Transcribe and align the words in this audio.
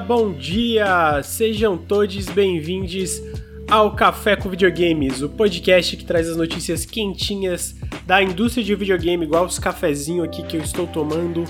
bom 0.00 0.32
dia! 0.32 1.22
Sejam 1.22 1.76
todos 1.76 2.26
bem-vindos 2.26 3.20
ao 3.68 3.94
Café 3.94 4.36
com 4.36 4.48
Videogames, 4.48 5.22
o 5.22 5.28
podcast 5.28 5.96
que 5.96 6.04
traz 6.04 6.28
as 6.28 6.36
notícias 6.36 6.84
quentinhas 6.84 7.74
da 8.06 8.22
indústria 8.22 8.64
de 8.64 8.74
videogame, 8.74 9.24
igual 9.24 9.44
os 9.44 9.58
cafezinhos 9.58 10.24
aqui 10.24 10.42
que 10.42 10.56
eu 10.56 10.62
estou 10.62 10.86
tomando. 10.86 11.44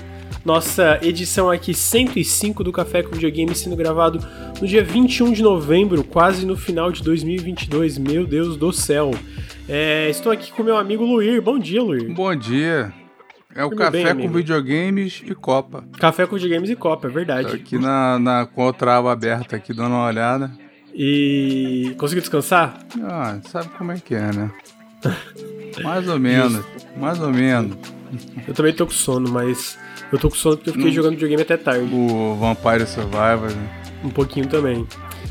Nossa 0.44 0.98
edição 1.02 1.50
aqui 1.50 1.74
105 1.74 2.64
do 2.64 2.72
Café 2.72 3.02
com 3.02 3.10
Videogames 3.10 3.58
sendo 3.58 3.76
gravado 3.76 4.24
no 4.60 4.66
dia 4.66 4.82
21 4.82 5.32
de 5.32 5.42
novembro, 5.42 6.02
quase 6.02 6.46
no 6.46 6.56
final 6.56 6.90
de 6.90 7.02
2022. 7.02 7.98
Meu 7.98 8.26
Deus 8.26 8.56
do 8.56 8.72
céu! 8.72 9.10
É, 9.68 10.08
estou 10.08 10.32
aqui 10.32 10.50
com 10.52 10.62
meu 10.62 10.76
amigo 10.76 11.04
Luir. 11.04 11.42
Bom 11.42 11.58
dia, 11.58 11.82
Luir. 11.82 12.14
Bom 12.14 12.34
dia. 12.34 12.97
É 13.58 13.64
o 13.64 13.70
café 13.70 14.14
bem, 14.14 14.28
com 14.28 14.32
videogames 14.32 15.20
e 15.26 15.34
Copa. 15.34 15.82
Café 15.98 16.24
com 16.28 16.36
videogames 16.36 16.70
e 16.70 16.76
Copa, 16.76 17.08
é 17.08 17.10
verdade. 17.10 17.48
Tô 17.48 17.54
aqui 17.56 17.76
na, 17.76 18.16
na, 18.16 18.46
com 18.46 18.62
outra 18.62 18.96
aba 18.96 19.10
aberta 19.10 19.56
aqui, 19.56 19.74
dando 19.74 19.96
uma 19.96 20.06
olhada. 20.06 20.48
E. 20.94 21.92
Conseguiu 21.98 22.20
descansar? 22.20 22.78
Ah, 23.02 23.36
sabe 23.42 23.68
como 23.76 23.90
é 23.90 23.96
que 23.98 24.14
é, 24.14 24.32
né? 24.32 24.48
mais 25.82 26.08
ou 26.08 26.20
menos, 26.20 26.64
mais 26.96 27.20
ou 27.20 27.32
menos. 27.32 27.76
Eu 28.46 28.54
também 28.54 28.72
tô 28.72 28.86
com 28.86 28.92
sono, 28.92 29.28
mas 29.28 29.76
eu 30.12 30.20
tô 30.20 30.30
com 30.30 30.36
sono 30.36 30.56
porque 30.56 30.70
eu 30.70 30.74
fiquei 30.74 30.90
hum. 30.90 30.94
jogando 30.94 31.14
videogame 31.14 31.42
até 31.42 31.56
tarde. 31.56 31.92
O 31.92 32.36
Vampire 32.36 32.86
Survivors, 32.86 33.56
né? 33.56 33.82
Um 34.04 34.10
pouquinho 34.10 34.46
também. 34.46 34.86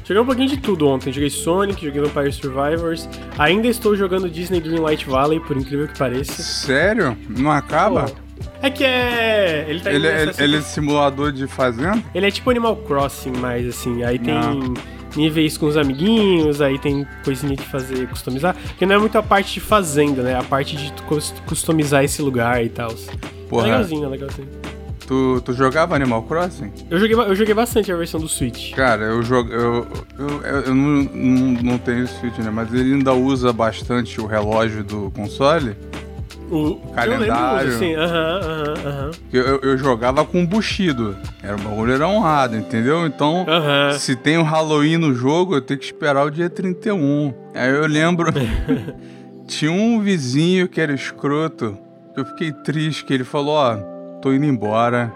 Joguei 0.08 0.22
um 0.22 0.26
pouquinho 0.26 0.48
de 0.48 0.58
tudo 0.58 0.88
ontem. 0.88 1.12
Joguei 1.12 1.30
Sonic, 1.30 1.86
joguei 1.86 2.02
Vampire 2.02 2.32
Survivors. 2.32 3.10
Ainda 3.38 3.68
estou 3.68 3.94
jogando 3.94 4.30
Disney 4.30 4.62
Dreamlight 4.62 5.06
Valley, 5.06 5.42
por 5.42 5.58
incrível 5.58 5.86
que 5.86 5.98
pareça. 6.00 6.42
Sério? 6.42 7.18
Não 7.28 7.52
acaba? 7.52 8.06
Pô, 8.06 8.16
é 8.62 8.70
que 8.70 8.86
é. 8.86 9.66
Ele, 9.68 9.82
tá 9.82 9.92
ele, 9.92 10.08
é, 10.08 10.32
ele 10.40 10.56
é 10.56 10.62
simulador 10.62 11.34
de 11.34 11.46
fazenda? 11.46 12.02
Ele 12.16 12.26
é 12.26 12.32
tipo 12.32 12.50
Animal 12.50 12.78
Crossing, 12.78 13.34
mas 13.38 13.68
assim. 13.68 14.04
Aí 14.04 14.18
tem. 14.18 14.34
Não 14.34 14.74
níveis 15.16 15.58
com 15.58 15.66
os 15.66 15.76
amiguinhos, 15.76 16.62
aí 16.62 16.78
tem 16.78 17.06
coisinha 17.24 17.56
de 17.56 17.64
fazer, 17.64 18.08
customizar. 18.08 18.56
Que 18.78 18.86
não 18.86 18.96
é 18.96 18.98
muito 19.00 19.18
a 19.18 19.24
parte 19.24 19.56
de 19.56 19.60
fazenda, 19.60 20.22
né? 20.22 20.38
A 20.38 20.44
parte 20.44 20.78
de 20.78 20.94
customizar 21.48 22.04
esse 22.04 22.22
lugar 22.22 22.64
e 22.64 22.70
tal. 22.70 22.92
É 22.92 23.56
legalzinho, 23.56 24.06
é 24.06 24.08
legalzinho. 24.08 24.48
Tu, 25.08 25.42
tu 25.46 25.54
jogava 25.54 25.96
Animal 25.96 26.22
Crossing? 26.24 26.70
Eu 26.90 27.00
joguei, 27.00 27.16
eu 27.16 27.34
joguei 27.34 27.54
bastante 27.54 27.90
a 27.90 27.96
versão 27.96 28.20
do 28.20 28.28
Switch. 28.28 28.74
Cara, 28.74 29.06
eu 29.06 29.24
jogo. 29.24 29.50
Eu, 29.54 29.88
eu, 30.20 30.28
eu, 30.44 30.60
eu 30.64 30.76
não, 30.76 31.04
não, 31.04 31.64
não 31.64 31.78
tenho 31.78 32.06
Switch, 32.06 32.38
né? 32.40 32.52
Mas 32.52 32.74
ele 32.74 32.96
ainda 32.96 33.14
usa 33.14 33.54
bastante 33.54 34.20
o 34.20 34.26
relógio 34.26 34.84
do 34.84 35.10
console. 35.12 35.78
O, 36.52 36.76
calendário. 36.94 37.72
Eu 37.72 37.80
lembro, 37.80 38.02
aham, 38.02 38.40
aham, 38.44 38.74
aham. 38.86 39.12
Eu, 39.32 39.60
eu 39.62 39.78
jogava 39.78 40.26
com 40.26 40.46
Bushido. 40.46 41.16
Era 41.42 41.56
o 41.56 41.60
bagulho 41.60 41.94
era 41.94 42.06
honrado, 42.06 42.58
entendeu? 42.58 43.08
Então, 43.08 43.46
se 43.98 44.14
tem 44.14 44.38
o 44.38 44.42
um 44.42 44.44
Halloween 44.44 44.98
no 44.98 45.14
jogo, 45.14 45.56
eu 45.56 45.62
tenho 45.62 45.80
que 45.80 45.86
esperar 45.86 46.26
o 46.26 46.30
dia 46.30 46.50
31. 46.50 47.34
Aí 47.56 47.70
eu 47.70 47.88
lembro. 47.88 48.30
tinha 49.48 49.72
um 49.72 50.02
vizinho 50.02 50.68
que 50.68 50.82
era 50.82 50.94
escroto. 50.94 51.78
Eu 52.14 52.26
fiquei 52.26 52.52
triste, 52.52 53.06
que 53.06 53.14
ele 53.14 53.24
falou, 53.24 53.56
ó 53.56 53.97
tô 54.22 54.34
indo 54.34 54.46
embora. 54.46 55.14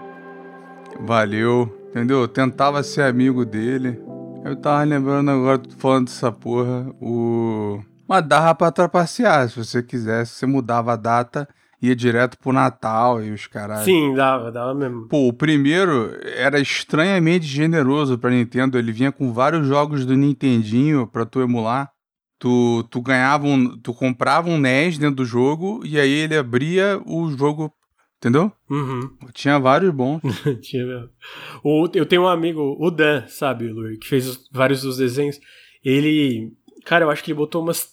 Valeu. 1.00 1.78
Entendeu? 1.90 2.20
Eu 2.20 2.28
tentava 2.28 2.82
ser 2.82 3.02
amigo 3.02 3.44
dele. 3.44 4.00
Eu 4.44 4.56
tava 4.56 4.82
lembrando 4.82 5.30
agora, 5.30 5.62
falando 5.76 6.06
dessa 6.06 6.32
porra, 6.32 6.90
o. 7.00 7.80
Mas 8.08 8.26
dava 8.26 8.54
pra 8.54 8.72
trapacear, 8.72 9.48
se 9.48 9.56
você 9.56 9.82
quisesse. 9.82 10.32
Você 10.32 10.46
mudava 10.46 10.94
a 10.94 10.96
data, 10.96 11.48
ia 11.80 11.94
direto 11.94 12.36
pro 12.38 12.52
Natal 12.52 13.22
e 13.22 13.30
os 13.30 13.46
caras. 13.46 13.84
Sim, 13.84 14.14
dava, 14.14 14.50
dava 14.50 14.74
mesmo. 14.74 15.06
Pô, 15.06 15.28
o 15.28 15.32
primeiro 15.32 16.18
era 16.36 16.58
estranhamente 16.58 17.46
generoso 17.46 18.18
pra 18.18 18.30
Nintendo. 18.30 18.78
Ele 18.78 18.90
vinha 18.90 19.12
com 19.12 19.32
vários 19.32 19.66
jogos 19.66 20.04
do 20.04 20.16
Nintendinho 20.16 21.06
pra 21.06 21.24
tu 21.24 21.40
emular. 21.40 21.90
Tu, 22.38 22.82
tu 22.90 23.00
ganhava 23.00 23.46
um. 23.46 23.78
Tu 23.78 23.94
comprava 23.94 24.48
um 24.48 24.58
NES 24.58 24.98
dentro 24.98 25.16
do 25.16 25.24
jogo 25.24 25.82
e 25.84 26.00
aí 26.00 26.10
ele 26.10 26.36
abria 26.36 27.00
o 27.06 27.30
jogo 27.30 27.72
Entendeu? 28.22 28.52
Uhum. 28.70 29.10
Tinha 29.32 29.58
vários 29.58 29.92
bons. 29.92 30.20
Tinha 30.62 30.86
mesmo. 30.86 31.08
O, 31.64 31.88
eu 31.92 32.06
tenho 32.06 32.22
um 32.22 32.28
amigo, 32.28 32.76
o 32.78 32.88
Dan, 32.88 33.26
sabe, 33.26 33.66
Luir, 33.66 33.98
que 33.98 34.06
fez 34.06 34.38
vários 34.52 34.82
dos 34.82 34.96
desenhos. 34.96 35.40
Ele. 35.84 36.52
Cara, 36.84 37.04
eu 37.04 37.10
acho 37.10 37.24
que 37.24 37.32
ele 37.32 37.38
botou 37.38 37.60
umas 37.60 37.88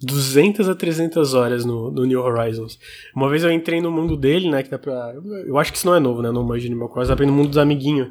200 0.00 0.68
a 0.68 0.74
300 0.74 1.34
horas 1.34 1.64
no, 1.64 1.92
no 1.92 2.04
New 2.04 2.20
Horizons. 2.20 2.76
Uma 3.14 3.30
vez 3.30 3.44
eu 3.44 3.52
entrei 3.52 3.80
no 3.80 3.88
mundo 3.88 4.16
dele, 4.16 4.50
né? 4.50 4.64
Que 4.64 4.70
dá 4.70 4.80
pra, 4.80 5.14
eu 5.46 5.56
acho 5.56 5.70
que 5.70 5.78
isso 5.78 5.86
não 5.86 5.94
é 5.94 6.00
novo, 6.00 6.22
né? 6.22 6.32
No 6.32 6.42
Manjo 6.42 6.66
Animal 6.66 6.88
Crossing, 6.88 7.10
dá 7.10 7.14
pra 7.14 7.24
ir 7.24 7.28
no 7.28 7.34
mundo 7.34 7.50
dos 7.50 7.58
amiguinhos. 7.58 8.08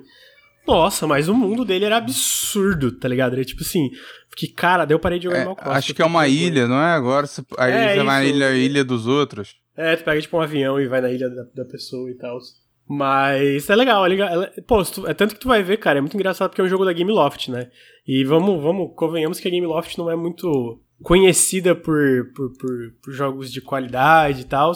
Nossa, 0.65 1.05
mas 1.05 1.27
o 1.27 1.33
mundo 1.33 1.65
dele 1.65 1.83
era 1.83 1.97
absurdo, 1.97 2.93
tá 2.93 3.09
ligado? 3.09 3.33
Era 3.33 3.43
tipo 3.43 3.61
assim, 3.61 3.89
que 4.37 4.47
cara, 4.47 4.85
daí 4.85 4.95
eu 4.95 4.99
parei 4.99 5.19
de 5.19 5.25
jogar 5.25 5.35
é, 5.35 5.39
Animal 5.41 5.55
Crossing. 5.57 5.77
Acho 5.77 5.93
que 5.93 6.01
é 6.01 6.05
uma 6.05 6.29
ilha, 6.29 6.65
não 6.65 6.81
é? 6.81 6.93
Agora 6.93 7.27
aí 7.57 7.71
é, 7.73 7.95
vai 7.97 8.05
na 8.05 8.23
ilha, 8.23 8.55
ilha 8.55 8.85
dos 8.85 9.05
outros. 9.05 9.59
É, 9.75 9.95
tu 9.95 10.03
pega 10.03 10.21
tipo 10.21 10.37
um 10.37 10.41
avião 10.41 10.79
e 10.79 10.87
vai 10.87 11.01
na 11.01 11.11
ilha 11.11 11.29
da, 11.29 11.43
da 11.43 11.65
pessoa 11.65 12.09
e 12.09 12.15
tal. 12.15 12.39
Mas 12.87 13.69
é 13.69 13.75
legal, 13.75 14.05
é 14.05 14.09
legal. 14.09 14.43
É, 14.43 14.61
pô, 14.61 14.83
tu, 14.83 15.07
é 15.07 15.13
tanto 15.13 15.35
que 15.35 15.41
tu 15.41 15.47
vai 15.47 15.63
ver, 15.63 15.77
cara, 15.77 15.99
é 15.99 16.01
muito 16.01 16.15
engraçado 16.15 16.49
porque 16.49 16.61
é 16.61 16.63
um 16.63 16.69
jogo 16.69 16.83
da 16.83 16.91
Game 16.91 17.11
Loft, 17.11 17.49
né? 17.49 17.71
E 18.05 18.23
vamos, 18.25 18.61
vamos, 18.61 18.91
convenhamos 18.95 19.39
que 19.39 19.47
a 19.47 19.51
Game 19.51 19.65
Loft 19.65 19.97
não 19.97 20.11
é 20.11 20.15
muito 20.15 20.81
conhecida 21.01 21.73
por, 21.73 22.31
por, 22.35 22.51
por, 22.57 22.93
por 23.01 23.13
jogos 23.13 23.51
de 23.51 23.61
qualidade 23.61 24.41
e 24.41 24.45
tal. 24.45 24.73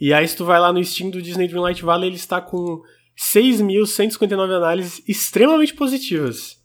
E 0.00 0.12
aí, 0.12 0.26
se 0.26 0.36
tu 0.36 0.44
vai 0.44 0.58
lá 0.58 0.72
no 0.72 0.84
Steam 0.84 1.10
do 1.10 1.22
Disney 1.22 1.46
Dreamlight 1.46 1.84
Valley, 1.84 2.08
ele 2.08 2.16
está 2.16 2.40
com 2.40 2.82
6.159 3.16 4.56
análises 4.56 5.02
extremamente 5.08 5.74
positivas. 5.74 6.60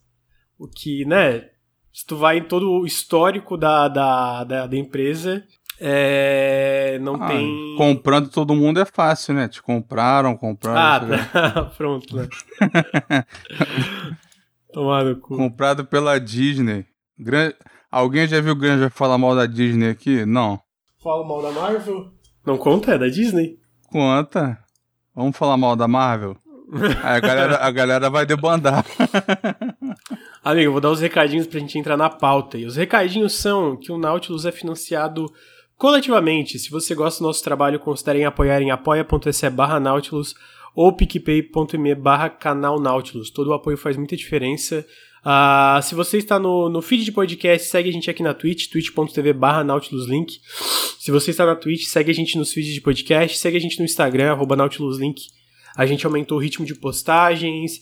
O 0.58 0.66
que, 0.66 1.04
né? 1.04 1.48
Se 1.92 2.04
tu 2.04 2.16
vai 2.16 2.38
em 2.38 2.44
todo 2.44 2.68
o 2.68 2.86
histórico 2.86 3.56
da, 3.56 3.88
da, 3.88 4.44
da, 4.44 4.66
da 4.66 4.76
empresa, 4.76 5.44
é, 5.82 6.98
não 7.00 7.14
ah, 7.14 7.26
tem. 7.26 7.74
Comprando 7.78 8.28
todo 8.28 8.54
mundo 8.54 8.78
é 8.78 8.84
fácil, 8.84 9.32
né? 9.32 9.48
Te 9.48 9.62
compraram, 9.62 10.36
compraram. 10.36 11.14
Ah, 11.14 11.22
tá. 11.22 11.64
pronto, 11.76 12.14
né? 12.14 12.28
Tomado 14.70 15.16
cu. 15.16 15.36
Comprado 15.36 15.86
pela 15.86 16.20
Disney. 16.20 16.84
Gran... 17.18 17.52
Alguém 17.90 18.28
já 18.28 18.40
viu 18.40 18.52
o 18.52 18.56
Granja 18.56 18.90
falar 18.90 19.16
mal 19.16 19.34
da 19.34 19.46
Disney 19.46 19.88
aqui? 19.88 20.24
Não. 20.26 20.60
Fala 21.02 21.26
mal 21.26 21.42
da 21.42 21.50
Marvel? 21.50 22.12
Não 22.44 22.58
conta? 22.58 22.92
É 22.92 22.98
da 22.98 23.08
Disney? 23.08 23.58
Conta. 23.90 24.58
Vamos 25.14 25.36
falar 25.36 25.56
mal 25.56 25.74
da 25.74 25.88
Marvel? 25.88 26.36
Aí 27.02 27.16
a 27.16 27.20
galera, 27.20 27.56
a 27.56 27.70
galera 27.70 28.10
vai 28.10 28.26
debandar. 28.26 28.84
Amigo, 30.44 30.68
eu 30.68 30.72
vou 30.72 30.80
dar 30.80 30.90
os 30.90 31.00
recadinhos 31.00 31.46
pra 31.46 31.58
gente 31.58 31.78
entrar 31.78 31.96
na 31.96 32.10
pauta. 32.10 32.58
E 32.58 32.66
os 32.66 32.76
recadinhos 32.76 33.32
são 33.34 33.76
que 33.76 33.90
o 33.90 33.98
Nautilus 33.98 34.44
é 34.44 34.52
financiado 34.52 35.26
Coletivamente, 35.80 36.58
se 36.58 36.70
você 36.70 36.94
gosta 36.94 37.20
do 37.20 37.26
nosso 37.26 37.42
trabalho, 37.42 37.80
considerem 37.80 38.26
apoiar 38.26 38.60
em 38.60 38.70
apoia.se 38.70 39.48
barra 39.48 39.80
Nautilus 39.80 40.34
ou 40.76 40.94
picpay.me 40.94 41.94
barra 41.94 42.28
canal 42.28 42.78
Nautilus. 42.78 43.30
Todo 43.30 43.48
o 43.48 43.54
apoio 43.54 43.78
faz 43.78 43.96
muita 43.96 44.14
diferença. 44.14 44.86
Uh, 45.24 45.82
se 45.82 45.94
você 45.94 46.18
está 46.18 46.38
no, 46.38 46.68
no 46.68 46.82
feed 46.82 47.02
de 47.02 47.10
podcast, 47.10 47.66
segue 47.66 47.88
a 47.88 47.92
gente 47.94 48.10
aqui 48.10 48.22
na 48.22 48.34
Twitch, 48.34 48.68
twitch.tv 48.70 49.32
barra 49.32 49.64
nautiluslink. 49.64 50.34
Se 50.98 51.10
você 51.10 51.30
está 51.30 51.46
na 51.46 51.56
Twitch, 51.56 51.86
segue 51.86 52.10
a 52.10 52.14
gente 52.14 52.36
nos 52.36 52.52
feeds 52.52 52.74
de 52.74 52.82
podcast, 52.82 53.38
segue 53.38 53.56
a 53.56 53.60
gente 53.60 53.78
no 53.78 53.86
Instagram, 53.86 54.32
arroba 54.32 54.54
nautiluslink. 54.56 55.22
A 55.74 55.86
gente 55.86 56.04
aumentou 56.04 56.36
o 56.36 56.40
ritmo 56.42 56.66
de 56.66 56.74
postagens, 56.74 57.80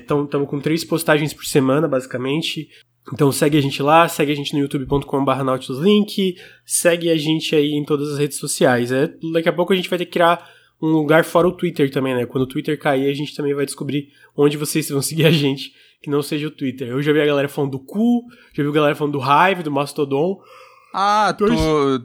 estamos 0.00 0.32
é, 0.32 0.46
com 0.46 0.60
três 0.60 0.84
postagens 0.84 1.34
por 1.34 1.46
semana, 1.46 1.88
basicamente. 1.88 2.68
Então 3.12 3.32
segue 3.32 3.56
a 3.56 3.60
gente 3.60 3.82
lá, 3.82 4.08
segue 4.08 4.32
a 4.32 4.34
gente 4.34 4.52
no 4.52 4.60
youtube.com.br 4.60 5.42
nautiluslink, 5.44 6.36
segue 6.64 7.10
a 7.10 7.16
gente 7.16 7.54
aí 7.54 7.72
em 7.72 7.84
todas 7.84 8.12
as 8.12 8.18
redes 8.18 8.38
sociais. 8.38 8.92
É, 8.92 9.12
daqui 9.32 9.48
a 9.48 9.52
pouco 9.52 9.72
a 9.72 9.76
gente 9.76 9.88
vai 9.88 9.98
ter 9.98 10.04
que 10.04 10.12
criar 10.12 10.48
um 10.80 10.88
lugar 10.88 11.24
fora 11.24 11.48
o 11.48 11.52
Twitter 11.52 11.90
também, 11.90 12.14
né? 12.14 12.26
Quando 12.26 12.44
o 12.44 12.46
Twitter 12.46 12.78
cair, 12.78 13.10
a 13.10 13.14
gente 13.14 13.34
também 13.34 13.54
vai 13.54 13.64
descobrir 13.64 14.10
onde 14.36 14.56
vocês 14.56 14.88
vão 14.88 15.02
seguir 15.02 15.26
a 15.26 15.30
gente, 15.30 15.72
que 16.02 16.10
não 16.10 16.22
seja 16.22 16.46
o 16.46 16.50
Twitter. 16.50 16.88
Eu 16.88 17.02
já 17.02 17.12
vi 17.12 17.20
a 17.20 17.26
galera 17.26 17.48
falando 17.48 17.72
do 17.72 17.80
cu, 17.80 18.22
já 18.54 18.62
vi 18.62 18.68
a 18.68 18.72
galera 18.72 18.94
falando 18.94 19.18
do 19.18 19.20
Hive, 19.20 19.62
do 19.62 19.70
Mastodon. 19.70 20.40
Ah, 20.92 21.34
tu, 21.36 21.46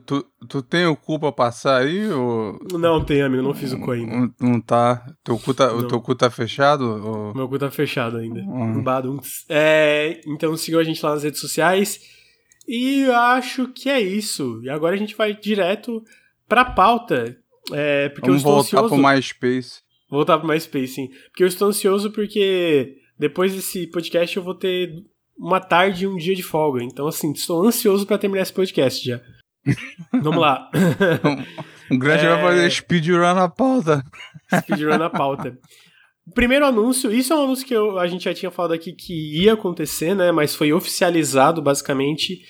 tu, 0.05 0.25
tu 0.47 0.61
tem 0.61 0.85
o 0.85 0.95
cu 0.95 1.19
pra 1.19 1.31
passar 1.31 1.81
aí? 1.81 2.11
Ou... 2.11 2.59
Não 2.73 3.03
tem, 3.03 3.21
amigo, 3.21 3.41
não 3.41 3.53
fiz 3.53 3.71
o 3.71 3.79
cu 3.79 3.91
ainda. 3.91 4.15
Não, 4.15 4.33
não 4.39 4.61
tá. 4.61 5.05
Teu 5.23 5.39
cu 5.39 5.53
tá 5.53 5.73
o 5.73 5.87
teu 5.87 6.01
cu 6.01 6.13
tá 6.13 6.29
fechado? 6.29 6.83
Ou... 6.83 7.33
Meu 7.33 7.47
cu 7.47 7.57
tá 7.57 7.71
fechado 7.71 8.17
ainda. 8.17 8.41
Uhum. 8.41 8.83
É, 9.47 10.21
então 10.27 10.55
sigam 10.57 10.79
a 10.79 10.83
gente 10.83 11.03
lá 11.03 11.13
nas 11.13 11.23
redes 11.23 11.39
sociais. 11.39 11.99
E 12.67 13.05
acho 13.05 13.67
que 13.69 13.89
é 13.89 14.01
isso. 14.01 14.61
E 14.63 14.69
agora 14.69 14.95
a 14.95 14.97
gente 14.97 15.15
vai 15.15 15.33
direto 15.33 16.03
pra 16.47 16.65
pauta. 16.65 17.37
É, 17.71 18.09
porque 18.09 18.29
Vamos 18.29 18.43
eu 18.43 18.49
estou 18.49 18.63
voltar 18.63 18.85
ansioso. 18.85 19.01
pro 19.01 19.13
MySpace. 19.13 19.81
Voltar 20.09 20.37
pro 20.37 20.47
MySpace, 20.47 20.87
sim. 20.87 21.09
Porque 21.29 21.43
eu 21.43 21.47
estou 21.47 21.69
ansioso 21.69 22.11
porque 22.11 22.97
depois 23.17 23.53
desse 23.53 23.87
podcast 23.87 24.35
eu 24.35 24.43
vou 24.43 24.53
ter 24.53 25.03
uma 25.37 25.59
tarde 25.59 26.03
e 26.03 26.07
um 26.07 26.15
dia 26.15 26.35
de 26.35 26.43
folga. 26.43 26.83
Então, 26.83 27.07
assim, 27.07 27.31
estou 27.31 27.65
ansioso 27.65 28.05
para 28.05 28.17
terminar 28.17 28.43
esse 28.43 28.53
podcast 28.53 29.05
já. 29.05 29.21
Vamos 30.11 30.41
lá. 30.41 30.69
um 31.89 31.97
grande 31.97 32.25
é... 32.25 32.29
vai 32.29 32.41
fazer 32.41 32.69
speedrun 32.71 33.33
na 33.33 33.49
pauta. 33.49 34.03
Speedrun 34.59 34.97
na 34.97 35.09
pauta. 35.09 35.57
o 36.27 36.31
primeiro 36.31 36.65
anúncio, 36.65 37.11
isso 37.11 37.33
é 37.33 37.35
um 37.35 37.43
anúncio 37.43 37.65
que 37.65 37.73
eu, 37.73 37.97
a 37.97 38.07
gente 38.07 38.25
já 38.25 38.33
tinha 38.33 38.51
falado 38.51 38.73
aqui 38.73 38.93
que 38.93 39.41
ia 39.41 39.53
acontecer, 39.53 40.15
né? 40.15 40.31
Mas 40.31 40.55
foi 40.55 40.73
oficializado, 40.73 41.61
basicamente, 41.61 42.41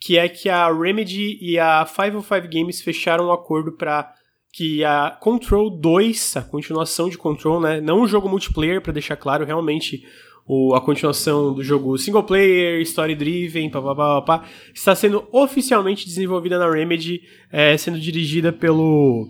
que 0.00 0.18
é 0.18 0.28
que 0.28 0.48
a 0.48 0.72
Remedy 0.72 1.38
e 1.40 1.58
a 1.58 1.84
505 1.84 2.48
Games 2.48 2.80
fecharam 2.80 3.26
um 3.26 3.32
acordo 3.32 3.72
para 3.72 4.12
que 4.52 4.84
a 4.84 5.10
Control 5.10 5.70
2, 5.70 6.36
a 6.36 6.42
continuação 6.42 7.08
de 7.08 7.16
Control, 7.16 7.60
né? 7.60 7.80
Não 7.80 8.02
um 8.02 8.06
jogo 8.06 8.28
multiplayer, 8.28 8.82
para 8.82 8.92
deixar 8.92 9.16
claro, 9.16 9.46
realmente 9.46 10.04
o, 10.46 10.74
a 10.74 10.80
continuação 10.80 11.54
do 11.54 11.62
jogo 11.62 11.96
single 11.96 12.22
player, 12.22 12.80
story 12.82 13.14
driven, 13.14 13.70
papapá, 13.70 14.44
está 14.74 14.94
sendo 14.94 15.24
oficialmente 15.32 16.06
desenvolvida 16.06 16.58
na 16.58 16.70
Remedy, 16.70 17.22
é, 17.50 17.76
sendo 17.76 17.98
dirigida 17.98 18.52
pelo 18.52 19.28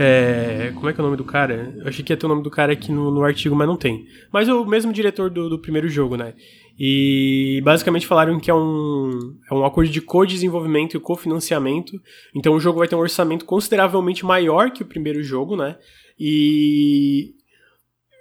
é, 0.00 0.70
como 0.76 0.88
é 0.88 0.92
que 0.92 1.00
é 1.00 1.02
o 1.02 1.04
nome 1.04 1.16
do 1.16 1.24
cara? 1.24 1.74
Eu 1.76 1.88
achei 1.88 2.04
que 2.04 2.12
ia 2.12 2.16
ter 2.16 2.24
o 2.24 2.28
nome 2.28 2.42
do 2.42 2.50
cara 2.50 2.72
aqui 2.72 2.92
no, 2.92 3.10
no 3.10 3.24
artigo, 3.24 3.56
mas 3.56 3.66
não 3.66 3.76
tem. 3.76 4.06
Mas 4.32 4.48
o 4.48 4.64
mesmo 4.64 4.92
diretor 4.92 5.28
do, 5.28 5.48
do 5.48 5.58
primeiro 5.58 5.88
jogo, 5.88 6.16
né? 6.16 6.34
E 6.78 7.60
basicamente 7.64 8.06
falaram 8.06 8.38
que 8.38 8.48
é 8.48 8.54
um, 8.54 9.36
é 9.50 9.54
um 9.54 9.64
acordo 9.64 9.90
de 9.90 10.00
co-desenvolvimento 10.00 10.96
e 10.96 11.00
cofinanciamento. 11.00 12.00
Então 12.32 12.54
o 12.54 12.60
jogo 12.60 12.78
vai 12.78 12.86
ter 12.86 12.94
um 12.94 13.00
orçamento 13.00 13.44
consideravelmente 13.44 14.24
maior 14.24 14.70
que 14.70 14.84
o 14.84 14.86
primeiro 14.86 15.20
jogo, 15.20 15.56
né? 15.56 15.76
E 16.16 17.34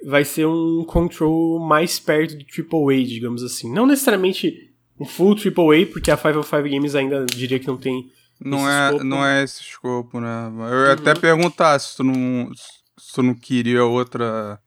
vai 0.05 0.23
ser 0.23 0.45
um 0.45 0.83
control 0.85 1.59
mais 1.59 1.99
perto 1.99 2.35
do 2.37 2.45
AAA, 2.45 3.03
digamos 3.03 3.43
assim. 3.43 3.71
Não 3.71 3.85
necessariamente 3.85 4.71
um 4.99 5.05
full 5.05 5.35
AAA, 5.35 5.85
porque 5.91 6.11
a 6.11 6.17
505 6.17 6.69
Games 6.69 6.95
ainda 6.95 7.25
diria 7.25 7.59
que 7.59 7.67
não 7.67 7.77
tem 7.77 8.11
não 8.39 8.69
é, 8.69 8.87
escopo. 8.87 9.03
não 9.03 9.25
é 9.25 9.43
esse 9.43 9.61
escopo, 9.61 10.19
né? 10.19 10.51
Eu 10.55 10.61
ia 10.61 10.85
uhum. 10.87 10.91
até 10.91 11.15
perguntar 11.15 11.79
se 11.79 11.97
tu 11.97 12.03
não, 12.03 12.51
se 12.97 13.13
tu 13.13 13.23
não 13.23 13.33
queria 13.33 13.83
outra 13.83 14.59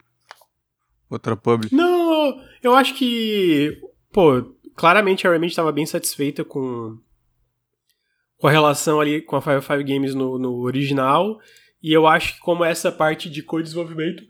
outra 1.08 1.36
public. 1.36 1.74
Não, 1.74 2.40
eu 2.62 2.74
acho 2.74 2.94
que, 2.94 3.80
pô, 4.12 4.42
claramente 4.76 5.26
a 5.26 5.32
Remedy 5.32 5.52
estava 5.52 5.72
bem 5.72 5.86
satisfeita 5.86 6.44
com 6.44 6.98
com 8.38 8.46
a 8.46 8.50
relação 8.50 9.00
ali 9.00 9.20
com 9.20 9.36
a 9.36 9.42
Five 9.42 9.60
Five 9.60 9.84
Games 9.84 10.14
no, 10.14 10.38
no 10.38 10.60
original, 10.62 11.38
e 11.82 11.92
eu 11.92 12.06
acho 12.06 12.34
que 12.34 12.40
como 12.40 12.64
essa 12.64 12.90
parte 12.90 13.28
de 13.28 13.42
co-desenvolvimento 13.42 14.22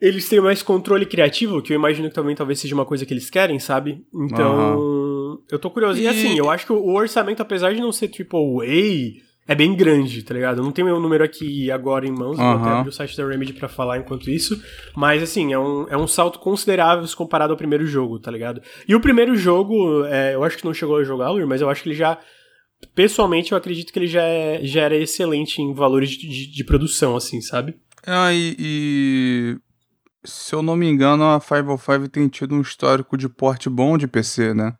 eles 0.00 0.28
têm 0.28 0.40
mais 0.40 0.62
controle 0.62 1.06
criativo, 1.06 1.62
que 1.62 1.72
eu 1.72 1.76
imagino 1.76 2.08
que 2.08 2.14
também 2.14 2.34
talvez 2.34 2.58
seja 2.58 2.74
uma 2.74 2.84
coisa 2.84 3.06
que 3.06 3.12
eles 3.12 3.30
querem, 3.30 3.58
sabe? 3.58 4.04
Então, 4.14 4.78
uhum 4.78 5.16
eu 5.50 5.58
tô 5.58 5.70
curioso. 5.70 5.98
E... 5.98 6.04
e 6.04 6.08
assim, 6.08 6.36
eu 6.38 6.50
acho 6.50 6.66
que 6.66 6.72
o 6.72 6.94
orçamento, 6.94 7.42
apesar 7.42 7.72
de 7.72 7.80
não 7.80 7.92
ser 7.92 8.10
AAA, 8.10 9.22
é 9.46 9.54
bem 9.54 9.74
grande, 9.74 10.22
tá 10.22 10.34
ligado? 10.34 10.58
Eu 10.58 10.64
não 10.64 10.72
tenho 10.72 10.86
meu 10.86 11.00
número 11.00 11.22
aqui 11.22 11.70
agora 11.70 12.06
em 12.06 12.10
mãos, 12.10 12.38
uhum. 12.38 12.44
vou 12.44 12.62
até 12.62 12.70
abrir 12.70 12.88
o 12.88 12.92
site 12.92 13.16
da 13.16 13.26
Remedy 13.26 13.52
pra 13.52 13.68
falar 13.68 13.98
enquanto 13.98 14.30
isso. 14.30 14.60
Mas 14.94 15.22
assim, 15.22 15.52
é 15.52 15.58
um, 15.58 15.86
é 15.88 15.96
um 15.96 16.06
salto 16.06 16.38
considerável 16.38 17.06
se 17.06 17.14
comparado 17.14 17.52
ao 17.52 17.56
primeiro 17.56 17.86
jogo, 17.86 18.18
tá 18.18 18.30
ligado? 18.30 18.60
E 18.88 18.94
o 18.94 19.00
primeiro 19.00 19.36
jogo, 19.36 20.04
é, 20.06 20.34
eu 20.34 20.42
acho 20.42 20.58
que 20.58 20.64
não 20.64 20.74
chegou 20.74 20.96
a 20.96 21.04
jogar, 21.04 21.30
Lur, 21.30 21.46
mas 21.46 21.60
eu 21.60 21.70
acho 21.70 21.82
que 21.82 21.88
ele 21.88 21.96
já. 21.96 22.18
Pessoalmente, 22.94 23.52
eu 23.52 23.58
acredito 23.58 23.90
que 23.90 23.98
ele 23.98 24.06
já, 24.06 24.22
é, 24.22 24.60
já 24.62 24.82
era 24.82 24.96
excelente 24.96 25.62
em 25.62 25.72
valores 25.72 26.10
de, 26.10 26.28
de, 26.28 26.52
de 26.52 26.64
produção, 26.64 27.16
assim, 27.16 27.40
sabe? 27.40 27.74
Ah, 28.06 28.32
e, 28.34 28.54
e, 28.58 29.56
Se 30.26 30.54
eu 30.54 30.62
não 30.62 30.76
me 30.76 30.88
engano, 30.88 31.24
a 31.24 31.40
505 31.40 32.08
tem 32.08 32.28
tido 32.28 32.54
um 32.54 32.60
histórico 32.60 33.16
de 33.16 33.28
porte 33.28 33.70
bom 33.70 33.96
de 33.96 34.08
PC, 34.08 34.52
né? 34.52 34.76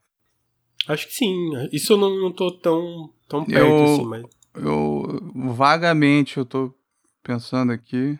Acho 0.88 1.06
que 1.06 1.14
sim. 1.14 1.34
Isso 1.72 1.92
eu 1.92 1.96
não, 1.96 2.16
não 2.20 2.32
tô 2.32 2.50
tão, 2.50 3.10
tão 3.28 3.44
perto 3.44 3.66
eu, 3.66 3.84
assim, 3.84 4.04
mas. 4.06 4.24
Eu 4.54 5.32
vagamente 5.54 6.38
eu 6.38 6.44
tô 6.44 6.74
pensando 7.22 7.72
aqui. 7.72 8.18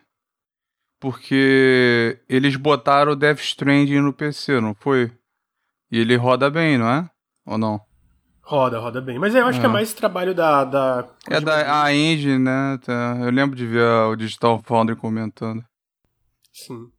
Porque 0.99 2.19
eles 2.27 2.55
botaram 2.55 3.11
o 3.11 3.15
Death 3.15 3.39
Stranding 3.39 3.99
no 3.99 4.11
PC, 4.11 4.59
não 4.59 4.73
foi? 4.73 5.11
E 5.91 5.99
ele 5.99 6.15
roda 6.15 6.49
bem, 6.49 6.77
não 6.77 6.89
é? 6.89 7.09
Ou 7.45 7.57
não? 7.57 7.79
Roda, 8.41 8.79
roda 8.79 9.01
bem. 9.01 9.19
Mas 9.19 9.35
eu 9.35 9.45
acho 9.45 9.59
é. 9.59 9.61
que 9.61 9.65
é 9.65 9.69
mais 9.69 9.93
trabalho 9.93 10.33
da. 10.33 10.63
da 10.63 11.09
é 11.29 11.39
da 11.39 11.83
a 11.83 11.93
engine, 11.93 12.39
né? 12.39 12.79
Tá. 12.83 13.17
Eu 13.19 13.29
lembro 13.29 13.55
de 13.55 13.65
ver 13.65 13.83
o 13.83 14.15
Digital 14.15 14.61
Foundry 14.63 14.95
comentando. 14.95 15.63
Sim. 16.51 16.89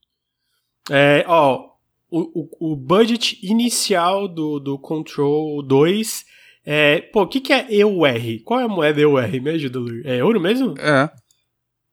É, 0.90 1.24
ó, 1.26 1.68
o, 2.10 2.42
o, 2.42 2.72
o 2.72 2.76
budget 2.76 3.38
inicial 3.42 4.26
do, 4.26 4.58
do 4.58 4.78
Control 4.78 5.62
2 5.62 6.24
é. 6.70 7.00
Pô, 7.00 7.22
o 7.22 7.26
que, 7.26 7.40
que 7.40 7.52
é 7.52 7.66
EUR? 7.70 8.42
Qual 8.44 8.60
é 8.60 8.64
a 8.64 8.68
moeda 8.68 9.00
EUR? 9.00 9.26
Me 9.40 9.50
ajuda, 9.50 9.78
Lu. 9.78 10.02
É 10.04 10.16
euro 10.16 10.38
mesmo? 10.38 10.74
É. 10.78 11.10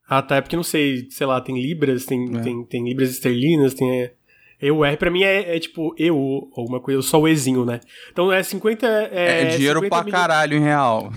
Ah, 0.06 0.20
tá. 0.20 0.36
É 0.36 0.40
porque 0.42 0.54
não 0.54 0.62
sei, 0.62 1.06
sei 1.10 1.26
lá, 1.26 1.40
tem 1.40 1.60
libras, 1.60 2.04
tem, 2.04 2.36
é. 2.36 2.40
tem, 2.40 2.64
tem 2.66 2.84
libras 2.84 3.10
esterlinas, 3.10 3.72
tem. 3.72 4.02
É, 4.02 4.12
EUR 4.60 4.96
pra 4.98 5.10
mim 5.10 5.22
é, 5.22 5.56
é 5.56 5.58
tipo 5.58 5.94
EU, 5.98 6.50
alguma 6.54 6.78
coisa, 6.80 7.00
só 7.02 7.18
o 7.18 7.26
Ezinho, 7.26 7.64
né? 7.64 7.80
Então 8.12 8.30
é 8.30 8.42
50. 8.42 8.86
É, 8.86 9.42
é 9.42 9.56
dinheiro 9.56 9.80
50 9.80 9.88
pra 9.88 10.04
mil... 10.04 10.12
caralho 10.12 10.56
em 10.56 10.62
real. 10.62 11.10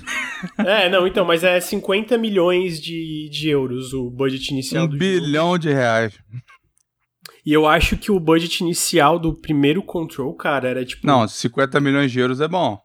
É, 0.58 0.88
não, 0.88 1.06
então, 1.06 1.26
mas 1.26 1.44
é 1.44 1.60
50 1.60 2.18
milhões 2.18 2.81
de, 2.81 3.28
de 3.30 3.50
euros 3.50 3.94
o 3.94 4.10
budget 4.10 4.52
inicial 4.52 4.86
um 4.86 4.88
do 4.88 4.98
bilhão 4.98 5.48
jogo. 5.48 5.60
de 5.60 5.74
reais. 5.74 6.18
E 7.50 7.51
eu 7.51 7.66
acho 7.66 7.98
que 7.98 8.12
o 8.12 8.19
budget 8.19 8.62
inicial 8.62 9.18
do 9.18 9.34
primeiro 9.34 9.81
Control, 9.81 10.31
cara, 10.36 10.69
era 10.69 10.86
tipo. 10.86 11.07
Não, 11.07 11.28
50 11.28 11.80
milhões 11.80 12.12
de 12.12 12.19
euros 12.19 12.40
é 12.40 12.48
bom. 12.48 12.80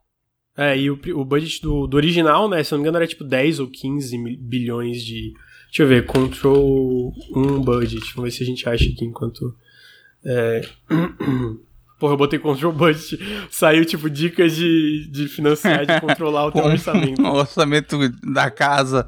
É, 0.56 0.74
e 0.78 0.90
o, 0.90 0.98
o 1.16 1.22
budget 1.22 1.60
do, 1.60 1.86
do 1.86 1.98
original, 1.98 2.48
né, 2.48 2.64
se 2.64 2.72
eu 2.72 2.78
não 2.78 2.82
me 2.82 2.88
engano, 2.88 2.96
era 2.96 3.06
tipo 3.06 3.24
10 3.24 3.60
ou 3.60 3.68
15 3.68 4.16
bilhões 4.40 5.04
de. 5.04 5.34
Deixa 5.66 5.82
eu 5.82 5.86
ver, 5.86 6.06
Control 6.06 7.12
1 7.36 7.60
budget. 7.60 8.06
Vamos 8.14 8.30
ver 8.30 8.30
se 8.38 8.42
a 8.42 8.46
gente 8.46 8.66
acha 8.66 8.86
aqui 8.86 9.04
enquanto. 9.04 9.54
É... 10.24 10.62
Porra, 12.00 12.14
eu 12.14 12.18
botei 12.18 12.38
control 12.38 12.72
budget, 12.72 13.18
saiu 13.50 13.84
tipo 13.84 14.10
dicas 14.10 14.56
de, 14.56 15.08
de 15.10 15.28
financiar, 15.28 15.86
de 15.86 16.00
controlar 16.00 16.46
o 16.46 16.52
teu 16.52 16.64
orçamento. 16.64 17.22
O 17.22 17.32
orçamento 17.36 17.98
da 18.32 18.50
casa. 18.50 19.06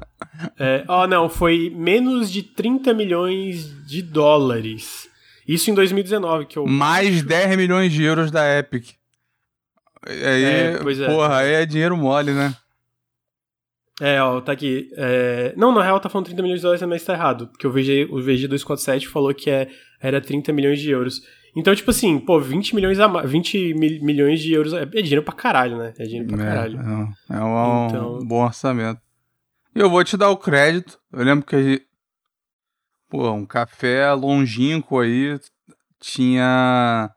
É, 0.57 0.85
ó, 0.87 1.03
oh, 1.03 1.07
não, 1.07 1.27
foi 1.27 1.71
menos 1.75 2.31
de 2.31 2.43
30 2.43 2.93
milhões 2.93 3.73
de 3.87 4.03
dólares. 4.03 5.06
Isso 5.47 5.71
em 5.71 5.73
2019, 5.73 6.45
que 6.45 6.57
eu. 6.57 6.65
Mais 6.67 7.23
10 7.23 7.55
milhões 7.55 7.91
de 7.91 8.03
euros 8.03 8.29
da 8.29 8.57
Epic. 8.59 8.89
Aí, 10.05 10.43
é, 10.43 10.79
pois 10.81 10.99
é. 10.99 11.07
porra, 11.07 11.37
aí 11.37 11.53
é 11.53 11.65
dinheiro 11.65 11.95
mole, 11.95 12.31
né? 12.31 12.55
É, 13.99 14.21
ó, 14.21 14.39
tá 14.41 14.51
aqui. 14.51 14.89
É... 14.95 15.53
Não, 15.57 15.73
na 15.73 15.83
real 15.83 15.99
tá 15.99 16.07
falando 16.07 16.27
30 16.27 16.41
milhões 16.41 16.59
de 16.59 16.63
dólares, 16.63 16.83
mas 16.87 17.03
tá 17.03 17.13
errado. 17.13 17.47
Porque 17.47 17.65
o, 17.65 17.71
VG, 17.71 18.07
o 18.11 18.17
VG247 18.17 19.07
falou 19.07 19.33
que 19.33 19.49
é, 19.49 19.69
era 19.99 20.21
30 20.21 20.53
milhões 20.53 20.79
de 20.79 20.91
euros. 20.91 21.21
Então, 21.55 21.73
tipo 21.73 21.89
assim, 21.89 22.19
pô, 22.19 22.39
20 22.39 22.75
milhões, 22.75 22.99
a, 22.99 23.07
20 23.07 23.73
mil, 23.73 24.03
milhões 24.03 24.39
de 24.39 24.53
euros 24.53 24.73
é, 24.73 24.83
é, 24.83 25.01
dinheiro 25.01 25.23
pra 25.23 25.33
caralho, 25.33 25.77
né? 25.77 25.93
É 25.97 26.03
dinheiro 26.03 26.27
pra 26.27 26.43
é, 26.43 26.45
caralho. 26.45 26.79
É, 26.79 27.35
é 27.35 27.43
um, 27.43 27.87
então... 27.87 28.19
um 28.19 28.25
bom 28.27 28.45
orçamento. 28.45 29.01
E 29.75 29.79
eu 29.79 29.89
vou 29.89 30.03
te 30.03 30.15
dar 30.15 30.29
o 30.29 30.37
crédito. 30.37 30.99
Eu 31.11 31.23
lembro 31.23 31.45
que 31.45 31.55
a 31.55 31.63
gente, 31.63 31.86
pô, 33.09 33.31
um 33.31 33.45
café 33.45 34.11
longínquo 34.13 34.99
aí, 34.99 35.39
tinha 35.99 37.11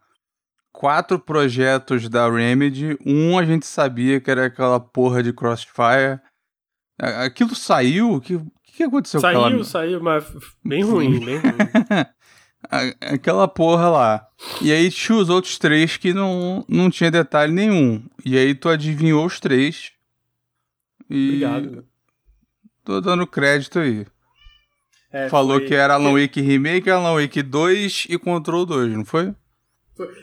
quatro 0.72 1.18
projetos 1.18 2.08
da 2.08 2.30
Remedy. 2.30 2.96
Um 3.04 3.38
a 3.38 3.44
gente 3.44 3.66
sabia 3.66 4.20
que 4.20 4.30
era 4.30 4.46
aquela 4.46 4.80
porra 4.80 5.22
de 5.22 5.32
Crossfire. 5.32 6.20
Aquilo 6.98 7.54
saiu? 7.54 8.14
O 8.14 8.20
que, 8.20 8.40
que 8.64 8.84
aconteceu 8.84 9.20
saiu, 9.20 9.40
com 9.40 9.46
aquela... 9.46 9.64
Saiu, 9.64 10.02
mas 10.02 10.24
bem 10.64 10.82
ruim, 10.82 11.24
bem 11.24 11.38
ruim. 11.38 11.56
aquela 13.00 13.48
porra 13.48 13.88
lá. 13.88 14.26
E 14.60 14.72
aí 14.72 14.90
tinha 14.90 15.18
os 15.18 15.28
outros 15.28 15.58
três 15.58 15.96
que 15.96 16.12
não, 16.12 16.64
não 16.68 16.90
tinha 16.90 17.10
detalhe 17.10 17.52
nenhum. 17.52 18.02
E 18.24 18.36
aí 18.36 18.54
tu 18.54 18.68
adivinhou 18.68 19.24
os 19.26 19.40
três. 19.40 19.92
E 21.08 21.44
Obrigado. 21.44 21.84
Tô 22.84 23.00
dando 23.00 23.26
crédito 23.26 23.78
aí. 23.78 24.06
É, 25.12 25.28
Falou 25.28 25.58
foi... 25.58 25.66
que 25.66 25.74
era 25.74 25.94
Alan 25.94 26.12
Wake 26.12 26.40
Remake, 26.40 26.88
Alan 26.88 27.20
Wake 27.20 27.42
2 27.42 28.06
e 28.10 28.18
Control 28.18 28.64
2, 28.64 28.92
não 28.92 29.04
foi? 29.04 29.34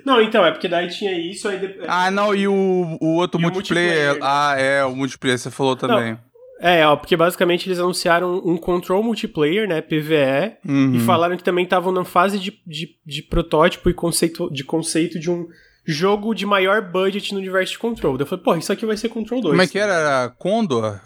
Não, 0.06 0.22
então, 0.22 0.44
é 0.44 0.52
porque 0.52 0.68
daí 0.68 0.88
tinha 0.88 1.14
isso, 1.20 1.48
aí... 1.48 1.58
É, 1.58 1.86
ah, 1.88 2.10
não, 2.10 2.34
e 2.34 2.48
o, 2.48 2.98
o 3.00 3.16
outro 3.16 3.40
multiplayer, 3.40 4.08
multiplayer, 4.08 4.20
Ah, 4.22 4.56
é, 4.58 4.84
o 4.84 4.96
multiplayer, 4.96 5.38
você 5.38 5.52
falou 5.52 5.76
também. 5.76 6.14
Não. 6.14 6.28
É, 6.60 6.88
ó, 6.88 6.96
porque 6.96 7.16
basicamente 7.16 7.68
eles 7.68 7.78
anunciaram 7.78 8.42
um 8.44 8.58
Control 8.58 9.04
multiplayer, 9.04 9.68
né, 9.68 9.82
PVE, 9.82 10.58
uhum. 10.68 10.96
e 10.96 11.00
falaram 11.00 11.38
que 11.38 11.44
também 11.44 11.64
estavam 11.64 11.92
na 11.92 12.04
fase 12.04 12.40
de, 12.40 12.60
de, 12.66 12.96
de, 13.06 13.22
protótipo 13.22 13.90
e 13.90 13.94
conceito, 13.94 14.52
de 14.52 14.64
conceito 14.64 15.20
de 15.20 15.30
um 15.30 15.48
jogo 15.86 16.34
de 16.34 16.46
maior 16.46 16.82
budget 16.82 17.32
no 17.34 17.40
universo 17.40 17.74
de 17.74 17.80
Control. 17.80 18.18
Daí 18.18 18.24
eu 18.24 18.28
falei, 18.28 18.44
pô, 18.44 18.56
isso 18.56 18.74
aqui 18.74 18.86
vai 18.86 18.98
ser 18.98 19.10
Control 19.10 19.42
2. 19.42 19.52
Como 19.52 19.62
é 19.62 19.68
que 19.68 19.78
era? 19.78 19.94
Era 19.94 20.30
Condor? 20.30 21.00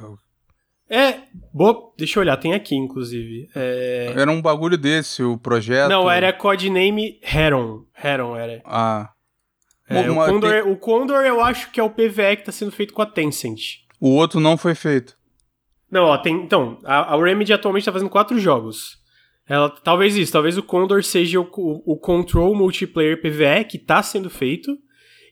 É, 0.91 1.19
boa, 1.53 1.93
deixa 1.97 2.19
eu 2.19 2.21
olhar, 2.21 2.35
tem 2.35 2.53
aqui, 2.53 2.75
inclusive. 2.75 3.49
É... 3.55 4.13
Era 4.13 4.29
um 4.29 4.41
bagulho 4.41 4.77
desse, 4.77 5.23
o 5.23 5.37
projeto? 5.37 5.87
Não, 5.87 6.11
era 6.11 6.33
codename 6.33 7.17
Heron. 7.23 7.85
Heron 8.03 8.35
era. 8.35 8.61
Ah. 8.65 9.09
É, 9.87 10.03
Bom, 10.03 10.21
o, 10.21 10.25
Condor, 10.25 10.51
tem... 10.51 10.61
o 10.61 10.75
Condor 10.75 11.21
eu 11.23 11.41
acho 11.41 11.71
que 11.71 11.79
é 11.79 11.83
o 11.83 11.89
PVE 11.89 12.35
que 12.37 12.43
tá 12.43 12.51
sendo 12.51 12.73
feito 12.73 12.93
com 12.93 13.01
a 13.01 13.05
Tencent. 13.05 13.77
O 14.01 14.09
outro 14.09 14.41
não 14.41 14.57
foi 14.57 14.75
feito. 14.75 15.15
Não, 15.89 16.03
ó, 16.03 16.17
tem. 16.17 16.35
Então, 16.35 16.77
a, 16.83 17.13
a 17.13 17.23
Remedy 17.23 17.53
atualmente 17.53 17.85
tá 17.85 17.91
fazendo 17.93 18.09
quatro 18.09 18.37
jogos. 18.37 18.97
Ela, 19.47 19.69
talvez 19.69 20.17
isso, 20.17 20.31
talvez 20.33 20.57
o 20.57 20.63
Condor 20.63 21.03
seja 21.03 21.39
o, 21.39 21.49
o, 21.55 21.93
o 21.93 21.97
Control 21.97 22.53
Multiplayer 22.53 23.21
PvE 23.21 23.63
que 23.69 23.79
tá 23.79 24.03
sendo 24.03 24.29
feito, 24.29 24.77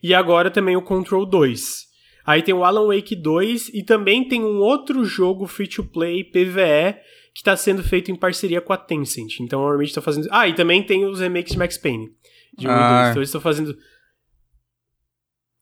e 0.02 0.14
agora 0.14 0.50
também 0.50 0.74
o 0.74 0.82
Control 0.82 1.26
2. 1.26 1.89
Aí 2.24 2.42
tem 2.42 2.54
o 2.54 2.64
Alan 2.64 2.94
Wake 2.94 3.16
2 3.16 3.70
e 3.74 3.82
também 3.82 4.26
tem 4.28 4.42
um 4.42 4.58
outro 4.58 5.04
jogo 5.04 5.46
free-to-play 5.46 6.24
PvE 6.24 7.00
que 7.32 7.40
está 7.40 7.56
sendo 7.56 7.82
feito 7.82 8.10
em 8.10 8.16
parceria 8.16 8.60
com 8.60 8.72
a 8.72 8.76
Tencent. 8.76 9.40
Então 9.40 9.66
a 9.66 9.72
Remedy 9.72 9.90
está 9.90 10.02
fazendo. 10.02 10.28
Ah, 10.30 10.48
e 10.48 10.54
também 10.54 10.82
tem 10.82 11.04
os 11.06 11.20
remakes 11.20 11.52
de 11.52 11.58
Max 11.58 11.78
Payne. 11.78 12.10
De 12.56 12.66
1 12.66 12.70
ah. 12.70 12.76
2. 12.76 13.08
Então 13.10 13.20
eles 13.20 13.28
estão 13.28 13.40
fazendo. 13.40 13.76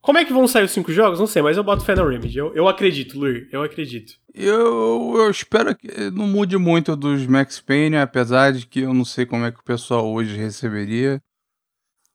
Como 0.00 0.16
é 0.16 0.24
que 0.24 0.32
vão 0.32 0.46
sair 0.46 0.64
os 0.64 0.70
cinco 0.70 0.90
jogos? 0.92 1.18
Não 1.18 1.26
sei, 1.26 1.42
mas 1.42 1.56
eu 1.56 1.64
boto 1.64 1.84
fé 1.84 1.94
na 1.94 2.08
Remedy. 2.08 2.38
Eu, 2.38 2.54
eu 2.54 2.68
acredito, 2.68 3.18
Luir. 3.18 3.48
Eu 3.52 3.62
acredito. 3.62 4.14
Eu, 4.32 5.14
eu 5.16 5.30
espero 5.30 5.76
que 5.76 5.88
não 6.10 6.26
mude 6.26 6.56
muito 6.56 6.96
dos 6.96 7.26
Max 7.26 7.60
Payne, 7.60 7.96
apesar 7.96 8.52
de 8.52 8.66
que 8.66 8.80
eu 8.80 8.94
não 8.94 9.04
sei 9.04 9.26
como 9.26 9.44
é 9.44 9.52
que 9.52 9.60
o 9.60 9.64
pessoal 9.64 10.10
hoje 10.10 10.36
receberia. 10.36 11.20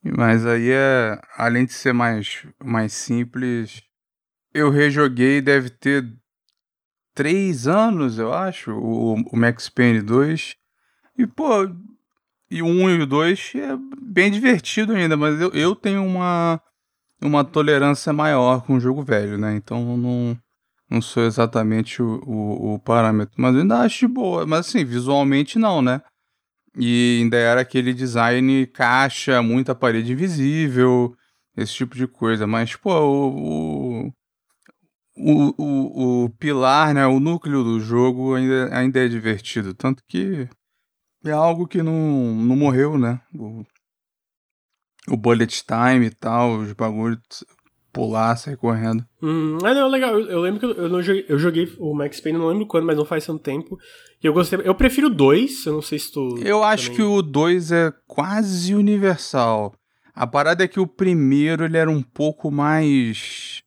Mas 0.03 0.45
aí 0.45 0.71
é. 0.71 1.19
Além 1.37 1.65
de 1.65 1.73
ser 1.73 1.93
mais, 1.93 2.45
mais 2.63 2.93
simples. 2.93 3.83
Eu 4.53 4.69
rejoguei, 4.69 5.41
deve 5.41 5.69
ter 5.69 6.05
três 7.13 7.67
anos, 7.67 8.17
eu 8.17 8.33
acho, 8.33 8.71
o, 8.71 9.15
o 9.15 9.37
Max 9.37 9.69
Payne 9.69 10.01
2. 10.01 10.55
E, 11.17 11.27
pô, 11.27 11.69
e 12.49 12.61
o 12.61 12.67
1 12.67 12.89
e 12.89 13.01
o 13.01 13.07
2 13.07 13.53
é 13.55 13.77
bem 14.01 14.31
divertido 14.31 14.93
ainda, 14.93 15.17
mas 15.17 15.39
eu, 15.41 15.49
eu 15.51 15.75
tenho 15.75 16.05
uma, 16.05 16.61
uma 17.21 17.43
tolerância 17.43 18.13
maior 18.13 18.63
com 18.65 18.75
o 18.75 18.79
jogo 18.79 19.03
velho, 19.03 19.37
né? 19.37 19.55
Então 19.55 19.97
não, 19.97 20.37
não 20.89 21.01
sou 21.01 21.23
exatamente 21.23 22.01
o, 22.01 22.21
o, 22.25 22.73
o 22.75 22.79
parâmetro. 22.79 23.33
Mas 23.37 23.55
eu 23.55 23.61
ainda 23.61 23.79
acho 23.79 24.07
de 24.07 24.07
boa. 24.07 24.45
Mas 24.45 24.67
assim, 24.67 24.85
visualmente 24.85 25.57
não, 25.57 25.81
né? 25.81 26.01
E 26.77 27.19
ainda 27.21 27.37
era 27.37 27.61
aquele 27.61 27.93
design 27.93 28.65
caixa, 28.67 29.41
muita 29.41 29.75
parede 29.75 30.11
invisível, 30.13 31.15
esse 31.57 31.73
tipo 31.73 31.95
de 31.95 32.07
coisa. 32.07 32.47
Mas, 32.47 32.75
pô, 32.75 32.91
o, 32.99 34.07
o 34.07 34.13
o, 35.15 35.53
o, 35.57 36.23
o 36.25 36.29
pilar, 36.31 36.93
né, 36.93 37.05
o 37.05 37.19
núcleo 37.19 37.63
do 37.63 37.79
jogo 37.79 38.35
ainda, 38.35 38.75
ainda 38.75 39.05
é 39.05 39.07
divertido. 39.07 39.73
Tanto 39.73 40.03
que 40.07 40.47
é 41.23 41.31
algo 41.31 41.67
que 41.67 41.81
não, 41.81 42.35
não 42.35 42.55
morreu, 42.55 42.97
né? 42.97 43.21
O, 43.33 43.63
o 45.07 45.17
bullet 45.17 45.63
time 45.65 46.07
e 46.07 46.11
tal, 46.11 46.57
os 46.57 46.73
bagulhos 46.73 47.19
pular, 47.93 48.35
sair 48.35 48.57
correndo. 48.57 49.05
Hum, 49.21 49.59
é, 49.63 49.73
não, 49.73 49.87
legal. 49.87 50.19
Eu, 50.19 50.27
eu 50.27 50.41
lembro 50.41 50.59
que 50.59 50.65
eu, 50.65 50.71
eu, 50.71 50.89
não 50.89 51.01
joguei, 51.01 51.25
eu 51.29 51.37
joguei 51.37 51.71
o 51.77 51.93
Max 51.93 52.19
Payne, 52.19 52.39
não 52.39 52.47
lembro 52.47 52.65
quando, 52.65 52.85
mas 52.85 52.97
não 52.97 53.05
faz 53.05 53.25
tanto 53.25 53.43
tempo. 53.43 53.77
E 54.21 54.25
eu 54.25 54.33
gostei. 54.33 54.59
Eu 54.63 54.73
prefiro 54.73 55.07
o 55.07 55.13
2, 55.13 55.67
eu 55.67 55.73
não 55.73 55.81
sei 55.81 55.99
se 55.99 56.11
tu. 56.11 56.39
Eu 56.39 56.63
acho 56.63 56.91
que 56.91 57.03
o 57.03 57.21
2 57.21 57.71
é 57.71 57.93
quase 58.07 58.73
universal. 58.73 59.73
A 60.15 60.25
parada 60.25 60.63
é 60.63 60.67
que 60.67 60.79
o 60.79 60.87
primeiro 60.87 61.65
ele 61.65 61.77
era 61.77 61.89
um 61.89 62.01
pouco 62.01 62.51
mais 62.51 63.63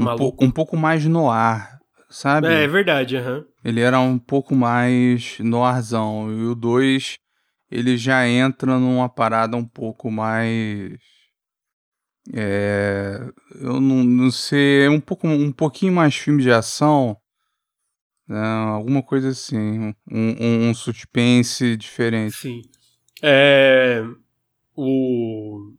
um, 0.00 0.16
po 0.16 0.36
um 0.40 0.50
pouco 0.50 0.76
mais 0.76 1.04
no 1.04 1.30
ar, 1.30 1.78
sabe? 2.08 2.48
É, 2.48 2.64
é 2.64 2.68
verdade, 2.68 3.16
aham. 3.16 3.38
Uhum. 3.38 3.44
Ele 3.64 3.80
era 3.80 4.00
um 4.00 4.18
pouco 4.18 4.54
mais 4.54 5.38
noirzão. 5.38 6.30
E 6.32 6.44
o 6.46 6.54
2, 6.54 7.18
ele 7.70 7.96
já 7.96 8.26
entra 8.26 8.78
numa 8.78 9.08
parada 9.08 9.56
um 9.56 9.64
pouco 9.64 10.10
mais. 10.10 10.98
É. 12.32 13.20
Eu 13.60 13.80
não, 13.80 14.02
não 14.02 14.30
sei. 14.30 14.86
É 14.86 14.90
um, 14.90 15.00
pouco, 15.00 15.28
um 15.28 15.52
pouquinho 15.52 15.92
mais 15.92 16.14
filme 16.14 16.42
de 16.42 16.50
ação. 16.50 17.16
Né? 18.26 18.40
Alguma 18.40 19.02
coisa 19.02 19.28
assim. 19.28 19.58
Um, 19.58 19.94
um, 20.10 20.68
um 20.70 20.74
suspense 20.74 21.76
diferente. 21.76 22.36
Sim. 22.36 22.62
É. 23.22 24.02
O. 24.74 25.74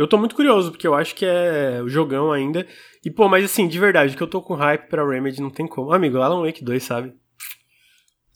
Eu 0.00 0.08
tô 0.08 0.16
muito 0.16 0.34
curioso, 0.34 0.70
porque 0.70 0.86
eu 0.86 0.94
acho 0.94 1.14
que 1.14 1.26
é 1.26 1.78
o 1.84 1.88
jogão 1.88 2.32
ainda. 2.32 2.66
E, 3.04 3.10
pô, 3.10 3.28
mas 3.28 3.44
assim, 3.44 3.68
de 3.68 3.78
verdade, 3.78 4.16
que 4.16 4.22
eu 4.22 4.26
tô 4.26 4.40
com 4.40 4.54
hype 4.54 4.88
pra 4.88 5.06
Remedy 5.06 5.42
não 5.42 5.50
tem 5.50 5.66
como. 5.66 5.92
Amigo, 5.92 6.16
Alan 6.16 6.40
Wake 6.40 6.64
2, 6.64 6.82
sabe? 6.82 7.12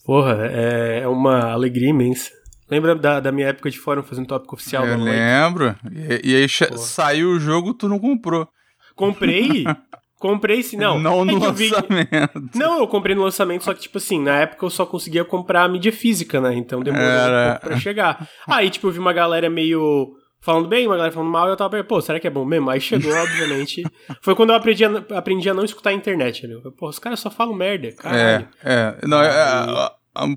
Porra, 0.05 0.47
é, 0.51 0.99
é 0.99 1.07
uma 1.07 1.51
alegria 1.51 1.89
imensa. 1.89 2.29
Lembra 2.69 2.93
da, 2.93 3.19
da 3.19 3.31
minha 3.31 3.47
época 3.47 3.71
de 3.71 3.79
fórum 3.79 4.03
fazendo 4.03 4.27
tópico 4.27 4.53
oficial? 4.53 4.85
Eu 4.85 4.99
lembro. 4.99 5.75
E, 5.91 6.33
e 6.33 6.35
aí 6.35 6.47
Porra. 6.47 6.77
saiu 6.77 7.31
o 7.31 7.39
jogo, 7.39 7.73
tu 7.73 7.89
não 7.89 7.97
comprou. 7.97 8.47
Comprei. 8.95 9.63
comprei 10.21 10.61
sim, 10.61 10.77
não. 10.77 10.99
Não 10.99 11.23
é 11.23 11.25
no 11.25 11.39
lançamento. 11.41 12.39
Vi... 12.53 12.59
Não, 12.59 12.77
eu 12.77 12.87
comprei 12.87 13.15
no 13.15 13.23
lançamento, 13.23 13.63
só 13.63 13.73
que, 13.73 13.81
tipo 13.81 13.97
assim, 13.97 14.21
na 14.21 14.37
época 14.37 14.63
eu 14.63 14.69
só 14.69 14.85
conseguia 14.85 15.25
comprar 15.25 15.63
a 15.63 15.67
mídia 15.67 15.91
física, 15.91 16.39
né? 16.39 16.53
Então 16.53 16.83
demorou 16.83 17.07
Era... 17.07 17.47
um 17.47 17.51
pouco 17.53 17.67
pra 17.69 17.79
chegar. 17.79 18.29
Aí, 18.47 18.69
tipo, 18.69 18.85
eu 18.85 18.91
vi 18.91 18.99
uma 18.99 19.13
galera 19.13 19.49
meio 19.49 20.15
falando 20.45 20.69
bem, 20.69 20.85
uma 20.85 20.95
galera 20.95 21.11
falando 21.11 21.31
mal, 21.31 21.47
e 21.47 21.51
eu 21.51 21.57
tava 21.57 21.71
pensando, 21.71 21.87
pô, 21.87 21.99
será 21.99 22.19
que 22.19 22.27
é 22.27 22.29
bom 22.29 22.45
mesmo? 22.45 22.69
Aí 22.69 22.79
chegou, 22.79 23.11
obviamente. 23.17 23.83
Foi 24.21 24.35
quando 24.35 24.51
eu 24.51 24.55
aprendi 24.55 24.85
a, 24.85 24.89
aprendi 25.17 25.49
a 25.49 25.55
não 25.55 25.65
escutar 25.65 25.89
a 25.89 25.93
internet, 25.93 26.45
ali. 26.45 26.61
Pô, 26.77 26.87
os 26.87 26.99
caras 26.99 27.19
só 27.19 27.31
falam 27.31 27.55
merda, 27.55 27.91
caralho. 27.93 28.47
É, 28.63 28.97
é. 29.01 29.07
Não, 29.07 29.19
é, 29.19 29.27
é, 29.27 30.35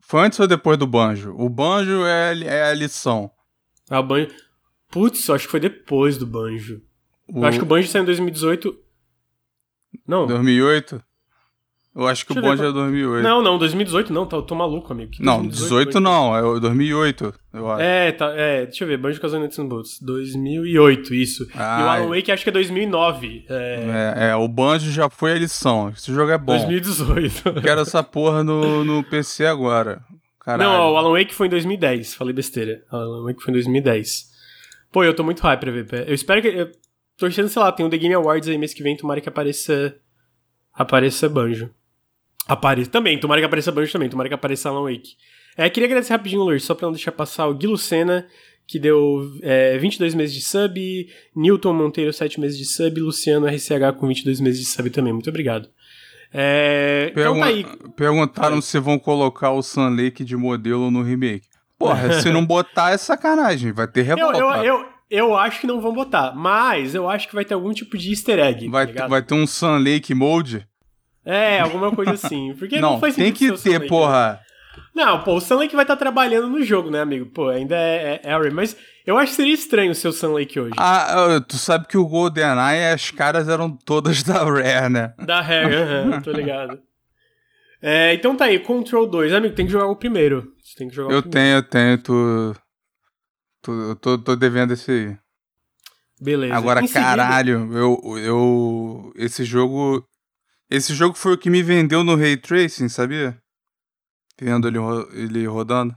foi 0.00 0.22
antes 0.22 0.40
ou 0.40 0.46
depois 0.46 0.78
do 0.78 0.86
banjo? 0.86 1.34
O 1.36 1.50
banjo 1.50 2.04
é, 2.06 2.38
é 2.44 2.62
a 2.70 2.74
lição. 2.74 3.30
Ah, 3.90 4.00
o 4.00 4.02
banjo... 4.02 4.28
Putz, 4.90 5.28
acho 5.28 5.44
que 5.44 5.50
foi 5.50 5.60
depois 5.60 6.16
do 6.16 6.26
banjo. 6.26 6.80
O... 7.28 7.40
Eu 7.40 7.44
acho 7.44 7.58
que 7.58 7.64
o 7.64 7.68
banjo 7.68 7.88
saiu 7.88 8.02
em 8.02 8.06
2018. 8.06 8.74
Não. 10.06 10.26
2008? 10.26 11.02
Eu 11.94 12.06
acho 12.06 12.24
que 12.24 12.32
Deixa 12.32 12.48
o 12.48 12.50
bonde 12.50 12.64
é 12.66 12.72
2008. 12.72 13.22
Não, 13.22 13.42
não, 13.42 13.58
2018 13.58 14.12
não, 14.14 14.24
tá, 14.24 14.36
eu 14.38 14.42
tô 14.42 14.54
maluco, 14.54 14.90
amigo. 14.90 15.10
Que 15.12 15.22
não, 15.22 15.42
2018 15.42 16.00
não, 16.00 16.34
é 16.34 16.60
2008, 16.60 17.34
eu 17.52 17.70
acho. 17.70 17.82
É, 17.82 18.12
tá, 18.12 18.32
é, 18.34 18.64
deixa 18.64 18.84
eu 18.84 18.88
ver, 18.88 18.96
Banjo 18.96 19.20
Kazooie 19.20 19.42
Nuts 19.42 19.58
and 19.58 19.66
Bolts, 19.66 20.00
2008, 20.00 21.14
isso. 21.14 21.46
Ah, 21.54 21.80
e 21.80 21.82
o 21.82 21.88
Alan 21.88 22.16
Wake 22.16 22.32
acho 22.32 22.44
que 22.44 22.48
é 22.48 22.52
2009. 22.52 23.44
É... 23.46 24.14
é, 24.16 24.30
é, 24.30 24.36
o 24.36 24.48
Banjo 24.48 24.90
já 24.90 25.10
foi 25.10 25.32
a 25.32 25.34
lição, 25.34 25.90
esse 25.90 26.10
jogo 26.14 26.30
é 26.30 26.38
bom. 26.38 26.56
2018. 26.56 27.60
Quero 27.60 27.82
essa 27.82 28.02
porra 28.02 28.42
no, 28.42 28.82
no 28.82 29.04
PC 29.04 29.44
agora. 29.44 30.02
Caralho. 30.40 30.70
Não, 30.70 30.92
o 30.92 30.96
Alan 30.96 31.12
Wake 31.12 31.34
foi 31.34 31.46
em 31.46 31.50
2010, 31.50 32.14
falei 32.14 32.32
besteira. 32.32 32.82
O 32.90 32.96
Alan 32.96 33.24
Wake 33.24 33.42
foi 33.42 33.50
em 33.50 33.54
2010. 33.54 34.32
Pô, 34.90 35.04
eu 35.04 35.14
tô 35.14 35.22
muito 35.22 35.40
hype 35.42 35.60
pra 35.60 35.70
ver. 35.70 36.08
Eu 36.08 36.14
espero 36.14 36.40
que... 36.40 36.48
Eu 36.48 36.72
tô 37.16 37.26
achando, 37.26 37.48
sei 37.48 37.62
lá, 37.62 37.70
tem 37.70 37.84
um 37.84 37.90
The 37.90 37.98
Game 37.98 38.14
Awards 38.14 38.48
aí 38.48 38.58
mês 38.58 38.74
que 38.74 38.82
vem, 38.82 38.96
tomara 38.96 39.20
que 39.20 39.28
apareça... 39.28 39.94
Apareça 40.74 41.28
Banjo. 41.28 41.70
Apareça 42.46 42.90
também, 42.90 43.18
tomara 43.18 43.40
que 43.40 43.46
apareça 43.46 43.72
Banjo 43.72 43.92
também, 43.92 44.08
tomara 44.08 44.28
que 44.28 44.34
apareça 44.34 44.68
Alan 44.68 44.90
Wake. 44.90 45.16
É, 45.56 45.68
queria 45.68 45.86
agradecer 45.86 46.12
rapidinho, 46.12 46.42
Lur, 46.42 46.60
só 46.60 46.74
pra 46.74 46.86
não 46.86 46.92
deixar 46.92 47.12
passar 47.12 47.46
o 47.46 47.54
Gui 47.54 47.66
Lucena, 47.66 48.26
que 48.66 48.78
deu 48.78 49.30
é, 49.42 49.76
22 49.78 50.14
meses 50.14 50.34
de 50.34 50.42
sub, 50.42 51.08
Newton 51.36 51.74
Monteiro, 51.74 52.12
7 52.12 52.40
meses 52.40 52.58
de 52.58 52.64
sub, 52.64 53.00
Luciano 53.00 53.46
RCH 53.46 53.98
com 53.98 54.08
22 54.08 54.40
meses 54.40 54.60
de 54.60 54.66
sub 54.66 54.88
também. 54.90 55.12
Muito 55.12 55.28
obrigado. 55.28 55.68
É, 56.32 57.12
Pergun 57.14 57.36
então 57.36 57.40
tá 57.40 57.46
aí. 57.46 57.66
Perguntaram 57.94 58.60
se 58.62 58.78
vão 58.78 58.98
colocar 58.98 59.50
o 59.50 59.62
Sun 59.62 59.90
Lake 59.90 60.24
de 60.24 60.36
modelo 60.36 60.90
no 60.90 61.02
remake. 61.02 61.46
Porra, 61.78 62.20
se 62.20 62.30
não 62.30 62.46
botar 62.46 62.92
é 62.92 62.96
sacanagem, 62.96 63.72
vai 63.72 63.86
ter 63.86 64.02
revolta. 64.02 64.38
Eu, 64.38 64.50
eu, 64.50 64.64
eu, 64.64 64.86
eu, 65.10 65.36
acho 65.36 65.60
que 65.60 65.66
não 65.66 65.80
vão 65.80 65.92
botar, 65.92 66.32
mas 66.34 66.94
eu 66.94 67.08
acho 67.10 67.28
que 67.28 67.34
vai 67.34 67.44
ter 67.44 67.54
algum 67.54 67.72
tipo 67.72 67.98
de 67.98 68.10
easter 68.10 68.38
egg. 68.38 68.68
Vai, 68.68 68.86
tá 68.86 69.06
vai 69.06 69.20
ter 69.20 69.34
um 69.34 69.46
Sun 69.46 69.78
Lake 69.78 70.14
Mode? 70.14 70.66
É, 71.24 71.60
alguma 71.60 71.92
coisa 71.94 72.12
assim. 72.12 72.54
Porque 72.58 72.80
não, 72.80 72.92
não 72.92 73.00
faz 73.00 73.14
tem 73.14 73.32
que 73.32 73.52
ter, 73.52 73.80
né? 73.80 73.86
porra. 73.86 74.40
Não, 74.94 75.22
pô, 75.22 75.36
o 75.36 75.40
Sunlake 75.40 75.74
vai 75.74 75.84
estar 75.84 75.96
tá 75.96 76.00
trabalhando 76.00 76.48
no 76.48 76.62
jogo, 76.62 76.90
né, 76.90 77.00
amigo? 77.00 77.26
Pô, 77.26 77.48
ainda 77.48 77.76
é, 77.76 78.20
é, 78.22 78.30
é 78.30 78.50
mas 78.50 78.76
eu 79.06 79.18
acho 79.18 79.30
que 79.30 79.36
seria 79.36 79.54
estranho 79.54 79.92
o 79.92 79.94
seu 79.94 80.12
Sunlake 80.12 80.60
hoje. 80.60 80.74
Ah, 80.76 81.40
tu 81.46 81.56
sabe 81.56 81.86
que 81.86 81.96
o 81.96 82.06
GoldenEye, 82.06 82.92
as 82.92 83.10
caras 83.10 83.48
eram 83.48 83.70
todas 83.70 84.22
da 84.22 84.44
Rare, 84.44 84.90
né? 84.90 85.14
Da 85.24 85.40
Rare, 85.40 85.74
aham, 85.74 86.20
tô 86.20 86.30
ligado. 86.30 86.78
É, 87.80 88.14
então 88.14 88.36
tá 88.36 88.44
aí, 88.44 88.60
Control 88.60 89.08
2. 89.08 89.32
Amigo, 89.32 89.54
tem 89.54 89.66
que 89.66 89.72
jogar 89.72 89.86
o 89.86 89.96
primeiro. 89.96 90.52
Você 90.62 90.76
tem 90.76 90.88
que 90.88 90.94
jogar 90.94 91.12
eu 91.12 91.18
o 91.18 91.22
tenho, 91.22 91.56
eu 91.56 91.62
tenho, 91.62 91.98
tu... 91.98 92.54
tu 93.60 93.72
eu 93.72 93.96
tô, 93.96 94.18
tô 94.18 94.36
devendo 94.36 94.72
esse 94.72 94.90
aí. 94.90 95.16
Beleza. 96.20 96.54
Agora, 96.54 96.86
caralho, 96.86 97.68
eu, 97.76 98.18
eu... 98.18 99.12
Esse 99.16 99.44
jogo 99.44 100.06
esse 100.76 100.94
jogo 100.94 101.14
foi 101.14 101.34
o 101.34 101.38
que 101.38 101.50
me 101.50 101.62
vendeu 101.62 102.02
no 102.02 102.16
Ray 102.16 102.36
Tracing, 102.36 102.88
sabia? 102.88 103.38
Vendo 104.40 104.66
ele, 104.66 104.78
ele 105.12 105.46
rodando. 105.46 105.94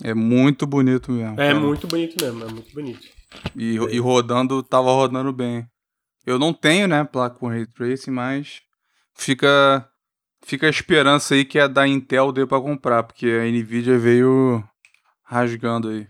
É 0.00 0.14
muito 0.14 0.64
bonito 0.64 1.10
mesmo. 1.10 1.32
É 1.32 1.48
cara. 1.48 1.58
muito 1.58 1.88
bonito 1.88 2.24
mesmo, 2.24 2.44
é 2.44 2.52
muito 2.52 2.72
bonito. 2.72 3.08
E, 3.56 3.74
e 3.74 3.98
rodando, 3.98 4.62
tava 4.62 4.92
rodando 4.92 5.32
bem. 5.32 5.66
Eu 6.24 6.38
não 6.38 6.52
tenho, 6.54 6.86
né, 6.86 7.02
placa 7.02 7.36
com 7.36 7.48
Ray 7.48 7.66
Tracing, 7.66 8.12
mas 8.12 8.62
fica 9.12 9.90
fica 10.44 10.68
a 10.68 10.70
esperança 10.70 11.34
aí 11.34 11.44
que 11.44 11.58
a 11.58 11.66
da 11.66 11.86
Intel 11.86 12.30
dê 12.30 12.46
para 12.46 12.62
comprar, 12.62 13.02
porque 13.02 13.26
a 13.26 13.44
Nvidia 13.44 13.98
veio 13.98 14.62
rasgando 15.24 15.88
aí. 15.88 16.06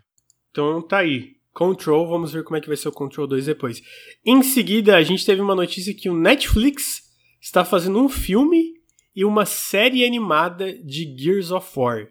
Então 0.50 0.82
tá 0.82 0.98
aí. 0.98 1.38
Control, 1.54 2.06
vamos 2.06 2.30
ver 2.30 2.44
como 2.44 2.58
é 2.58 2.60
que 2.60 2.68
vai 2.68 2.76
ser 2.76 2.88
o 2.88 2.92
Control 2.92 3.26
2 3.26 3.46
depois. 3.46 3.80
Em 4.24 4.42
seguida, 4.42 4.96
a 4.96 5.02
gente 5.02 5.24
teve 5.24 5.40
uma 5.40 5.54
notícia 5.54 5.94
que 5.94 6.10
o 6.10 6.14
Netflix 6.14 7.07
está 7.40 7.64
fazendo 7.64 7.98
um 7.98 8.08
filme 8.08 8.74
e 9.14 9.24
uma 9.24 9.44
série 9.44 10.04
animada 10.04 10.72
de 10.72 11.14
Gears 11.16 11.50
of 11.50 11.68
War. 11.76 12.08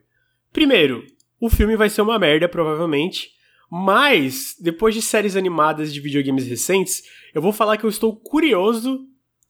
Primeiro, 0.51 1.05
o 1.39 1.50
filme 1.50 1.75
vai 1.75 1.89
ser 1.89 2.01
uma 2.01 2.19
merda, 2.19 2.50
provavelmente. 2.50 3.29
Mas, 3.69 4.55
depois 4.60 4.96
de 4.96 5.01
séries 5.01 5.36
animadas 5.36 5.93
de 5.93 6.00
videogames 6.00 6.48
recentes, 6.48 7.03
eu 7.34 7.41
vou 7.41 7.51
falar 7.51 7.77
que 7.77 7.86
eu 7.86 7.89
estou 7.89 8.15
curioso 8.15 9.05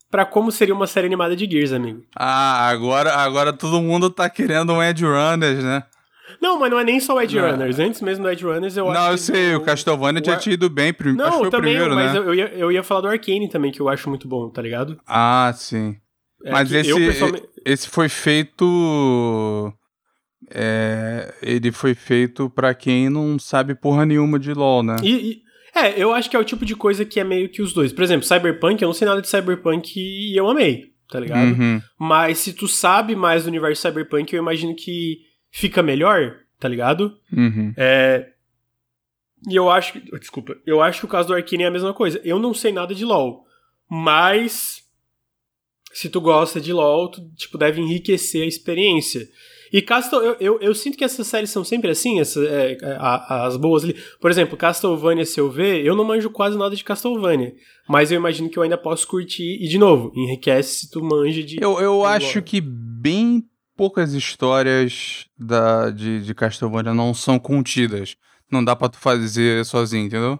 para 0.10 0.26
como 0.26 0.52
seria 0.52 0.74
uma 0.74 0.88
série 0.88 1.08
animada 1.08 1.36
de 1.36 1.50
Gears, 1.50 1.72
amigo. 1.72 2.04
Ah, 2.16 2.68
agora, 2.68 3.14
agora 3.14 3.54
todo 3.54 3.82
mundo 3.82 4.10
tá 4.10 4.30
querendo 4.30 4.74
um 4.74 4.82
Edge 4.82 5.06
Runners, 5.06 5.64
né? 5.64 5.84
Não, 6.42 6.60
mas 6.60 6.70
não 6.70 6.80
é 6.80 6.84
nem 6.84 7.00
só 7.00 7.16
o 7.16 7.22
Edge. 7.22 7.38
Runners. 7.38 7.80
Antes 7.80 8.02
mesmo 8.02 8.24
do 8.24 8.30
Edge 8.30 8.44
Runners, 8.44 8.76
eu 8.76 8.86
não, 8.86 8.92
acho. 8.92 9.02
Não, 9.02 9.12
eu 9.12 9.18
sei, 9.18 9.56
o, 9.56 9.62
Castlevania 9.62 10.22
tinha 10.22 10.38
tido 10.38 10.54
ido 10.54 10.70
bem. 10.70 10.94
Prim... 10.94 11.14
Não, 11.14 11.26
acho 11.26 11.42
que 11.44 11.50
também, 11.50 11.78
primeiro, 11.78 11.96
mas 11.96 12.14
né? 12.14 12.20
eu, 12.20 12.36
ia, 12.36 12.54
eu 12.56 12.72
ia 12.72 12.84
falar 12.84 13.02
do 13.02 13.08
Arcane 13.08 13.50
também, 13.50 13.72
que 13.72 13.80
eu 13.80 13.90
acho 13.90 14.10
muito 14.10 14.28
bom, 14.28 14.50
tá 14.50 14.62
ligado? 14.62 15.00
Ah, 15.08 15.52
sim. 15.56 15.96
É 16.44 16.52
mas 16.52 16.72
esse, 16.72 16.94
pessoalmente... 16.94 17.48
esse 17.66 17.90
foi 17.90 18.10
feito. 18.10 19.74
É, 20.50 21.34
ele 21.42 21.72
foi 21.72 21.94
feito 21.94 22.50
para 22.50 22.74
quem 22.74 23.10
não 23.10 23.38
sabe 23.38 23.76
porra 23.76 24.06
nenhuma 24.06 24.40
de 24.40 24.54
LoL, 24.54 24.84
né? 24.84 24.96
E, 25.04 25.32
e, 25.32 25.42
é, 25.76 26.02
eu 26.02 26.14
acho 26.14 26.30
que 26.30 26.36
é 26.36 26.40
o 26.40 26.44
tipo 26.44 26.66
de 26.66 26.76
coisa 26.76 27.04
que 27.06 27.20
é 27.20 27.24
meio 27.24 27.50
que 27.50 27.62
os 27.62 27.74
dois. 27.74 27.92
Por 27.92 28.04
exemplo, 28.04 28.26
Cyberpunk, 28.26 28.82
eu 28.82 28.88
não 28.88 28.94
sei 28.94 29.08
nada 29.08 29.22
de 29.22 29.30
Cyberpunk 29.30 29.94
e 29.96 30.36
eu 30.36 30.48
amei, 30.48 30.86
tá 31.10 31.20
ligado? 31.20 31.48
Uhum. 31.48 31.82
Mas 32.00 32.40
se 32.40 32.54
tu 32.54 32.68
sabe 32.68 33.16
mais 33.16 33.44
do 33.44 33.48
universo 33.48 33.82
Cyberpunk, 33.82 34.34
eu 34.34 34.42
imagino 34.42 34.76
que 34.76 35.27
fica 35.52 35.82
melhor, 35.82 36.38
tá 36.60 36.68
ligado? 36.68 37.18
Uhum. 37.32 37.74
É. 37.78 38.30
E 39.50 39.56
eu 39.56 39.70
acho 39.70 39.94
que. 39.94 40.20
Desculpa. 40.20 40.58
Eu 40.66 40.82
acho 40.82 41.00
que 41.00 41.06
o 41.06 41.10
caso 41.10 41.28
do 41.28 41.34
Arkane 41.34 41.64
é 41.64 41.68
a 41.68 41.72
mesma 41.72 41.94
coisa. 41.94 42.20
Eu 42.24 42.40
não 42.40 42.54
sei 42.54 42.72
nada 42.72 42.94
de 42.94 43.06
LoL. 43.06 43.46
Mas. 43.90 44.86
Se 45.94 46.10
tu 46.10 46.22
gosta 46.22 46.62
de 46.62 46.72
LoL, 46.72 47.10
tu 47.10 47.30
tipo, 47.36 47.58
deve 47.58 47.82
enriquecer 47.82 48.44
a 48.44 48.48
experiência. 48.48 49.28
E 49.72 49.82
Castle, 49.82 50.20
eu, 50.20 50.38
eu, 50.40 50.60
eu, 50.62 50.76
sinto 50.76 50.98
que 50.98 51.04
essas 51.04 51.28
séries 51.28 51.50
são 51.50 51.64
sempre 51.64 51.90
assim, 51.90 52.20
essa, 52.20 52.44
é, 52.46 52.78
a, 52.98 53.46
as 53.46 53.58
boas 53.58 53.84
ali. 53.84 53.96
Por 54.20 54.32
exemplo, 54.32 54.58
Castlevania, 54.58 55.26
se 55.26 55.40
eu 55.40 55.50
ver, 55.50 55.86
eu 55.86 55.96
não 55.96 56.06
manjo 56.06 56.30
quase 56.30 56.58
nada 56.58 56.76
de 56.76 56.84
Castlevania. 56.84 57.54
Mas 57.88 58.12
eu 58.12 58.18
imagino 58.18 58.50
que 58.50 58.58
eu 58.58 58.64
ainda 58.64 58.78
posso 58.78 59.08
curtir. 59.08 59.58
E, 59.62 59.68
de 59.68 59.78
novo, 59.78 60.12
enriquece 60.16 60.82
se 60.82 60.92
tu 60.92 61.04
manja 61.04 61.44
de. 61.44 61.58
Eu, 61.62 61.80
eu 61.80 62.06
acho 62.06 62.42
que 62.42 62.62
bem 62.62 63.44
poucas 63.78 64.14
histórias 64.14 65.28
da, 65.38 65.92
de, 65.92 66.22
de 66.22 66.34
Castlevania 66.34 66.94
não 66.94 67.14
são 67.14 67.38
contidas. 67.38 68.18
Não 68.52 68.64
dá 68.64 68.76
pra 68.76 68.90
tu 68.90 68.98
fazer 68.98 69.64
sozinho, 69.64 70.08
entendeu? 70.08 70.40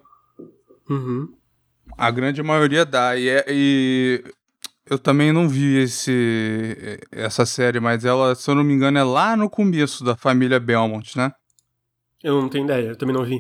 Uhum. 0.90 1.34
A 1.96 2.10
grande 2.10 2.42
maioria 2.42 2.84
dá. 2.84 3.16
E, 3.16 3.30
é, 3.30 3.46
e 3.48 4.24
eu 4.90 4.98
também 4.98 5.32
não 5.32 5.48
vi 5.48 5.78
esse, 5.78 7.00
essa 7.12 7.46
série, 7.46 7.80
mas 7.80 8.04
ela, 8.04 8.34
se 8.34 8.50
eu 8.50 8.56
não 8.56 8.64
me 8.64 8.74
engano, 8.74 8.98
é 8.98 9.04
lá 9.04 9.36
no 9.38 9.50
começo 9.50 10.04
da 10.04 10.16
família 10.16 10.60
Belmont, 10.60 11.16
né? 11.18 11.32
Eu 12.24 12.42
não 12.42 12.50
tenho 12.50 12.66
ideia, 12.66 12.88
eu 12.88 12.98
também 12.98 13.16
não 13.16 13.24
vi. 13.24 13.38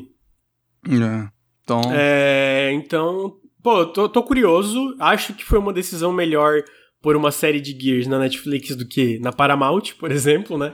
É, 0.88 1.30
então. 1.64 1.82
É, 1.92 2.72
então, 2.74 3.38
pô, 3.64 3.86
tô, 3.86 4.08
tô 4.08 4.22
curioso. 4.22 4.96
Acho 5.00 5.34
que 5.34 5.44
foi 5.44 5.58
uma 5.58 5.74
decisão 5.74 6.14
melhor 6.14 6.62
por 7.02 7.16
uma 7.16 7.32
série 7.32 7.60
de 7.60 7.78
Gears 7.80 8.08
na 8.08 8.20
Netflix 8.20 8.76
do 8.76 8.86
que 8.86 9.20
na 9.20 9.32
Paramount, 9.32 9.94
por 10.00 10.12
exemplo, 10.12 10.58
né? 10.58 10.74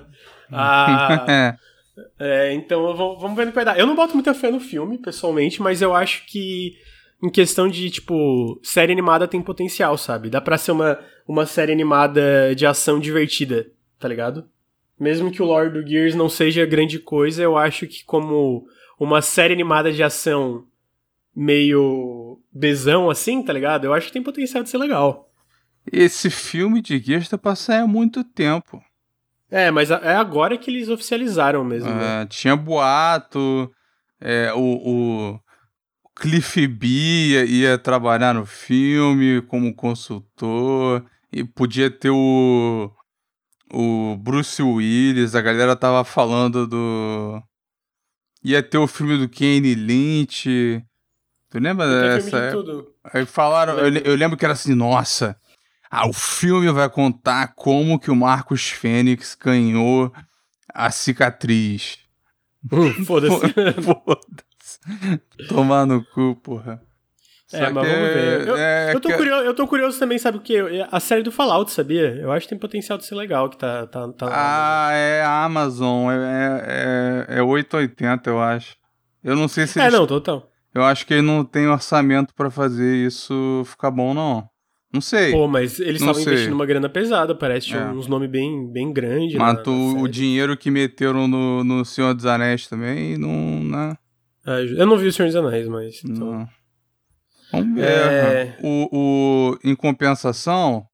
Ah, 0.51 1.56
é, 2.20 2.53
então 2.53 2.96
vamos 2.96 3.36
ver 3.36 3.46
no 3.46 3.51
que 3.51 3.56
vai 3.56 3.65
dar. 3.65 3.77
Eu 3.77 3.88
não 3.88 3.96
boto 3.96 4.13
muita 4.13 4.34
fé 4.34 4.50
no 4.50 4.60
filme, 4.60 4.98
pessoalmente, 4.98 5.62
mas 5.62 5.82
eu 5.82 5.94
acho 5.94 6.25
que 6.25 6.74
em 7.22 7.30
questão 7.30 7.68
de, 7.68 7.89
tipo, 7.89 8.60
série 8.62 8.92
animada 8.92 9.27
tem 9.27 9.42
potencial, 9.42 9.98
sabe? 9.98 10.30
Dá 10.30 10.42
pra 10.42 10.58
ser 10.58 10.72
uma, 10.72 11.00
uma 11.27 11.46
série 11.46 11.72
animada 11.72 12.54
de 12.56 12.65
ação 12.65 13.00
divertida, 13.00 13.67
tá 13.98 14.08
ligado? 14.08 14.45
Mesmo 15.00 15.32
que 15.32 15.41
o 15.41 15.45
lore 15.45 15.69
do 15.69 15.88
Gears 15.88 16.15
não 16.15 16.30
seja 16.30 16.65
grande 16.65 17.00
coisa, 17.00 17.41
eu 17.41 17.58
acho 17.58 17.88
que 17.88 18.04
como 18.04 18.65
uma 19.00 19.21
série 19.21 19.54
animada 19.54 19.91
de 19.91 20.04
ação 20.04 20.65
meio 21.36 22.39
besão 22.52 23.10
assim, 23.10 23.41
tá 23.41 23.52
ligado? 23.52 23.86
Eu 23.86 23.93
acho 23.93 24.08
que 24.08 24.13
tem 24.13 24.21
potencial 24.21 24.63
de 24.63 24.69
ser 24.69 24.78
legal. 24.78 25.30
Esse 25.91 26.30
filme 26.30 26.82
de 26.82 26.98
Gears 27.00 27.30
tá 27.30 27.38
pra 27.38 27.56
sair 27.56 27.82
há 27.82 27.88
muito 27.88 28.24
tempo. 28.24 28.84
É, 29.52 29.69
mas 29.69 29.91
é 29.91 30.15
agora 30.15 30.58
que 30.58 30.72
eles 30.72 30.89
oficializaram 30.89 31.63
mesmo. 31.63 31.89
É, 31.89 31.93
né? 31.93 32.28
Tinha 32.28 32.56
boato, 32.56 33.72
é, 34.19 34.52
o, 34.54 34.60
o 34.60 35.39
Cliff 36.15 36.65
B 36.67 36.88
ia, 36.88 37.46
ia 37.46 37.78
trabalhar 37.78 38.34
no 38.34 38.46
filme 38.46 39.41
como 39.43 39.76
consultor 39.76 41.06
e 41.32 41.43
podia 41.43 41.91
ter 41.91 42.10
o 42.10 42.91
o 43.72 44.15
Bruce 44.17 44.62
Willis, 44.62 45.34
a 45.34 45.41
galera 45.41 45.76
tava 45.76 46.04
falando 46.04 46.67
do 46.67 47.41
ia 48.43 48.62
ter 48.62 48.78
o 48.78 48.88
filme 48.88 49.17
do 49.17 49.28
Kenny 49.28 49.74
Lynch. 49.74 50.84
Tu 51.50 51.60
lembra 51.60 51.88
dessa? 51.88 52.54
Aí 53.12 53.26
falaram, 53.26 53.78
eu, 53.80 53.91
eu 53.98 54.15
lembro 54.15 54.38
que 54.38 54.46
era 54.46 54.54
assim, 54.54 54.76
nossa, 54.76 55.36
ah, 55.95 56.08
o 56.08 56.13
filme 56.13 56.71
vai 56.71 56.89
contar 56.89 57.53
como 57.53 57.99
que 57.99 58.10
o 58.10 58.15
Marcos 58.15 58.67
Fênix 58.67 59.38
ganhou 59.39 60.12
a 60.73 60.89
cicatriz. 60.89 61.99
Foda-se. 63.06 63.53
Foda 63.84 64.19
Tomar 65.47 65.86
no 65.86 66.03
cu, 66.03 66.36
porra. 66.41 66.82
É, 67.51 67.58
Só 67.60 67.65
é, 67.65 67.69
mas 67.69 67.88
vamos 67.88 68.08
ver. 68.08 68.47
Eu, 68.47 68.58
é, 68.58 68.95
eu, 68.95 68.99
tô 68.99 69.08
que... 69.08 69.17
curioso, 69.17 69.43
eu 69.43 69.53
tô 69.53 69.67
curioso 69.67 69.99
também, 69.99 70.17
sabe 70.17 70.39
o 70.39 70.41
que? 70.41 70.58
A 70.91 70.99
série 70.99 71.21
do 71.21 71.32
Fallout, 71.32 71.71
sabia? 71.71 72.15
Eu 72.15 72.32
acho 72.32 72.47
que 72.47 72.49
tem 72.49 72.58
potencial 72.58 72.97
de 72.97 73.06
ser 73.06 73.13
legal, 73.13 73.47
que 73.47 73.58
tá, 73.58 73.86
tá, 73.86 74.12
tá 74.13 74.29
Ah, 74.32 74.89
é 74.93 75.21
a 75.21 75.43
Amazon. 75.43 76.12
É, 76.12 77.27
é, 77.29 77.38
é 77.38 77.43
880, 77.43 78.32
eu 78.32 78.41
acho. 78.41 78.75
Eu 79.23 79.36
não 79.36 79.47
sei 79.47 79.67
se. 79.67 79.79
É, 79.79 79.84
eles... 79.84 79.93
não, 79.93 80.08
total. 80.08 80.49
Eu 80.73 80.84
acho 80.84 81.06
que 81.06 81.13
ele 81.13 81.21
não 81.21 81.45
tem 81.45 81.67
orçamento 81.67 82.34
para 82.34 82.49
fazer 82.49 82.95
isso 82.95 83.62
ficar 83.67 83.91
bom, 83.91 84.12
não. 84.15 84.51
Não 84.93 85.01
sei. 85.01 85.32
Pô, 85.32 85.47
mas 85.47 85.79
eles 85.79 85.99
estavam 85.99 86.21
investindo 86.21 86.53
uma 86.53 86.67
grana 86.67 86.88
pesada, 86.88 87.34
parece. 87.34 87.73
É. 87.73 87.84
uns 87.88 88.06
nomes 88.06 88.29
bem, 88.29 88.71
bem 88.71 88.93
grandes. 88.93 89.36
Mas 89.36 89.60
o 89.67 90.08
dinheiro 90.08 90.56
que 90.56 90.69
meteram 90.69 91.27
no, 91.27 91.63
no 91.63 91.84
Senhor 91.84 92.13
dos 92.13 92.27
Anéis 92.27 92.67
também, 92.67 93.17
não. 93.17 93.63
Né? 93.63 93.97
Ah, 94.45 94.60
eu 94.60 94.86
não 94.86 94.95
vi 94.95 95.08
o 95.08 95.13
Senhor 95.13 95.27
dos 95.27 95.36
Anéis, 95.36 95.67
mas. 95.67 96.03
Então... 96.06 96.47
Vamos 97.51 97.75
ver. 97.75 97.84
É... 97.86 98.58
O, 98.62 98.89
o, 98.91 99.60
em 99.63 99.75
compensação, 99.75 100.86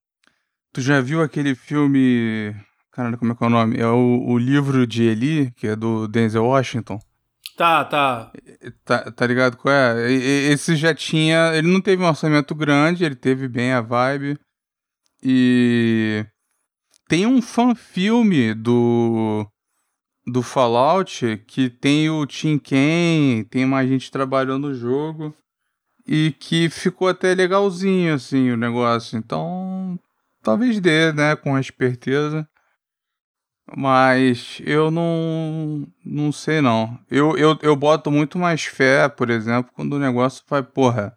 tu 0.72 0.80
já 0.80 1.02
viu 1.02 1.22
aquele 1.22 1.54
filme. 1.54 2.56
Caralho, 2.94 3.18
como 3.18 3.34
é 3.34 3.36
que 3.36 3.44
é 3.44 3.48
o 3.48 3.50
nome? 3.50 3.78
É 3.78 3.88
o, 3.88 4.24
o 4.28 4.38
livro 4.38 4.88
de 4.88 5.04
Eli, 5.04 5.52
que 5.58 5.68
é 5.68 5.76
do 5.76 6.08
Denzel 6.08 6.46
Washington. 6.46 7.00
Tá, 7.60 7.84
tá. 7.84 8.32
Tá, 8.86 9.12
tá 9.12 9.28
ligado 9.28 9.58
qual 9.58 9.76
é? 9.76 10.10
Esse 10.10 10.78
já 10.78 10.96
tinha. 10.96 11.52
Ele 11.54 11.68
não 11.68 11.82
teve 11.82 12.02
um 12.02 12.08
orçamento 12.08 12.56
grande, 12.56 13.04
ele 13.04 13.16
teve 13.16 13.50
bem 13.50 13.74
a 13.74 13.82
vibe. 13.82 14.40
E. 15.22 16.26
Tem 17.10 17.26
um 17.26 17.42
fan-filme 17.42 18.54
do 18.54 19.46
do 20.26 20.42
Fallout 20.42 21.44
que 21.48 21.70
tem 21.70 22.10
o 22.10 22.26
Tim 22.26 22.58
Ken, 22.58 23.44
tem 23.50 23.66
mais 23.66 23.90
gente 23.90 24.10
trabalhando 24.10 24.70
no 24.70 24.74
jogo 24.74 25.36
e 26.08 26.32
que 26.40 26.70
ficou 26.70 27.10
até 27.10 27.34
legalzinho 27.34 28.14
assim 28.14 28.52
o 28.52 28.58
negócio. 28.58 29.18
Então, 29.18 30.00
talvez 30.42 30.80
dê, 30.80 31.12
né, 31.12 31.36
com 31.36 31.60
esperteza. 31.60 32.48
Mas 33.76 34.62
eu 34.66 34.90
não 34.90 35.88
não 36.04 36.32
sei 36.32 36.62
não. 36.62 36.98
Eu, 37.10 37.38
eu, 37.38 37.58
eu 37.62 37.76
boto 37.76 38.10
muito 38.10 38.38
mais 38.38 38.64
fé, 38.64 39.08
por 39.08 39.30
exemplo, 39.30 39.72
quando 39.76 39.94
o 39.94 40.00
negócio 40.00 40.44
vai, 40.48 40.64
porra, 40.64 41.16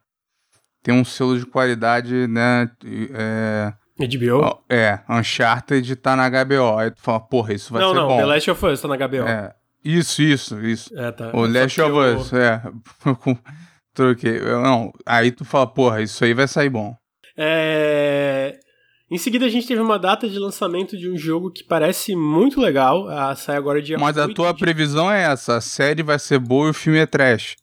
tem 0.83 0.95
um 0.95 1.05
selo 1.05 1.39
de 1.39 1.47
qualidade, 1.47 2.27
né, 2.27 2.71
é, 3.15 3.73
HBO? 3.99 4.63
É, 4.69 5.01
Uncharted 5.09 5.97
tá 5.97 6.17
na 6.17 6.29
HBO. 6.29 6.79
Aí 6.79 6.91
tu 6.91 7.01
fala, 7.01 7.21
porra, 7.21 7.55
isso 7.55 7.73
vai 7.73 7.83
não, 7.83 7.91
ser 7.91 7.95
não, 7.95 8.03
bom. 8.03 8.09
Não, 8.09 8.17
não, 8.17 8.29
The 8.29 8.35
Last 8.35 8.51
of 8.51 8.67
Us 8.67 8.81
tá 8.81 8.89
na 8.89 8.97
HBO. 8.97 9.29
É. 9.29 9.55
Isso, 9.85 10.23
isso, 10.23 10.61
isso. 10.61 10.99
É, 10.99 11.11
tá. 11.11 11.31
O 11.35 11.47
Last 11.47 11.81
of 11.81 11.91
eu... 11.91 12.17
Us, 12.17 12.33
é. 12.33 12.63
Troquei. 13.95 14.41
Não, 14.41 14.93
aí 15.05 15.31
tu 15.31 15.45
fala, 15.45 15.67
porra, 15.67 16.01
isso 16.01 16.25
aí 16.25 16.33
vai 16.33 16.49
sair 16.49 16.71
bom. 16.71 16.97
É... 17.37 18.59
Em 19.13 19.19
seguida 19.19 19.45
a 19.45 19.49
gente 19.51 19.67
teve 19.67 19.79
uma 19.79 19.99
data 19.99 20.27
de 20.27 20.39
lançamento 20.39 20.97
de 20.97 21.07
um 21.07 21.19
jogo 21.19 21.51
que 21.51 21.63
parece 21.63 22.17
muito 22.17 22.59
legal. 22.59 23.07
Ah, 23.11 23.37
sai 23.37 23.59
agora 23.59 23.83
dia 23.83 23.99
Mas 23.99 24.17
a 24.17 24.27
tua 24.27 24.55
de... 24.55 24.59
previsão 24.59 25.11
é 25.11 25.25
essa, 25.25 25.57
a 25.57 25.61
série 25.61 26.03
vai 26.03 26.19
ser 26.19 26.39
boa 26.39 26.69
e 26.69 26.71
o 26.71 26.75
filme 26.75 26.99
é 26.99 27.05
trash. 27.05 27.57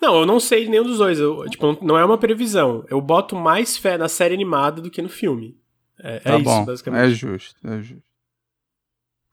Não, 0.00 0.20
eu 0.20 0.24
não 0.24 0.38
sei 0.38 0.68
nenhum 0.68 0.84
dos 0.84 0.98
dois. 0.98 1.18
Eu, 1.18 1.44
tipo, 1.50 1.84
não 1.84 1.98
é 1.98 2.04
uma 2.04 2.16
previsão. 2.16 2.86
Eu 2.88 3.00
boto 3.00 3.34
mais 3.34 3.76
fé 3.76 3.98
na 3.98 4.08
série 4.08 4.34
animada 4.34 4.80
do 4.80 4.88
que 4.88 5.02
no 5.02 5.08
filme. 5.08 5.58
É, 6.00 6.14
é 6.14 6.20
tá 6.20 6.34
é 6.34 6.38
bom, 6.38 6.58
isso, 6.58 6.66
basicamente. 6.66 7.02
É 7.02 7.10
justo, 7.10 7.56
é 7.68 7.82
justo. 7.82 8.08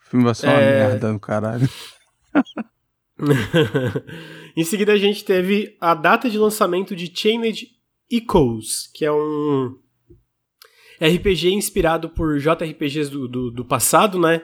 O 0.01 0.09
filme 0.09 0.25
vai 0.25 0.33
ser 0.33 0.47
uma 0.47 0.59
é... 0.59 0.87
merda 0.87 1.13
no 1.13 1.19
caralho. 1.19 1.69
em 4.57 4.63
seguida 4.63 4.93
a 4.93 4.97
gente 4.97 5.23
teve 5.23 5.77
a 5.79 5.93
data 5.93 6.27
de 6.27 6.39
lançamento 6.39 6.95
de 6.95 7.15
Chained 7.15 7.67
Echoes, 8.09 8.89
que 8.91 9.05
é 9.05 9.11
um 9.11 9.77
RPG 11.01 11.53
inspirado 11.53 12.09
por 12.09 12.39
JRPGs 12.39 13.09
do, 13.09 13.27
do, 13.27 13.51
do 13.51 13.65
passado, 13.65 14.19
né? 14.19 14.41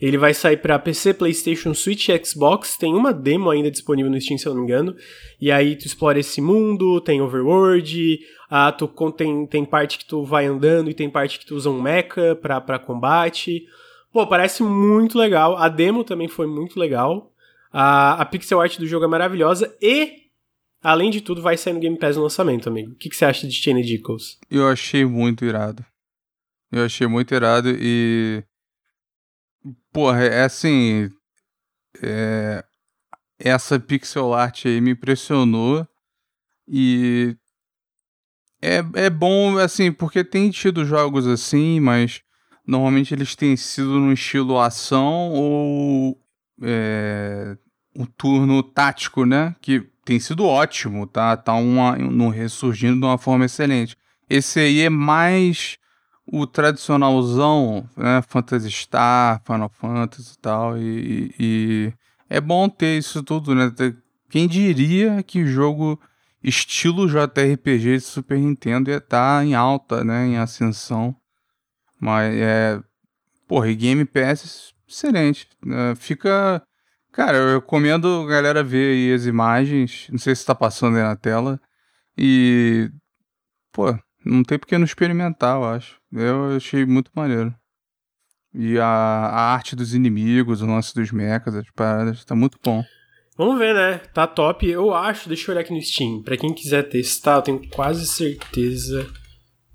Ele 0.00 0.18
vai 0.18 0.34
sair 0.34 0.56
para 0.56 0.78
PC, 0.78 1.14
PlayStation, 1.14 1.72
Switch 1.74 2.08
e 2.08 2.24
Xbox. 2.24 2.76
Tem 2.76 2.92
uma 2.94 3.12
demo 3.12 3.50
ainda 3.50 3.70
disponível 3.70 4.10
no 4.10 4.20
Steam, 4.20 4.38
se 4.38 4.46
eu 4.46 4.54
não 4.54 4.60
me 4.60 4.66
engano. 4.66 4.94
E 5.40 5.50
aí 5.50 5.76
tu 5.76 5.86
explora 5.86 6.18
esse 6.18 6.40
mundo, 6.40 7.00
tem 7.00 7.20
overworld, 7.20 8.18
ah, 8.50 8.72
tu, 8.72 8.88
tem, 9.12 9.46
tem 9.46 9.64
parte 9.64 9.98
que 9.98 10.06
tu 10.06 10.24
vai 10.24 10.46
andando 10.46 10.90
e 10.90 10.94
tem 10.94 11.08
parte 11.08 11.38
que 11.38 11.46
tu 11.46 11.54
usa 11.54 11.70
um 11.70 11.80
mecha 11.80 12.34
pra, 12.36 12.60
pra 12.60 12.78
combate. 12.78 13.64
Pô, 14.12 14.26
parece 14.26 14.62
muito 14.62 15.18
legal. 15.18 15.56
A 15.56 15.68
demo 15.68 16.04
também 16.04 16.28
foi 16.28 16.46
muito 16.46 16.78
legal. 16.78 17.32
A, 17.72 18.20
a 18.20 18.24
pixel 18.24 18.60
art 18.60 18.78
do 18.78 18.86
jogo 18.86 19.04
é 19.04 19.08
maravilhosa 19.08 19.74
e 19.80 20.24
Além 20.84 21.10
de 21.10 21.22
tudo, 21.22 21.40
vai 21.40 21.56
sair 21.56 21.72
no 21.72 21.80
Game 21.80 21.98
Pass 21.98 22.14
no 22.14 22.24
lançamento, 22.24 22.68
amigo. 22.68 22.92
O 22.92 22.94
que, 22.94 23.08
que 23.08 23.16
você 23.16 23.24
acha 23.24 23.48
de 23.48 23.54
Chain 23.54 23.80
Echoes? 23.80 24.38
Eu 24.50 24.68
achei 24.68 25.02
muito 25.02 25.42
irado. 25.42 25.82
Eu 26.74 26.86
achei 26.86 27.06
muito 27.06 27.32
irado 27.32 27.68
e. 27.70 28.42
Porra, 29.92 30.24
é 30.24 30.42
assim. 30.42 31.08
É... 32.02 32.64
Essa 33.38 33.78
pixel 33.78 34.34
art 34.34 34.66
aí 34.66 34.80
me 34.80 34.90
impressionou. 34.90 35.86
E. 36.66 37.36
É, 38.60 38.78
é 38.94 39.08
bom, 39.08 39.56
assim, 39.58 39.92
porque 39.92 40.24
tem 40.24 40.50
tido 40.50 40.84
jogos 40.84 41.28
assim, 41.28 41.78
mas 41.78 42.22
normalmente 42.66 43.14
eles 43.14 43.36
têm 43.36 43.56
sido 43.56 44.00
no 44.00 44.12
estilo 44.12 44.58
ação 44.58 45.30
ou. 45.30 46.20
É, 46.60 47.56
um 47.94 48.04
turno 48.04 48.60
tático, 48.64 49.24
né? 49.24 49.54
Que 49.60 49.80
tem 50.04 50.18
sido 50.18 50.44
ótimo, 50.44 51.06
tá? 51.06 51.36
Tá 51.36 51.54
uma, 51.54 51.96
no 51.96 52.30
ressurgindo 52.30 52.98
de 52.98 53.06
uma 53.06 53.18
forma 53.18 53.44
excelente. 53.44 53.96
Esse 54.28 54.58
aí 54.58 54.80
é 54.80 54.90
mais 54.90 55.78
o 56.26 56.46
tradicionalzão, 56.46 57.88
né? 57.96 58.22
Phantasy 58.22 58.70
Star, 58.70 59.42
Final 59.44 59.68
Fantasy 59.68 60.34
e 60.34 60.38
tal. 60.38 60.78
E, 60.78 61.34
e, 61.38 61.92
é 62.28 62.40
bom 62.40 62.68
ter 62.68 62.98
isso 62.98 63.22
tudo, 63.22 63.54
né? 63.54 63.72
Quem 64.30 64.48
diria 64.48 65.22
que 65.22 65.46
jogo 65.46 66.00
estilo 66.42 67.08
JRPG 67.08 67.98
de 67.98 68.00
Super 68.00 68.38
Nintendo 68.38 68.90
ia 68.90 68.98
estar 68.98 69.38
tá 69.38 69.44
em 69.44 69.54
alta, 69.54 70.02
né? 70.04 70.26
Em 70.26 70.38
ascensão. 70.38 71.14
Mas 72.00 72.34
é. 72.34 72.80
Porra, 73.46 73.68
e 73.68 73.74
Game 73.74 74.04
Pass, 74.04 74.74
excelente. 74.88 75.48
Né? 75.64 75.94
Fica 75.94 76.62
Cara, 77.14 77.36
eu 77.38 77.54
recomendo 77.60 78.24
a 78.24 78.26
galera 78.26 78.64
ver 78.64 78.92
aí 78.92 79.14
as 79.14 79.24
imagens. 79.24 80.08
Não 80.10 80.18
sei 80.18 80.34
se 80.34 80.44
tá 80.44 80.52
passando 80.52 80.96
aí 80.96 81.02
na 81.04 81.14
tela. 81.14 81.60
E. 82.18 82.90
Pô, 83.72 83.96
não 84.24 84.42
tem 84.42 84.58
porque 84.58 84.78
não 84.78 84.84
experimentar, 84.84 85.56
eu 85.56 85.64
acho. 85.64 85.96
Eu 86.12 86.56
achei 86.56 86.84
muito 86.86 87.10
maneiro. 87.14 87.54
E 88.54 88.78
a, 88.78 88.86
a 88.86 89.52
arte 89.52 89.74
dos 89.74 89.94
inimigos, 89.94 90.62
o 90.62 90.66
lance 90.66 90.94
dos 90.94 91.10
mechas, 91.10 91.54
as 91.54 91.70
paradas, 91.72 92.24
tá 92.24 92.34
muito 92.34 92.58
bom. 92.62 92.84
Vamos 93.36 93.58
ver, 93.58 93.74
né? 93.74 93.98
Tá 94.12 94.26
top. 94.26 94.68
Eu 94.68 94.94
acho, 94.94 95.28
deixa 95.28 95.50
eu 95.50 95.54
olhar 95.54 95.62
aqui 95.62 95.74
no 95.74 95.82
Steam. 95.82 96.22
Pra 96.22 96.36
quem 96.36 96.54
quiser 96.54 96.84
testar, 96.84 97.36
eu 97.36 97.42
tenho 97.42 97.68
quase 97.68 98.06
certeza 98.06 99.10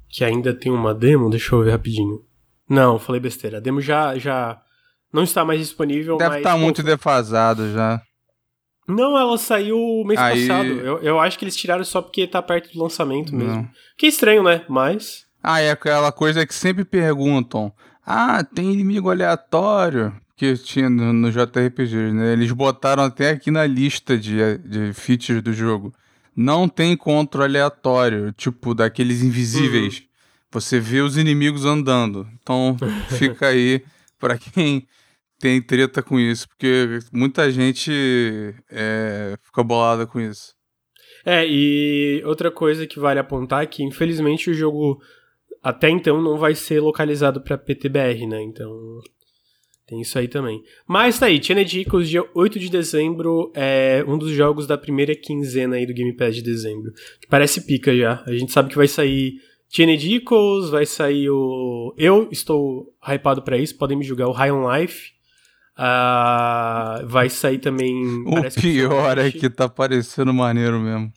que 0.10 0.24
ainda 0.24 0.54
tem 0.54 0.72
uma 0.72 0.94
demo. 0.94 1.30
Deixa 1.30 1.54
eu 1.54 1.64
ver 1.64 1.72
rapidinho. 1.72 2.24
Não, 2.70 2.98
falei 2.98 3.20
besteira. 3.20 3.58
A 3.58 3.60
demo 3.60 3.82
já, 3.82 4.18
já 4.18 4.62
não 5.12 5.24
está 5.24 5.44
mais 5.44 5.60
disponível. 5.60 6.16
Deve 6.16 6.38
estar 6.38 6.54
tá 6.54 6.58
muito 6.58 6.82
defasado 6.82 7.74
já. 7.74 8.02
Não, 8.90 9.18
ela 9.18 9.38
saiu 9.38 10.04
mês 10.06 10.20
Aí... 10.20 10.48
passado. 10.48 10.68
Eu, 10.68 10.98
eu 11.00 11.20
acho 11.20 11.38
que 11.38 11.46
eles 11.46 11.56
tiraram 11.56 11.84
só 11.84 12.02
porque 12.02 12.26
tá 12.28 12.42
perto 12.42 12.74
do 12.74 12.82
lançamento 12.82 13.36
mesmo. 13.36 13.54
Não. 13.54 13.70
Que 13.98 14.08
estranho, 14.08 14.44
né? 14.44 14.64
Mas. 14.68 15.26
Ah, 15.44 15.62
é 15.62 15.72
aquela 15.72 16.12
coisa 16.12 16.46
que 16.46 16.54
sempre 16.54 16.84
perguntam. 16.84 17.72
Ah, 18.06 18.44
tem 18.44 18.74
inimigo 18.74 19.10
aleatório 19.10 20.14
que 20.40 20.56
tinha 20.56 20.90
no, 20.90 21.12
no 21.12 21.30
JRPG, 21.30 22.14
né? 22.14 22.32
Eles 22.32 22.52
botaram 22.54 23.04
até 23.04 23.32
aqui 23.32 23.52
na 23.52 23.68
lista 23.68 24.18
de, 24.18 24.58
de 24.60 24.94
features 24.94 25.44
do 25.44 25.52
jogo. 25.52 25.94
Não 26.34 26.70
tem 26.70 26.94
encontro 26.94 27.44
aleatório, 27.44 28.32
tipo 28.32 28.74
daqueles 28.74 29.22
invisíveis. 29.22 29.98
Uhum. 29.98 30.04
Você 30.52 30.80
vê 30.80 31.02
os 31.02 31.18
inimigos 31.18 31.66
andando. 31.66 32.26
Então 32.42 32.78
fica 33.20 33.48
aí 33.48 33.84
para 34.18 34.38
quem 34.38 34.88
tem 35.40 35.62
treta 35.62 36.04
com 36.04 36.20
isso, 36.20 36.48
porque 36.48 37.00
muita 37.12 37.50
gente 37.52 37.92
é, 38.70 39.36
fica 39.42 39.64
bolada 39.64 40.06
com 40.06 40.20
isso. 40.20 40.54
É, 41.26 41.46
e 41.48 42.22
outra 42.26 42.52
coisa 42.52 42.86
que 42.88 43.00
vale 43.00 43.20
apontar 43.20 43.64
é 43.64 43.68
que, 43.68 43.84
infelizmente, 43.84 44.50
o 44.50 44.54
jogo 44.54 45.02
até 45.62 45.90
então 45.90 46.22
não 46.22 46.38
vai 46.38 46.56
ser 46.56 46.80
localizado 46.80 47.42
para 47.42 47.58
PTBR, 47.58 48.26
né? 48.26 48.42
Então 48.42 48.72
tem 49.86 50.02
isso 50.02 50.18
aí 50.18 50.28
também. 50.28 50.62
Mas 50.88 51.20
tá 51.20 51.26
aí, 51.26 51.38
Echoes, 51.40 52.10
dia 52.10 52.24
8 52.34 52.60
de 52.60 52.70
dezembro, 52.70 53.52
é 53.56 54.04
um 54.08 54.18
dos 54.18 54.32
jogos 54.32 54.68
da 54.68 54.78
primeira 54.78 55.16
quinzena 55.16 55.76
aí 55.76 55.86
do 55.86 55.94
Game 55.94 56.16
Pass 56.16 56.36
de 56.36 56.44
dezembro. 56.44 56.92
Que 57.20 57.28
parece 57.28 57.66
pica 57.66 57.96
já. 57.96 58.24
A 58.26 58.32
gente 58.34 58.52
sabe 58.52 58.70
que 58.70 58.78
vai 58.78 58.88
sair 58.88 59.42
Echoes, 59.72 60.70
vai 60.70 60.86
sair 60.86 61.30
o. 61.30 61.94
Eu 61.98 62.28
estou 62.32 62.94
hypado 63.02 63.42
para 63.42 63.58
isso, 63.58 63.78
podem 63.78 63.98
me 63.98 64.04
julgar 64.04 64.28
o 64.28 64.32
High 64.32 64.52
on 64.52 64.72
Life. 64.72 65.12
Uh, 65.80 67.08
vai 67.08 67.30
sair 67.30 67.58
também. 67.58 68.04
O 68.26 68.62
pior 68.62 69.18
é 69.18 69.32
que 69.32 69.50
tá 69.50 69.70
parecendo 69.70 70.34
maneiro 70.34 70.78
mesmo. 70.80 71.10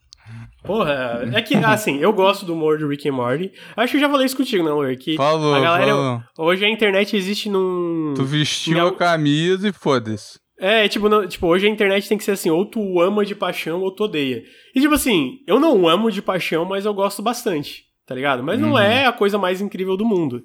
Porra, 0.62 1.28
é 1.34 1.42
que, 1.42 1.56
assim, 1.56 1.98
eu 1.98 2.12
gosto 2.12 2.46
do 2.46 2.52
humor 2.52 2.78
do 2.78 2.86
Rick 2.86 3.08
and 3.08 3.14
Morty. 3.14 3.50
Acho 3.76 3.90
que 3.90 3.96
eu 3.96 4.00
já 4.00 4.08
falei 4.08 4.26
isso 4.26 4.36
contigo, 4.36 4.62
não, 4.62 4.80
Lur? 4.80 4.96
Que 4.96 5.16
falou, 5.16 5.56
a 5.56 5.60
galera. 5.60 5.90
Falou. 5.90 6.22
Hoje 6.38 6.64
a 6.64 6.68
internet 6.68 7.16
existe 7.16 7.48
num. 7.48 8.14
Tu 8.14 8.22
vestiu 8.22 8.78
não... 8.78 8.86
a 8.86 8.94
camisa 8.94 9.68
e 9.68 9.72
foda-se. 9.72 10.38
É, 10.60 10.86
tipo, 10.86 11.08
não, 11.08 11.26
tipo, 11.26 11.48
hoje 11.48 11.66
a 11.66 11.70
internet 11.70 12.08
tem 12.08 12.16
que 12.16 12.22
ser 12.22 12.30
assim, 12.30 12.48
ou 12.48 12.64
tu 12.64 13.00
ama 13.00 13.26
de 13.26 13.34
paixão 13.34 13.80
ou 13.80 13.90
tu 13.90 14.04
odeia. 14.04 14.44
E 14.76 14.80
tipo 14.80 14.94
assim, 14.94 15.38
eu 15.48 15.58
não 15.58 15.88
amo 15.88 16.12
de 16.12 16.22
paixão, 16.22 16.64
mas 16.64 16.84
eu 16.84 16.94
gosto 16.94 17.20
bastante 17.20 17.90
tá 18.06 18.14
ligado? 18.14 18.42
Mas 18.42 18.60
uhum. 18.60 18.68
não 18.68 18.78
é 18.78 19.06
a 19.06 19.12
coisa 19.12 19.38
mais 19.38 19.60
incrível 19.60 19.96
do 19.96 20.04
mundo. 20.04 20.42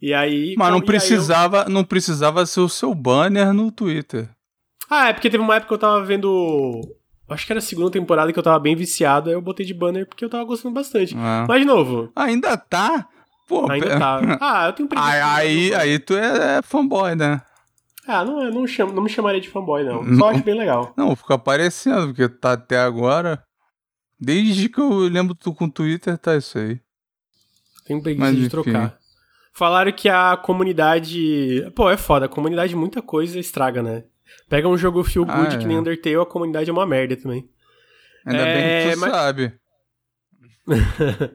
E 0.00 0.14
aí. 0.14 0.54
Mas 0.56 0.70
não 0.70 0.80
precisava, 0.80 1.64
eu... 1.64 1.70
não 1.70 1.84
precisava 1.84 2.46
ser 2.46 2.60
o 2.60 2.68
seu 2.68 2.94
banner 2.94 3.52
no 3.52 3.70
Twitter. 3.70 4.28
Ah, 4.88 5.08
é 5.08 5.12
porque 5.12 5.30
teve 5.30 5.42
uma 5.42 5.56
época 5.56 5.68
que 5.68 5.74
eu 5.74 5.78
tava 5.78 6.02
vendo. 6.02 6.80
Acho 7.28 7.46
que 7.46 7.52
era 7.52 7.58
a 7.58 7.62
segunda 7.62 7.90
temporada 7.90 8.32
que 8.32 8.38
eu 8.38 8.42
tava 8.42 8.58
bem 8.58 8.74
viciado, 8.74 9.28
aí 9.28 9.36
eu 9.36 9.42
botei 9.42 9.64
de 9.64 9.72
banner 9.72 10.06
porque 10.06 10.24
eu 10.24 10.30
tava 10.30 10.42
gostando 10.42 10.74
bastante. 10.74 11.14
É. 11.14 11.46
Mas 11.46 11.60
de 11.60 11.66
novo. 11.66 12.10
Ainda 12.16 12.56
tá? 12.56 13.06
Pô, 13.46 13.70
ainda 13.70 13.98
tá. 13.98 14.38
Ah, 14.40 14.66
eu 14.66 14.72
tenho 14.72 14.88
preguiça. 14.90 15.08
Aí, 15.08 15.72
aí, 15.72 15.74
aí 15.74 15.98
tu 15.98 16.14
é, 16.14 16.58
é, 16.58 16.62
fanboy, 16.62 17.14
né? 17.14 17.40
Ah, 18.06 18.24
não, 18.24 18.50
não, 18.50 18.66
chamo, 18.66 18.92
não 18.92 19.02
me 19.02 19.08
chamaria 19.08 19.40
de 19.40 19.48
fanboy, 19.48 19.84
não. 19.84 20.02
Só 20.02 20.10
não, 20.10 20.28
acho 20.30 20.42
bem 20.42 20.58
legal. 20.58 20.92
Não, 20.96 21.14
fica 21.14 21.34
aparecendo, 21.34 22.08
porque 22.08 22.28
tá 22.28 22.52
até 22.52 22.78
agora. 22.80 23.40
Desde 24.18 24.68
que 24.68 24.80
eu 24.80 24.90
lembro 25.08 25.34
tu 25.34 25.54
com 25.54 25.66
o 25.66 25.70
Twitter, 25.70 26.18
tá 26.18 26.36
isso 26.36 26.58
aí. 26.58 26.80
Tenho 27.84 28.02
preguiça 28.02 28.34
de 28.34 28.48
trocar. 28.48 28.99
Falaram 29.52 29.92
que 29.92 30.08
a 30.08 30.36
comunidade. 30.36 31.70
Pô, 31.74 31.90
é 31.90 31.96
foda. 31.96 32.26
A 32.26 32.28
comunidade, 32.28 32.76
muita 32.76 33.02
coisa 33.02 33.38
estraga, 33.38 33.82
né? 33.82 34.04
Pega 34.48 34.68
um 34.68 34.78
jogo 34.78 35.02
feel 35.02 35.26
ah, 35.28 35.36
good 35.36 35.56
ah, 35.56 35.58
que 35.58 35.66
nem 35.66 35.78
Undertale, 35.78 36.16
a 36.16 36.26
comunidade 36.26 36.70
é 36.70 36.72
uma 36.72 36.86
merda 36.86 37.16
também. 37.16 37.48
Ainda 38.24 38.42
é... 38.42 38.54
bem 38.54 38.62
que 38.62 38.88
tu 38.88 38.92
é, 38.92 38.96
mas... 38.96 39.10
sabe. 39.10 39.52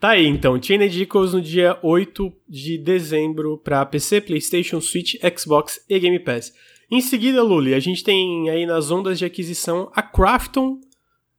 tá 0.00 0.10
aí, 0.10 0.26
então. 0.26 0.60
Chained 0.60 1.02
Echoes 1.02 1.32
no 1.32 1.40
dia 1.40 1.78
8 1.82 2.32
de 2.48 2.78
dezembro 2.78 3.58
pra 3.58 3.86
PC, 3.86 4.20
PlayStation, 4.20 4.80
Switch, 4.80 5.14
Xbox 5.36 5.80
e 5.88 5.98
Game 5.98 6.18
Pass. 6.18 6.52
Em 6.90 7.00
seguida, 7.00 7.42
Luli, 7.42 7.74
a 7.74 7.80
gente 7.80 8.02
tem 8.02 8.48
aí 8.48 8.64
nas 8.66 8.90
ondas 8.90 9.18
de 9.18 9.24
aquisição 9.24 9.90
a 9.94 10.02
Crafton 10.02 10.80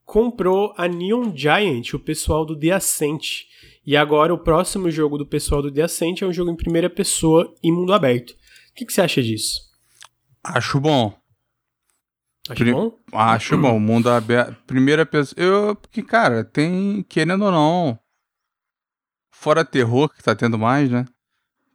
comprou 0.05 0.73
a 0.75 0.87
Neon 0.87 1.31
Giant, 1.35 1.93
o 1.93 1.99
pessoal 1.99 2.43
do 2.43 2.57
The 2.57 2.71
Ascent. 2.71 3.45
E 3.89 3.97
agora 3.97 4.31
o 4.31 4.37
próximo 4.37 4.91
jogo 4.91 5.17
do 5.17 5.25
pessoal 5.25 5.63
do 5.63 5.71
The 5.71 5.81
Ascent 5.81 6.21
é 6.21 6.25
um 6.27 6.31
jogo 6.31 6.51
em 6.51 6.55
primeira 6.55 6.91
pessoa 6.91 7.51
e 7.63 7.71
mundo 7.71 7.91
aberto. 7.91 8.29
O 8.29 8.35
que, 8.75 8.85
que 8.85 8.93
você 8.93 9.01
acha 9.01 9.19
disso? 9.19 9.61
Acho 10.43 10.79
bom. 10.79 11.11
Acho 12.47 12.63
Pri 12.63 12.71
bom? 12.71 12.95
Acho 13.11 13.57
bom. 13.57 13.79
Mundo 13.79 14.07
aberto. 14.11 14.55
Primeira 14.67 15.07
pessoa. 15.07 15.43
Eu. 15.43 15.75
Porque, 15.75 16.03
cara, 16.03 16.43
tem. 16.43 17.01
Querendo 17.09 17.45
ou 17.45 17.51
não. 17.51 17.99
Fora 19.31 19.65
terror, 19.65 20.07
que 20.07 20.21
tá 20.21 20.35
tendo 20.35 20.59
mais, 20.59 20.87
né? 20.87 21.07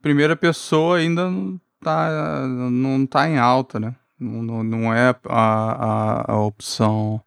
Primeira 0.00 0.36
pessoa 0.36 0.98
ainda 0.98 1.28
não 1.28 1.60
tá, 1.82 2.46
não 2.46 3.04
tá 3.06 3.28
em 3.28 3.38
alta, 3.38 3.80
né? 3.80 3.96
Não, 4.20 4.62
não 4.62 4.94
é 4.94 5.08
a, 5.08 5.16
a, 5.24 6.32
a 6.32 6.40
opção 6.40 7.20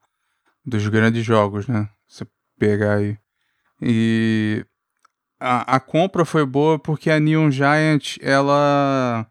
dos 0.66 0.88
grandes 0.88 1.26
jogos, 1.26 1.68
né? 1.68 1.90
Você 2.08 2.26
pegar 2.58 2.96
aí. 2.96 3.18
E 3.82 4.66
a, 5.40 5.76
a 5.76 5.80
compra 5.80 6.26
foi 6.26 6.46
boa 6.46 6.80
porque 6.80 7.10
a 7.10 7.20
Neon 7.20 7.52
Giant, 7.52 8.18
ela 8.22 9.28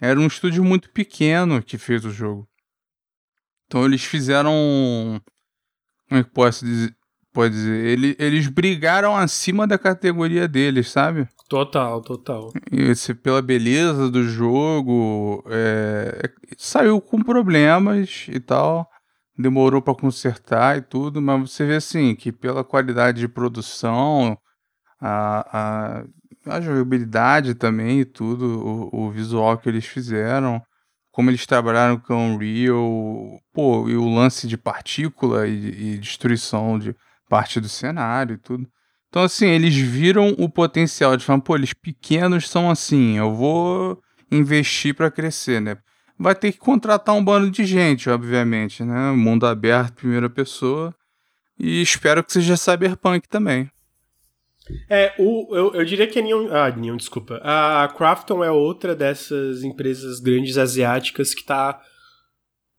era 0.00 0.18
um 0.18 0.26
estúdio 0.26 0.64
muito 0.64 0.90
pequeno 0.90 1.62
que 1.62 1.78
fez 1.78 2.04
o 2.04 2.10
jogo. 2.10 2.48
Então 3.66 3.84
eles 3.84 4.04
fizeram. 4.04 5.20
Como 6.08 6.20
é 6.20 6.24
que 6.24 6.30
posso 6.30 6.64
dizer? 6.64 6.96
pode 7.36 7.54
dizer? 7.54 7.84
Ele, 7.84 8.16
eles 8.18 8.48
brigaram 8.48 9.14
acima 9.14 9.66
da 9.66 9.76
categoria 9.76 10.48
deles, 10.48 10.90
sabe? 10.90 11.28
Total, 11.50 12.00
total. 12.00 12.50
Esse, 12.72 13.14
pela 13.14 13.42
beleza 13.42 14.10
do 14.10 14.24
jogo, 14.24 15.44
é, 15.48 16.30
saiu 16.56 16.98
com 16.98 17.22
problemas 17.22 18.26
e 18.30 18.40
tal, 18.40 18.88
demorou 19.38 19.82
para 19.82 19.94
consertar 19.94 20.78
e 20.78 20.80
tudo, 20.80 21.20
mas 21.20 21.50
você 21.50 21.66
vê 21.66 21.76
assim 21.76 22.14
que 22.14 22.32
pela 22.32 22.64
qualidade 22.64 23.20
de 23.20 23.28
produção, 23.28 24.36
a, 25.00 26.04
a, 26.46 26.56
a 26.56 26.60
jogabilidade 26.60 27.54
também 27.54 28.00
e 28.00 28.04
tudo, 28.04 28.90
o, 28.92 29.06
o 29.06 29.10
visual 29.10 29.58
que 29.58 29.68
eles 29.68 29.84
fizeram, 29.84 30.62
como 31.10 31.30
eles 31.30 31.46
trabalharam 31.46 31.98
com 31.98 32.34
Unreal, 32.34 33.40
pô, 33.52 33.88
e 33.88 33.96
o 33.96 34.08
lance 34.08 34.46
de 34.46 34.56
partícula 34.56 35.46
e, 35.46 35.94
e 35.94 35.98
destruição 35.98 36.78
de 36.78 36.94
parte 37.28 37.60
do 37.60 37.68
cenário 37.68 38.34
e 38.34 38.38
tudo. 38.38 38.68
Então, 39.08 39.22
assim, 39.22 39.46
eles 39.46 39.74
viram 39.74 40.34
o 40.38 40.48
potencial 40.48 41.16
de 41.16 41.24
falar, 41.24 41.40
pô, 41.40 41.56
eles 41.56 41.72
pequenos 41.72 42.48
são 42.48 42.70
assim, 42.70 43.16
eu 43.16 43.34
vou 43.34 43.98
investir 44.30 44.94
para 44.94 45.10
crescer, 45.10 45.60
né? 45.60 45.78
Vai 46.18 46.34
ter 46.34 46.52
que 46.52 46.58
contratar 46.58 47.14
um 47.14 47.24
bando 47.24 47.50
de 47.50 47.64
gente, 47.64 48.08
obviamente, 48.08 48.84
né? 48.84 49.12
Mundo 49.12 49.46
aberto, 49.46 49.94
primeira 49.94 50.28
pessoa. 50.28 50.94
E 51.58 51.80
espero 51.80 52.22
que 52.22 52.32
seja 52.32 52.56
Cyberpunk 52.56 53.28
também. 53.28 53.70
É, 54.88 55.12
o, 55.18 55.54
eu, 55.54 55.74
eu 55.74 55.84
diria 55.84 56.06
que 56.06 56.18
a 56.18 56.22
Neon. 56.22 56.48
Ah, 56.50 56.70
Neon, 56.70 56.96
desculpa. 56.96 57.40
A 57.42 57.88
Crafton 57.96 58.42
é 58.42 58.50
outra 58.50 58.94
dessas 58.94 59.62
empresas 59.62 60.20
grandes 60.20 60.58
asiáticas 60.58 61.34
que 61.34 61.44
tá 61.44 61.80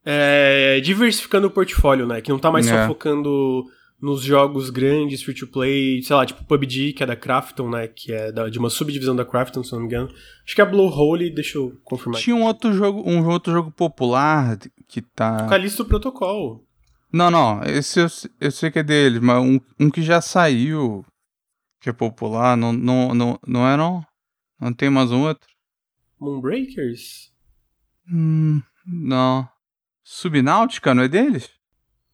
é, 0.06 0.80
diversificando 0.82 1.47
o 1.47 1.52
portfólio, 1.52 2.06
né? 2.06 2.21
Que 2.21 2.30
não 2.30 2.39
tá 2.39 2.52
mais 2.52 2.67
é. 2.67 2.71
só 2.71 2.88
focando 2.88 3.65
nos 4.00 4.21
jogos 4.21 4.69
grandes, 4.69 5.23
free 5.23 5.34
to 5.34 5.47
play, 5.47 6.02
sei 6.04 6.15
lá, 6.15 6.26
tipo 6.26 6.43
PUBG, 6.43 6.93
que 6.93 7.04
é 7.04 7.06
da 7.06 7.15
Crafton, 7.15 7.69
né? 7.69 7.88
Que 7.88 8.13
é 8.13 8.32
da, 8.32 8.47
de 8.47 8.60
uma 8.60 8.69
subdivisão 8.69 9.15
da 9.15 9.26
Crafton, 9.26 9.63
se 9.63 9.71
não 9.71 9.80
me 9.80 9.86
engano. 9.86 10.10
Acho 10.45 10.56
que 10.56 10.62
é 10.62 10.63
a 10.63 10.67
Blue 10.67 10.88
Hole, 10.88 11.30
deixa 11.30 11.58
eu 11.58 11.73
confirmar. 11.84 12.21
Tinha 12.21 12.36
um 12.36 12.43
outro 12.43 12.71
jogo, 12.73 13.04
um 13.10 13.28
outro 13.28 13.52
jogo 13.52 13.71
popular 13.71 14.58
que 14.88 15.02
tá. 15.02 15.47
Calixto 15.47 15.84
Protocol. 15.84 16.63
Não, 17.12 17.32
não, 17.32 17.63
esse 17.63 18.00
eu, 18.00 18.08
eu 18.39 18.52
sei 18.52 18.69
que 18.69 18.80
é 18.80 18.84
deles, 18.84 19.19
mas 19.19 19.41
um, 19.41 19.60
um 19.80 19.89
que 19.89 20.02
já 20.02 20.21
saiu, 20.21 21.06
que 21.79 21.89
é 21.89 21.93
popular, 21.93 22.57
não, 22.57 22.73
não, 22.73 23.13
não, 23.13 23.39
não 23.45 23.67
é 23.67 23.77
não? 23.77 24.03
Não 24.59 24.73
tem 24.73 24.89
mais 24.89 25.11
um 25.11 25.23
outro? 25.27 25.47
Moonbreakers? 26.19 27.31
Hum, 28.11 28.61
não. 28.85 29.47
Subnáutica, 30.03 30.95
não 30.95 31.03
é 31.03 31.07
deles? 31.07 31.49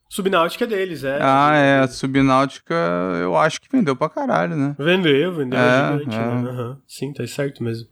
Subnáutica 0.10 0.66
é 0.66 0.68
deles, 0.68 1.04
é. 1.04 1.20
Ah, 1.22 1.56
é. 1.56 1.80
A 1.80 1.88
Subnáutica 1.88 2.76
eu 3.22 3.36
acho 3.36 3.60
que 3.60 3.68
vendeu 3.72 3.96
pra 3.96 4.10
caralho, 4.10 4.56
né? 4.56 4.76
Vendeu, 4.78 5.34
vendeu. 5.34 5.58
É, 5.58 5.64
é 5.64 5.98
gigante, 5.98 6.16
é. 6.16 6.20
né? 6.20 6.52
Uhum. 6.52 6.78
Sim, 6.88 7.14
tá 7.14 7.26
certo 7.26 7.64
mesmo. 7.64 7.88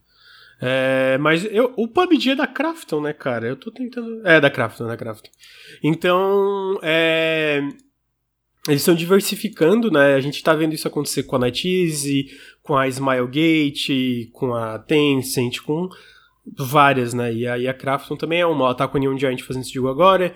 É, 0.61 1.17
mas 1.17 1.43
eu, 1.45 1.73
o 1.75 1.87
PUBG 1.87 2.31
é 2.31 2.35
da 2.35 2.45
Crafton, 2.45 3.01
né, 3.01 3.13
cara? 3.13 3.47
Eu 3.47 3.55
tô 3.55 3.71
tentando. 3.71 4.21
É, 4.27 4.39
da 4.39 4.51
Crafton, 4.51 4.85
da 4.85 4.95
Crafton. 4.95 5.31
Então, 5.83 6.79
é. 6.83 7.61
Eles 8.67 8.81
estão 8.81 8.93
diversificando, 8.93 9.89
né? 9.89 10.13
A 10.13 10.21
gente 10.21 10.43
tá 10.43 10.53
vendo 10.53 10.73
isso 10.73 10.87
acontecer 10.87 11.23
com 11.23 11.35
a 11.35 11.39
NetEase, 11.39 12.27
com 12.61 12.77
a 12.77 12.87
Smilegate, 12.87 14.29
com 14.33 14.53
a 14.53 14.77
Tencent, 14.77 15.61
com 15.61 15.89
várias, 16.57 17.13
né? 17.13 17.33
E 17.33 17.47
aí 17.47 17.67
a 17.67 17.73
Crafton 17.73 18.15
também 18.15 18.39
é 18.39 18.45
uma. 18.45 18.65
Ela 18.65 18.75
tá 18.75 18.87
com 18.87 18.97
a 18.97 18.99
Neon 18.99 19.17
Giant 19.17 19.41
fazendo 19.41 19.63
esse 19.63 19.73
jogo 19.73 19.87
agora. 19.87 20.35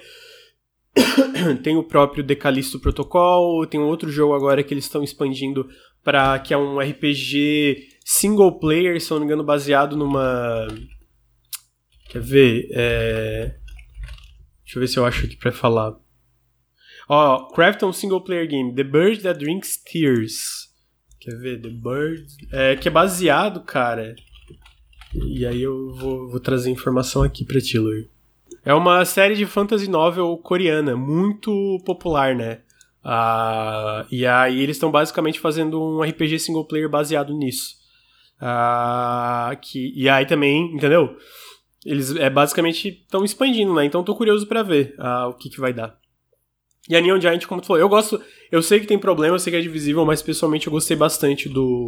tem 1.62 1.78
o 1.78 1.84
próprio 1.84 2.24
Decalisto 2.24 2.80
Protocol, 2.80 3.66
tem 3.68 3.80
um 3.80 3.88
outro 3.88 4.10
jogo 4.10 4.34
agora 4.34 4.64
que 4.64 4.74
eles 4.74 4.86
estão 4.86 5.04
expandindo 5.04 5.68
para 6.04 6.38
que 6.40 6.54
é 6.54 6.58
um 6.58 6.80
RPG 6.80 7.90
single 8.04 8.60
player, 8.60 9.02
se 9.02 9.12
não 9.12 9.20
me 9.20 9.26
engano, 9.26 9.44
baseado 9.44 9.98
numa. 9.98 10.68
Quer 12.10 12.22
ver? 12.22 12.70
É... 12.72 13.56
Deixa 14.64 14.78
eu 14.78 14.80
ver 14.80 14.88
se 14.88 14.98
eu 14.98 15.06
acho 15.06 15.26
aqui 15.26 15.36
pra 15.36 15.52
falar. 15.52 15.96
Ó, 17.08 17.48
Crafton 17.54 17.94
Single 17.94 18.22
Player 18.22 18.48
Game, 18.48 18.74
The 18.74 18.84
Bird 18.84 19.22
That 19.22 19.40
Drinks 19.40 19.78
Tears. 19.78 20.70
Quer 21.20 21.38
ver? 21.38 21.62
The 21.62 21.70
Bird. 21.70 22.26
É, 22.52 22.76
que 22.76 22.88
é 22.88 22.92
baseado, 22.92 23.62
cara. 23.62 24.16
E 25.14 25.46
aí 25.46 25.62
eu 25.62 25.94
vou, 25.94 26.30
vou 26.30 26.40
trazer 26.40 26.70
informação 26.70 27.24
aqui 27.24 27.46
pra 27.46 27.62
ti, 27.62 27.80
Lur. 27.80 28.06
É 28.64 28.74
uma 28.74 29.06
série 29.06 29.36
de 29.36 29.46
fantasy 29.46 29.88
novel 29.88 30.38
coreana, 30.38 30.96
muito 30.96 31.82
popular, 31.86 32.36
né? 32.36 32.62
Uh, 33.04 34.06
e 34.12 34.26
aí 34.26 34.60
eles 34.60 34.76
estão 34.76 34.90
basicamente 34.90 35.40
fazendo 35.40 35.80
um 35.80 36.02
RPG 36.02 36.40
single 36.40 36.66
player 36.66 36.90
baseado 36.90 37.34
nisso. 37.34 37.76
Uh, 38.42 39.56
que, 39.62 39.94
e 39.96 40.10
aí 40.10 40.26
também, 40.26 40.74
entendeu? 40.74 41.16
Eles 41.86 42.16
é, 42.16 42.30
basicamente 42.30 42.90
estão 42.90 43.24
expandindo, 43.24 43.74
né? 43.76 43.86
Então 43.86 44.04
tô 44.04 44.16
curioso 44.16 44.48
para 44.48 44.64
ver 44.64 44.96
uh, 44.98 45.30
o 45.30 45.34
que, 45.34 45.50
que 45.50 45.60
vai 45.60 45.72
dar. 45.72 45.96
E 46.88 46.96
a 46.96 47.02
Neon 47.02 47.20
Giant, 47.20 47.46
como 47.46 47.62
tu 47.62 47.68
falou, 47.68 47.82
eu 47.82 47.90
gosto. 47.90 48.22
Eu 48.52 48.62
sei 48.62 48.80
que 48.80 48.88
tem 48.88 49.00
problema, 49.00 49.36
eu 49.36 49.40
sei 49.40 49.52
que 49.52 49.58
é 49.58 49.62
divisível, 49.62 50.06
mas 50.06 50.22
pessoalmente 50.22 50.68
eu 50.68 50.74
gostei 50.74 50.96
bastante 50.96 51.50
do. 51.50 51.88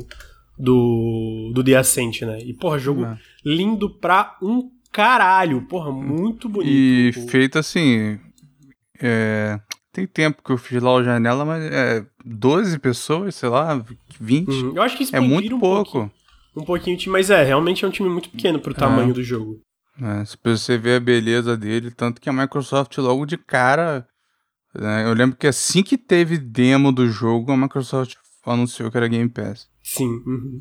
Do, 0.60 1.52
do 1.54 1.64
The 1.64 1.76
Ascent, 1.76 2.24
né? 2.24 2.40
E, 2.40 2.52
porra, 2.52 2.80
jogo 2.80 3.06
é. 3.06 3.16
lindo 3.46 3.92
pra 4.00 4.36
um 4.42 4.72
caralho. 4.92 5.62
Porra, 5.68 5.92
muito 5.92 6.50
bonito. 6.50 6.72
E 6.72 7.12
feito 7.30 7.60
assim. 7.60 8.20
É, 9.00 9.60
tem 9.94 10.08
tempo 10.08 10.42
que 10.44 10.52
eu 10.52 10.58
fiz 10.58 10.82
lá 10.82 10.94
o 10.94 11.04
janela, 11.04 11.46
mas 11.46 11.64
é 11.64 12.06
12 12.26 12.80
pessoas, 12.80 13.36
sei 13.36 13.50
lá, 13.50 13.84
20. 14.20 14.50
Uhum. 14.50 14.74
Eu 14.76 14.82
acho 14.82 14.98
que 14.98 15.16
é 15.16 15.20
muito 15.20 15.56
um 15.56 15.60
pouco. 15.60 15.92
Pouquinho, 15.92 16.12
um 16.56 16.64
pouquinho, 16.64 16.98
mas 17.08 17.30
é, 17.30 17.44
realmente 17.44 17.86
é 17.86 17.88
um 17.88 17.92
time 17.92 18.10
muito 18.10 18.30
pequeno 18.30 18.60
pro 18.60 18.74
é. 18.74 18.76
tamanho 18.76 19.14
do 19.14 19.24
jogo. 19.24 19.60
É, 20.02 20.26
se 20.26 20.38
você 20.44 20.78
ver 20.78 20.98
a 20.98 21.00
beleza 21.00 21.58
dele, 21.58 21.90
tanto 21.92 22.22
que 22.22 22.30
a 22.30 22.34
Microsoft 22.34 22.98
logo 22.98 23.26
de 23.26 23.38
cara. 23.38 24.08
Né, 24.78 25.06
eu 25.06 25.14
lembro 25.14 25.36
que 25.36 25.48
assim 25.48 25.82
que 25.82 25.98
teve 25.98 26.38
demo 26.38 26.92
do 26.92 27.08
jogo, 27.08 27.52
a 27.52 27.58
Microsoft 27.58 28.16
anunciou 28.46 28.92
que 28.92 28.98
era 28.98 29.08
Game 29.08 29.28
Pass. 29.28 29.68
Sim. 29.82 30.22
Uhum. 30.26 30.60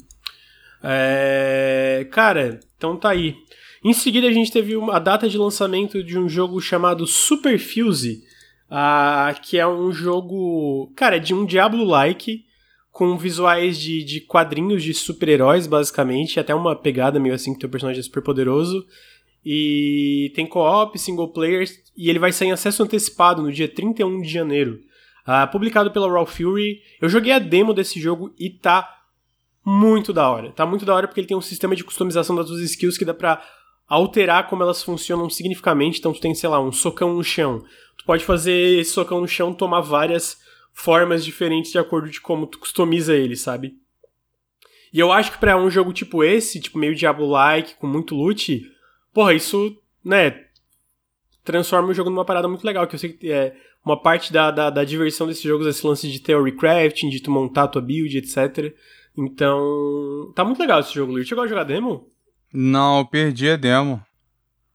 É, 0.82 2.06
cara, 2.10 2.60
então 2.76 2.96
tá 2.96 3.10
aí. 3.10 3.36
Em 3.84 3.92
seguida, 3.92 4.26
a 4.26 4.32
gente 4.32 4.50
teve 4.50 4.74
a 4.90 4.98
data 4.98 5.28
de 5.28 5.36
lançamento 5.36 6.02
de 6.02 6.18
um 6.18 6.28
jogo 6.28 6.60
chamado 6.60 7.06
Super 7.06 7.58
Fuse, 7.58 8.22
uh, 8.70 9.38
que 9.42 9.58
é 9.58 9.66
um 9.66 9.92
jogo, 9.92 10.92
cara, 10.96 11.18
de 11.18 11.34
um 11.34 11.44
Diablo-like, 11.44 12.44
com 12.90 13.16
visuais 13.18 13.78
de, 13.78 14.02
de 14.02 14.22
quadrinhos 14.22 14.82
de 14.82 14.94
super-heróis, 14.94 15.66
basicamente, 15.66 16.40
até 16.40 16.54
uma 16.54 16.74
pegada 16.74 17.20
meio 17.20 17.34
assim 17.34 17.52
que 17.52 17.60
teu 17.60 17.68
personagem 17.68 18.00
é 18.00 18.02
super 18.02 18.22
poderoso. 18.22 18.86
E 19.48 20.32
tem 20.34 20.44
co-op, 20.44 20.98
single 20.98 21.28
player, 21.28 21.68
e 21.96 22.10
ele 22.10 22.18
vai 22.18 22.32
sair 22.32 22.48
em 22.48 22.52
acesso 22.52 22.82
antecipado 22.82 23.40
no 23.40 23.52
dia 23.52 23.68
31 23.68 24.20
de 24.20 24.28
janeiro. 24.28 24.80
Uh, 25.22 25.48
publicado 25.52 25.92
pela 25.92 26.10
Raw 26.10 26.26
Fury. 26.26 26.80
Eu 27.00 27.08
joguei 27.08 27.32
a 27.32 27.38
demo 27.38 27.72
desse 27.72 28.00
jogo 28.00 28.34
e 28.36 28.50
tá 28.50 29.02
muito 29.64 30.12
da 30.12 30.28
hora. 30.28 30.50
Tá 30.50 30.66
muito 30.66 30.84
da 30.84 30.92
hora 30.92 31.06
porque 31.06 31.20
ele 31.20 31.28
tem 31.28 31.36
um 31.36 31.40
sistema 31.40 31.76
de 31.76 31.84
customização 31.84 32.34
das 32.34 32.48
suas 32.48 32.60
skills 32.60 32.98
que 32.98 33.04
dá 33.04 33.14
pra 33.14 33.40
alterar 33.86 34.48
como 34.48 34.64
elas 34.64 34.82
funcionam 34.82 35.30
significativamente. 35.30 36.00
Então 36.00 36.12
tu 36.12 36.20
tem, 36.20 36.34
sei 36.34 36.48
lá, 36.48 36.60
um 36.60 36.72
socão 36.72 37.14
no 37.14 37.22
chão. 37.22 37.62
Tu 37.96 38.04
pode 38.04 38.24
fazer 38.24 38.80
esse 38.80 38.90
socão 38.90 39.20
no 39.20 39.28
chão 39.28 39.54
tomar 39.54 39.80
várias 39.80 40.38
formas 40.72 41.24
diferentes 41.24 41.70
de 41.70 41.78
acordo 41.78 42.10
de 42.10 42.20
como 42.20 42.48
tu 42.48 42.58
customiza 42.58 43.14
ele, 43.14 43.36
sabe? 43.36 43.76
E 44.92 44.98
eu 44.98 45.12
acho 45.12 45.30
que 45.30 45.38
para 45.38 45.56
um 45.56 45.70
jogo 45.70 45.92
tipo 45.92 46.24
esse, 46.24 46.60
tipo 46.60 46.78
meio 46.78 46.96
Diablo-like, 46.96 47.76
com 47.76 47.86
muito 47.86 48.14
loot, 48.16 48.74
porra, 49.16 49.32
isso, 49.32 49.74
né, 50.04 50.42
transforma 51.42 51.88
o 51.88 51.94
jogo 51.94 52.10
numa 52.10 52.24
parada 52.26 52.46
muito 52.46 52.66
legal, 52.66 52.86
que 52.86 52.96
eu 52.96 52.98
sei 52.98 53.14
que 53.14 53.32
é 53.32 53.56
uma 53.82 53.98
parte 53.98 54.30
da, 54.30 54.50
da, 54.50 54.68
da 54.68 54.84
diversão 54.84 55.26
desses 55.26 55.42
jogos, 55.42 55.66
esse 55.66 55.86
lance 55.86 56.06
de 56.10 56.20
theory 56.20 56.54
crafting, 56.54 57.08
de 57.08 57.20
tu 57.20 57.30
montar 57.30 57.62
a 57.62 57.68
tua 57.68 57.80
build, 57.80 58.14
etc. 58.18 58.74
Então, 59.16 60.30
tá 60.34 60.44
muito 60.44 60.60
legal 60.60 60.80
esse 60.80 60.92
jogo, 60.92 61.12
Luiz. 61.12 61.26
Chegou 61.26 61.44
a 61.44 61.46
jogar 61.46 61.64
demo? 61.64 62.06
Não, 62.52 62.98
eu 62.98 63.06
perdi 63.06 63.48
a 63.48 63.56
demo. 63.56 64.04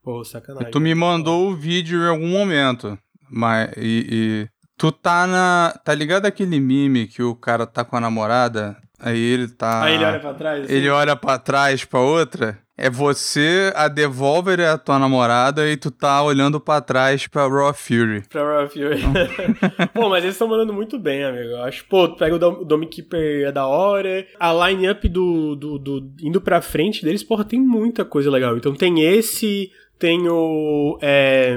Pô, 0.01 0.23
sacanagem. 0.23 0.71
Tu 0.71 0.79
me 0.79 0.95
mandou 0.95 1.47
o 1.47 1.55
vídeo 1.55 2.01
em 2.01 2.07
algum 2.07 2.27
momento. 2.27 2.97
Mas. 3.29 3.71
E, 3.77 4.07
e, 4.09 4.49
Tu 4.75 4.91
tá 4.91 5.27
na. 5.27 5.79
Tá 5.85 5.93
ligado 5.93 6.25
aquele 6.25 6.59
meme 6.59 7.05
que 7.05 7.21
o 7.21 7.35
cara 7.35 7.67
tá 7.67 7.85
com 7.85 7.95
a 7.95 8.01
namorada? 8.01 8.75
Aí 8.99 9.19
ele 9.19 9.47
tá. 9.47 9.83
Aí 9.83 9.93
ele 9.93 10.05
olha 10.05 10.19
pra 10.19 10.33
trás? 10.33 10.63
Assim? 10.63 10.73
Ele 10.73 10.89
olha 10.89 11.15
pra 11.15 11.37
trás 11.37 11.85
pra 11.85 11.99
outra? 11.99 12.57
É 12.83 12.89
você, 12.89 13.71
a 13.75 13.87
Devolver 13.87 14.59
é 14.59 14.69
a 14.69 14.75
tua 14.75 14.97
namorada 14.97 15.69
e 15.69 15.77
tu 15.77 15.91
tá 15.91 16.23
olhando 16.23 16.59
pra 16.59 16.81
trás 16.81 17.27
pra 17.27 17.47
Raw 17.47 17.71
Fury. 17.75 18.23
Pra 18.27 18.43
Raw 18.43 18.67
Fury. 18.67 19.03
pô, 19.93 20.09
mas 20.09 20.23
eles 20.23 20.33
estão 20.33 20.47
mandando 20.47 20.73
muito 20.73 20.97
bem, 20.97 21.23
amigo. 21.23 21.49
Eu 21.49 21.61
acho, 21.61 21.85
pô, 21.85 22.07
tu 22.07 22.15
pega 22.15 22.33
o 22.33 22.65
Dome 22.65 22.87
Keeper 22.87 23.49
é 23.49 23.51
da 23.51 23.67
hora. 23.67 24.25
A 24.39 24.51
line-up 24.67 25.07
do, 25.07 25.55
do, 25.55 25.77
do, 25.77 26.11
indo 26.23 26.41
pra 26.41 26.59
frente 26.59 27.05
deles, 27.05 27.21
porra, 27.21 27.45
tem 27.45 27.59
muita 27.59 28.03
coisa 28.03 28.31
legal. 28.31 28.57
Então 28.57 28.73
tem 28.73 29.03
esse, 29.03 29.71
tem 29.99 30.27
o. 30.27 30.97
É, 31.03 31.55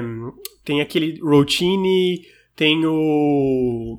tem 0.63 0.79
aquele 0.79 1.19
Routine, 1.21 2.21
tem 2.55 2.85
o. 2.85 3.97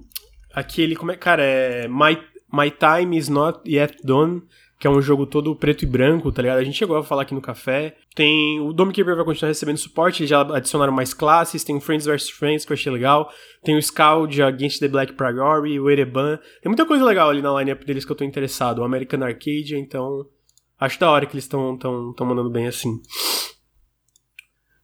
aquele, 0.54 0.94
como 0.94 1.10
é, 1.10 1.16
cara, 1.16 1.42
é 1.42 1.88
My, 1.88 2.16
My 2.52 2.70
Time 2.70 3.18
Is 3.18 3.28
Not 3.28 3.68
Yet 3.68 3.96
Done, 4.04 4.42
que 4.78 4.86
é 4.86 4.90
um 4.90 5.00
jogo 5.00 5.26
todo 5.26 5.56
preto 5.56 5.84
e 5.84 5.86
branco, 5.86 6.30
tá 6.30 6.42
ligado? 6.42 6.58
A 6.58 6.64
gente 6.64 6.76
chegou 6.76 6.96
a 6.96 7.02
falar 7.02 7.22
aqui 7.22 7.34
no 7.34 7.40
café. 7.40 7.96
Tem 8.14 8.60
o 8.60 8.72
Dome 8.72 8.92
Keeper 8.92 9.16
vai 9.16 9.24
continuar 9.24 9.48
recebendo 9.48 9.78
suporte, 9.78 10.20
eles 10.20 10.30
já 10.30 10.40
adicionaram 10.40 10.92
mais 10.92 11.14
classes, 11.14 11.64
tem 11.64 11.76
o 11.76 11.80
Friends 11.80 12.06
vs 12.06 12.28
Friends 12.30 12.64
que 12.64 12.72
eu 12.72 12.74
achei 12.74 12.92
legal, 12.92 13.30
tem 13.64 13.76
o 13.76 13.82
Scout 13.82 14.40
Against 14.42 14.80
the 14.80 14.88
Black 14.88 15.14
Priority, 15.14 15.80
o 15.80 15.88
Ereban. 15.88 16.38
Tem 16.62 16.68
muita 16.68 16.84
coisa 16.84 17.04
legal 17.04 17.30
ali 17.30 17.40
na 17.40 17.58
lineup 17.58 17.84
deles 17.84 18.04
que 18.04 18.12
eu 18.12 18.16
tô 18.16 18.24
interessado. 18.24 18.80
O 18.80 18.84
American 18.84 19.22
Arcade, 19.22 19.76
então 19.76 20.26
acho 20.78 21.00
da 21.00 21.10
hora 21.10 21.24
que 21.24 21.34
eles 21.34 21.44
estão 21.44 21.76
tão, 21.78 22.12
tão 22.12 22.26
mandando 22.26 22.50
bem 22.50 22.66
assim. 22.66 23.00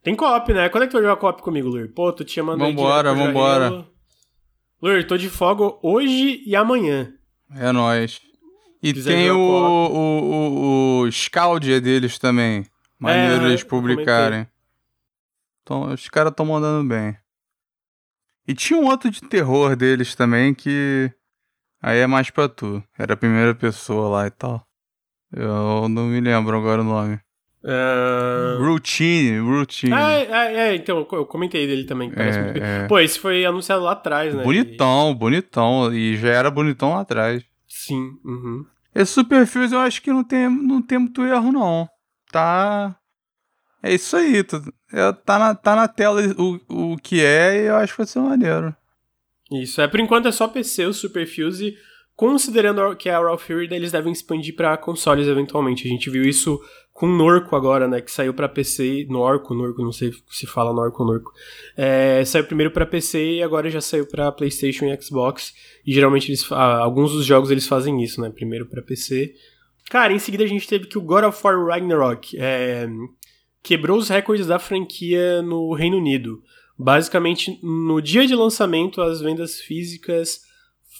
Tem 0.03 0.17
co-op, 0.17 0.53
né? 0.53 0.69
Quando 0.69 0.85
é 0.85 0.87
que 0.87 0.91
tu 0.91 0.95
vai 0.95 1.03
jogar 1.03 1.17
co-op 1.17 1.43
comigo, 1.43 1.69
Lur? 1.69 1.89
Pô, 1.95 2.13
tu 2.13 2.25
tinha 2.25 2.43
mandado 2.43 2.69
Vambora, 2.71 3.15
vambora. 3.15 3.87
Lur, 4.83 5.05
tô 5.05 5.17
de 5.17 5.29
folga 5.29 5.77
hoje 5.83 6.43
e 6.45 6.57
amanhã. 6.57 7.13
É 7.55 7.71
nóis. 7.71 8.32
E 8.83 8.93
tem 8.93 9.31
o, 9.31 9.39
o, 9.39 9.93
o, 9.93 11.01
o 11.03 11.13
Scaldia 11.13 11.81
deles 11.81 12.19
também. 12.19 12.67
Maneiro 12.99 13.45
é, 13.45 13.49
eles 13.49 13.63
publicarem. 13.63 14.47
Então, 15.63 15.93
os 15.93 16.09
caras 16.09 16.33
estão 16.33 16.47
mandando 16.47 16.89
bem. 16.89 17.17
E 18.47 18.55
tinha 18.55 18.79
um 18.79 18.87
outro 18.87 19.09
de 19.09 19.21
terror 19.21 19.77
deles 19.77 20.15
também 20.17 20.53
que. 20.53 21.13
Aí 21.81 21.99
é 21.99 22.07
mais 22.07 22.31
pra 22.31 22.49
tu. 22.49 22.83
Era 22.99 23.15
a 23.15 23.17
primeira 23.17 23.55
pessoa 23.55 24.09
lá 24.09 24.27
e 24.27 24.31
tal. 24.31 24.67
Eu 25.33 25.89
não 25.89 26.07
me 26.07 26.21
lembro 26.21 26.57
agora 26.57 26.81
o 26.81 26.85
nome. 26.85 27.21
Uh... 27.63 28.61
Routine, 28.61 29.39
Routine. 29.39 29.93
Ah, 29.93 30.11
é, 30.11 30.55
é, 30.57 30.75
então, 30.75 31.07
eu 31.13 31.25
comentei 31.25 31.67
dele 31.67 31.85
também. 31.85 32.13
É, 32.17 32.83
é. 32.83 32.89
Pô, 32.89 32.99
esse 32.99 33.19
foi 33.19 33.45
anunciado 33.45 33.85
lá 33.85 33.93
atrás, 33.93 34.35
né? 34.35 34.43
Bonitão, 34.43 35.13
e... 35.13 35.15
bonitão. 35.15 35.95
E 35.95 36.17
já 36.17 36.31
era 36.31 36.51
bonitão 36.51 36.95
lá 36.95 37.01
atrás. 37.01 37.45
Sim, 37.75 38.19
uhum. 38.23 38.67
Esse 38.95 39.13
Superfuse 39.13 39.75
eu 39.75 39.81
acho 39.81 40.03
que 40.03 40.13
não 40.13 40.23
tem, 40.23 40.47
não 40.47 40.83
tem 40.83 40.99
muito 40.99 41.25
erro, 41.25 41.51
não. 41.51 41.89
Tá. 42.31 42.95
É 43.83 43.95
isso 43.95 44.15
aí. 44.15 44.45
é, 44.93 45.13
tá, 45.13 45.39
na, 45.39 45.55
tá 45.55 45.75
na 45.75 45.89
tela 45.89 46.21
o, 46.39 46.93
o 46.93 46.99
que 46.99 47.25
é 47.25 47.63
e 47.63 47.67
eu 47.69 47.77
acho 47.77 47.95
que 47.95 47.99
vai 47.99 48.07
ser 48.07 48.21
maneiro. 48.21 48.77
Isso, 49.51 49.81
é 49.81 49.89
por 49.89 50.01
enquanto 50.01 50.29
é 50.29 50.33
só 50.33 50.47
PC 50.47 50.85
o 50.85 50.93
Superfuse. 50.93 51.75
Considerando 52.15 52.95
que 52.95 53.09
é 53.09 53.15
a 53.15 53.19
Raw 53.19 53.39
Fury, 53.39 53.69
eles 53.73 53.91
devem 53.91 54.13
expandir 54.13 54.55
para 54.55 54.77
consoles 54.77 55.27
eventualmente. 55.27 55.87
A 55.87 55.91
gente 55.91 56.11
viu 56.11 56.25
isso 56.25 56.61
com 56.93 57.07
Norco 57.07 57.57
agora, 57.57 57.89
né? 57.89 58.01
Que 58.01 58.11
saiu 58.11 58.35
para 58.35 58.49
PC, 58.49 59.07
Norco, 59.09 59.55
Norco, 59.55 59.83
não 59.83 59.93
sei 59.93 60.13
se 60.31 60.47
fala 60.47 60.73
Norco 60.73 61.03
ou 61.03 61.09
Norco. 61.09 61.33
É, 61.77 62.25
saiu 62.25 62.45
primeiro 62.45 62.71
para 62.71 62.85
PC 62.85 63.37
e 63.37 63.43
agora 63.43 63.71
já 63.71 63.81
saiu 63.81 64.07
para 64.07 64.31
PlayStation 64.31 64.85
e 64.87 65.03
Xbox. 65.03 65.55
E 65.87 65.93
geralmente 65.93 66.29
eles, 66.31 66.51
ah, 66.53 66.79
alguns 66.79 67.13
dos 67.13 67.25
jogos 67.25 67.51
eles 67.51 67.67
fazem 67.67 68.03
isso, 68.03 68.21
né? 68.21 68.31
Primeiro 68.31 68.67
para 68.67 68.83
PC. 68.83 69.35
Cara, 69.89 70.13
em 70.13 70.19
seguida 70.19 70.45
a 70.45 70.47
gente 70.47 70.69
teve 70.69 70.87
que 70.87 70.99
o 70.99 71.03
God 71.03 71.25
of 71.25 71.41
War 71.43 71.67
Ragnarok 71.67 72.37
é, 72.39 72.87
quebrou 73.63 73.99
os 73.99 74.09
recordes 74.09 74.47
da 74.47 74.59
franquia 74.59 75.41
no 75.43 75.73
Reino 75.75 75.97
Unido. 75.97 76.43
Basicamente, 76.79 77.59
no 77.63 78.01
dia 78.01 78.27
de 78.27 78.35
lançamento, 78.35 79.01
as 79.01 79.21
vendas 79.21 79.61
físicas 79.61 80.41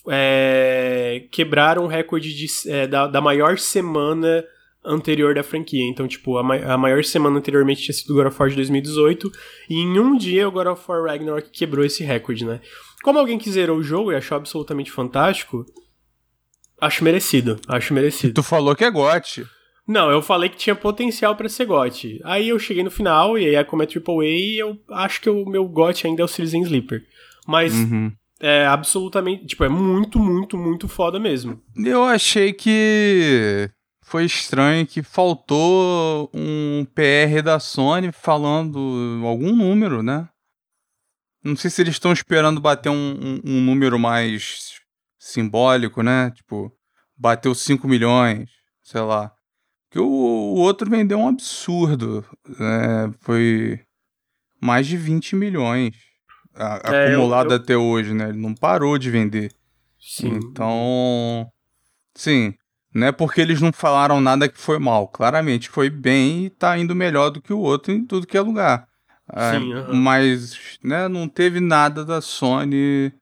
é, 0.09 1.27
quebraram 1.31 1.85
o 1.85 1.89
recorde 1.89 2.35
de, 2.35 2.47
é, 2.67 2.87
da, 2.87 3.07
da 3.07 3.21
maior 3.21 3.59
semana 3.59 4.45
anterior 4.85 5.35
da 5.35 5.43
franquia. 5.43 5.85
Então, 5.89 6.09
tipo, 6.09 6.37
a, 6.37 6.43
ma 6.43 6.57
a 6.57 6.79
maior 6.79 7.03
semana 7.05 7.39
anteriormente 7.39 7.83
tinha 7.83 7.95
sido 7.95 8.15
God 8.15 8.27
of 8.27 8.37
War 8.39 8.51
de 8.51 8.57
2018, 8.57 9.31
e 9.71 9.77
em 9.77 9.99
um 9.99 10.17
dia 10.17 10.49
o 10.49 10.53
God 10.53 10.67
of 10.67 10.83
War 10.89 11.05
Ragnarok 11.05 11.51
quebrou 11.51 11.85
esse 11.85 12.03
recorde, 12.03 12.45
né? 12.45 12.61
Como 13.03 13.19
alguém 13.19 13.39
que 13.39 13.51
zerou 13.51 13.79
o 13.79 13.83
jogo 13.83 14.13
e 14.13 14.17
achou 14.17 14.37
absolutamente 14.37 14.91
fantástico, 14.91 15.65
acho 16.81 17.05
merecido, 17.05 17.59
acho 17.69 17.95
merecido. 17.95 18.35
Tu 18.35 18.43
falou 18.43 18.75
que 18.75 18.85
é 18.85 18.91
GOT. 18.91 19.45
Não, 19.87 20.11
eu 20.11 20.23
falei 20.23 20.49
que 20.49 20.57
tinha 20.57 20.77
potencial 20.77 21.35
para 21.35 21.49
ser 21.49 21.67
GOT. 21.67 22.21
Aí 22.25 22.49
eu 22.49 22.59
cheguei 22.59 22.85
no 22.85 22.91
final, 22.91 23.37
e 23.37 23.57
aí 23.57 23.65
como 23.65 23.83
é 23.83 23.87
AAA, 23.87 24.59
eu 24.59 24.79
acho 24.91 25.21
que 25.21 25.29
o 25.29 25.45
meu 25.45 25.67
GOT 25.67 26.07
ainda 26.07 26.23
é 26.23 26.25
o 26.25 26.29
Citizen 26.29 26.63
Sleeper. 26.63 27.03
Mas... 27.47 27.75
Uhum. 27.75 28.13
É 28.45 28.67
absolutamente, 28.67 29.47
tipo, 29.47 29.63
é 29.63 29.69
muito, 29.69 30.19
muito, 30.19 30.59
muito 30.59 30.89
foda 30.89 31.17
mesmo. 31.21 31.63
Eu 31.77 32.03
achei 32.03 32.53
que 32.53 33.71
foi 34.13 34.27
estranho 34.27 34.87
que 34.87 35.03
faltou 35.03 36.31
um 36.35 36.85
PR 36.95 37.43
da 37.43 37.59
Sony 37.59 38.13
falando 38.13 38.79
algum 39.25 39.57
número, 39.57 40.03
né? 40.03 40.29
Não 41.43 41.57
sei 41.57 41.71
se 41.71 41.81
eles 41.81 41.95
estão 41.95 42.13
esperando 42.13 42.61
bater 42.61 42.91
um, 42.91 42.95
um, 42.95 43.41
um, 43.43 43.61
número 43.63 43.99
mais 43.99 44.75
simbólico, 45.19 46.03
né? 46.03 46.31
Tipo, 46.33 46.71
bateu 47.17 47.55
5 47.55 47.89
milhões, 47.89 48.51
sei 48.83 49.01
lá. 49.01 49.33
Porque 49.89 49.99
o, 49.99 50.05
o 50.05 50.59
outro 50.59 50.91
vendeu 50.91 51.19
um 51.19 51.29
absurdo. 51.29 52.23
Né? 52.47 53.15
Foi 53.21 53.81
mais 54.61 54.87
de 54.87 54.99
20 54.99 55.37
milhões 55.37 55.97
a, 56.55 56.83
é, 56.85 57.15
acumulado 57.15 57.47
eu, 57.47 57.57
eu... 57.57 57.63
até 57.63 57.77
hoje, 57.79 58.13
né? 58.13 58.29
Ele 58.29 58.39
não 58.39 58.55
parou 58.55 58.99
de 58.99 59.11
vender. 59.11 59.51
Sim. 59.99 60.35
Então, 60.35 61.51
sim, 62.15 62.55
não 62.95 63.07
é 63.07 63.13
porque 63.13 63.41
eles 63.41 63.61
não 63.61 63.73
falaram 63.73 64.21
nada 64.21 64.49
que 64.49 64.59
foi 64.59 64.79
mal. 64.79 65.09
Claramente 65.09 65.71
foi 65.71 65.89
bem 65.89 66.47
e 66.47 66.51
tá 66.51 66.77
indo 66.79 66.95
melhor 66.95 67.31
do 67.31 67.41
que 67.41 67.53
o 67.53 67.59
outro 67.59 67.93
em 67.93 68.05
tudo 68.05 68.27
que 68.27 68.37
é 68.37 68.41
lugar. 68.41 68.87
Sim, 69.53 69.73
é, 69.73 69.93
Mas 69.95 70.79
né, 70.83 71.09
não 71.09 71.27
teve 71.27 71.59
nada 71.59 72.05
da 72.05 72.21
Sony 72.21 73.13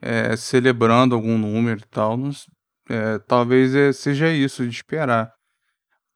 é, 0.00 0.34
celebrando 0.36 1.14
algum 1.14 1.36
número 1.36 1.80
e 1.80 1.88
tal. 1.88 2.16
Não, 2.16 2.30
é, 2.88 3.18
talvez 3.18 3.74
é, 3.74 3.92
seja 3.92 4.30
isso 4.30 4.66
de 4.66 4.74
esperar. 4.74 5.32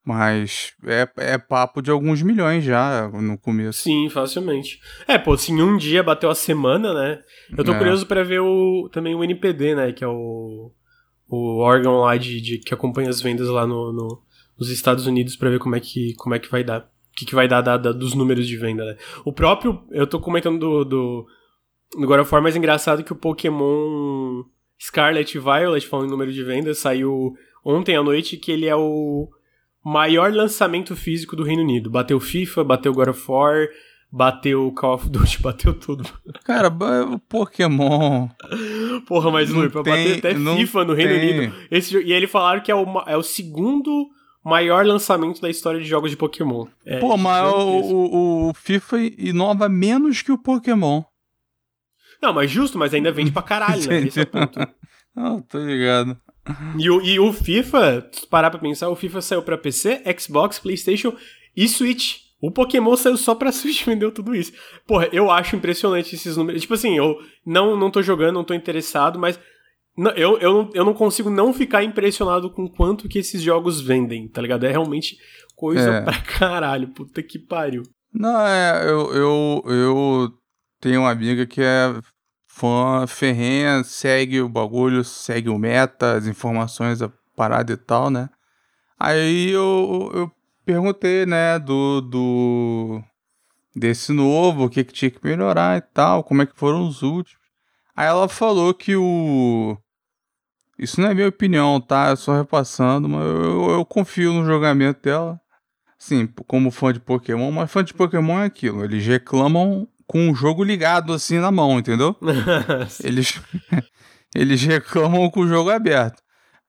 Mas 0.03 0.73
é, 0.85 1.07
é 1.17 1.37
papo 1.37 1.81
de 1.81 1.89
alguns 1.89 2.21
milhões 2.21 2.63
já 2.63 3.07
no 3.09 3.37
começo. 3.39 3.81
Sim, 3.83 4.07
facilmente. 4.09 4.79
É, 5.07 5.17
pô, 5.17 5.35
se 5.35 5.51
em 5.51 5.61
um 5.61 5.77
dia 5.77 6.03
bateu 6.03 6.29
a 6.29 6.35
semana, 6.35 6.93
né? 6.93 7.23
Eu 7.57 7.63
tô 7.63 7.73
é. 7.73 7.77
curioso 7.77 8.05
para 8.05 8.23
ver 8.23 8.39
o, 8.39 8.87
também 8.91 9.15
o 9.15 9.23
NPD, 9.23 9.73
né? 9.73 9.91
Que 9.91 10.03
é 10.03 10.07
o 10.07 10.71
o 11.27 11.57
órgão 11.57 11.97
lá 11.99 12.17
de, 12.17 12.39
de 12.39 12.57
que 12.59 12.73
acompanha 12.73 13.09
as 13.09 13.21
vendas 13.21 13.47
lá 13.47 13.65
no, 13.65 13.91
no 13.91 14.21
nos 14.57 14.69
Estados 14.69 15.05
Unidos 15.05 15.35
para 15.35 15.49
ver 15.49 15.59
como 15.59 15.75
é 15.75 15.79
que 15.79 16.13
como 16.15 16.35
é 16.35 16.39
que 16.39 16.49
vai 16.49 16.63
dar. 16.63 16.81
O 16.81 17.17
que, 17.17 17.25
que 17.25 17.35
vai 17.35 17.47
dar, 17.47 17.61
dar, 17.61 17.77
dar, 17.77 17.93
dos 17.93 18.13
números 18.13 18.45
de 18.45 18.57
venda, 18.57 18.83
né? 18.83 18.97
O 19.23 19.31
próprio. 19.31 19.81
Eu 19.89 20.05
tô 20.05 20.19
comentando 20.19 20.59
do, 20.59 20.83
do, 20.83 21.27
do 21.97 22.07
God 22.07 22.19
of 22.19 22.33
War, 22.33 22.43
mais 22.43 22.57
engraçado 22.57 23.05
que 23.05 23.13
o 23.13 23.15
Pokémon 23.15 24.43
Scarlet 24.81 25.39
Violet, 25.39 25.87
falando 25.87 26.07
em 26.07 26.11
número 26.11 26.33
de 26.33 26.43
vendas, 26.43 26.79
saiu 26.79 27.33
ontem 27.63 27.95
à 27.95 28.03
noite 28.03 28.35
que 28.35 28.51
ele 28.51 28.65
é 28.65 28.75
o 28.75 29.29
maior 29.83 30.33
lançamento 30.33 30.93
físico 30.93 31.37
do 31.37 31.43
Reino 31.43 31.61
Unido. 31.61 31.89
Bateu 31.89 32.19
FIFA, 32.19 32.63
bateu 32.65 32.93
God 32.93 33.09
of 33.09 33.31
War, 33.31 33.67
Bateu 34.15 34.67
o 34.67 34.71
Call 34.71 34.93
of 34.93 35.09
Duty, 35.09 35.41
bateu 35.43 35.73
tudo. 35.73 36.09
Cara, 36.45 36.69
o 36.69 37.19
Pokémon. 37.19 38.29
Porra, 39.05 39.29
mas 39.29 39.49
Luiz, 39.49 39.69
pra 39.69 39.83
bater 39.83 40.19
até 40.19 40.33
FIFA 40.33 40.85
no 40.85 40.93
Reino 40.93 41.11
tem. 41.11 41.39
Unido. 41.39 41.55
Esse, 41.69 41.97
e 41.97 42.13
ele 42.13 42.25
falaram 42.25 42.61
que 42.61 42.71
é 42.71 42.75
o, 42.75 42.85
é 43.05 43.17
o 43.17 43.21
segundo 43.21 44.07
maior 44.41 44.85
lançamento 44.85 45.41
da 45.41 45.49
história 45.49 45.81
de 45.81 45.85
jogos 45.85 46.11
de 46.11 46.15
Pokémon. 46.15 46.65
É, 46.85 46.97
Pô, 46.99 47.17
mas 47.17 47.51
o, 47.51 47.57
o, 47.57 48.49
o, 48.51 48.53
FIFA 48.53 48.99
inova 49.17 49.67
menos 49.67 50.21
que 50.21 50.31
o 50.31 50.37
Pokémon. 50.37 51.03
Não, 52.21 52.31
mas 52.33 52.49
justo, 52.49 52.77
mas 52.77 52.93
ainda 52.93 53.11
vende 53.11 53.33
pra 53.33 53.41
caralho, 53.41 53.85
né? 53.85 53.99
Esse 54.07 54.21
é 54.21 54.23
o 54.23 54.27
ponto. 54.27 54.59
Não, 55.13 55.41
tô 55.41 55.59
ligado. 55.59 56.17
E 56.79 56.89
o, 56.89 57.01
e 57.01 57.19
o 57.19 57.33
FIFA, 57.33 58.07
se 58.13 58.25
parar 58.27 58.49
pra 58.49 58.59
pensar, 58.59 58.87
o 58.87 58.95
FIFA 58.95 59.21
saiu 59.21 59.41
pra 59.41 59.57
PC, 59.57 60.01
Xbox, 60.17 60.57
Playstation 60.57 61.13
e 61.53 61.67
Switch. 61.67 62.24
O 62.41 62.51
Pokémon 62.51 62.95
saiu 62.95 63.17
só 63.17 63.33
pra 63.33 63.51
Switch 63.53 63.85
vendeu 63.85 64.11
tudo 64.11 64.35
isso. 64.35 64.51
Porra, 64.87 65.07
eu 65.11 65.31
acho 65.31 65.55
impressionante 65.55 66.15
esses 66.15 66.37
números. 66.37 66.61
Tipo 66.61 66.73
assim, 66.73 66.97
eu 66.97 67.17
não, 67.45 67.77
não 67.77 67.89
tô 67.89 68.01
jogando, 68.01 68.35
não 68.35 68.43
tô 68.43 68.53
interessado, 68.53 69.17
mas 69.17 69.39
não, 69.97 70.11
eu, 70.11 70.37
eu, 70.39 70.53
não, 70.53 70.69
eu 70.73 70.85
não 70.85 70.93
consigo 70.93 71.29
não 71.29 71.53
ficar 71.53 71.83
impressionado 71.83 72.51
com 72.51 72.67
quanto 72.67 73.07
que 73.07 73.19
esses 73.19 73.41
jogos 73.41 73.79
vendem, 73.79 74.27
tá 74.27 74.41
ligado? 74.41 74.65
É 74.65 74.71
realmente 74.71 75.17
coisa 75.55 75.89
é. 75.89 76.01
pra 76.01 76.21
caralho. 76.21 76.89
Puta 76.89 77.23
que 77.23 77.39
pariu. 77.39 77.83
Não, 78.13 78.45
é, 78.45 78.83
eu, 78.83 79.13
eu, 79.13 79.63
eu 79.65 80.31
tenho 80.81 81.01
uma 81.01 81.11
amiga 81.11 81.45
que 81.45 81.61
é 81.61 81.93
fã 82.47 83.05
ferrenha, 83.07 83.83
segue 83.83 84.41
o 84.41 84.49
bagulho, 84.49 85.03
segue 85.03 85.49
o 85.49 85.57
meta, 85.57 86.13
as 86.13 86.27
informações, 86.27 87.01
a 87.01 87.11
parada 87.35 87.73
e 87.73 87.77
tal, 87.77 88.09
né? 88.09 88.29
Aí 88.97 89.51
eu, 89.51 90.11
eu 90.13 90.31
perguntei, 90.65 91.25
né, 91.25 91.59
do, 91.59 92.01
do 92.01 93.03
desse 93.75 94.11
novo, 94.11 94.65
o 94.65 94.69
que, 94.69 94.83
que 94.83 94.93
tinha 94.93 95.11
que 95.11 95.19
melhorar 95.23 95.77
e 95.77 95.81
tal, 95.81 96.23
como 96.23 96.41
é 96.41 96.45
que 96.45 96.57
foram 96.57 96.87
os 96.87 97.03
últimos. 97.03 97.45
Aí 97.95 98.07
ela 98.07 98.27
falou 98.27 98.73
que 98.73 98.95
o. 98.95 99.77
Isso 100.77 100.99
não 100.99 101.09
é 101.09 101.13
minha 101.13 101.27
opinião, 101.27 101.79
tá? 101.79 102.09
Eu 102.09 102.17
só 102.17 102.35
repassando, 102.35 103.07
mas 103.07 103.25
eu, 103.25 103.69
eu 103.71 103.85
confio 103.85 104.33
no 104.33 104.45
julgamento 104.45 105.01
dela. 105.01 105.39
Sim, 105.97 106.27
como 106.47 106.71
fã 106.71 106.91
de 106.91 106.99
Pokémon, 106.99 107.51
mas 107.51 107.71
fã 107.71 107.83
de 107.83 107.93
Pokémon 107.93 108.39
é 108.39 108.45
aquilo. 108.45 108.83
Eles 108.83 109.05
reclamam 109.05 109.87
com 110.05 110.29
o 110.29 110.35
jogo 110.35 110.63
ligado 110.63 111.13
assim 111.13 111.39
na 111.39 111.51
mão, 111.51 111.79
entendeu? 111.79 112.15
eles, 113.01 113.41
eles 114.35 114.61
reclamam 114.61 115.29
com 115.29 115.41
o 115.41 115.47
jogo 115.47 115.69
aberto. 115.69 116.21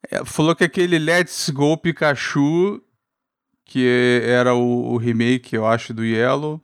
É, 0.08 0.24
falou 0.24 0.54
que 0.54 0.62
aquele 0.62 0.98
Let's 0.98 1.50
Go 1.50 1.76
Pikachu, 1.76 2.80
que 3.66 4.22
era 4.22 4.54
o, 4.54 4.94
o 4.94 4.96
remake, 4.96 5.54
eu 5.54 5.66
acho, 5.66 5.92
do 5.92 6.04
Yellow, 6.04 6.62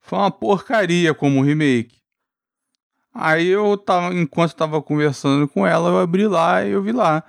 foi 0.00 0.18
uma 0.18 0.30
porcaria 0.30 1.14
como 1.14 1.42
remake. 1.42 1.96
Aí 3.12 3.46
eu 3.46 3.76
tava, 3.78 4.14
enquanto 4.14 4.50
eu 4.50 4.56
tava 4.56 4.82
conversando 4.82 5.48
com 5.48 5.66
ela, 5.66 5.88
eu 5.88 5.98
abri 5.98 6.26
lá 6.28 6.64
e 6.64 6.72
eu 6.72 6.82
vi 6.82 6.92
lá. 6.92 7.24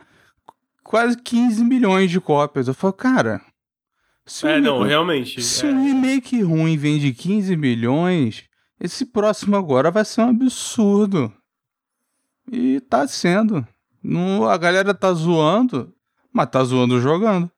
Quase 0.83 1.17
15 1.17 1.63
milhões 1.63 2.11
de 2.11 2.19
cópias. 2.19 2.67
Eu 2.67 2.73
falei, 2.73 2.97
cara. 2.97 3.41
Se 4.25 4.47
é, 4.47 4.57
um, 4.57 4.61
não, 4.61 4.83
realmente. 4.83 5.41
Se 5.41 5.65
é... 5.65 5.69
um 5.69 5.83
remake 5.83 6.41
ruim 6.41 6.75
vende 6.75 7.13
15 7.13 7.55
milhões, 7.55 8.43
esse 8.79 9.05
próximo 9.05 9.55
agora 9.55 9.89
vai 9.89 10.03
ser 10.03 10.21
um 10.21 10.29
absurdo. 10.29 11.31
E 12.51 12.81
tá 12.81 13.07
sendo. 13.07 13.65
Não, 14.03 14.45
a 14.45 14.57
galera 14.57 14.93
tá 14.93 15.13
zoando, 15.13 15.93
mas 16.33 16.49
tá 16.49 16.63
zoando 16.63 16.99
jogando. 16.99 17.49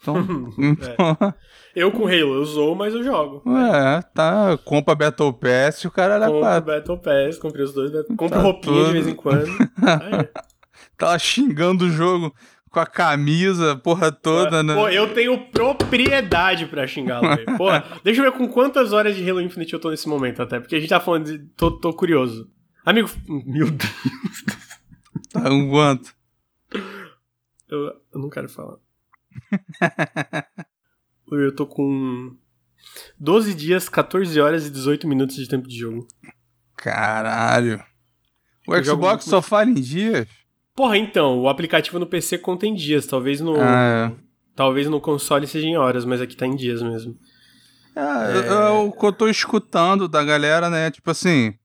Então, 0.00 0.16
é. 1.28 1.34
Eu 1.74 1.92
com 1.92 2.06
Halo, 2.06 2.34
eu 2.34 2.44
zoo, 2.44 2.74
mas 2.74 2.94
eu 2.94 3.02
jogo. 3.02 3.42
É, 3.56 4.02
tá. 4.14 4.58
Compra 4.64 4.94
Battle 4.94 5.32
Pass 5.32 5.82
e 5.82 5.86
o 5.86 5.90
cara 5.90 6.14
era 6.14 6.26
Compra 6.26 6.60
Battle 6.60 6.98
Pass, 6.98 7.38
comprei 7.38 7.64
os 7.64 7.72
dois. 7.72 7.90
Compra 8.16 8.38
tá 8.38 8.42
roupinha 8.42 8.74
tudo. 8.74 8.86
de 8.86 8.92
vez 8.92 9.06
em 9.06 9.14
quando. 9.14 9.46
Tava 10.96 11.18
xingando 11.18 11.84
o 11.84 11.90
jogo 11.90 12.34
com 12.70 12.80
a 12.80 12.86
camisa, 12.86 13.76
porra 13.76 14.12
toda, 14.12 14.62
né? 14.62 14.74
Pô, 14.74 14.88
eu 14.88 15.12
tenho 15.14 15.38
propriedade 15.50 16.66
pra 16.66 16.86
xingá-lo, 16.86 17.28
velho. 17.28 17.46
Porra, 17.56 17.84
deixa 18.04 18.20
eu 18.20 18.30
ver 18.30 18.36
com 18.36 18.48
quantas 18.48 18.92
horas 18.92 19.16
de 19.16 19.28
Halo 19.28 19.40
Infinite 19.40 19.72
eu 19.72 19.80
tô 19.80 19.90
nesse 19.90 20.08
momento 20.08 20.42
até, 20.42 20.60
porque 20.60 20.76
a 20.76 20.80
gente 20.80 20.88
tá 20.88 21.00
falando 21.00 21.24
de... 21.26 21.38
tô, 21.56 21.70
tô 21.70 21.92
curioso. 21.92 22.50
Amigo... 22.84 23.08
Meu 23.26 23.70
Deus. 23.70 23.92
Tá 25.32 25.50
um 25.50 25.70
quanto? 25.70 26.14
Eu, 27.68 27.86
eu 28.12 28.20
não 28.20 28.30
quero 28.30 28.48
falar. 28.48 28.76
eu 31.32 31.54
tô 31.54 31.66
com 31.66 32.36
12 33.18 33.54
dias, 33.54 33.88
14 33.88 34.40
horas 34.40 34.66
e 34.66 34.70
18 34.70 35.06
minutos 35.06 35.36
de 35.36 35.48
tempo 35.48 35.68
de 35.68 35.78
jogo. 35.78 36.06
Caralho. 36.76 37.82
O 38.66 38.74
eu 38.74 38.84
Xbox 38.84 39.24
jogo... 39.24 39.30
só 39.30 39.42
fala 39.42 39.70
em 39.70 39.74
dias? 39.74 40.28
Porra, 40.74 40.96
então, 40.96 41.40
o 41.40 41.48
aplicativo 41.48 41.98
no 41.98 42.06
PC 42.06 42.38
contém 42.38 42.74
dias, 42.74 43.06
talvez 43.06 43.40
no. 43.40 43.60
Ah, 43.60 44.12
é. 44.12 44.28
Talvez 44.54 44.88
no 44.88 45.00
console 45.00 45.46
seja 45.46 45.66
em 45.66 45.76
horas, 45.76 46.04
mas 46.04 46.20
aqui 46.20 46.36
tá 46.36 46.46
em 46.46 46.54
dias 46.54 46.82
mesmo. 46.82 47.16
É, 47.96 48.00
é... 48.00 48.46
é 48.46 48.68
o 48.68 48.92
que 48.92 49.04
eu 49.04 49.12
tô 49.12 49.28
escutando 49.28 50.08
da 50.08 50.22
galera, 50.22 50.70
né? 50.70 50.90
Tipo 50.90 51.10
assim, 51.10 51.57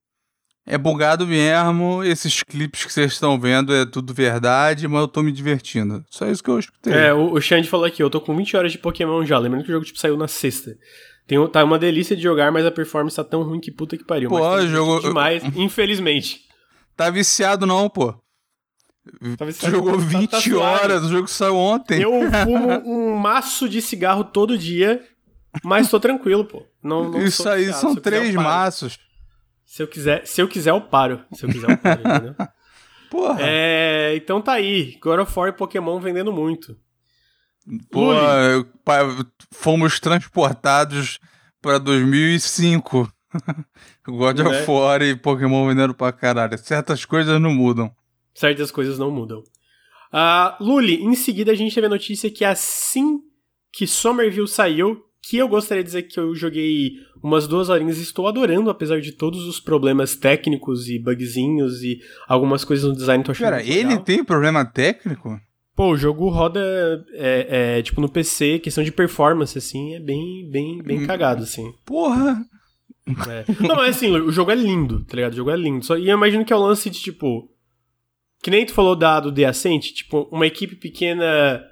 é 0.65 0.77
bugado 0.77 1.27
mesmo, 1.27 2.03
esses 2.03 2.41
clipes 2.41 2.85
que 2.85 2.93
vocês 2.93 3.13
estão 3.13 3.37
vendo 3.39 3.73
é 3.73 3.85
tudo 3.85 4.13
verdade, 4.13 4.87
mas 4.87 5.01
eu 5.01 5.07
tô 5.07 5.21
me 5.21 5.31
divertindo. 5.31 6.03
Só 6.09 6.27
isso 6.27 6.41
que 6.41 6.49
eu 6.49 6.59
escutei. 6.59 6.93
É, 6.93 7.13
o, 7.13 7.33
o 7.33 7.41
Xande 7.41 7.69
falou 7.69 7.85
aqui, 7.85 8.01
eu 8.01 8.09
tô 8.09 8.21
com 8.21 8.35
20 8.35 8.55
horas 8.55 8.71
de 8.71 8.77
Pokémon 8.77 9.25
já, 9.25 9.37
lembrando 9.37 9.63
que 9.63 9.69
o 9.69 9.73
jogo 9.73 9.85
tipo, 9.85 9.99
saiu 9.99 10.15
na 10.15 10.27
sexta. 10.27 10.77
Tem, 11.27 11.45
tá 11.49 11.63
uma 11.63 11.77
delícia 11.77 12.15
de 12.15 12.21
jogar, 12.21 12.51
mas 12.51 12.65
a 12.65 12.71
performance 12.71 13.15
tá 13.15 13.23
tão 13.23 13.43
ruim 13.43 13.59
que 13.59 13.71
puta 13.71 13.97
que 13.97 14.05
pariu. 14.05 14.29
Pô, 14.29 14.39
mas 14.39 14.69
jogou... 14.69 15.01
demais, 15.01 15.43
infelizmente. 15.55 16.41
Tá 16.95 17.09
viciado 17.09 17.65
não, 17.65 17.89
pô. 17.89 18.13
Tá 19.37 19.43
viciado, 19.43 19.75
jogou 19.75 19.97
20 19.97 20.29
tá, 20.29 20.41
tá 20.41 20.59
horas, 20.59 21.03
o 21.03 21.09
jogo 21.09 21.27
saiu 21.27 21.57
ontem. 21.57 22.01
Eu 22.01 22.11
fumo 22.43 22.69
um 22.85 23.15
maço 23.17 23.67
de 23.67 23.81
cigarro 23.81 24.23
todo 24.23 24.57
dia, 24.57 25.03
mas 25.61 25.89
tô 25.89 25.99
tranquilo, 25.99 26.45
pô. 26.45 26.65
Não, 26.81 27.09
não 27.09 27.21
Isso 27.21 27.47
aí 27.49 27.65
viciado. 27.65 27.81
são 27.81 27.95
três 27.95 28.33
maços. 28.33 28.97
Se 29.73 29.81
eu 29.81 29.87
quiser, 29.87 30.27
se 30.27 30.39
eu 30.39 30.47
quiser, 30.47 30.69
eu 30.69 30.79
paro. 30.79 31.25
Se 31.33 31.47
eu 31.47 31.49
quiser, 31.49 31.71
eu 31.71 31.77
paro, 31.79 31.99
entendeu? 31.99 32.35
Porra. 33.09 33.39
É, 33.39 34.13
então 34.15 34.39
tá 34.39 34.51
aí. 34.51 34.99
God 35.01 35.21
of 35.21 35.33
War 35.35 35.49
e 35.49 35.51
Pokémon 35.51 35.99
vendendo 35.99 36.31
muito. 36.31 36.77
Pô, 37.89 38.11
fomos 39.51 39.99
transportados 39.99 41.17
para 41.59 41.79
2005. 41.79 43.11
God 44.05 44.41
of 44.41 44.55
é? 44.55 44.65
War 44.69 45.01
e 45.01 45.15
Pokémon 45.15 45.67
vendendo 45.67 45.95
pra 45.95 46.11
caralho. 46.11 46.55
Certas 46.59 47.03
coisas 47.03 47.41
não 47.41 47.51
mudam. 47.51 47.91
Certas 48.35 48.69
coisas 48.69 48.99
não 48.99 49.09
mudam. 49.09 49.39
Uh, 49.39 50.63
Luli, 50.63 51.03
em 51.03 51.15
seguida 51.15 51.51
a 51.51 51.55
gente 51.55 51.73
teve 51.73 51.87
a 51.87 51.89
notícia 51.89 52.29
que 52.29 52.45
assim 52.45 53.21
que 53.71 53.87
Somerville 53.87 54.47
saiu, 54.47 55.03
que 55.23 55.37
eu 55.37 55.47
gostaria 55.47 55.81
de 55.81 55.87
dizer 55.87 56.03
que 56.03 56.19
eu 56.19 56.35
joguei 56.35 56.91
umas 57.23 57.47
duas 57.47 57.69
horinhas 57.69 57.97
e 57.97 58.01
estou 58.01 58.27
adorando, 58.27 58.69
apesar 58.69 58.99
de 58.99 59.13
todos 59.13 59.47
os 59.47 59.57
problemas 59.57 60.17
técnicos 60.17 60.89
e 60.89 60.99
bugzinhos 60.99 61.81
e 61.81 62.01
algumas 62.27 62.65
coisas 62.65 62.89
no 62.89 62.93
design. 62.93 63.23
Tô 63.23 63.31
achando 63.31 63.51
Pera, 63.51 63.63
ele 63.63 63.87
legal. 63.87 64.03
tem 64.03 64.21
problema 64.21 64.65
técnico? 64.65 65.39
Pô, 65.73 65.93
o 65.93 65.97
jogo 65.97 66.27
roda, 66.27 66.59
é, 67.13 67.77
é, 67.77 67.81
tipo, 67.81 68.01
no 68.01 68.09
PC, 68.09 68.59
questão 68.59 68.83
de 68.83 68.91
performance, 68.91 69.57
assim, 69.57 69.95
é 69.95 69.99
bem, 69.99 70.47
bem, 70.51 70.83
bem 70.83 70.99
hum, 71.01 71.07
cagado, 71.07 71.43
assim. 71.43 71.73
Porra! 71.85 72.45
É. 73.07 73.45
Não, 73.65 73.77
mas 73.77 73.95
assim, 73.95 74.11
o 74.11 74.31
jogo 74.31 74.51
é 74.51 74.55
lindo, 74.55 75.05
tá 75.05 75.15
ligado? 75.15 75.33
O 75.33 75.37
jogo 75.37 75.51
é 75.51 75.55
lindo. 75.55 75.85
Só, 75.85 75.97
e 75.97 76.09
eu 76.09 76.17
imagino 76.17 76.43
que 76.43 76.51
é 76.51 76.55
o 76.55 76.61
lance 76.61 76.89
de, 76.89 76.99
tipo... 76.99 77.49
Que 78.41 78.51
nem 78.51 78.65
tu 78.65 78.73
falou 78.73 78.93
da, 78.93 79.21
do 79.21 79.33
The 79.33 79.45
Ascent, 79.45 79.93
tipo, 79.93 80.27
uma 80.29 80.45
equipe 80.45 80.75
pequena 80.75 81.63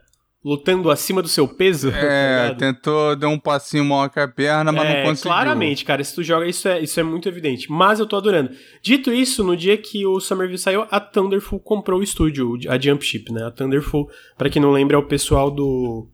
lutando 0.44 0.90
acima 0.90 1.22
do 1.22 1.28
seu 1.28 1.48
peso. 1.48 1.90
É, 1.90 2.50
tá 2.54 2.56
tentou, 2.56 3.16
deu 3.16 3.30
um 3.30 3.40
passinho 3.40 3.86
maior 3.86 4.10
que 4.10 4.20
a 4.20 4.28
perna, 4.28 4.72
mas 4.72 4.86
é, 4.86 4.98
não 4.98 5.10
conseguiu. 5.10 5.32
Claramente, 5.32 5.86
cara, 5.86 6.04
se 6.04 6.16
tu 6.16 6.24
joga, 6.24 6.48
isso 6.48 6.68
é, 6.68 6.82
isso 6.82 7.00
é 7.00 7.04
muito 7.04 7.30
evidente. 7.30 7.72
Mas 7.72 8.00
eu 8.00 8.06
tô 8.06 8.16
adorando. 8.16 8.52
Dito 8.82 9.14
isso, 9.14 9.44
no 9.44 9.56
dia 9.56 9.78
que 9.78 10.06
o 10.06 10.20
Summerville 10.20 10.58
saiu, 10.58 10.86
a 10.90 11.00
Thunderful 11.00 11.60
comprou 11.60 12.00
o 12.00 12.04
estúdio, 12.04 12.58
a 12.68 12.80
Jumpship, 12.80 13.32
né? 13.32 13.44
A 13.46 13.52
Thunderful, 13.52 14.10
para 14.38 14.50
quem 14.50 14.62
não 14.62 14.72
lembra, 14.72 14.96
é 14.96 15.00
o 15.00 15.08
pessoal 15.08 15.52
do 15.52 16.08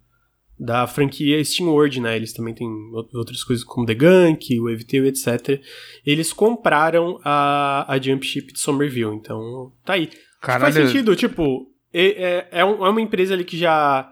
da 0.60 0.88
franquia 0.88 1.40
SteamWorld, 1.40 2.02
né? 2.02 2.16
Eles 2.16 2.34
também 2.34 2.54
têm 2.54 2.68
outras 3.14 3.44
coisas 3.44 3.64
como 3.64 3.86
The 3.86 3.94
Gunk, 3.94 4.60
o 4.60 4.70
Eviteu, 4.70 5.06
etc. 5.06 5.62
Eles 6.04 6.34
compraram 6.34 7.20
a, 7.24 7.86
a 7.88 8.00
Jumpship 8.00 8.54
de 8.54 8.60
Somerville, 8.60 9.16
então 9.16 9.72
tá 9.86 9.94
aí. 9.94 10.10
Caralho. 10.42 10.74
Faz 10.74 10.88
sentido, 10.88 11.16
tipo, 11.16 11.68
é, 11.94 12.48
é, 12.52 12.60
é 12.60 12.64
uma 12.64 13.02
empresa 13.02 13.36
ali 13.36 13.44
que 13.44 13.58
já 13.58 14.12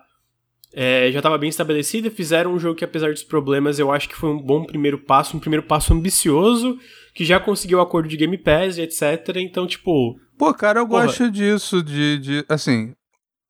é, 0.78 1.10
já 1.10 1.20
estava 1.20 1.38
bem 1.38 1.48
estabelecida, 1.48 2.12
fizeram 2.12 2.54
um 2.54 2.60
jogo 2.60 2.76
que, 2.76 2.84
apesar 2.84 3.10
dos 3.10 3.24
problemas, 3.24 3.80
eu 3.80 3.94
acho 3.94 4.10
que 4.10 4.16
foi 4.16 4.30
um 4.30 4.38
bom 4.38 4.66
primeiro 4.66 4.98
passo, 4.98 5.38
um 5.38 5.40
primeiro 5.40 5.66
passo 5.66 5.94
ambicioso, 5.94 6.78
que 7.14 7.24
já 7.24 7.40
conseguiu 7.40 7.78
o 7.78 7.82
acordo 7.82 8.10
de 8.10 8.18
Game 8.18 8.38
Pass 8.38 8.78
e 8.78 8.82
etc. 8.82 9.38
Então, 9.38 9.66
tipo. 9.66 10.20
Pô, 10.38 10.54
cara, 10.54 10.82
eu 10.82 10.88
porra. 10.88 11.06
gosto 11.06 11.32
disso, 11.32 11.82
de. 11.82 12.20
de 12.20 12.46
assim. 12.50 12.94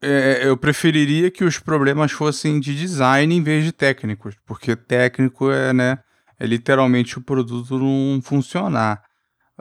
É, 0.04 0.42
eu 0.44 0.56
preferiria 0.56 1.32
que 1.32 1.44
os 1.44 1.58
problemas 1.58 2.12
fossem 2.12 2.60
de 2.60 2.76
design 2.76 3.34
em 3.34 3.42
vez 3.42 3.64
de 3.64 3.72
técnicos, 3.72 4.36
porque 4.46 4.76
técnico 4.76 5.50
é, 5.50 5.74
né? 5.74 5.98
É 6.40 6.46
literalmente 6.46 7.18
o 7.18 7.24
produto 7.24 7.80
não 7.80 8.22
funcionar. 8.22 9.02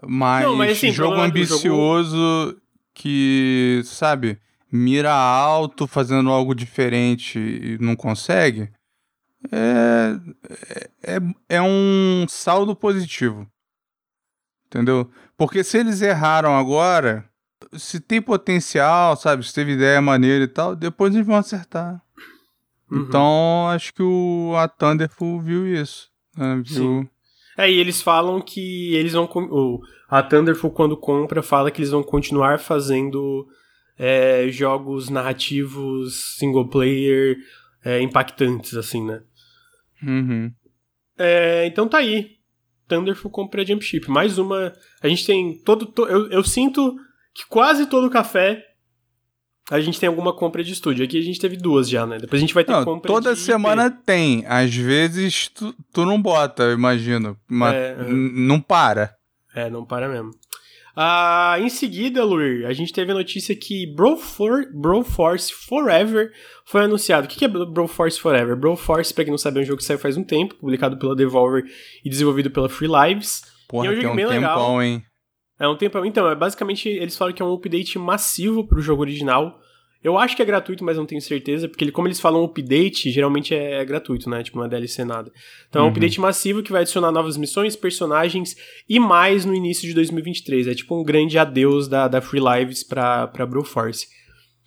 Mas, 0.06 0.44
não, 0.44 0.54
mas 0.54 0.72
assim, 0.72 0.92
jogo 0.92 1.14
ambicioso 1.14 2.14
jogo... 2.14 2.60
que, 2.92 3.80
sabe? 3.84 4.38
Mira 4.76 5.12
alto 5.12 5.86
fazendo 5.86 6.30
algo 6.30 6.52
diferente 6.52 7.38
e 7.38 7.78
não 7.78 7.94
consegue, 7.94 8.72
é, 9.52 10.18
é, 11.00 11.20
é 11.48 11.62
um 11.62 12.26
saldo 12.28 12.74
positivo. 12.74 13.46
Entendeu? 14.66 15.08
Porque 15.36 15.62
se 15.62 15.78
eles 15.78 16.02
erraram 16.02 16.56
agora, 16.56 17.24
se 17.74 18.00
tem 18.00 18.20
potencial, 18.20 19.16
sabe? 19.16 19.46
Se 19.46 19.54
teve 19.54 19.74
ideia 19.74 20.02
maneira 20.02 20.42
e 20.42 20.48
tal, 20.48 20.74
depois 20.74 21.14
eles 21.14 21.26
vão 21.26 21.36
acertar. 21.36 22.02
Uhum. 22.90 23.02
Então, 23.02 23.68
acho 23.68 23.94
que 23.94 24.02
o, 24.02 24.54
a 24.56 24.66
Thunderful 24.66 25.40
viu 25.40 25.68
isso. 25.68 26.10
Né? 26.36 26.60
Viu... 26.64 26.64
Sim. 26.64 27.08
É, 27.56 27.70
e 27.70 27.78
eles 27.78 28.02
falam 28.02 28.40
que 28.40 28.92
eles 28.96 29.12
vão. 29.12 29.28
A 30.08 30.20
Thunderful, 30.20 30.72
quando 30.72 30.96
compra, 30.96 31.44
fala 31.44 31.70
que 31.70 31.80
eles 31.80 31.92
vão 31.92 32.02
continuar 32.02 32.58
fazendo 32.58 33.46
é, 33.98 34.48
jogos 34.48 35.08
narrativos 35.08 36.36
single 36.38 36.68
player 36.68 37.36
é, 37.84 38.00
impactantes, 38.00 38.74
assim, 38.74 39.04
né? 39.04 39.22
Uhum. 40.02 40.52
É, 41.18 41.66
então 41.66 41.88
tá 41.88 41.98
aí. 41.98 42.34
Thunderful 42.88 43.30
compra 43.30 43.64
Jump 43.64 43.84
Ship. 43.84 44.08
Mais 44.08 44.38
uma. 44.38 44.72
A 45.02 45.08
gente 45.08 45.24
tem 45.24 45.58
todo. 45.64 45.86
To, 45.86 46.06
eu, 46.06 46.30
eu 46.30 46.44
sinto 46.44 46.96
que 47.34 47.46
quase 47.46 47.86
todo 47.86 48.10
café 48.10 48.62
a 49.70 49.80
gente 49.80 49.98
tem 49.98 50.08
alguma 50.08 50.34
compra 50.34 50.62
de 50.62 50.72
estúdio. 50.72 51.04
Aqui 51.04 51.18
a 51.18 51.22
gente 51.22 51.40
teve 51.40 51.56
duas 51.56 51.88
já, 51.88 52.06
né? 52.06 52.18
Depois 52.18 52.38
a 52.38 52.44
gente 52.44 52.52
vai 52.52 52.64
ter 52.64 52.72
não, 52.72 52.84
compra 52.84 53.10
Toda 53.10 53.34
semana 53.34 53.86
IP. 53.86 53.96
tem. 54.04 54.44
Às 54.46 54.74
vezes 54.74 55.48
tu, 55.48 55.74
tu 55.92 56.04
não 56.04 56.20
bota, 56.20 56.64
eu 56.64 56.72
imagino. 56.72 57.38
Mas 57.48 57.74
é, 57.74 57.96
não 58.06 58.60
para. 58.60 59.16
É, 59.54 59.70
não 59.70 59.84
para 59.84 60.08
mesmo. 60.08 60.32
Ah, 60.96 61.56
em 61.58 61.68
seguida, 61.68 62.24
Luir, 62.24 62.66
a 62.66 62.72
gente 62.72 62.92
teve 62.92 63.10
a 63.10 63.14
notícia 63.14 63.54
que 63.56 63.86
Brofor 63.94 64.66
Broforce 64.72 65.52
Forever 65.52 66.30
foi 66.64 66.82
anunciado. 66.82 67.26
O 67.26 67.28
que 67.28 67.44
é 67.44 67.48
Broforce 67.48 68.20
Forever? 68.20 68.56
Broforce, 68.56 69.12
pra 69.12 69.24
quem 69.24 69.32
não 69.32 69.38
sabe, 69.38 69.58
é 69.58 69.62
um 69.62 69.66
jogo 69.66 69.78
que 69.78 69.84
saiu 69.84 69.98
faz 69.98 70.16
um 70.16 70.22
tempo, 70.22 70.54
publicado 70.54 70.96
pela 70.96 71.16
Devolver 71.16 71.64
e 72.04 72.08
desenvolvido 72.08 72.50
pela 72.50 72.68
Free 72.68 72.88
Lives. 72.88 73.42
Porra, 73.68 73.86
e 73.86 73.88
é 73.88 73.90
um 73.98 74.00
jogo 74.00 74.14
bem 74.14 74.26
um 74.26 74.28
legal. 74.28 74.56
Tempão, 74.56 74.82
hein? 74.82 75.02
É 75.58 75.68
um 75.68 75.76
tempão. 75.76 76.04
Então, 76.04 76.28
é 76.28 76.34
basicamente 76.34 76.88
eles 76.88 77.16
falam 77.16 77.34
que 77.34 77.42
é 77.42 77.44
um 77.44 77.52
update 77.52 77.98
massivo 77.98 78.66
pro 78.66 78.80
jogo 78.80 79.02
original. 79.02 79.58
Eu 80.04 80.18
acho 80.18 80.36
que 80.36 80.42
é 80.42 80.44
gratuito, 80.44 80.84
mas 80.84 80.98
não 80.98 81.06
tenho 81.06 81.22
certeza, 81.22 81.66
porque 81.66 81.82
ele, 81.82 81.90
como 81.90 82.06
eles 82.06 82.20
falam 82.20 82.44
update, 82.44 83.10
geralmente 83.10 83.54
é, 83.54 83.80
é 83.80 83.84
gratuito, 83.86 84.28
né? 84.28 84.42
Tipo, 84.42 84.58
não 84.58 84.66
é 84.66 84.68
DLC 84.68 85.02
nada. 85.02 85.32
Então 85.66 85.80
uhum. 85.80 85.86
é 85.86 85.88
um 85.88 85.90
uhum. 85.90 85.96
update 85.96 86.20
massivo 86.20 86.62
que 86.62 86.70
vai 86.70 86.82
adicionar 86.82 87.10
novas 87.10 87.38
missões, 87.38 87.74
personagens 87.74 88.54
e 88.86 89.00
mais 89.00 89.46
no 89.46 89.54
início 89.54 89.88
de 89.88 89.94
2023. 89.94 90.68
É 90.68 90.74
tipo 90.74 90.94
um 90.94 91.02
grande 91.02 91.38
adeus 91.38 91.88
da, 91.88 92.06
da 92.06 92.20
Free 92.20 92.38
Lives 92.38 92.84
pra, 92.84 93.28
pra 93.28 93.46
Broforce. 93.46 94.06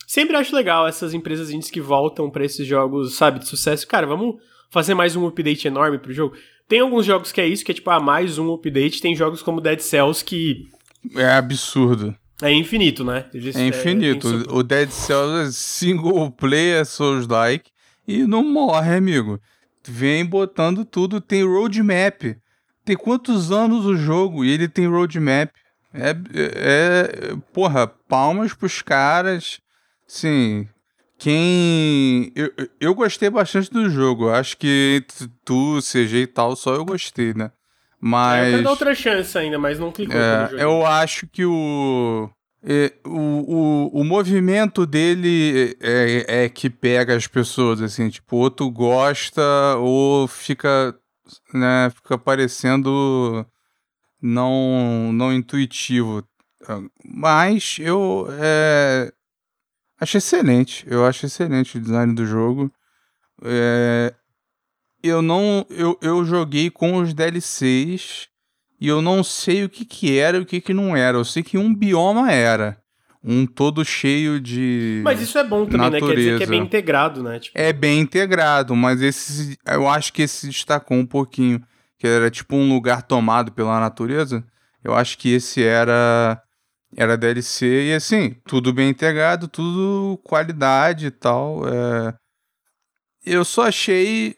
Sempre 0.07 0.35
acho 0.37 0.55
legal 0.55 0.87
essas 0.87 1.13
empresas 1.13 1.51
indies 1.51 1.69
que 1.69 1.79
voltam 1.79 2.31
para 2.31 2.43
esses 2.43 2.65
jogos, 2.65 3.13
sabe, 3.13 3.37
de 3.37 3.47
sucesso. 3.47 3.87
Cara, 3.87 4.07
vamos 4.07 4.37
fazer 4.71 4.95
mais 4.95 5.15
um 5.15 5.27
update 5.27 5.67
enorme 5.67 5.99
pro 5.99 6.13
jogo. 6.13 6.35
Tem 6.67 6.79
alguns 6.79 7.05
jogos 7.05 7.31
que 7.31 7.39
é 7.39 7.47
isso, 7.47 7.63
que 7.63 7.71
é 7.71 7.75
tipo, 7.75 7.91
ah, 7.91 7.99
mais 7.99 8.39
um 8.39 8.51
update. 8.53 9.01
Tem 9.01 9.15
jogos 9.15 9.43
como 9.43 9.61
Dead 9.61 9.79
Cells 9.81 10.25
que. 10.25 10.63
É 11.15 11.29
absurdo. 11.29 12.15
É 12.41 12.51
infinito, 12.51 13.03
né? 13.03 13.25
Eles, 13.33 13.55
é 13.55 13.67
infinito. 13.67 14.27
É, 14.27 14.53
o 14.53 14.61
Dead 14.61 14.89
Cells 14.89 15.47
é 15.47 15.51
single 15.51 16.29
player 16.31 16.85
Souls-like 16.85 17.71
e 18.07 18.25
não 18.25 18.43
morre, 18.43 18.95
amigo. 18.95 19.39
Vem 19.87 20.25
botando 20.25 20.85
tudo, 20.85 21.19
tem 21.19 21.43
roadmap. 21.43 22.37
Tem 22.85 22.95
quantos 22.95 23.51
anos 23.51 23.85
o 23.85 23.95
jogo 23.95 24.45
e 24.45 24.51
ele 24.51 24.67
tem 24.67 24.87
roadmap? 24.87 25.49
É, 25.93 26.15
é, 26.33 27.35
porra, 27.51 27.87
palmas 27.87 28.53
pros 28.53 28.81
caras. 28.81 29.59
Sim, 30.05 30.67
quem. 31.17 32.31
Eu, 32.35 32.51
eu 32.79 32.93
gostei 32.93 33.29
bastante 33.29 33.71
do 33.71 33.89
jogo. 33.89 34.29
Acho 34.29 34.55
que 34.57 35.03
tu, 35.43 35.79
CG 35.81 36.21
e 36.21 36.27
tal, 36.27 36.55
só 36.55 36.75
eu 36.75 36.85
gostei, 36.85 37.33
né? 37.33 37.51
Mas. 37.99 38.53
É, 38.53 38.59
eu 38.59 38.69
outra 38.69 38.93
chance 38.93 39.37
ainda, 39.37 39.57
mas 39.57 39.79
não 39.79 39.91
clicou 39.91 40.15
é, 40.15 40.49
Eu 40.57 40.85
acho 40.85 41.27
que 41.27 41.45
o. 41.45 42.29
É, 42.63 42.91
o, 43.05 43.91
o, 43.95 44.01
o 44.01 44.03
movimento 44.03 44.85
dele 44.85 45.77
é, 45.79 46.45
é 46.45 46.49
que 46.49 46.69
pega 46.69 47.15
as 47.15 47.27
pessoas, 47.27 47.81
assim, 47.81 48.09
tipo, 48.09 48.35
ou 48.35 48.49
tu 48.49 48.69
gosta 48.69 49.41
ou 49.77 50.27
fica, 50.27 50.93
né, 51.53 51.89
fica 51.95 52.17
parecendo 52.17 53.45
não, 54.21 55.13
não 55.13 55.31
intuitivo. 55.31 56.27
Mas 57.05 57.77
eu, 57.79 58.27
é, 58.41 59.13
Acho 59.99 60.17
excelente. 60.17 60.85
Eu 60.87 61.05
acho 61.05 61.25
excelente 61.25 61.77
o 61.77 61.81
design 61.81 62.13
do 62.13 62.25
jogo. 62.25 62.71
É... 63.43 64.13
Eu 65.03 65.21
não. 65.21 65.65
Eu, 65.69 65.97
eu 66.01 66.25
joguei 66.25 66.69
com 66.69 66.97
os 66.97 67.13
DLCs 67.13 68.27
e 68.79 68.87
eu 68.87 69.01
não 69.01 69.23
sei 69.23 69.63
o 69.63 69.69
que, 69.69 69.85
que 69.85 70.17
era 70.17 70.37
e 70.37 70.41
o 70.41 70.45
que, 70.45 70.61
que 70.61 70.73
não 70.73 70.95
era. 70.95 71.17
Eu 71.17 71.25
sei 71.25 71.43
que 71.43 71.57
um 71.57 71.73
bioma 71.73 72.31
era. 72.31 72.77
Um 73.23 73.45
todo 73.45 73.83
cheio 73.83 74.39
de. 74.39 75.01
Mas 75.03 75.21
isso 75.21 75.37
é 75.37 75.43
bom 75.43 75.65
também, 75.65 75.89
natureza. 75.89 76.05
né? 76.05 76.13
Quer 76.13 76.15
dizer 76.15 76.37
que 76.37 76.43
é 76.43 76.47
bem 76.47 76.61
integrado, 76.61 77.23
né? 77.23 77.39
Tipo... 77.39 77.57
É 77.57 77.73
bem 77.73 77.99
integrado, 77.99 78.75
mas 78.75 79.01
esse. 79.01 79.57
Eu 79.65 79.87
acho 79.87 80.13
que 80.13 80.21
esse 80.21 80.47
destacou 80.47 80.97
um 80.97 81.05
pouquinho. 81.05 81.61
Que 81.97 82.07
era 82.07 82.29
tipo 82.29 82.55
um 82.55 82.71
lugar 82.71 83.01
tomado 83.01 83.51
pela 83.51 83.79
natureza. 83.79 84.45
Eu 84.83 84.93
acho 84.93 85.17
que 85.17 85.33
esse 85.33 85.63
era 85.63 86.41
era 86.95 87.17
DLC 87.17 87.89
e 87.89 87.93
assim, 87.93 88.35
tudo 88.45 88.71
bem 88.71 88.89
integrado, 88.89 89.47
tudo 89.47 90.19
qualidade 90.23 91.07
e 91.07 91.11
tal. 91.11 91.67
É... 91.67 92.13
Eu 93.25 93.43
só 93.43 93.67
achei. 93.67 94.35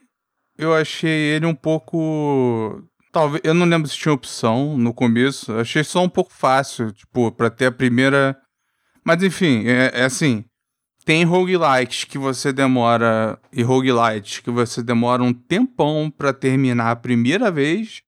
Eu 0.60 0.76
achei 0.76 1.10
ele 1.10 1.46
um 1.46 1.56
pouco. 1.56 2.84
Talvez. 3.14 3.42
Eu 3.46 3.54
não 3.54 3.66
lembro 3.66 3.88
se 3.88 3.96
tinha 3.96 4.14
opção 4.14 4.78
no 4.78 4.94
começo. 4.94 5.54
Eu 5.54 5.62
achei 5.62 5.86
só 5.86 6.04
um 6.04 6.10
pouco 6.10 6.34
fácil, 6.34 6.92
tipo, 6.92 7.32
pra 7.32 7.50
ter 7.50 7.68
a 7.68 7.72
primeira. 7.72 8.38
Mas 9.02 9.24
enfim, 9.24 9.66
é, 9.66 9.90
é 9.94 10.04
assim. 10.04 10.44
Tem 11.06 11.24
roguelikes 11.24 12.04
que 12.04 12.18
você 12.18 12.52
demora. 12.52 13.40
E 13.54 13.64
roguelites 13.64 14.40
que 14.40 14.52
você 14.52 14.84
demora 14.84 15.24
um 15.24 15.32
tempão 15.32 16.12
para 16.12 16.34
terminar 16.34 16.92
a 16.92 16.96
primeira 16.96 17.50
vez. 17.50 18.02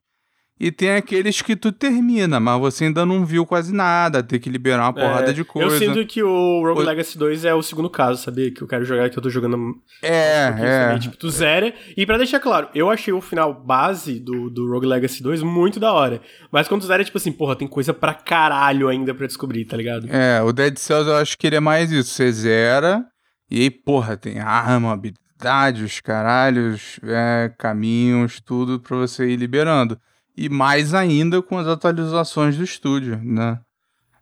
E 0.63 0.71
tem 0.71 0.91
aqueles 0.91 1.41
que 1.41 1.55
tu 1.55 1.71
termina, 1.71 2.39
mas 2.39 2.59
você 2.59 2.85
ainda 2.85 3.03
não 3.03 3.25
viu 3.25 3.47
quase 3.47 3.73
nada, 3.73 4.21
tem 4.21 4.39
que 4.39 4.47
liberar 4.47 4.83
uma 4.83 4.93
porrada 4.93 5.31
é, 5.31 5.33
de 5.33 5.43
coisa. 5.43 5.73
Eu 5.73 5.79
sinto 5.79 6.05
que 6.05 6.21
o 6.21 6.61
Rogue 6.63 6.81
o... 6.81 6.85
Legacy 6.85 7.17
2 7.17 7.45
é 7.45 7.55
o 7.55 7.63
segundo 7.63 7.89
caso, 7.89 8.21
sabia? 8.21 8.51
Que 8.53 8.61
eu 8.61 8.67
quero 8.67 8.85
jogar, 8.85 9.09
que 9.09 9.17
eu 9.17 9.23
tô 9.23 9.29
jogando. 9.31 9.57
É, 10.03 10.53
um 10.55 10.63
é. 10.63 10.99
tipo, 10.99 11.17
tu 11.17 11.31
zera. 11.31 11.73
E 11.97 12.05
pra 12.05 12.15
deixar 12.19 12.39
claro, 12.39 12.69
eu 12.75 12.91
achei 12.91 13.11
o 13.11 13.19
final 13.19 13.51
base 13.51 14.19
do, 14.19 14.51
do 14.51 14.69
Rogue 14.69 14.85
Legacy 14.85 15.23
2 15.23 15.41
muito 15.41 15.79
da 15.79 15.91
hora. 15.91 16.21
Mas 16.51 16.67
quando 16.67 16.81
tu 16.81 16.87
zera, 16.87 17.01
é 17.01 17.05
tipo 17.05 17.17
assim, 17.17 17.31
porra, 17.31 17.55
tem 17.55 17.67
coisa 17.67 17.91
pra 17.91 18.13
caralho 18.13 18.87
ainda 18.87 19.15
pra 19.15 19.25
descobrir, 19.25 19.65
tá 19.65 19.75
ligado? 19.75 20.05
É, 20.11 20.43
o 20.43 20.53
Dead 20.53 20.77
Cells 20.77 21.09
eu 21.09 21.15
acho 21.15 21.39
que 21.39 21.47
ele 21.47 21.55
é 21.55 21.59
mais 21.59 21.91
isso. 21.91 22.11
Você 22.11 22.31
zera, 22.31 23.03
e 23.49 23.61
aí, 23.61 23.71
porra, 23.71 24.15
tem 24.15 24.39
arma, 24.39 24.93
habilidade, 24.93 25.83
os 25.83 25.99
caralhos, 25.99 26.99
é, 27.03 27.51
caminhos, 27.57 28.39
tudo 28.39 28.79
pra 28.79 28.95
você 28.95 29.27
ir 29.27 29.37
liberando 29.37 29.97
e 30.41 30.49
mais 30.49 30.93
ainda 30.93 31.41
com 31.41 31.57
as 31.57 31.67
atualizações 31.67 32.57
do 32.57 32.63
estúdio, 32.63 33.19
né? 33.23 33.59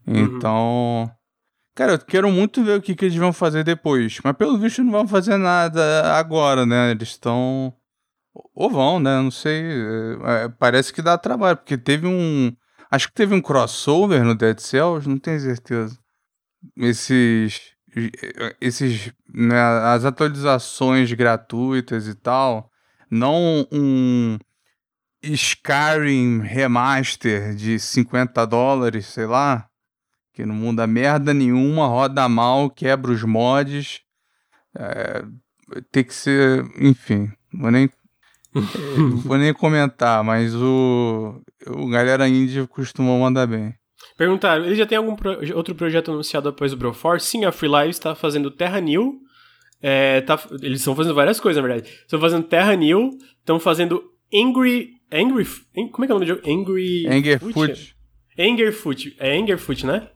Uhum. 0.06 0.16
Então, 0.16 1.12
cara, 1.76 1.94
eu 1.94 2.00
quero 2.00 2.30
muito 2.30 2.64
ver 2.64 2.78
o 2.78 2.82
que, 2.82 2.96
que 2.96 3.06
eles 3.06 3.18
vão 3.18 3.32
fazer 3.32 3.64
depois, 3.64 4.20
mas 4.24 4.36
pelo 4.36 4.58
visto 4.58 4.84
não 4.84 4.92
vão 4.92 5.08
fazer 5.08 5.38
nada 5.38 6.14
agora, 6.16 6.66
né? 6.66 6.92
Eles 6.92 7.10
estão 7.10 7.74
ou 8.54 8.70
vão, 8.70 9.00
né? 9.00 9.22
Não 9.22 9.32
sei. 9.32 9.64
É, 9.64 10.46
é, 10.46 10.50
parece 10.50 10.94
que 10.94 11.02
dá 11.02 11.18
trabalho, 11.18 11.58
porque 11.58 11.78
teve 11.78 12.08
um. 12.08 12.56
Acho 12.92 13.08
que 13.08 13.14
teve 13.14 13.34
um 13.36 13.42
crossover 13.42 14.24
no 14.24 14.36
Dead 14.36 14.60
Cells, 14.60 15.08
não 15.08 15.18
tenho 15.18 15.40
certeza. 15.40 15.98
Esses. 16.78 17.74
Esses. 18.60 19.12
Né, 19.34 19.60
as 19.60 20.06
atualizações 20.06 21.12
gratuitas 21.14 22.08
e 22.08 22.16
tal. 22.16 22.70
Não 23.10 23.68
um 23.72 24.38
Skyrim 25.22 26.42
Remaster 26.42 27.54
de 27.54 27.80
50 27.80 28.46
dólares, 28.46 29.06
sei 29.08 29.26
lá, 29.26 29.68
que 30.34 30.46
não 30.46 30.56
muda 30.56 30.88
merda 30.88 31.34
nenhuma, 31.34 31.88
roda 31.88 32.28
mal, 32.30 32.70
quebra 32.70 33.12
os 33.12 33.24
mods. 33.24 34.02
É, 34.78 35.24
tem 35.92 36.04
que 36.04 36.14
ser. 36.14 36.66
Enfim, 36.80 37.30
vou 37.54 37.72
nem. 37.72 37.90
vou 39.24 39.38
nem 39.38 39.54
comentar, 39.54 40.24
mas 40.24 40.56
o, 40.56 41.42
o 41.68 41.88
galera 41.88 42.28
indie 42.28 42.66
costuma 42.68 43.18
mandar 43.18 43.46
bem. 43.46 43.76
Perguntaram, 44.18 44.66
ele 44.66 44.76
já 44.76 44.86
tem 44.86 44.98
algum 44.98 45.16
pro, 45.16 45.56
outro 45.56 45.76
projeto 45.76 46.12
anunciado 46.12 46.50
após 46.50 46.74
o 46.74 46.78
Broforce? 46.78 47.28
Sim, 47.28 47.46
a 47.46 47.52
Free 47.52 47.70
Live 47.70 47.92
está 47.92 48.16
fazendo 48.16 48.50
Terra 48.50 48.80
New. 48.80 49.20
É, 49.82 50.22
tá, 50.22 50.40
eles 50.62 50.80
estão 50.80 50.96
fazendo 50.96 51.16
várias 51.16 51.40
coisas, 51.40 51.62
na 51.62 51.68
verdade. 51.68 51.90
Estão 52.02 52.20
fazendo 52.20 52.44
Terra 52.44 52.76
New, 52.76 53.12
estão 53.40 53.60
fazendo 53.60 54.04
Angry 54.34 54.99
Angry. 55.12 55.46
Como 55.92 56.04
é 56.04 56.08
que 56.08 56.12
é 56.12 56.16
o 56.16 56.20
nome 56.20 56.26
do 56.26 56.36
jogo? 56.36 56.42
Angry. 56.46 57.08
Angerfoot. 57.08 57.96
Angerfoot. 58.40 59.16
É 59.20 59.38
Angerfoot, 59.38 59.86
né? 59.86 60.08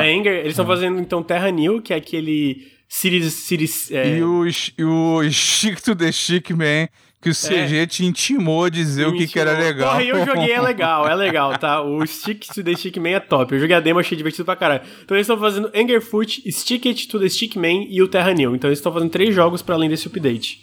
É. 0.00 0.08
é 0.08 0.18
Anger. 0.18 0.32
Eles 0.38 0.52
estão 0.52 0.64
é. 0.64 0.68
fazendo 0.68 1.00
então 1.00 1.22
Terra 1.22 1.50
New, 1.50 1.80
que 1.80 1.92
é 1.92 1.96
aquele. 1.96 2.66
Cities. 2.88 3.32
Cities 3.32 3.90
é... 3.90 4.18
E, 4.18 4.22
o, 4.22 4.46
e 4.46 4.84
o 4.84 5.30
Stick 5.30 5.80
to 5.80 5.96
the 5.96 6.12
Stick 6.12 6.50
Man, 6.50 6.88
que 7.22 7.30
o 7.30 7.32
CG 7.32 7.76
é. 7.76 7.86
te 7.86 8.04
intimou 8.04 8.64
a 8.64 8.68
dizer 8.68 9.06
o 9.06 9.16
que, 9.16 9.26
que 9.26 9.38
era 9.38 9.56
legal. 9.56 9.92
Porra, 9.92 10.04
eu 10.04 10.26
joguei, 10.26 10.52
é 10.52 10.60
legal, 10.60 11.08
é 11.08 11.14
legal, 11.14 11.56
tá? 11.56 11.80
O 11.80 12.04
Stick 12.06 12.46
to 12.52 12.62
the 12.62 12.74
Stick 12.74 12.96
Man 12.98 13.10
é 13.10 13.20
top. 13.20 13.54
Eu 13.54 13.60
joguei 13.60 13.76
a 13.76 13.80
demo, 13.80 14.00
achei 14.00 14.16
divertido 14.18 14.44
pra 14.44 14.56
caralho. 14.56 14.82
Então 15.04 15.16
eles 15.16 15.24
estão 15.24 15.38
fazendo 15.38 15.70
Angerfoot, 15.74 16.42
Stick 16.50 16.84
It 16.84 17.08
to 17.08 17.20
the 17.20 17.28
Stick 17.28 17.56
Man 17.56 17.86
e 17.88 18.02
o 18.02 18.08
Terra 18.08 18.34
New. 18.34 18.54
Então 18.54 18.68
eles 18.68 18.78
estão 18.78 18.92
fazendo 18.92 19.10
três 19.10 19.34
jogos 19.34 19.62
para 19.62 19.74
além 19.74 19.88
desse 19.88 20.08
update. 20.08 20.60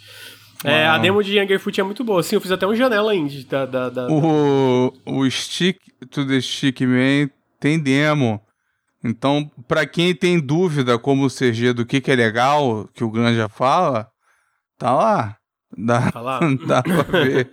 É, 0.64 0.86
a 0.88 0.97
demo 0.97 1.24
de 1.24 1.39
Angerfoot 1.39 1.80
é 1.80 1.84
muito 1.84 2.03
boa. 2.03 2.22
Sim, 2.22 2.36
eu 2.36 2.41
fiz 2.41 2.51
até 2.51 2.68
um 2.68 2.76
janela 2.76 3.16
indie 3.16 3.45
da, 3.45 3.66
da, 3.66 3.89
da... 3.89 4.07
O, 4.07 4.93
o 5.05 5.30
Stick 5.30 5.78
to 6.10 6.28
the 6.28 6.41
Stick 6.41 6.82
Man 6.82 7.30
tem 7.60 7.80
demo. 7.80 8.41
Então, 9.03 9.49
para 9.68 9.86
quem 9.86 10.14
tem 10.14 10.39
dúvida 10.39 10.99
como 10.99 11.26
o 11.26 11.30
CG 11.30 11.72
do 11.74 11.86
que, 11.86 12.01
que 12.01 12.12
é 12.12 12.16
legal, 12.16 12.89
que 12.93 13.03
o 13.03 13.10
Granja 13.10 13.47
fala, 13.47 14.10
tá 14.78 14.93
lá. 14.93 15.38
Dá, 15.78 16.12
tá 16.12 16.22
lá. 16.22 16.39
dá 16.68 16.84
pra 16.84 17.03
ver. 17.03 17.49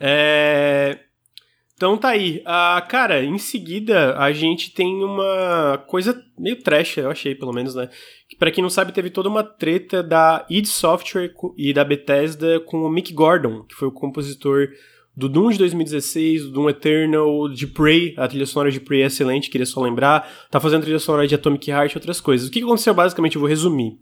é... 0.00 0.98
Então 1.74 1.96
tá 1.96 2.08
aí. 2.08 2.42
Ah, 2.44 2.84
cara, 2.88 3.22
em 3.22 3.38
seguida 3.38 4.18
a 4.18 4.32
gente 4.32 4.74
tem 4.74 5.04
uma 5.04 5.78
coisa 5.86 6.20
meio 6.36 6.60
trash, 6.60 6.96
eu 6.96 7.08
achei, 7.08 7.36
pelo 7.36 7.52
menos, 7.52 7.76
né? 7.76 7.88
Pra 8.38 8.50
quem 8.50 8.62
não 8.62 8.70
sabe, 8.70 8.92
teve 8.92 9.10
toda 9.10 9.28
uma 9.28 9.42
treta 9.42 10.02
da 10.02 10.46
id 10.48 10.66
Software 10.66 11.34
e 11.56 11.72
da 11.72 11.84
Bethesda 11.84 12.60
com 12.60 12.82
o 12.82 12.90
Mick 12.90 13.12
Gordon, 13.12 13.64
que 13.64 13.74
foi 13.74 13.88
o 13.88 13.92
compositor 13.92 14.68
do 15.16 15.28
Doom 15.28 15.50
de 15.50 15.58
2016, 15.58 16.44
do 16.44 16.50
Doom 16.52 16.70
Eternal, 16.70 17.48
de 17.48 17.66
Prey, 17.66 18.14
a 18.16 18.28
trilha 18.28 18.46
sonora 18.46 18.70
de 18.70 18.78
Prey 18.78 19.02
é 19.02 19.06
excelente, 19.06 19.50
queria 19.50 19.66
só 19.66 19.80
lembrar. 19.82 20.30
Tá 20.48 20.60
fazendo 20.60 20.82
trilha 20.82 21.00
sonora 21.00 21.26
de 21.26 21.34
Atomic 21.34 21.68
Heart 21.68 21.92
e 21.92 21.98
outras 21.98 22.20
coisas. 22.20 22.46
O 22.46 22.50
que 22.52 22.62
aconteceu 22.62 22.94
basicamente, 22.94 23.34
eu 23.34 23.40
vou 23.40 23.48
resumir. 23.48 23.98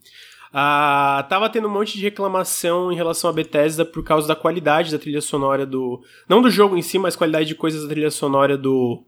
Ah, 0.53 1.26
tava 1.30 1.49
tendo 1.49 1.68
um 1.68 1.70
monte 1.70 1.97
de 1.97 2.05
reclamação 2.05 2.93
em 2.93 2.97
relação 2.97 3.30
à 3.30 3.32
Bethesda 3.32 3.84
por 3.84 4.05
causa 4.05 4.28
da 4.28 4.37
qualidade 4.37 4.93
da 4.93 4.99
trilha 4.99 5.22
sonora 5.22 5.64
do. 5.64 6.03
Não 6.28 6.43
do 6.43 6.51
jogo 6.51 6.76
em 6.76 6.82
si, 6.82 6.99
mas 6.99 7.16
qualidade 7.16 7.47
de 7.47 7.55
coisas 7.55 7.82
da 7.82 7.89
trilha 7.89 8.11
sonora 8.11 8.57
do. 8.59 9.03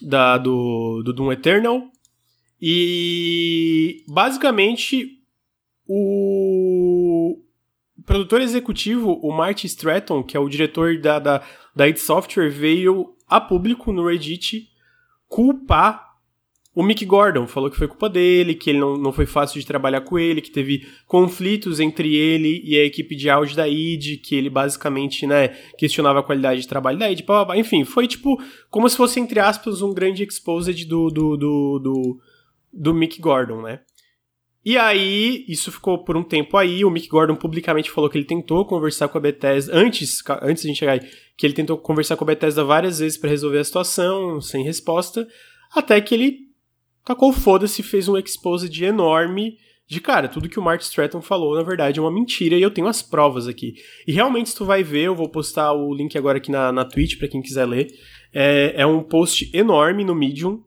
da, 0.00 0.38
do, 0.38 1.02
do 1.04 1.12
Doom 1.12 1.32
Eternal. 1.32 1.82
E 2.64 4.04
basicamente 4.06 5.18
o 5.88 7.42
produtor 8.06 8.40
executivo, 8.40 9.18
o 9.20 9.32
Marty 9.32 9.66
Stratton, 9.66 10.22
que 10.22 10.36
é 10.36 10.40
o 10.40 10.48
diretor 10.48 10.96
da, 10.98 11.18
da, 11.18 11.42
da 11.74 11.88
id 11.88 11.96
Software, 11.96 12.50
veio 12.50 13.16
a 13.26 13.40
público 13.40 13.92
no 13.92 14.06
Reddit 14.06 14.68
culpar 15.28 16.12
o 16.74 16.82
Mick 16.82 17.04
Gordon 17.04 17.46
falou 17.46 17.70
que 17.70 17.76
foi 17.76 17.86
culpa 17.86 18.08
dele, 18.08 18.54
que 18.54 18.70
ele 18.70 18.78
não, 18.78 18.96
não 18.96 19.12
foi 19.12 19.26
fácil 19.26 19.60
de 19.60 19.66
trabalhar 19.66 20.00
com 20.00 20.18
ele, 20.18 20.40
que 20.40 20.50
teve 20.50 20.86
conflitos 21.06 21.80
entre 21.80 22.16
ele 22.16 22.62
e 22.64 22.78
a 22.78 22.84
equipe 22.84 23.14
de 23.14 23.28
áudio 23.28 23.56
da 23.56 23.68
id, 23.68 24.22
que 24.22 24.34
ele 24.34 24.48
basicamente, 24.48 25.26
né, 25.26 25.48
questionava 25.76 26.20
a 26.20 26.22
qualidade 26.22 26.62
de 26.62 26.68
trabalho 26.68 26.98
da 26.98 27.10
id, 27.10 27.26
blá, 27.26 27.36
blá, 27.36 27.44
blá. 27.44 27.58
enfim, 27.58 27.84
foi 27.84 28.08
tipo, 28.08 28.42
como 28.70 28.88
se 28.88 28.96
fosse, 28.96 29.20
entre 29.20 29.38
aspas, 29.38 29.82
um 29.82 29.92
grande 29.92 30.22
exposed 30.22 30.86
do, 30.86 31.10
do, 31.10 31.36
do, 31.36 31.78
do, 31.78 32.20
do 32.72 32.94
Mick 32.94 33.20
Gordon, 33.20 33.62
né. 33.62 33.80
E 34.64 34.78
aí, 34.78 35.44
isso 35.48 35.72
ficou 35.72 36.04
por 36.04 36.16
um 36.16 36.22
tempo 36.22 36.56
aí, 36.56 36.84
o 36.84 36.90
Mick 36.90 37.08
Gordon 37.08 37.34
publicamente 37.34 37.90
falou 37.90 38.08
que 38.08 38.16
ele 38.16 38.24
tentou 38.24 38.64
conversar 38.64 39.08
com 39.08 39.18
a 39.18 39.20
Bethesda, 39.20 39.76
antes, 39.76 40.22
antes 40.40 40.62
de 40.62 40.68
a 40.68 40.70
gente 40.70 40.78
chegar 40.78 40.92
aí, 40.92 41.00
que 41.36 41.44
ele 41.44 41.52
tentou 41.52 41.76
conversar 41.76 42.16
com 42.16 42.22
a 42.22 42.28
Bethesda 42.28 42.62
várias 42.62 43.00
vezes 43.00 43.18
para 43.18 43.30
resolver 43.30 43.58
a 43.58 43.64
situação, 43.64 44.40
sem 44.40 44.62
resposta, 44.62 45.26
até 45.74 46.00
que 46.00 46.14
ele 46.14 46.38
tacou 47.04 47.32
foda-se 47.32 47.82
fez 47.82 48.06
um 48.08 48.16
exposed 48.16 48.84
enorme 48.84 49.56
de, 49.88 50.00
cara, 50.00 50.28
tudo 50.28 50.48
que 50.48 50.60
o 50.60 50.62
Mark 50.62 50.80
Stratton 50.80 51.20
falou, 51.20 51.56
na 51.56 51.62
verdade, 51.62 51.98
é 51.98 52.02
uma 52.02 52.10
mentira 52.10 52.56
e 52.56 52.62
eu 52.62 52.70
tenho 52.70 52.86
as 52.86 53.02
provas 53.02 53.48
aqui. 53.48 53.74
E 54.06 54.12
realmente, 54.12 54.50
se 54.50 54.56
tu 54.56 54.64
vai 54.64 54.82
ver, 54.82 55.02
eu 55.02 55.14
vou 55.14 55.28
postar 55.28 55.72
o 55.72 55.92
link 55.92 56.16
agora 56.16 56.38
aqui 56.38 56.50
na, 56.50 56.72
na 56.72 56.84
Twitch 56.84 57.18
para 57.18 57.28
quem 57.28 57.42
quiser 57.42 57.66
ler. 57.66 57.88
É, 58.32 58.74
é 58.76 58.86
um 58.86 59.02
post 59.02 59.50
enorme 59.52 60.04
no 60.04 60.14
Medium 60.14 60.62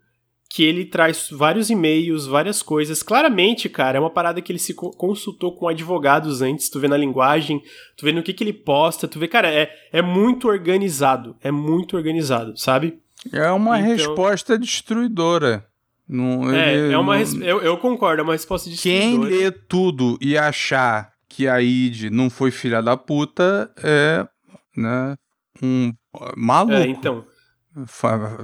que 0.56 0.64
ele 0.64 0.86
traz 0.86 1.28
vários 1.30 1.70
e-mails, 1.70 2.26
várias 2.26 2.62
coisas. 2.62 3.03
Claramente, 3.03 3.68
cara, 3.68 3.97
é 3.97 3.99
uma 3.99 4.10
parada 4.10 4.41
que 4.41 4.53
ele 4.53 4.58
se 4.58 4.74
consultou 4.74 5.53
com 5.53 5.68
advogados 5.68 6.41
antes, 6.41 6.70
tu 6.70 6.80
vê 6.80 6.88
na 6.88 6.95
linguagem, 6.95 7.62
tu 7.97 8.06
vê 8.06 8.14
no 8.14 8.24
que, 8.24 8.32
que 8.32 8.41
ele 8.41 8.53
posta, 8.53 9.06
tu 9.06 9.20
vê, 9.20 9.28
cara, 9.28 9.53
é, 9.53 9.70
é 9.91 10.01
muito 10.01 10.47
organizado, 10.47 11.36
é 11.41 11.51
muito 11.51 11.97
organizado, 11.97 12.58
sabe? 12.58 13.01
É 13.34 13.51
uma 13.51 13.78
então... 13.82 13.91
resposta 13.91 14.58
destruidora. 14.58 15.68
Não, 16.08 16.49
é, 16.49 16.93
é 16.93 16.97
uma 16.97 17.18
não... 17.18 17.43
eu, 17.43 17.62
eu 17.62 17.78
concordo, 17.78 18.22
é 18.22 18.24
uma 18.24 18.32
resposta 18.32 18.70
de 18.70 18.78
Quem 18.78 19.20
lê 19.20 19.51
tudo 19.51 20.18
e 20.22 20.38
achar 20.38 21.12
que 21.28 21.49
a 21.49 21.62
id 21.62 22.03
não 22.10 22.30
foi 22.30 22.49
filha 22.49 22.82
da 22.82 22.95
puta 22.95 23.70
é 23.84 24.26
né, 24.78 25.18
um 25.62 25.91
maluco. 26.38 26.76
É, 26.76 26.88
então. 26.88 27.26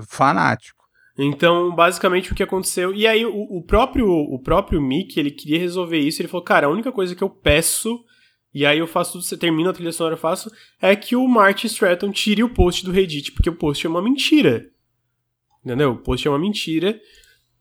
fanático. 0.09 0.80
Então, 1.24 1.74
basicamente 1.76 2.32
o 2.32 2.36
que 2.36 2.41
aconteceu. 2.41 2.93
E 2.93 3.05
aí, 3.05 3.24
o, 3.24 3.57
o, 3.57 3.61
próprio 3.61 4.07
o 4.07 4.39
próprio 4.39 4.82
Mick, 4.82 5.19
ele 5.19 5.30
queria 5.30 5.59
resolver 5.59 5.99
isso. 5.99 6.22
Ele 6.22 6.28
falou: 6.28 6.43
Cara, 6.43 6.65
a 6.65 6.69
única 6.69 6.91
coisa 6.91 7.15
que 7.15 7.24
eu 7.24 7.30
peço, 7.30 8.03
e 8.53 8.65
aí 8.65 8.80
eu 8.80 8.88
faço 8.88 9.13
tudo, 9.13 9.24
você 9.24 9.38
termina 9.38 9.69
a 9.69 9.74
trilha 9.74 9.91
sonora, 9.91 10.15
eu 10.15 10.19
faço, 10.19 10.51
é 10.82 10.95
que 10.95 11.15
o 11.15 11.28
Martin 11.28 11.67
Stratton 11.67 12.11
tire 12.11 12.43
o 12.43 12.49
post 12.49 12.84
do 12.84 12.91
Reddit, 12.91 13.32
porque 13.34 13.49
o 13.49 13.55
post 13.55 13.86
é 13.86 13.89
uma 13.89 14.01
mentira. 14.01 14.65
Entendeu? 15.63 15.91
O 15.91 15.97
post 15.97 16.28
é 16.28 16.32
uma 16.32 16.39
mentira. 16.39 16.99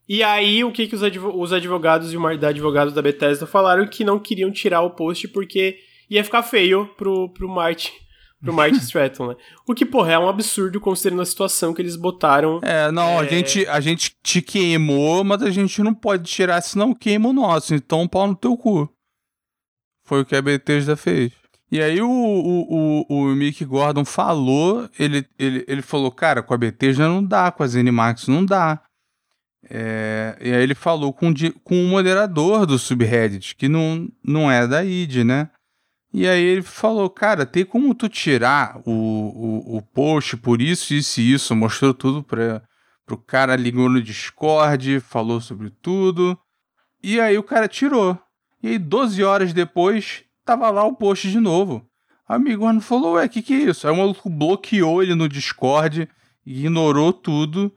E 0.08 0.22
aí, 0.22 0.64
o 0.64 0.72
que, 0.72 0.86
que 0.86 0.96
os 0.96 1.52
advogados 1.52 2.12
e 2.12 2.16
o 2.16 2.36
da 2.38 2.48
advogados 2.48 2.94
da 2.94 3.02
Bethesda 3.02 3.46
falaram 3.46 3.86
que 3.86 4.04
não 4.04 4.18
queriam 4.18 4.50
tirar 4.50 4.80
o 4.80 4.90
post 4.90 5.28
porque 5.28 5.78
ia 6.08 6.24
ficar 6.24 6.42
feio 6.42 6.86
pro, 6.96 7.28
pro 7.28 7.48
Martin 7.48 7.92
pro 8.40 8.52
Martin 8.52 8.78
Stratton, 8.80 9.28
né? 9.28 9.36
O 9.68 9.74
que, 9.74 9.84
porra, 9.84 10.12
é 10.12 10.18
um 10.18 10.28
absurdo 10.28 10.80
considerando 10.80 11.22
a 11.22 11.26
situação 11.26 11.74
que 11.74 11.82
eles 11.82 11.96
botaram. 11.96 12.60
É, 12.62 12.90
não, 12.90 13.08
é... 13.08 13.18
A, 13.18 13.24
gente, 13.24 13.66
a 13.66 13.80
gente 13.80 14.16
te 14.22 14.40
queimou, 14.40 15.22
mas 15.22 15.42
a 15.42 15.50
gente 15.50 15.82
não 15.82 15.94
pode 15.94 16.24
tirar, 16.24 16.60
senão 16.60 16.94
queima 16.94 17.28
o 17.28 17.32
nosso. 17.32 17.74
Então, 17.74 18.08
pau 18.08 18.26
no 18.26 18.34
teu 18.34 18.56
cu. 18.56 18.88
Foi 20.04 20.22
o 20.22 20.24
que 20.24 20.34
a 20.34 20.42
Bethesda 20.42 20.96
fez. 20.96 21.32
E 21.70 21.80
aí 21.80 22.02
o, 22.02 22.10
o, 22.10 23.04
o, 23.08 23.14
o 23.14 23.36
Mick 23.36 23.64
Gordon 23.64 24.04
falou, 24.04 24.88
ele, 24.98 25.24
ele, 25.38 25.64
ele 25.68 25.82
falou, 25.82 26.10
cara, 26.10 26.42
com 26.42 26.52
a 26.52 26.58
Bethesda 26.58 27.06
não 27.08 27.22
dá, 27.22 27.52
com 27.52 27.62
a 27.62 27.66
ZeniMax 27.66 28.26
não 28.26 28.44
dá. 28.44 28.82
É, 29.68 30.36
e 30.40 30.52
aí 30.52 30.62
ele 30.62 30.74
falou 30.74 31.12
com, 31.12 31.32
com 31.62 31.84
o 31.84 31.88
moderador 31.88 32.66
do 32.66 32.76
subreddit, 32.76 33.54
que 33.54 33.68
não, 33.68 34.08
não 34.24 34.50
é 34.50 34.66
da 34.66 34.84
id, 34.84 35.18
né? 35.18 35.48
E 36.12 36.28
aí 36.28 36.42
ele 36.42 36.62
falou, 36.62 37.08
cara, 37.08 37.46
tem 37.46 37.64
como 37.64 37.94
tu 37.94 38.08
tirar 38.08 38.80
o, 38.84 38.90
o, 38.90 39.76
o 39.76 39.82
post 39.82 40.36
por 40.36 40.60
isso, 40.60 40.92
isso 40.92 41.20
e 41.20 41.32
isso, 41.32 41.54
mostrou 41.54 41.94
tudo 41.94 42.22
para 42.22 42.62
pro 43.06 43.16
cara, 43.16 43.56
ligou 43.56 43.88
no 43.88 44.00
Discord, 44.00 45.00
falou 45.00 45.40
sobre 45.40 45.70
tudo. 45.70 46.38
E 47.02 47.18
aí 47.18 47.36
o 47.36 47.42
cara 47.42 47.66
tirou. 47.66 48.16
E 48.62 48.68
aí 48.68 48.78
12 48.78 49.24
horas 49.24 49.52
depois, 49.52 50.22
tava 50.44 50.70
lá 50.70 50.84
o 50.84 50.94
post 50.94 51.28
de 51.28 51.40
novo. 51.40 51.84
O 52.28 52.32
amigo 52.32 52.64
mano 52.64 52.80
falou, 52.80 53.14
ué, 53.14 53.26
que 53.26 53.42
que 53.42 53.52
é 53.52 53.56
isso? 53.56 53.86
Aí 53.86 53.92
o 53.92 53.96
maluco 53.96 54.30
bloqueou 54.30 55.02
ele 55.02 55.16
no 55.16 55.28
Discord, 55.28 56.08
ignorou 56.46 57.12
tudo 57.12 57.74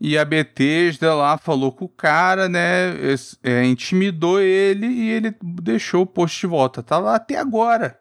e 0.00 0.16
a 0.16 0.24
Bethesda 0.24 1.14
lá 1.14 1.36
falou 1.36 1.70
com 1.70 1.84
o 1.84 1.88
cara, 1.88 2.48
né? 2.48 2.96
É, 3.42 3.64
intimidou 3.66 4.40
ele 4.40 4.86
e 4.86 5.10
ele 5.10 5.36
deixou 5.42 6.02
o 6.02 6.06
post 6.06 6.40
de 6.40 6.46
volta. 6.46 6.82
Tá 6.82 6.98
lá 6.98 7.16
até 7.16 7.36
agora. 7.36 8.00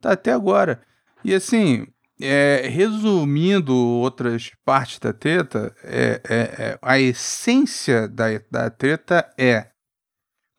Tá 0.00 0.12
até 0.12 0.32
agora. 0.32 0.80
E 1.24 1.34
assim, 1.34 1.84
é, 2.22 2.68
resumindo 2.68 3.74
outras 3.74 4.52
partes 4.64 5.00
da 5.00 5.12
treta, 5.12 5.74
é, 5.82 6.20
é, 6.28 6.36
é, 6.36 6.78
a 6.80 7.00
essência 7.00 8.06
da, 8.06 8.26
da 8.48 8.70
treta 8.70 9.28
é. 9.36 9.68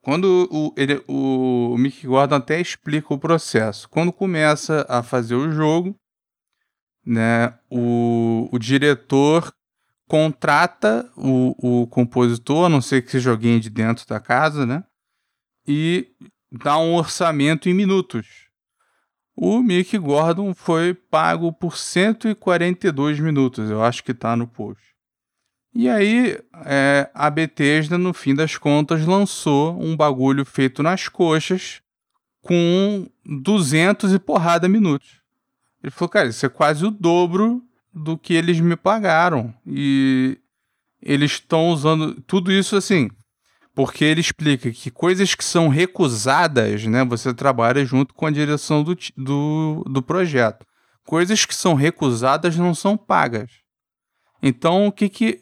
Quando 0.04 0.50
o, 0.52 0.74
ele, 0.76 1.02
o 1.08 1.78
Mick 1.78 2.06
Gordon 2.06 2.36
até 2.36 2.60
explica 2.60 3.14
o 3.14 3.20
processo. 3.20 3.88
Quando 3.88 4.12
começa 4.12 4.86
a 4.90 5.02
fazer 5.02 5.36
o 5.36 5.52
jogo, 5.52 5.96
né, 7.06 7.58
o, 7.70 8.50
o 8.52 8.60
diretor 8.60 9.54
contrata 10.12 11.10
o, 11.16 11.84
o 11.84 11.88
compositor, 11.88 12.66
a 12.66 12.70
não 12.70 12.82
ser 12.82 13.02
que 13.02 13.12
seja 13.12 13.32
alguém 13.32 13.62
de 13.62 13.70
dentro 13.70 14.06
da 14.06 14.20
casa, 14.20 14.66
né? 14.66 14.84
E 15.66 16.06
dá 16.52 16.78
um 16.78 16.96
orçamento 16.96 17.70
em 17.70 17.74
minutos. 17.74 18.50
O 19.34 19.62
Mick 19.62 19.98
Gordon 19.98 20.54
foi 20.54 20.94
pago 20.94 21.54
por 21.54 21.78
142 21.78 23.22
minutos, 23.22 23.70
eu 23.70 23.82
acho 23.82 24.04
que 24.04 24.14
tá 24.14 24.36
no 24.36 24.50
post. 24.50 24.84
E 25.74 25.88
aí, 25.88 26.38
é, 26.66 27.10
a 27.14 27.30
Bethesda, 27.30 27.98
no 27.98 28.14
fim 28.14 28.36
das 28.36 28.58
contas, 28.58 29.06
lançou 29.06 29.82
um 29.82 29.96
bagulho 29.96 30.44
feito 30.44 30.84
nas 30.84 31.08
coxas 31.08 31.82
com 32.42 33.08
200 33.26 34.12
e 34.12 34.20
porrada 34.20 34.68
minutos. 34.68 35.22
Ele 35.82 35.90
falou, 35.90 36.10
cara, 36.10 36.28
isso 36.28 36.46
é 36.46 36.50
quase 36.50 36.86
o 36.86 36.92
dobro 36.92 37.64
do 37.94 38.18
que 38.18 38.34
eles 38.34 38.60
me 38.60 38.76
pagaram. 38.76 39.54
E 39.66 40.38
eles 41.02 41.32
estão 41.34 41.70
usando 41.70 42.22
tudo 42.22 42.52
isso 42.52 42.76
assim, 42.76 43.10
porque 43.74 44.04
ele 44.04 44.22
explica 44.22 44.72
que 44.72 44.92
coisas 44.92 45.34
que 45.34 45.44
são 45.44 45.68
recusadas, 45.68 46.86
né, 46.86 47.04
você 47.04 47.34
trabalha 47.34 47.86
junto 47.86 48.14
com 48.14 48.26
a 48.26 48.32
direção 48.32 48.84
do, 48.84 48.96
do, 49.18 49.84
do 49.90 50.02
projeto. 50.02 50.66
Coisas 51.06 51.46
que 51.46 51.56
são 51.56 51.74
recusadas 51.74 52.56
não 52.56 52.76
são 52.76 52.96
pagas. 52.96 53.52
Então, 54.42 54.88
o 54.88 54.92
que 54.92 55.10
que, 55.10 55.40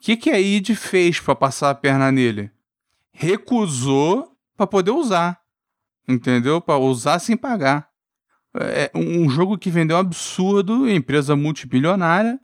que, 0.00 0.16
que 0.16 0.30
a 0.30 0.40
ID 0.40 0.74
fez 0.74 1.20
para 1.20 1.34
passar 1.34 1.70
a 1.70 1.74
perna 1.74 2.10
nele? 2.10 2.50
Recusou 3.12 4.36
para 4.56 4.66
poder 4.66 4.90
usar. 4.90 5.40
Entendeu? 6.08 6.60
Para 6.60 6.78
usar 6.78 7.18
sem 7.18 7.36
pagar. 7.36 7.89
É 8.54 8.90
um 8.94 9.28
jogo 9.30 9.56
que 9.56 9.70
vendeu 9.70 9.96
absurdo, 9.96 10.88
empresa 10.88 11.36
multibilionária, 11.36 12.40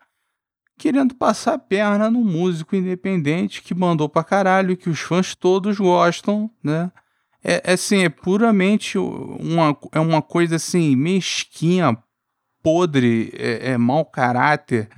querendo 0.79 1.15
passar 1.15 1.55
a 1.55 1.59
perna 1.59 2.11
no 2.11 2.21
músico 2.21 2.77
independente 2.77 3.63
que 3.63 3.75
mandou 3.75 4.09
pra 4.09 4.23
caralho, 4.23 4.77
que 4.77 4.89
os 4.89 5.01
fãs 5.01 5.35
todos 5.35 5.79
gostam, 5.79 6.51
né? 6.63 6.93
É, 7.43 7.63
é 7.65 7.73
assim, 7.75 8.03
é 8.03 8.09
puramente 8.09 8.99
uma, 8.99 9.77
é 9.93 10.01
uma 10.01 10.21
coisa 10.21 10.57
assim, 10.57 10.97
mesquinha, 10.97 11.97
podre, 12.63 13.33
é, 13.35 13.73
é 13.73 13.79
mau 13.79 14.05
caráter 14.05 14.89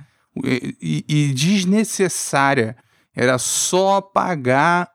e, 0.43 1.05
e 1.07 1.33
desnecessária. 1.33 2.75
Era 3.15 3.37
só 3.37 4.01
pagar. 4.01 4.91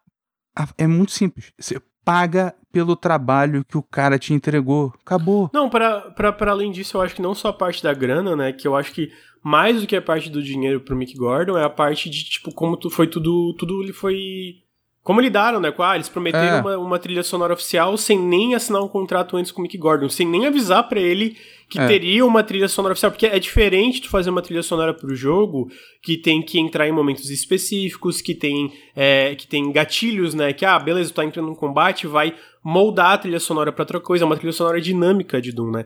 É 0.78 0.86
muito 0.86 1.12
simples. 1.12 1.52
Você 1.58 1.80
paga 2.04 2.54
pelo 2.75 2.97
trabalho 2.97 3.64
que 3.64 3.79
o 3.79 3.83
cara 3.83 4.18
te 4.18 4.35
entregou. 4.35 4.93
Acabou. 5.07 5.49
Não, 5.55 5.70
para 5.70 6.12
além 6.51 6.72
disso, 6.72 6.97
eu 6.97 7.01
acho 7.01 7.14
que 7.14 7.22
não 7.22 7.33
só 7.33 7.49
a 7.49 7.53
parte 7.53 7.81
da 7.81 7.95
grana, 7.95 8.35
né? 8.35 8.53
Que 8.53 8.66
eu 8.66 8.75
acho 8.75 8.93
que 8.93 9.12
mais 9.41 9.81
do 9.81 9.87
que 9.87 9.95
a 9.95 10.03
parte 10.03 10.29
do 10.29 10.43
dinheiro 10.43 10.81
pro 10.81 10.97
Mick 10.97 11.16
Gordon 11.16 11.57
é 11.57 11.62
a 11.62 11.70
parte 11.70 12.11
de, 12.11 12.25
tipo, 12.25 12.53
como 12.53 12.77
tu, 12.77 12.91
foi 12.91 13.07
tudo. 13.07 13.55
Tudo 13.55 13.81
ele 13.81 13.93
foi 13.93 14.57
como 15.05 15.20
lidaram, 15.20 15.61
né? 15.61 15.72
Ah, 15.78 15.94
eles 15.96 16.09
prometeram 16.09 16.57
é. 16.57 16.61
uma, 16.61 16.78
uma, 16.78 16.98
trilha 16.98 17.22
sonora 17.22 17.52
oficial 17.52 17.94
sem 17.98 18.18
nem 18.18 18.55
assinar 18.55 18.82
um 18.82 18.88
contrato 18.88 19.36
antes 19.36 19.52
com 19.52 19.61
o 19.61 19.62
Mick 19.62 19.76
Gordon, 19.76 20.09
sem 20.09 20.26
nem 20.26 20.46
avisar 20.46 20.88
para 20.88 20.98
ele 20.98 21.36
que 21.68 21.78
é. 21.78 21.86
teria 21.86 22.24
uma 22.24 22.42
trilha 22.42 22.68
sonora 22.68 22.92
oficial, 22.92 23.12
porque 23.12 23.26
é 23.26 23.38
diferente 23.38 24.00
tu 24.00 24.09
fazer 24.09 24.30
uma 24.30 24.40
trilha 24.40 24.62
sonora 24.62 24.94
pro 24.94 25.14
jogo 25.14 25.70
que 26.02 26.16
tem 26.16 26.40
que 26.40 26.59
entrar 26.59 26.88
em 26.88 26.92
momentos 26.92 27.28
específicos, 27.28 28.22
que 28.22 28.34
tem, 28.34 28.72
é, 28.96 29.34
que 29.34 29.46
tem 29.46 29.70
gatilhos, 29.70 30.32
né? 30.32 30.55
Que, 30.55 30.64
ah, 30.64 30.78
beleza, 30.78 31.11
tu 31.11 31.16
tá 31.16 31.24
entrando 31.24 31.48
num 31.48 31.55
combate, 31.55 32.07
vai 32.07 32.34
moldar 32.62 33.12
a 33.12 33.18
trilha 33.18 33.40
sonora 33.40 33.70
pra 33.70 33.82
outra 33.82 34.00
coisa, 34.00 34.24
é 34.24 34.26
uma 34.26 34.36
trilha 34.38 34.52
sonora 34.55 34.80
dinâmica 34.80 35.38
de 35.38 35.52
Doom, 35.52 35.70
né? 35.70 35.84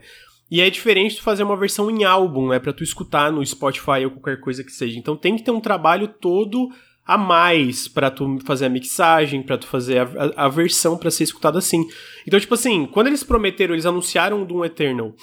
E 0.49 0.61
é 0.61 0.71
diferente 0.71 1.17
tu 1.17 1.23
fazer 1.23 1.43
uma 1.43 1.57
versão 1.57 1.91
em 1.91 2.05
álbum, 2.05 2.51
né? 2.51 2.61
Pra 2.61 2.73
tu 2.73 2.85
escutar 2.85 3.33
no 3.33 3.45
Spotify 3.45 4.05
ou 4.05 4.13
qualquer 4.13 4.39
coisa 4.41 4.63
que 4.63 4.71
seja. 4.71 4.97
Então 4.97 5.17
tem 5.17 5.37
que 5.37 5.43
ter 5.43 5.51
um 5.51 5.61
trabalho 5.61 6.07
todo 6.07 6.71
a 7.09 7.17
mais 7.17 7.89
para 7.89 8.11
tu 8.11 8.39
fazer 8.45 8.67
a 8.67 8.69
mixagem, 8.69 9.43
para 9.43 9.57
tu 9.57 9.67
fazer 9.67 10.01
a, 10.01 10.03
a, 10.37 10.45
a 10.45 10.49
versão 10.51 10.99
para 10.99 11.11
ser 11.11 11.25
escutada 11.25 11.59
assim. 11.59 11.89
Então, 12.27 12.39
tipo 12.39 12.53
assim, 12.53 12.85
quando 12.85 13.07
eles 13.07 13.25
prometeram, 13.25 13.75
eles 13.75 13.87
anunciaram 13.87 14.45
Doom 14.45 14.67
Eternal 14.67 15.15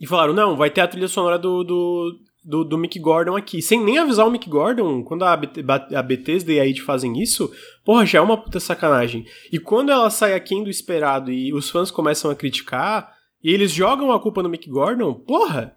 e 0.00 0.04
falaram, 0.04 0.32
não, 0.34 0.56
vai 0.56 0.70
ter 0.70 0.80
a 0.80 0.88
trilha 0.88 1.06
sonora 1.06 1.38
do, 1.38 1.62
do, 1.62 2.18
do, 2.44 2.64
do 2.64 2.76
Mick 2.76 2.98
Gordon 2.98 3.36
aqui, 3.36 3.62
sem 3.62 3.84
nem 3.84 3.98
avisar 3.98 4.26
o 4.26 4.30
Mick 4.32 4.50
Gordon, 4.50 5.04
quando 5.04 5.22
a, 5.22 5.34
a 5.34 6.02
Bethesda 6.02 6.52
e 6.52 6.58
a 6.58 6.66
id 6.66 6.80
fazem 6.80 7.22
isso, 7.22 7.54
porra, 7.84 8.04
já 8.04 8.18
é 8.18 8.22
uma 8.22 8.36
puta 8.36 8.58
sacanagem. 8.58 9.24
E 9.52 9.60
quando 9.60 9.92
ela 9.92 10.10
sai 10.10 10.34
aquém 10.34 10.64
do 10.64 10.70
esperado 10.70 11.30
e 11.30 11.54
os 11.54 11.70
fãs 11.70 11.92
começam 11.92 12.32
a 12.32 12.34
criticar, 12.34 13.14
e 13.40 13.52
eles 13.52 13.70
jogam 13.70 14.10
a 14.10 14.18
culpa 14.18 14.42
no 14.42 14.48
Mick 14.48 14.68
Gordon, 14.68 15.14
porra! 15.14 15.76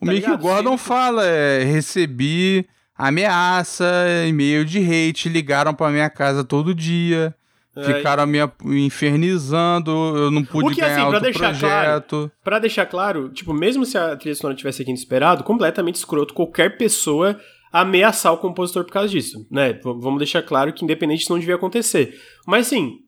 O 0.00 0.06
tá 0.06 0.12
Mick 0.12 0.26
ligado? 0.26 0.40
Gordon 0.40 0.78
fala, 0.78 1.26
é, 1.26 1.64
recebi 1.64 2.68
ameaça, 2.98 3.86
e-mail 4.26 4.64
de 4.64 4.78
hate, 4.80 5.28
ligaram 5.28 5.72
pra 5.72 5.90
minha 5.90 6.10
casa 6.10 6.42
todo 6.42 6.74
dia. 6.74 7.32
É. 7.76 7.84
Ficaram 7.84 8.26
me 8.26 8.40
infernizando, 8.84 9.92
eu 10.16 10.32
não 10.32 10.44
pude 10.44 10.74
que, 10.74 10.80
ganhar 10.80 10.96
assim, 10.96 11.04
outro 11.04 11.20
deixar 11.20 11.50
projeto. 11.50 12.08
Claro, 12.08 12.32
pra 12.42 12.58
deixar 12.58 12.86
claro, 12.86 13.28
tipo, 13.28 13.54
mesmo 13.54 13.86
se 13.86 13.96
a 13.96 14.16
trilha 14.16 14.34
sonora 14.34 14.56
tivesse 14.56 14.82
aqui 14.82 14.90
inesperado, 14.90 15.44
completamente 15.44 15.94
escroto 15.94 16.34
qualquer 16.34 16.76
pessoa 16.76 17.38
ameaçar 17.72 18.32
o 18.32 18.38
compositor 18.38 18.84
por 18.84 18.92
causa 18.92 19.08
disso, 19.08 19.46
né? 19.48 19.74
V 19.74 19.80
vamos 19.84 20.18
deixar 20.18 20.42
claro 20.42 20.72
que 20.72 20.84
independente 20.84 21.22
isso 21.22 21.32
não 21.32 21.38
devia 21.38 21.54
acontecer. 21.54 22.20
Mas 22.44 22.66
assim, 22.66 22.98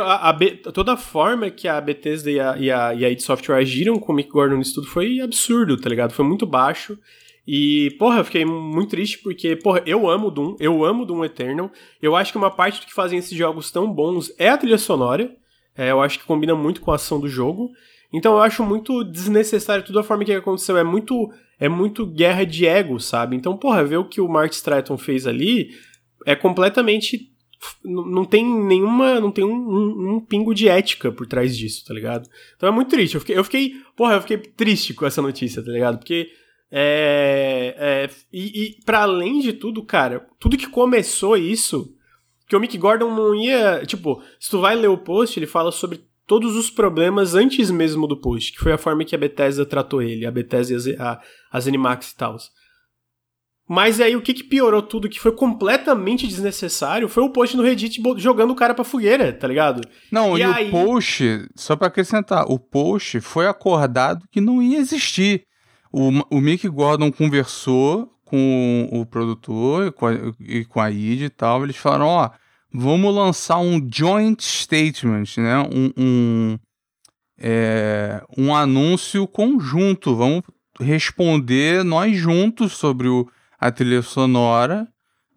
a, 0.00 0.30
a, 0.30 0.38
toda 0.72 0.92
a 0.92 0.96
forma 0.96 1.50
que 1.50 1.66
a 1.66 1.80
Bethesda 1.80 2.30
e 2.30 2.38
a, 2.38 2.56
e 2.56 2.70
a, 2.70 2.94
e 2.94 3.04
a 3.04 3.10
id 3.10 3.20
Software 3.20 3.56
agiram 3.58 3.98
com 3.98 4.12
o 4.12 4.14
Mick 4.14 4.30
Gordon 4.30 4.56
nisso 4.56 4.74
tudo 4.74 4.86
foi 4.86 5.20
absurdo, 5.20 5.76
tá 5.76 5.88
ligado? 5.88 6.12
Foi 6.12 6.24
muito 6.24 6.46
baixo. 6.46 6.98
E, 7.46 7.94
porra, 7.98 8.18
eu 8.18 8.24
fiquei 8.24 8.44
muito 8.44 8.90
triste 8.90 9.18
porque, 9.18 9.54
porra, 9.54 9.82
eu 9.86 10.10
amo 10.10 10.30
Doom, 10.30 10.56
eu 10.58 10.84
amo 10.84 11.06
Doom 11.06 11.24
Eternal. 11.24 11.70
Eu 12.02 12.16
acho 12.16 12.32
que 12.32 12.38
uma 12.38 12.50
parte 12.50 12.80
do 12.80 12.86
que 12.86 12.94
fazem 12.94 13.18
esses 13.18 13.36
jogos 13.36 13.70
tão 13.70 13.92
bons 13.92 14.32
é 14.36 14.48
a 14.48 14.58
trilha 14.58 14.78
sonora. 14.78 15.32
É, 15.76 15.90
eu 15.90 16.00
acho 16.00 16.18
que 16.18 16.24
combina 16.24 16.54
muito 16.56 16.80
com 16.80 16.90
a 16.90 16.96
ação 16.96 17.20
do 17.20 17.28
jogo. 17.28 17.70
Então 18.12 18.34
eu 18.34 18.40
acho 18.40 18.64
muito 18.64 19.04
desnecessário 19.04 19.84
toda 19.84 20.00
a 20.00 20.02
forma 20.02 20.24
que 20.24 20.32
aconteceu. 20.32 20.76
É 20.76 20.82
muito, 20.82 21.30
é 21.60 21.68
muito 21.68 22.04
guerra 22.04 22.44
de 22.44 22.66
ego, 22.66 22.98
sabe? 22.98 23.36
Então, 23.36 23.56
porra, 23.56 23.84
ver 23.84 23.98
o 23.98 24.08
que 24.08 24.20
o 24.20 24.28
Mark 24.28 24.52
Stratton 24.52 24.98
fez 24.98 25.26
ali 25.26 25.70
é 26.24 26.34
completamente. 26.34 27.30
Não 27.84 28.24
tem 28.24 28.44
nenhuma. 28.44 29.20
Não 29.20 29.30
tem 29.30 29.44
um, 29.44 29.54
um, 29.54 30.16
um, 30.16 30.20
pingo 30.20 30.52
de 30.52 30.68
ética 30.68 31.12
por 31.12 31.26
trás 31.28 31.56
disso, 31.56 31.84
tá 31.86 31.94
ligado? 31.94 32.28
Então 32.56 32.68
é 32.68 32.72
muito 32.72 32.90
triste. 32.90 33.14
Eu 33.14 33.20
fiquei, 33.20 33.38
eu 33.38 33.44
fiquei. 33.44 33.74
Porra, 33.96 34.14
eu 34.14 34.20
fiquei 34.20 34.38
triste 34.38 34.94
com 34.94 35.06
essa 35.06 35.22
notícia, 35.22 35.62
tá 35.62 35.70
ligado? 35.70 35.98
Porque 35.98 36.30
é, 36.70 37.74
é, 37.78 38.10
e, 38.32 38.64
e 38.64 38.84
para 38.84 39.02
além 39.02 39.40
de 39.40 39.52
tudo, 39.52 39.84
cara, 39.84 40.26
tudo 40.38 40.56
que 40.56 40.68
começou 40.68 41.36
isso, 41.36 41.94
que 42.48 42.56
o 42.56 42.60
Mick 42.60 42.76
Gordon 42.76 43.14
não 43.14 43.34
ia. 43.34 43.84
Tipo, 43.86 44.22
se 44.38 44.50
tu 44.50 44.60
vai 44.60 44.74
ler 44.74 44.88
o 44.88 44.98
post, 44.98 45.38
ele 45.38 45.46
fala 45.46 45.70
sobre 45.70 46.04
todos 46.26 46.56
os 46.56 46.68
problemas 46.68 47.34
antes 47.34 47.70
mesmo 47.70 48.06
do 48.06 48.20
post, 48.20 48.52
que 48.52 48.58
foi 48.58 48.72
a 48.72 48.78
forma 48.78 49.04
que 49.04 49.14
a 49.14 49.18
Bethesda 49.18 49.64
tratou 49.64 50.02
ele, 50.02 50.26
a 50.26 50.30
Bethesda 50.30 50.72
e 50.72 50.76
as, 50.76 51.00
a, 51.00 51.20
as 51.52 51.68
Animax 51.68 52.10
e 52.10 52.16
tal. 52.16 52.36
Mas 53.68 54.00
aí 54.00 54.14
o 54.14 54.22
que, 54.22 54.32
que 54.32 54.44
piorou 54.44 54.80
tudo, 54.80 55.08
que 55.08 55.18
foi 55.18 55.32
completamente 55.32 56.26
desnecessário, 56.26 57.08
foi 57.08 57.24
o 57.24 57.30
post 57.30 57.56
no 57.56 57.64
Reddit 57.64 58.00
jogando 58.16 58.52
o 58.52 58.56
cara 58.56 58.74
pra 58.74 58.84
fogueira, 58.84 59.32
tá 59.32 59.48
ligado? 59.48 59.80
Não, 60.10 60.38
e, 60.38 60.40
e 60.40 60.44
aí... 60.44 60.68
o 60.68 60.70
post, 60.70 61.48
só 61.56 61.74
para 61.74 61.88
acrescentar, 61.88 62.44
o 62.48 62.60
post 62.60 63.20
foi 63.20 63.48
acordado 63.48 64.24
que 64.30 64.40
não 64.40 64.62
ia 64.62 64.78
existir. 64.78 65.44
O, 65.92 66.10
o 66.30 66.40
Mick 66.40 66.68
Gordon 66.68 67.10
conversou 67.10 68.12
com 68.26 68.88
o 68.92 69.06
produtor 69.06 69.94
e 70.40 70.64
com 70.64 70.80
a, 70.80 70.90
id 70.90 71.22
e 71.22 71.30
tal. 71.30 71.64
Eles 71.64 71.76
falaram: 71.76 72.06
ó, 72.06 72.30
vamos 72.72 73.14
lançar 73.14 73.58
um 73.58 73.80
joint 73.90 74.42
statement, 74.42 75.38
né? 75.38 75.58
Um, 75.72 75.92
um, 75.96 76.58
é, 77.38 78.22
um 78.36 78.54
anúncio 78.54 79.26
conjunto. 79.26 80.14
Vamos 80.14 80.42
responder 80.78 81.82
nós 81.84 82.16
juntos 82.16 82.72
sobre 82.72 83.08
o, 83.08 83.26
a 83.58 83.70
trilha 83.70 84.02
sonora. 84.02 84.86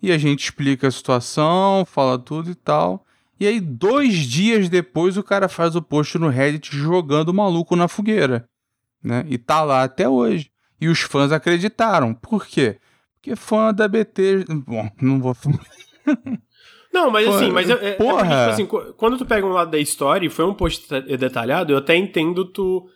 E 0.01 0.11
a 0.11 0.17
gente 0.17 0.45
explica 0.45 0.87
a 0.87 0.91
situação, 0.91 1.85
fala 1.85 2.17
tudo 2.17 2.49
e 2.49 2.55
tal. 2.55 3.05
E 3.37 3.45
aí, 3.45 3.59
dois 3.59 4.15
dias 4.15 4.69
depois, 4.69 5.17
o 5.17 5.23
cara 5.23 5.47
faz 5.47 5.75
o 5.75 5.81
post 5.81 6.17
no 6.17 6.29
Reddit 6.29 6.75
jogando 6.75 7.29
o 7.29 7.33
maluco 7.33 7.75
na 7.75 7.87
fogueira 7.87 8.48
né? 9.03 9.25
E 9.27 9.37
tá 9.37 9.63
lá 9.63 9.83
até 9.83 10.07
hoje. 10.07 10.51
E 10.79 10.87
os 10.87 11.01
fãs 11.01 11.31
acreditaram. 11.31 12.13
Por 12.13 12.45
quê? 12.45 12.79
Porque 13.15 13.35
fã 13.35 13.73
da 13.73 13.87
BT. 13.87 14.45
Bom, 14.65 14.89
não 15.01 15.19
vou. 15.19 15.35
Não, 16.91 17.11
mas 17.11 17.27
assim, 17.27 17.51
mas 17.51 17.69
é, 17.69 17.73
é, 17.73 17.91
Porra. 17.93 18.25
É 18.25 18.47
porque, 18.47 18.63
tipo 18.63 18.77
assim, 18.77 18.93
quando 18.97 19.17
tu 19.17 19.25
pega 19.25 19.45
um 19.45 19.51
lado 19.51 19.69
da 19.69 19.77
história 19.77 20.25
e 20.25 20.29
foi 20.29 20.45
um 20.45 20.53
post 20.53 20.87
detalhado, 21.17 21.71
eu 21.71 21.77
até 21.77 21.95
entendo 21.95 22.45
tu 22.45 22.89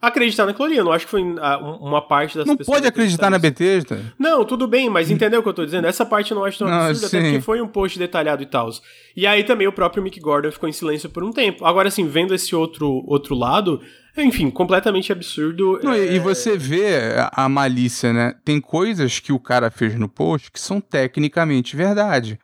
acreditar 0.00 0.46
naquilo 0.46 0.66
ali. 0.66 0.76
Eu 0.76 0.84
não 0.84 0.92
acho 0.92 1.04
que 1.04 1.10
foi 1.10 1.22
uma 1.22 2.00
parte 2.00 2.36
das 2.36 2.46
não 2.46 2.56
pessoas. 2.56 2.74
Não 2.74 2.82
pode 2.82 2.86
acreditar 2.86 3.30
na 3.30 3.38
Bethesda. 3.38 4.00
Não, 4.18 4.44
tudo 4.44 4.66
bem, 4.66 4.88
mas 4.88 5.10
entendeu 5.10 5.40
o 5.40 5.42
que 5.42 5.48
eu 5.48 5.54
tô 5.54 5.64
dizendo? 5.64 5.86
Essa 5.86 6.06
parte 6.06 6.30
eu 6.30 6.36
não 6.36 6.44
acho 6.44 6.58
tão 6.58 6.68
não, 6.68 6.76
absurda, 6.76 7.08
sim. 7.08 7.16
até 7.16 7.26
porque 7.26 7.40
foi 7.40 7.60
um 7.60 7.68
post 7.68 7.98
detalhado 7.98 8.42
e 8.42 8.46
tal. 8.46 8.70
E 9.16 9.26
aí 9.26 9.44
também 9.44 9.66
o 9.66 9.72
próprio 9.72 10.02
Mick 10.02 10.20
Gordon 10.20 10.52
ficou 10.52 10.68
em 10.68 10.72
silêncio 10.72 11.10
por 11.10 11.24
um 11.24 11.32
tempo. 11.32 11.64
Agora, 11.64 11.88
assim, 11.88 12.06
vendo 12.06 12.34
esse 12.34 12.54
outro, 12.54 13.02
outro 13.06 13.34
lado, 13.34 13.80
enfim, 14.16 14.50
completamente 14.50 15.12
absurdo. 15.12 15.80
Não, 15.82 15.92
é... 15.92 16.14
E 16.14 16.18
você 16.18 16.56
vê 16.56 17.14
a 17.32 17.48
malícia, 17.48 18.12
né? 18.12 18.34
Tem 18.44 18.60
coisas 18.60 19.18
que 19.20 19.32
o 19.32 19.40
cara 19.40 19.70
fez 19.70 19.94
no 19.94 20.08
post 20.08 20.50
que 20.52 20.60
são 20.60 20.80
tecnicamente 20.80 21.76
verdade. 21.76 22.38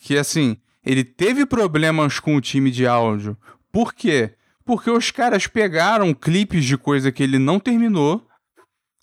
Que 0.00 0.16
assim, 0.16 0.56
ele 0.84 1.04
teve 1.04 1.44
problemas 1.44 2.18
com 2.18 2.36
o 2.36 2.40
time 2.40 2.70
de 2.70 2.86
áudio. 2.86 3.36
Por 3.70 3.92
quê? 3.92 4.32
Porque 4.68 4.90
os 4.90 5.10
caras 5.10 5.46
pegaram 5.46 6.12
clipes 6.12 6.62
de 6.62 6.76
coisa 6.76 7.10
que 7.10 7.22
ele 7.22 7.38
não 7.38 7.58
terminou, 7.58 8.22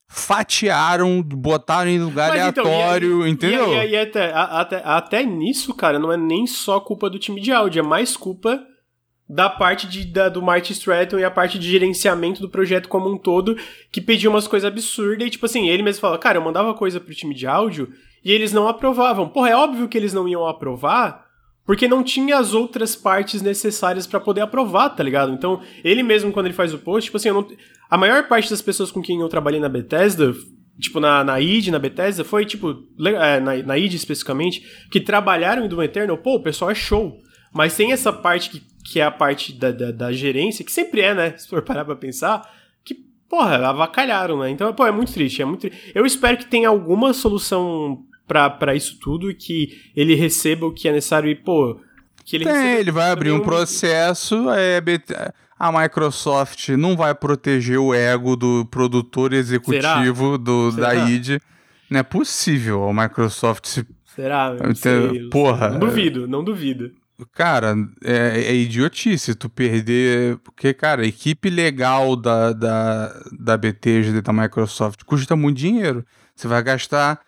fatiaram, 0.07 1.23
botaram 1.23 1.89
em 1.89 1.97
lugar 1.97 2.29
Mas, 2.29 2.39
aleatório, 2.39 3.25
então, 3.25 3.27
e, 3.27 3.31
entendeu? 3.31 3.73
E, 3.73 3.87
e, 3.87 3.89
e 3.89 3.97
até, 3.97 4.31
até, 4.31 4.81
até 4.85 5.23
nisso, 5.23 5.73
cara, 5.73 5.97
não 5.97 6.11
é 6.11 6.17
nem 6.17 6.45
só 6.45 6.79
culpa 6.79 7.09
do 7.09 7.17
time 7.17 7.41
de 7.41 7.51
áudio, 7.51 7.79
é 7.79 7.81
mais 7.81 8.15
culpa 8.15 8.63
da 9.27 9.49
parte 9.49 9.87
de, 9.87 10.05
da, 10.05 10.29
do 10.29 10.39
Marty 10.39 10.71
Stratton 10.71 11.17
e 11.17 11.23
a 11.23 11.31
parte 11.31 11.57
de 11.57 11.67
gerenciamento 11.67 12.41
do 12.41 12.49
projeto 12.49 12.87
como 12.87 13.11
um 13.11 13.17
todo, 13.17 13.57
que 13.91 13.99
pediu 13.99 14.29
umas 14.29 14.47
coisas 14.47 14.71
absurdas 14.71 15.25
e, 15.25 15.31
tipo 15.31 15.47
assim, 15.47 15.67
ele 15.67 15.81
mesmo 15.81 15.99
fala, 15.99 16.19
cara, 16.19 16.37
eu 16.37 16.43
mandava 16.43 16.75
coisa 16.75 16.99
pro 16.99 17.15
time 17.15 17.33
de 17.33 17.47
áudio 17.47 17.91
e 18.23 18.31
eles 18.31 18.53
não 18.53 18.67
aprovavam. 18.67 19.27
Porra, 19.27 19.49
é 19.49 19.55
óbvio 19.55 19.87
que 19.87 19.97
eles 19.97 20.13
não 20.13 20.27
iam 20.27 20.45
aprovar, 20.45 21.24
porque 21.65 21.87
não 21.87 22.03
tinha 22.03 22.37
as 22.37 22.53
outras 22.53 22.95
partes 22.95 23.41
necessárias 23.41 24.05
para 24.05 24.19
poder 24.19 24.41
aprovar, 24.41 24.89
tá 24.89 25.03
ligado? 25.03 25.31
Então, 25.33 25.61
ele 25.83 26.03
mesmo, 26.03 26.31
quando 26.31 26.47
ele 26.47 26.53
faz 26.53 26.73
o 26.73 26.77
post, 26.77 27.05
tipo 27.05 27.17
assim, 27.17 27.31
não... 27.31 27.47
a 27.89 27.97
maior 27.97 28.27
parte 28.27 28.49
das 28.49 28.61
pessoas 28.61 28.91
com 28.91 29.01
quem 29.01 29.19
eu 29.19 29.29
trabalhei 29.29 29.59
na 29.59 29.69
Bethesda, 29.69 30.33
tipo, 30.79 30.99
na, 30.99 31.23
na 31.23 31.39
id, 31.39 31.67
na 31.69 31.79
Bethesda, 31.79 32.23
foi, 32.23 32.45
tipo, 32.45 32.83
é, 33.05 33.39
na, 33.39 33.57
na 33.57 33.77
id 33.77 33.93
especificamente, 33.93 34.63
que 34.91 34.99
trabalharam 34.99 35.65
em 35.65 35.67
Doom 35.67 35.83
Eternal, 35.83 36.17
pô, 36.17 36.35
o 36.35 36.43
pessoal 36.43 36.71
é 36.71 36.75
show. 36.75 37.17
Mas 37.53 37.75
tem 37.75 37.93
essa 37.93 38.11
parte 38.11 38.49
que 38.49 38.75
que 38.85 38.99
é 38.99 39.03
a 39.03 39.11
parte 39.11 39.51
da, 39.51 39.71
da, 39.71 39.91
da, 39.91 40.13
gerência, 40.13 40.63
que 40.63 40.71
sempre 40.71 41.01
é, 41.01 41.13
né? 41.13 41.33
Se 41.37 41.49
for 41.49 41.63
parar 41.63 41.83
pra 41.83 41.95
pensar, 41.95 42.47
que, 42.83 42.93
porra, 43.27 43.57
avacalharam, 43.67 44.39
né? 44.39 44.51
Então, 44.51 44.71
pô, 44.73 44.85
é 44.85 44.91
muito 44.91 45.11
triste, 45.11 45.41
é 45.41 45.45
muito 45.45 45.61
triste. 45.61 45.91
Eu 45.95 46.05
espero 46.05 46.37
que 46.37 46.45
tenha 46.45 46.69
alguma 46.69 47.11
solução 47.11 48.05
para 48.27 48.75
isso 48.75 48.99
tudo 48.99 49.29
e 49.29 49.35
que 49.35 49.81
ele 49.95 50.15
receba 50.15 50.65
o 50.65 50.73
que 50.73 50.87
é 50.87 50.91
necessário 50.91 51.29
e, 51.29 51.35
pô, 51.35 51.79
que 52.25 52.37
ele 52.37 52.45
Tem, 52.45 52.73
ele 52.77 52.91
vai 52.91 53.11
abrir 53.11 53.31
um 53.31 53.39
processo, 53.39 54.49
é, 54.49 54.81
a 55.57 55.71
Microsoft 55.71 56.69
não 56.69 56.97
vai 56.97 57.13
proteger 57.13 57.79
o 57.79 57.93
ego 57.93 58.35
do 58.35 58.65
produtor 58.65 59.31
executivo 59.31 60.37
do, 60.37 60.71
Será? 60.71 60.87
da 60.87 61.09
id. 61.09 61.39
Não 61.89 61.99
é 61.99 62.03
possível 62.03 62.89
a 62.89 62.93
Microsoft 62.93 63.67
se. 63.67 63.85
Será? 64.15 64.53
Não 64.53 64.73
sei, 64.73 65.29
Porra. 65.29 65.69
Não 65.69 65.79
duvido, 65.79 66.27
não 66.27 66.43
duvido. 66.43 66.91
Cara, 67.33 67.75
é, 68.03 68.41
é, 68.47 68.55
idiotice 68.55 69.35
tu 69.35 69.49
perder. 69.49 70.37
Porque, 70.37 70.73
cara, 70.73 71.03
a 71.03 71.05
equipe 71.05 71.49
legal 71.49 72.15
da, 72.15 72.51
da, 72.51 73.23
da 73.39 73.57
BT, 73.57 74.21
da 74.21 74.33
Microsoft, 74.33 75.03
custa 75.05 75.35
muito 75.35 75.57
dinheiro. 75.57 76.05
Você 76.35 76.47
vai 76.47 76.61
gastar 76.61 77.21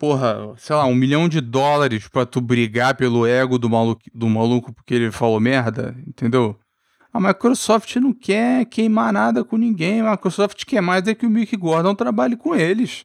porra, 0.00 0.54
sei 0.56 0.74
lá, 0.74 0.86
um 0.86 0.94
milhão 0.94 1.28
de 1.28 1.42
dólares 1.42 2.08
pra 2.08 2.24
tu 2.24 2.40
brigar 2.40 2.94
pelo 2.94 3.26
ego 3.26 3.58
do 3.58 3.68
maluco, 3.68 4.00
do 4.14 4.30
maluco 4.30 4.72
porque 4.72 4.94
ele 4.94 5.12
falou 5.12 5.38
merda, 5.38 5.94
entendeu? 6.06 6.58
A 7.12 7.20
Microsoft 7.20 7.94
não 7.96 8.14
quer 8.14 8.64
queimar 8.64 9.12
nada 9.12 9.44
com 9.44 9.58
ninguém. 9.58 10.00
A 10.00 10.12
Microsoft 10.12 10.64
quer 10.64 10.80
mais 10.80 11.06
é 11.06 11.14
que 11.14 11.26
o 11.26 11.30
Mick 11.30 11.54
Gordon 11.54 11.94
trabalhe 11.94 12.34
com 12.34 12.54
eles. 12.54 13.04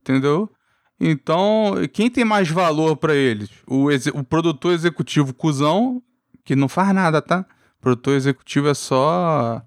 Entendeu? 0.00 0.50
Então, 0.98 1.74
quem 1.92 2.10
tem 2.10 2.24
mais 2.24 2.48
valor 2.48 2.96
para 2.96 3.14
eles? 3.14 3.50
O, 3.64 3.86
o 4.14 4.24
produtor 4.24 4.72
executivo 4.72 5.32
cuzão, 5.32 6.02
que 6.44 6.56
não 6.56 6.68
faz 6.68 6.92
nada, 6.92 7.22
tá? 7.22 7.46
O 7.78 7.82
produtor 7.82 8.14
executivo 8.14 8.68
é 8.68 8.74
só. 8.74 9.62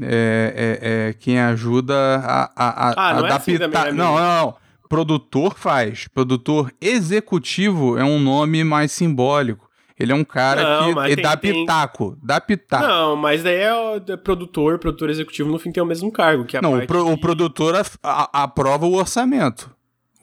É, 0.00 0.80
é, 0.82 1.08
é 1.10 1.12
quem 1.12 1.38
ajuda 1.38 1.94
a, 2.24 2.50
a, 2.56 2.88
a 2.88 3.10
ah, 3.10 3.14
não. 3.14 3.26
É 3.28 3.32
assim 3.32 3.58
também, 3.58 3.84
né, 3.84 3.92
não, 3.92 4.16
não, 4.16 4.46
não. 4.46 4.63
Produtor 4.88 5.54
faz. 5.56 6.08
Produtor 6.08 6.72
executivo 6.80 7.98
é 7.98 8.04
um 8.04 8.18
nome 8.18 8.62
mais 8.64 8.92
simbólico. 8.92 9.68
Ele 9.98 10.10
é 10.10 10.14
um 10.14 10.24
cara 10.24 10.80
não, 10.80 11.04
que 11.04 11.12
é 11.12 11.16
dá 11.16 11.36
pitaco, 11.36 12.10
tem... 12.10 12.18
dá 12.22 12.40
pitaco. 12.40 12.86
Não, 12.86 13.14
mas 13.14 13.44
daí 13.44 13.60
é 13.60 14.16
produtor, 14.16 14.78
produtor 14.78 15.08
executivo, 15.08 15.50
no 15.50 15.58
fim 15.58 15.70
tem 15.70 15.82
o 15.82 15.86
mesmo 15.86 16.10
cargo. 16.10 16.44
Que 16.44 16.56
é 16.56 16.60
não, 16.60 16.78
o, 16.78 16.86
pro, 16.86 17.12
o, 17.12 17.18
produtor 17.18 17.76
a, 17.76 17.84
a, 18.02 18.42
aprova 18.42 18.86
o 18.86 18.94
orçamento. 18.94 19.70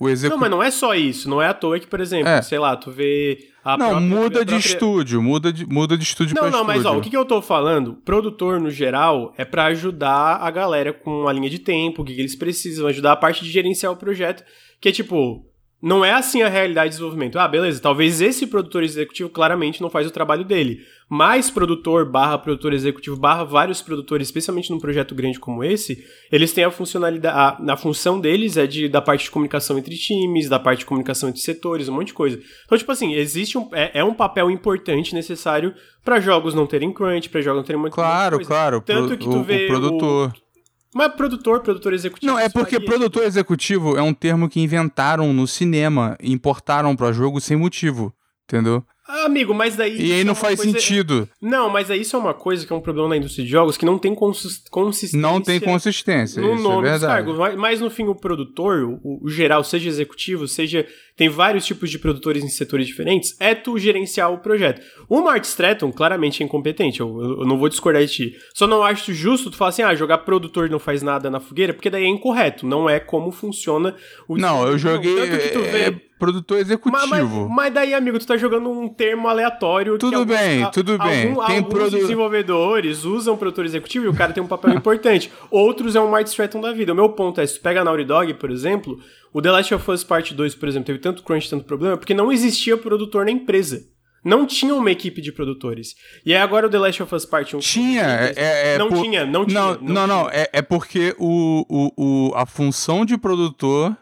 O 0.01 0.09
execu... 0.09 0.33
Não, 0.33 0.39
mas 0.39 0.49
não 0.49 0.63
é 0.63 0.71
só 0.71 0.95
isso. 0.95 1.29
Não 1.29 1.39
é 1.39 1.47
à 1.47 1.53
toa 1.53 1.79
que, 1.79 1.85
por 1.85 1.99
exemplo, 1.99 2.27
é. 2.27 2.41
sei 2.41 2.57
lá, 2.57 2.75
tu 2.75 2.89
vê... 2.89 3.37
não, 3.63 3.77
própria, 3.77 3.99
muda 3.99 4.39
de 4.39 4.45
própria... 4.45 4.57
estúdio, 4.57 5.21
muda 5.21 5.53
de, 5.53 5.63
muda 5.67 5.95
de 5.95 6.03
estúdio 6.03 6.33
não, 6.33 6.41
pra 6.41 6.51
não. 6.51 6.57
Não, 6.57 6.65
mas 6.65 6.83
ó, 6.87 6.97
o 6.97 7.01
que, 7.01 7.11
que 7.11 7.15
eu 7.15 7.23
tô 7.23 7.39
falando? 7.39 7.93
Produtor, 8.03 8.59
no 8.59 8.71
geral, 8.71 9.31
é 9.37 9.45
para 9.45 9.65
ajudar 9.65 10.37
a 10.37 10.49
galera 10.49 10.91
com 10.91 11.27
a 11.27 11.33
linha 11.33 11.51
de 11.51 11.59
tempo, 11.59 12.01
o 12.01 12.05
que, 12.05 12.15
que 12.15 12.19
eles 12.19 12.35
precisam, 12.35 12.87
ajudar 12.87 13.11
a 13.11 13.15
parte 13.15 13.43
de 13.43 13.51
gerenciar 13.51 13.93
o 13.93 13.95
projeto, 13.95 14.43
que 14.79 14.89
é 14.89 14.91
tipo 14.91 15.45
não 15.81 16.05
é 16.05 16.13
assim 16.13 16.43
a 16.43 16.49
realidade 16.49 16.89
de 16.89 16.95
desenvolvimento. 16.95 17.39
Ah, 17.39 17.47
beleza, 17.47 17.81
talvez 17.81 18.21
esse 18.21 18.45
produtor 18.45 18.83
executivo 18.83 19.29
claramente 19.29 19.81
não 19.81 19.89
faz 19.89 20.05
o 20.05 20.11
trabalho 20.11 20.45
dele. 20.45 20.85
Mas 21.09 21.49
produtor 21.49 22.05
barra 22.05 22.37
produtor 22.37 22.71
executivo 22.71 23.17
barra 23.17 23.43
vários 23.43 23.81
produtores, 23.81 24.27
especialmente 24.27 24.69
num 24.69 24.79
projeto 24.79 25.13
grande 25.13 25.39
como 25.39 25.63
esse, 25.63 26.05
eles 26.31 26.53
têm 26.53 26.63
a 26.63 26.71
funcionalidade. 26.71 27.35
A, 27.67 27.73
a 27.73 27.77
função 27.77 28.19
deles 28.19 28.55
é 28.55 28.65
de 28.65 28.87
da 28.87 29.01
parte 29.01 29.25
de 29.25 29.31
comunicação 29.31 29.77
entre 29.77 29.97
times, 29.97 30.47
da 30.47 30.59
parte 30.59 30.79
de 30.79 30.85
comunicação 30.85 31.27
entre 31.27 31.41
setores, 31.41 31.89
um 31.89 31.95
monte 31.95 32.07
de 32.07 32.13
coisa. 32.13 32.39
Então, 32.63 32.77
tipo 32.77 32.91
assim, 32.91 33.13
existe 33.15 33.57
um. 33.57 33.67
É, 33.73 33.99
é 33.99 34.03
um 34.03 34.13
papel 34.13 34.49
importante 34.49 35.13
necessário 35.13 35.73
para 36.05 36.19
jogos 36.19 36.53
não 36.53 36.65
terem 36.65 36.93
crunch, 36.93 37.27
para 37.27 37.41
jogos 37.41 37.57
não 37.57 37.65
terem 37.65 37.81
muito 37.81 37.93
Claro, 37.93 38.39
claro. 38.45 38.81
Tanto 38.81 39.17
que 39.17 39.25
tu 39.25 39.39
o, 39.39 39.43
vê. 39.43 39.65
O 39.65 39.67
produtor. 39.67 40.29
O, 40.29 40.50
mas 40.93 41.13
produtor, 41.13 41.61
produtor 41.61 41.93
executivo. 41.93 42.31
Não, 42.31 42.39
é 42.39 42.49
porque 42.49 42.79
produtor 42.79 43.23
executivo 43.23 43.97
é 43.97 44.01
um 44.01 44.13
termo 44.13 44.49
que 44.49 44.59
inventaram 44.59 45.33
no 45.33 45.47
cinema 45.47 46.17
e 46.21 46.31
importaram 46.31 46.95
para 46.95 47.11
jogo 47.11 47.39
sem 47.39 47.55
motivo, 47.55 48.13
entendeu? 48.43 48.85
Ah, 49.07 49.25
amigo, 49.25 49.53
mas 49.53 49.75
daí. 49.75 49.99
E 49.99 50.13
aí 50.13 50.23
não 50.23 50.31
é 50.31 50.35
faz 50.35 50.55
coisa... 50.55 50.71
sentido. 50.71 51.27
Não, 51.41 51.69
mas 51.69 51.91
aí 51.91 51.99
isso 51.99 52.15
é 52.15 52.19
uma 52.19 52.33
coisa 52.33 52.65
que 52.65 52.71
é 52.71 52.75
um 52.75 52.79
problema 52.79 53.09
na 53.09 53.17
indústria 53.17 53.43
de 53.43 53.51
jogos 53.51 53.75
que 53.75 53.85
não 53.85 53.97
tem 53.97 54.15
consistência. 54.15 55.19
Não 55.19 55.41
tem 55.41 55.59
consistência. 55.59 56.41
No 56.41 56.53
isso 56.53 56.63
nome 56.63 56.87
é 56.87 56.91
verdade. 56.91 57.25
dos 57.25 57.35
cargos. 57.37 57.59
Mas 57.59 57.81
no 57.81 57.89
fim, 57.89 58.05
o 58.05 58.15
produtor, 58.15 58.83
o, 59.03 59.25
o, 59.25 59.29
geral, 59.29 59.65
seja 59.65 59.89
executivo, 59.89 60.47
seja. 60.47 60.87
Tem 61.21 61.29
vários 61.29 61.67
tipos 61.67 61.91
de 61.91 61.99
produtores 61.99 62.43
em 62.43 62.49
setores 62.49 62.87
diferentes, 62.87 63.35
é 63.39 63.53
tu 63.53 63.77
gerenciar 63.77 64.33
o 64.33 64.39
projeto. 64.39 64.81
O 65.07 65.21
Mark 65.21 65.43
Stratton 65.45 65.91
claramente 65.91 66.41
é 66.41 66.45
incompetente. 66.47 66.99
Eu, 66.99 67.37
eu, 67.39 67.45
não 67.45 67.59
vou 67.59 67.69
discordar 67.69 68.03
de 68.03 68.11
ti. 68.11 68.37
Só 68.55 68.65
não 68.65 68.81
acho 68.81 69.13
justo 69.13 69.51
tu 69.51 69.55
falar 69.55 69.69
assim, 69.69 69.83
ah, 69.83 69.93
jogar 69.93 70.17
produtor 70.17 70.67
não 70.67 70.79
faz 70.79 71.03
nada 71.03 71.29
na 71.29 71.39
fogueira, 71.39 71.75
porque 71.75 71.91
daí 71.91 72.05
é 72.05 72.07
incorreto. 72.07 72.65
Não 72.65 72.89
é 72.89 72.99
como 72.99 73.29
funciona 73.31 73.93
o. 74.27 74.35
Não, 74.35 74.67
eu 74.67 74.79
joguei. 74.79 75.15
Tanto 75.15 75.37
que 75.43 75.49
tu 75.49 75.59
é, 75.59 75.71
vê. 75.71 75.79
É 75.89 76.11
produtor 76.21 76.59
executivo. 76.59 77.07
Mas, 77.07 77.23
mas, 77.23 77.49
mas, 77.49 77.73
daí, 77.73 77.95
amigo, 77.95 78.19
tu 78.19 78.27
tá 78.27 78.37
jogando 78.37 78.69
um 78.69 78.87
termo 78.87 79.27
aleatório. 79.27 79.97
Tudo 79.97 80.23
bem, 80.23 80.69
tudo 80.71 80.95
bem. 80.99 81.29
Algum, 81.29 81.45
tem 81.45 81.57
alguns 81.57 81.73
produ... 81.73 81.97
desenvolvedores 81.97 83.05
usam 83.05 83.35
produtor 83.35 83.65
executivo 83.65 84.05
e 84.05 84.07
o 84.07 84.13
cara 84.13 84.31
tem 84.31 84.41
um 84.41 84.47
papel 84.47 84.73
importante. 84.77 85.31
Outros 85.49 85.95
é 85.95 86.01
um 86.01 86.11
Mark 86.11 86.27
Stratton 86.27 86.61
da 86.61 86.71
vida. 86.71 86.93
O 86.93 86.95
meu 86.95 87.09
ponto 87.09 87.41
é, 87.41 87.45
se 87.47 87.55
tu 87.55 87.61
pega 87.61 87.81
a 87.81 87.83
Naughty 87.83 88.05
Dog, 88.05 88.33
por 88.35 88.51
exemplo, 88.51 88.99
o 89.33 89.41
The 89.41 89.51
Last 89.51 89.73
of 89.73 89.91
Us 89.91 90.03
Part 90.03 90.33
2, 90.33 90.55
por 90.55 90.67
exemplo, 90.67 90.87
teve 90.87 90.99
tanto 90.99 91.23
crunch, 91.23 91.49
tanto 91.49 91.65
problema, 91.65 91.97
porque 91.97 92.13
não 92.13 92.31
existia 92.31 92.77
produtor 92.77 93.25
na 93.25 93.31
empresa. 93.31 93.83
Não 94.23 94.45
tinha 94.45 94.75
uma 94.75 94.91
equipe 94.91 95.19
de 95.19 95.31
produtores. 95.31 95.95
E 96.23 96.33
aí 96.33 96.39
agora 96.39 96.67
o 96.67 96.69
The 96.69 96.77
Last 96.77 97.01
of 97.01 97.15
Us 97.15 97.25
Part 97.25 97.55
1... 97.55 97.59
Tinha, 97.59 98.03
é, 98.03 98.73
é, 98.73 98.77
não, 98.77 98.89
por... 98.89 99.01
tinha 99.01 99.25
não 99.25 99.45
tinha, 99.45 99.61
não 99.61 99.77
tinha. 99.77 99.93
Não, 99.93 100.07
não, 100.07 100.29
é, 100.29 100.47
é 100.53 100.61
porque 100.61 101.15
o, 101.17 101.65
o, 101.67 101.91
o, 101.97 102.35
a 102.35 102.45
função 102.45 103.03
de 103.03 103.17
produtor 103.17 103.97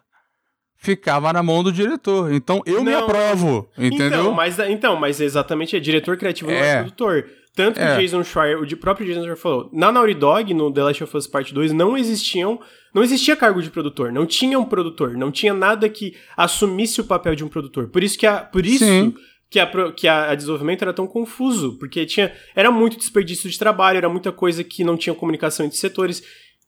ficava 0.76 1.32
na 1.32 1.44
mão 1.44 1.64
do 1.64 1.72
diretor. 1.72 2.34
Então 2.34 2.62
eu 2.66 2.78
não, 2.78 2.84
me 2.84 2.94
aprovo, 2.94 3.70
entendeu? 3.78 4.22
Então, 4.22 4.34
mas, 4.34 4.60
então, 4.60 4.96
mas 4.96 5.22
exatamente 5.22 5.76
é 5.76 5.80
diretor 5.80 6.18
criativo, 6.18 6.50
não 6.50 6.58
é, 6.58 6.70
é 6.70 6.78
produtor. 6.78 7.26
Tanto 7.60 7.76
que 7.76 7.86
é. 7.86 7.94
o 7.94 8.00
Jason 8.00 8.24
Schreier, 8.24 8.62
o 8.62 8.78
próprio 8.78 9.06
Jason 9.06 9.20
Schreier 9.20 9.36
falou, 9.36 9.70
na 9.74 9.92
Naughty 9.92 10.14
Dog, 10.14 10.54
no 10.54 10.72
The 10.72 10.82
Last 10.82 11.04
of 11.04 11.18
Us 11.18 11.28
Part 11.28 11.54
2, 11.54 11.74
não 11.74 11.98
existiam, 11.98 12.58
não 12.94 13.04
existia 13.04 13.36
cargo 13.36 13.62
de 13.62 13.70
produtor, 13.70 14.14
não 14.14 14.26
tinha 14.26 14.58
um 14.58 14.64
produtor, 14.64 15.18
não 15.18 15.30
tinha 15.30 15.54
nada 15.54 15.90
que 15.90 16.16
assumisse 16.38 17.02
o 17.02 17.04
papel 17.04 17.36
de 17.36 17.44
um 17.44 17.50
produtor. 17.50 17.90
Por 17.90 18.02
isso 18.02 18.18
que 18.18 18.26
a, 18.26 18.38
por 18.38 18.66
isso 18.66 19.14
que, 19.50 19.60
a, 19.60 19.92
que 19.92 20.08
a, 20.08 20.32
a, 20.32 20.36
desenvolvimento 20.36 20.84
era 20.84 20.94
tão 20.94 21.06
confuso, 21.06 21.78
porque 21.78 22.06
tinha, 22.06 22.32
era 22.56 22.72
muito 22.72 22.96
desperdício 22.98 23.50
de 23.50 23.60
trabalho, 23.60 23.98
era 23.98 24.08
muita 24.08 24.32
coisa 24.32 24.64
que 24.64 24.86
não 24.86 24.96
tinha 24.96 25.14
comunicação 25.14 25.66
entre 25.66 25.78
setores. 25.78 26.24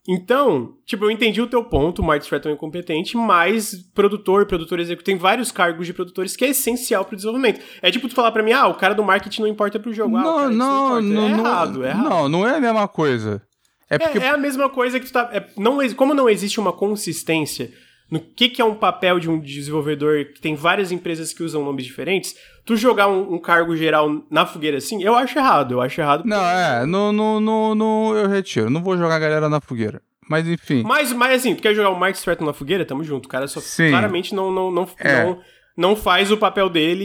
Então, 0.07 0.73
tipo, 0.83 1.05
eu 1.05 1.11
entendi 1.11 1.39
o 1.41 1.47
teu 1.47 1.63
ponto, 1.63 2.01
o 2.01 2.05
Mark 2.05 2.23
Stratton 2.23 2.49
é 2.49 2.53
incompetente, 2.53 3.15
mas 3.15 3.75
produtor, 3.93 4.47
produtor 4.47 4.79
executivo, 4.79 5.05
tem 5.05 5.15
vários 5.15 5.51
cargos 5.51 5.85
de 5.85 5.93
produtores 5.93 6.35
que 6.35 6.43
é 6.43 6.49
essencial 6.49 7.05
pro 7.05 7.15
desenvolvimento. 7.15 7.61
É 7.81 7.91
tipo 7.91 8.09
tu 8.09 8.15
falar 8.15 8.31
pra 8.31 8.41
mim, 8.41 8.51
ah, 8.51 8.67
o 8.67 8.73
cara 8.73 8.95
do 8.95 9.03
marketing 9.03 9.41
não 9.41 9.47
importa 9.47 9.79
pro 9.79 9.93
jogo. 9.93 10.17
Não, 10.17 10.37
ah, 10.39 10.49
não, 10.49 11.01
não, 11.01 11.01
não, 11.01 11.27
é 11.27 11.31
errado, 11.31 11.85
é 11.85 11.89
errado. 11.89 12.09
Não, 12.09 12.29
não 12.29 12.47
é 12.47 12.57
a 12.57 12.59
mesma 12.59 12.87
coisa. 12.87 13.43
É, 13.89 13.99
porque... 13.99 14.17
é, 14.17 14.23
é 14.23 14.29
a 14.29 14.37
mesma 14.37 14.69
coisa 14.69 14.99
que 14.99 15.05
tu 15.05 15.13
tá... 15.13 15.29
É, 15.33 15.45
não, 15.55 15.77
como 15.95 16.15
não 16.15 16.29
existe 16.29 16.59
uma 16.59 16.73
consistência 16.73 17.71
no 18.11 18.19
que, 18.19 18.49
que 18.49 18.61
é 18.61 18.65
um 18.65 18.75
papel 18.75 19.19
de 19.19 19.29
um 19.29 19.39
desenvolvedor 19.39 20.25
que 20.25 20.41
tem 20.41 20.53
várias 20.53 20.91
empresas 20.91 21.31
que 21.31 21.41
usam 21.41 21.63
nomes 21.63 21.85
diferentes, 21.85 22.35
tu 22.65 22.75
jogar 22.75 23.07
um, 23.07 23.35
um, 23.35 23.39
cargo 23.39 23.75
geral 23.77 24.23
na 24.29 24.45
fogueira 24.45 24.77
assim, 24.77 25.01
eu 25.01 25.15
acho 25.15 25.39
errado. 25.39 25.71
Eu 25.71 25.81
acho 25.81 25.99
errado. 26.01 26.23
Não, 26.25 26.45
é, 26.45 26.85
no, 26.85 27.13
no, 27.13 27.39
no, 27.39 27.73
no, 27.73 28.13
eu 28.15 28.27
retiro. 28.27 28.69
Não 28.69 28.83
vou 28.83 28.97
jogar 28.97 29.15
a 29.15 29.19
galera 29.19 29.47
na 29.47 29.61
fogueira. 29.61 30.01
Mas 30.29 30.45
enfim. 30.45 30.83
Mas, 30.83 31.13
mas 31.13 31.39
assim, 31.39 31.55
tu 31.55 31.61
quer 31.61 31.73
jogar 31.73 31.89
o 31.89 31.99
Mark 31.99 32.15
Stratton 32.15 32.45
na 32.45 32.53
fogueira? 32.53 32.85
Tamo 32.85 33.03
junto. 33.03 33.25
O 33.27 33.29
cara 33.29 33.47
só 33.47 33.61
Sim. 33.61 33.89
claramente 33.89 34.35
não, 34.35 34.51
não, 34.51 34.69
não, 34.69 34.89
é. 34.99 35.23
não 35.23 35.39
não 35.75 35.95
faz 35.95 36.31
o 36.31 36.37
papel 36.37 36.69
dele 36.69 37.03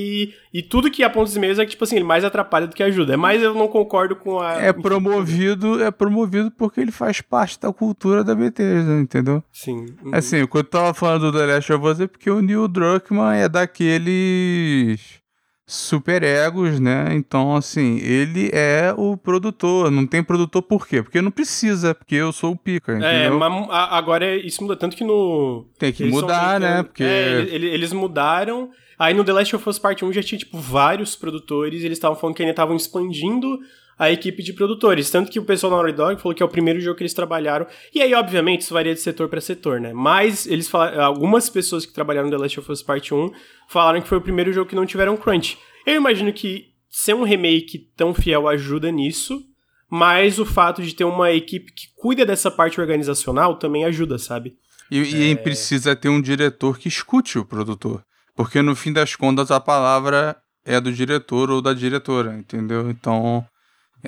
e, 0.53 0.59
e 0.59 0.63
tudo 0.63 0.91
que 0.91 1.03
aponta 1.03 1.31
os 1.31 1.37
meios 1.37 1.59
é 1.59 1.65
que, 1.65 1.73
tipo 1.73 1.85
assim, 1.85 1.97
ele 1.97 2.05
mais 2.05 2.25
atrapalha 2.25 2.67
do 2.67 2.75
que 2.75 2.83
ajuda. 2.83 3.15
É 3.15 3.17
mais 3.17 3.43
eu 3.43 3.55
não 3.55 3.69
concordo 3.69 4.17
com 4.17 4.41
a. 4.41 4.55
É 4.55 4.73
promovido, 4.73 5.83
é 5.83 5.91
promovido 5.91 6.51
porque 6.51 6.81
ele 6.81 6.93
faz 6.93 7.21
parte 7.21 7.61
da 7.61 7.73
cultura 7.73 8.25
da 8.25 8.35
Bethesda, 8.35 8.93
entendeu? 8.95 9.43
Sim. 9.53 9.87
Uhum. 10.03 10.11
Assim, 10.13 10.47
quando 10.47 10.65
eu 10.65 10.71
tava 10.71 10.95
falando 10.95 11.31
do 11.31 11.39
The 11.39 11.47
Last 11.47 11.73
of 11.73 11.87
Us 11.87 12.01
é 12.01 12.07
porque 12.07 12.31
o 12.31 12.41
Neil 12.41 12.69
Druckmann 12.69 13.39
é 13.39 13.49
daqueles 13.49 15.21
super 15.67 16.23
egos, 16.23 16.79
né? 16.79 17.09
Então, 17.13 17.57
assim, 17.57 17.99
ele 17.99 18.51
é 18.53 18.95
o 18.97 19.17
produtor. 19.17 19.91
Não 19.91 20.07
tem 20.07 20.23
produtor 20.23 20.63
por 20.63 20.87
quê? 20.87 21.03
Porque 21.03 21.21
não 21.21 21.31
precisa, 21.31 21.95
porque 21.95 22.15
eu 22.15 22.33
sou 22.33 22.53
o 22.53 22.57
pica, 22.57 22.93
é, 22.93 22.97
entendeu? 22.97 23.35
É, 23.35 23.49
mas 23.49 23.69
agora 23.71 24.37
isso 24.37 24.63
muda 24.63 24.77
tanto 24.77 24.97
que 24.97 25.03
no... 25.03 25.67
Tem 25.79 25.93
que 25.93 26.05
mudar, 26.05 26.61
né? 26.61 26.83
Porque... 26.85 27.03
É, 27.03 27.49
eles 27.53 27.93
mudaram... 27.93 28.71
Aí 28.99 29.13
no 29.13 29.25
The 29.25 29.33
Last 29.33 29.57
of 29.57 29.69
Us 29.69 29.79
Part 29.79 30.03
1 30.03 30.13
já 30.13 30.23
tinha, 30.23 30.39
tipo, 30.39 30.57
vários 30.59 31.15
produtores 31.15 31.83
e 31.83 31.85
eles 31.85 31.99
estavam 31.99 32.17
falando 32.17 32.35
que 32.35 32.43
ainda 32.43 32.53
estavam 32.53 32.75
expandindo 32.75 33.59
a 33.99 34.11
equipe 34.11 34.43
de 34.43 34.53
produtores. 34.53 35.11
Tanto 35.11 35.31
que 35.31 35.39
o 35.39 35.45
pessoal 35.45 35.71
da 35.71 35.77
Naughty 35.79 35.97
Dog 35.97 36.21
falou 36.21 36.35
que 36.35 36.43
é 36.43 36.47
o 36.47 36.49
primeiro 36.49 36.81
jogo 36.81 36.97
que 36.97 37.03
eles 37.03 37.15
trabalharam. 37.15 37.67
E 37.95 38.03
aí, 38.03 38.15
obviamente, 38.15 38.63
isso 38.63 38.75
varia 38.75 38.95
de 38.95 39.01
setor 39.01 39.29
para 39.29 39.41
setor, 39.41 39.81
né? 39.81 39.93
Mas 39.93 40.47
eles 40.47 40.69
falaram, 40.69 41.03
algumas 41.03 41.49
pessoas 41.49 41.87
que 41.87 41.93
trabalharam 41.93 42.29
no 42.29 42.37
The 42.37 42.43
Last 42.43 42.61
of 42.61 42.71
Us 42.71 42.83
Part 42.83 43.13
1 43.13 43.31
falaram 43.69 44.01
que 44.01 44.09
foi 44.09 44.19
o 44.19 44.23
primeiro 44.23 44.53
jogo 44.53 44.69
que 44.69 44.77
não 44.77 44.87
tiveram 44.87 45.17
crunch. 45.17 45.59
Eu 45.87 45.95
imagino 45.95 46.33
que 46.33 46.67
ser 46.91 47.15
um 47.15 47.23
remake 47.23 47.91
tão 47.97 48.13
fiel 48.13 48.49
ajuda 48.49 48.91
nisso, 48.91 49.43
mas 49.91 50.39
o 50.39 50.45
fato 50.45 50.83
de 50.83 50.95
ter 50.95 51.05
uma 51.05 51.33
equipe 51.33 51.73
que 51.73 51.87
cuida 51.95 52.27
dessa 52.27 52.51
parte 52.51 52.81
organizacional 52.81 53.59
também 53.59 53.85
ajuda, 53.85 54.19
sabe? 54.19 54.55
E, 54.91 54.99
é... 54.99 55.31
e 55.31 55.37
precisa 55.37 55.97
ter 55.97 56.09
um 56.09 56.21
diretor 56.21 56.79
que 56.79 56.89
escute 56.89 57.39
o 57.39 57.45
produtor. 57.45 58.03
Porque 58.35 58.61
no 58.61 58.77
fim 58.77 58.93
das 58.93 59.17
contas 59.17 59.51
a 59.51 59.59
palavra 59.59 60.37
é 60.65 60.81
do 60.81 60.93
diretor 60.93 61.51
ou 61.51 61.63
da 61.63 61.73
diretora, 61.73 62.37
entendeu? 62.37 62.91
Então, 62.91 63.47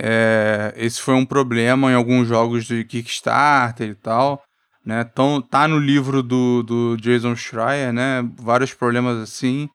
é, 0.01 0.73
esse 0.77 1.01
foi 1.01 1.15
um 1.15 1.27
problema 1.27 1.91
em 1.91 1.95
alguns 1.95 2.29
jogos 2.29 2.65
de 2.65 2.85
Kickstarter 2.85 3.91
e 3.91 3.95
tal. 3.95 4.43
Né? 4.85 5.07
Então, 5.11 5.43
tá 5.43 5.67
no 5.69 5.79
livro 5.79 6.23
do, 6.23 6.63
do 6.63 6.97
Jason 6.97 7.35
Schreier, 7.37 7.93
né? 7.93 8.23
Vários 8.39 8.73
problemas 8.73 9.19
assim, 9.19 9.69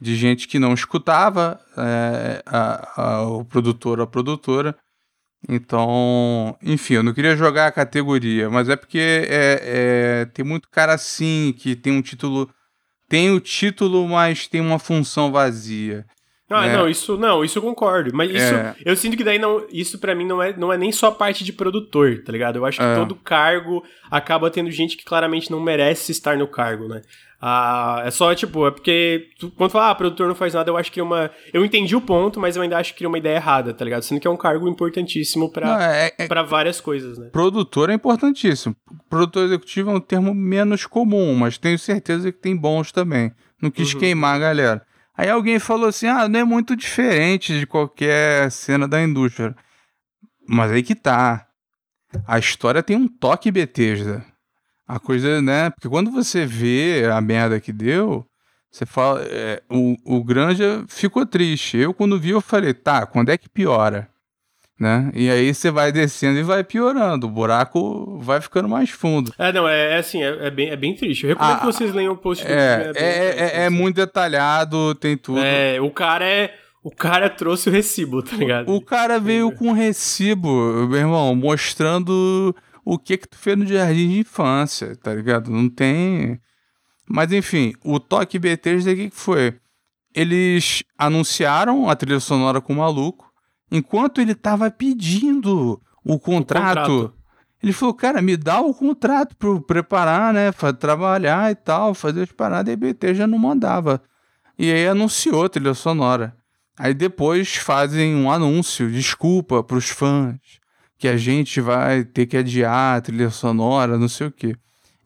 de 0.00 0.16
gente 0.16 0.46
que 0.48 0.58
não 0.58 0.74
escutava 0.74 1.60
é, 1.76 2.42
a, 2.44 3.02
a, 3.02 3.22
o 3.22 3.44
produtor 3.44 4.00
a 4.00 4.06
produtora. 4.06 4.76
Então, 5.48 6.56
enfim, 6.62 6.94
eu 6.94 7.02
não 7.02 7.14
queria 7.14 7.36
jogar 7.36 7.68
a 7.68 7.72
categoria, 7.72 8.50
mas 8.50 8.68
é 8.68 8.74
porque 8.74 8.98
é, 8.98 9.60
é, 9.62 10.24
tem 10.26 10.44
muito 10.44 10.68
cara 10.68 10.94
assim 10.94 11.54
que 11.56 11.76
tem 11.76 11.92
um 11.92 12.02
título 12.02 12.50
tem 13.08 13.30
o 13.30 13.40
título, 13.40 14.06
mas 14.06 14.46
tem 14.46 14.60
uma 14.60 14.78
função 14.78 15.32
vazia. 15.32 16.04
Ah, 16.50 16.66
né? 16.66 16.76
não, 16.76 16.88
isso 16.88 17.16
não, 17.16 17.44
isso 17.44 17.58
eu 17.58 17.62
concordo. 17.62 18.10
Mas 18.14 18.30
isso, 18.30 18.54
é. 18.54 18.74
eu 18.84 18.96
sinto 18.96 19.16
que 19.16 19.24
daí 19.24 19.38
não, 19.38 19.64
isso 19.70 19.98
para 19.98 20.14
mim 20.14 20.26
não 20.26 20.42
é, 20.42 20.56
não 20.56 20.72
é 20.72 20.78
nem 20.78 20.90
só 20.90 21.10
parte 21.10 21.44
de 21.44 21.52
produtor, 21.52 22.22
tá 22.24 22.32
ligado? 22.32 22.56
Eu 22.56 22.64
acho 22.64 22.78
que 22.78 22.84
é. 22.84 22.94
todo 22.94 23.14
cargo 23.14 23.84
acaba 24.10 24.50
tendo 24.50 24.70
gente 24.70 24.96
que 24.96 25.04
claramente 25.04 25.50
não 25.50 25.60
merece 25.60 26.10
estar 26.10 26.36
no 26.36 26.48
cargo, 26.48 26.88
né? 26.88 27.02
Ah, 27.40 28.02
é 28.04 28.10
só, 28.10 28.34
tipo, 28.34 28.66
é 28.66 28.70
porque 28.72 29.28
tu, 29.38 29.48
quando 29.52 29.70
fala, 29.70 29.90
ah, 29.90 29.94
produtor 29.94 30.26
não 30.26 30.34
faz 30.34 30.54
nada, 30.54 30.70
eu 30.70 30.76
acho 30.76 30.90
que 30.90 30.98
é 30.98 31.02
uma. 31.02 31.30
Eu 31.52 31.64
entendi 31.64 31.94
o 31.94 32.00
ponto, 32.00 32.40
mas 32.40 32.56
eu 32.56 32.62
ainda 32.62 32.76
acho 32.76 32.96
que 32.96 33.04
é 33.04 33.08
uma 33.08 33.18
ideia 33.18 33.36
errada, 33.36 33.72
tá 33.72 33.84
ligado? 33.84 34.02
Sendo 34.02 34.20
que 34.20 34.26
é 34.26 34.30
um 34.30 34.36
cargo 34.36 34.68
importantíssimo 34.68 35.52
para 35.52 35.94
é, 35.94 36.14
é, 36.18 36.26
pra 36.26 36.42
várias 36.42 36.80
coisas, 36.80 37.16
né? 37.16 37.28
Produtor 37.30 37.90
é 37.90 37.94
importantíssimo. 37.94 38.74
Produtor 39.08 39.44
executivo 39.44 39.90
é 39.90 39.94
um 39.94 40.00
termo 40.00 40.34
menos 40.34 40.84
comum, 40.84 41.32
mas 41.36 41.58
tenho 41.58 41.78
certeza 41.78 42.32
que 42.32 42.38
tem 42.38 42.56
bons 42.56 42.90
também. 42.90 43.30
Não 43.62 43.70
quis 43.70 43.94
uhum. 43.94 44.00
queimar 44.00 44.34
a 44.34 44.38
galera. 44.40 44.82
Aí 45.18 45.28
alguém 45.28 45.58
falou 45.58 45.88
assim: 45.88 46.06
ah, 46.06 46.28
não 46.28 46.38
é 46.38 46.44
muito 46.44 46.76
diferente 46.76 47.58
de 47.58 47.66
qualquer 47.66 48.52
cena 48.52 48.86
da 48.86 49.02
indústria. 49.02 49.54
Mas 50.48 50.70
aí 50.70 50.80
que 50.80 50.94
tá. 50.94 51.44
A 52.24 52.38
história 52.38 52.84
tem 52.84 52.96
um 52.96 53.08
toque 53.08 53.50
Bethesda. 53.50 54.24
A 54.86 55.00
coisa, 55.00 55.42
né? 55.42 55.70
Porque 55.70 55.88
quando 55.88 56.12
você 56.12 56.46
vê 56.46 57.10
a 57.12 57.20
merda 57.20 57.60
que 57.60 57.72
deu, 57.72 58.24
você 58.70 58.86
fala. 58.86 59.20
É, 59.24 59.60
o, 59.68 59.96
o 60.04 60.22
Granja 60.22 60.84
ficou 60.86 61.26
triste. 61.26 61.76
Eu, 61.76 61.92
quando 61.92 62.18
vi, 62.18 62.30
eu 62.30 62.40
falei, 62.40 62.72
tá, 62.72 63.04
quando 63.04 63.30
é 63.30 63.36
que 63.36 63.48
piora? 63.48 64.08
Né? 64.78 65.10
E 65.12 65.28
aí 65.28 65.52
você 65.52 65.72
vai 65.72 65.90
descendo 65.90 66.38
e 66.38 66.42
vai 66.44 66.62
piorando, 66.62 67.26
o 67.26 67.30
buraco 67.30 68.16
vai 68.20 68.40
ficando 68.40 68.68
mais 68.68 68.90
fundo. 68.90 69.34
É, 69.36 69.52
não, 69.52 69.68
é, 69.68 69.94
é 69.94 69.96
assim, 69.96 70.22
é, 70.22 70.46
é, 70.46 70.50
bem, 70.50 70.70
é 70.70 70.76
bem 70.76 70.94
triste. 70.94 71.24
Eu 71.24 71.30
recomendo 71.30 71.56
ah, 71.56 71.58
que 71.58 71.66
vocês 71.66 71.92
leiam 71.92 72.12
o 72.12 72.16
post 72.16 72.44
do 72.44 72.52
é, 72.52 72.92
é, 72.94 73.02
é, 73.02 73.64
é, 73.64 73.70
muito 73.70 73.96
detalhado, 73.96 74.94
tem 74.94 75.16
tudo. 75.16 75.40
É, 75.40 75.80
o 75.80 75.90
cara 75.90 76.24
é. 76.24 76.54
O 76.80 76.92
cara 76.92 77.28
trouxe 77.28 77.68
o 77.68 77.72
recibo, 77.72 78.22
tá 78.22 78.36
ligado? 78.36 78.68
O, 78.68 78.76
o 78.76 78.80
cara 78.80 79.18
veio 79.18 79.50
com 79.50 79.72
recibo, 79.72 80.86
meu 80.86 81.00
irmão, 81.00 81.34
mostrando 81.34 82.54
o 82.84 82.96
que 82.96 83.18
que 83.18 83.28
tu 83.28 83.36
fez 83.36 83.58
no 83.58 83.66
jardim 83.66 84.08
de 84.08 84.20
infância, 84.20 84.94
tá 84.96 85.12
ligado? 85.12 85.50
Não 85.50 85.68
tem. 85.68 86.40
Mas 87.06 87.32
enfim, 87.32 87.74
o 87.84 87.98
toque 87.98 88.38
Bethesda, 88.38 88.92
o 88.92 88.94
que, 88.94 89.10
que 89.10 89.16
foi? 89.16 89.54
Eles 90.14 90.84
anunciaram 90.96 91.90
a 91.90 91.96
trilha 91.96 92.20
sonora 92.20 92.60
com 92.60 92.72
o 92.72 92.76
maluco, 92.76 93.27
enquanto 93.70 94.20
ele 94.20 94.34
tava 94.34 94.70
pedindo 94.70 95.80
o 96.04 96.18
contrato, 96.18 96.90
o 96.90 97.00
contrato. 97.00 97.14
Ele 97.62 97.72
falou, 97.72 97.94
cara, 97.94 98.22
me 98.22 98.36
dá 98.36 98.60
o 98.60 98.72
contrato 98.72 99.36
pra 99.36 99.48
eu 99.48 99.60
preparar, 99.60 100.32
né? 100.32 100.52
Pra 100.52 100.72
trabalhar 100.72 101.50
e 101.50 101.54
tal, 101.54 101.92
fazer 101.92 102.22
as 102.22 102.32
paradas, 102.32 102.70
e 102.70 102.74
a 102.74 102.76
BT 102.76 103.14
já 103.14 103.26
não 103.26 103.38
mandava. 103.38 104.00
E 104.58 104.72
aí 104.72 104.86
anunciou 104.86 105.44
a 105.44 105.48
trilha 105.48 105.74
sonora. 105.74 106.36
Aí 106.78 106.94
depois 106.94 107.56
fazem 107.56 108.14
um 108.14 108.30
anúncio, 108.30 108.90
desculpa 108.90 109.62
pros 109.64 109.88
fãs 109.88 110.38
que 110.96 111.06
a 111.06 111.16
gente 111.16 111.60
vai 111.60 112.04
ter 112.04 112.26
que 112.26 112.36
adiar 112.36 112.96
a 112.96 113.00
trilha 113.00 113.30
sonora, 113.30 113.96
não 113.96 114.08
sei 114.08 114.26
o 114.26 114.32
quê. 114.32 114.56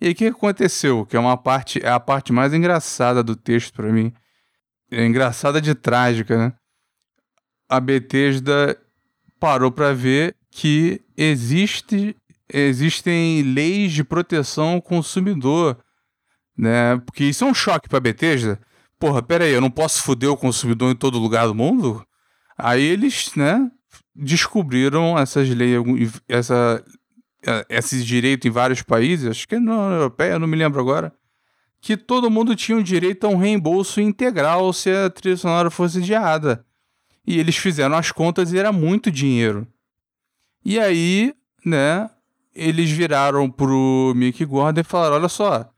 E 0.00 0.06
aí 0.06 0.12
o 0.12 0.14
que 0.14 0.26
aconteceu? 0.26 1.04
Que 1.06 1.16
é 1.16 1.20
uma 1.20 1.36
parte, 1.36 1.84
é 1.84 1.90
a 1.90 2.00
parte 2.00 2.32
mais 2.32 2.54
engraçada 2.54 3.22
do 3.22 3.36
texto 3.36 3.74
para 3.74 3.92
mim. 3.92 4.12
É 4.90 5.04
engraçada 5.06 5.60
de 5.60 5.74
trágica, 5.74 6.36
né? 6.36 6.52
A 7.72 7.80
Bethesda 7.80 8.78
parou 9.40 9.72
para 9.72 9.94
ver 9.94 10.36
que 10.50 11.00
existe, 11.16 12.14
existem 12.52 13.40
leis 13.40 13.92
de 13.92 14.04
proteção 14.04 14.74
ao 14.74 14.82
consumidor, 14.82 15.78
né? 16.54 16.98
Porque 16.98 17.24
isso 17.24 17.44
é 17.44 17.46
um 17.46 17.54
choque 17.54 17.88
para 17.88 17.98
Bethesda. 17.98 18.60
Porra, 18.98 19.22
pera 19.22 19.46
aí, 19.46 19.52
eu 19.54 19.60
não 19.62 19.70
posso 19.70 20.02
foder 20.02 20.28
o 20.28 20.36
consumidor 20.36 20.92
em 20.92 20.94
todo 20.94 21.18
lugar 21.18 21.46
do 21.46 21.54
mundo? 21.54 22.06
Aí 22.58 22.82
eles, 22.82 23.34
né, 23.36 23.70
descobriram 24.14 25.18
essas 25.18 25.48
leis, 25.48 25.82
essa, 26.28 26.84
é, 27.46 27.64
esse 27.70 28.04
direito 28.04 28.46
em 28.46 28.50
vários 28.50 28.82
países, 28.82 29.30
acho 29.30 29.48
que 29.48 29.58
na 29.58 29.72
União 29.72 29.92
Europeia, 29.92 30.38
não 30.38 30.46
me 30.46 30.58
lembro 30.58 30.78
agora, 30.78 31.10
que 31.80 31.96
todo 31.96 32.30
mundo 32.30 32.54
tinha 32.54 32.76
o 32.76 32.82
direito 32.82 33.26
a 33.26 33.30
um 33.30 33.38
reembolso 33.38 33.98
integral 33.98 34.74
se 34.74 34.90
a 34.90 35.08
trilha 35.08 35.38
sonora 35.38 35.70
fosse 35.70 36.00
adiada. 36.00 36.66
E 37.26 37.38
eles 37.38 37.56
fizeram 37.56 37.96
as 37.96 38.10
contas 38.10 38.52
e 38.52 38.58
era 38.58 38.72
muito 38.72 39.10
dinheiro. 39.10 39.66
E 40.64 40.78
aí, 40.78 41.34
né, 41.64 42.08
eles 42.54 42.90
viraram 42.90 43.50
pro 43.50 44.12
Mick 44.14 44.44
Gordon 44.44 44.80
e 44.80 44.84
falaram: 44.84 45.16
olha 45.16 45.28
só, 45.28 45.70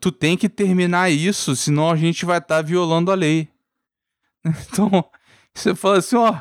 tu 0.00 0.12
tem 0.12 0.36
que 0.36 0.48
terminar 0.48 1.10
isso, 1.10 1.54
senão 1.56 1.90
a 1.90 1.96
gente 1.96 2.24
vai 2.24 2.38
estar 2.38 2.56
tá 2.56 2.62
violando 2.62 3.10
a 3.10 3.14
lei. 3.14 3.48
Então, 4.70 5.04
você 5.52 5.74
fala 5.74 5.98
assim, 5.98 6.16
ó, 6.16 6.40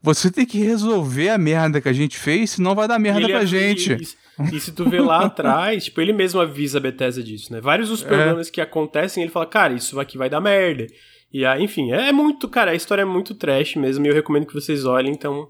você 0.00 0.30
tem 0.30 0.46
que 0.46 0.58
resolver 0.58 1.28
a 1.28 1.38
merda 1.38 1.80
que 1.80 1.88
a 1.88 1.92
gente 1.92 2.16
fez, 2.16 2.52
senão 2.52 2.74
vai 2.74 2.88
dar 2.88 2.98
merda 2.98 3.26
pra 3.28 3.44
gente. 3.44 3.92
E, 3.92 4.56
e, 4.56 4.60
se 4.60 4.72
tu 4.72 4.88
vê 4.88 5.00
lá 5.00 5.24
atrás, 5.26 5.84
tipo, 5.84 6.00
ele 6.00 6.12
mesmo 6.12 6.40
avisa 6.40 6.78
a 6.78 6.80
Bethesda 6.80 7.22
disso, 7.22 7.52
né? 7.52 7.60
Vários 7.60 7.88
dos 7.88 8.02
é. 8.02 8.06
problemas 8.06 8.48
é. 8.48 8.50
que 8.50 8.60
acontecem, 8.60 9.22
ele 9.22 9.32
fala, 9.32 9.46
cara, 9.46 9.74
isso 9.74 9.98
aqui 10.00 10.16
vai 10.16 10.30
dar 10.30 10.40
merda. 10.40 10.86
E 11.32 11.44
aí, 11.44 11.64
enfim, 11.64 11.92
é 11.92 12.12
muito, 12.12 12.48
cara, 12.48 12.72
a 12.72 12.74
história 12.74 13.02
é 13.02 13.06
muito 13.06 13.34
trash 13.34 13.76
mesmo, 13.76 14.04
e 14.04 14.08
eu 14.08 14.14
recomendo 14.14 14.46
que 14.46 14.54
vocês 14.54 14.84
olhem, 14.84 15.12
então 15.12 15.48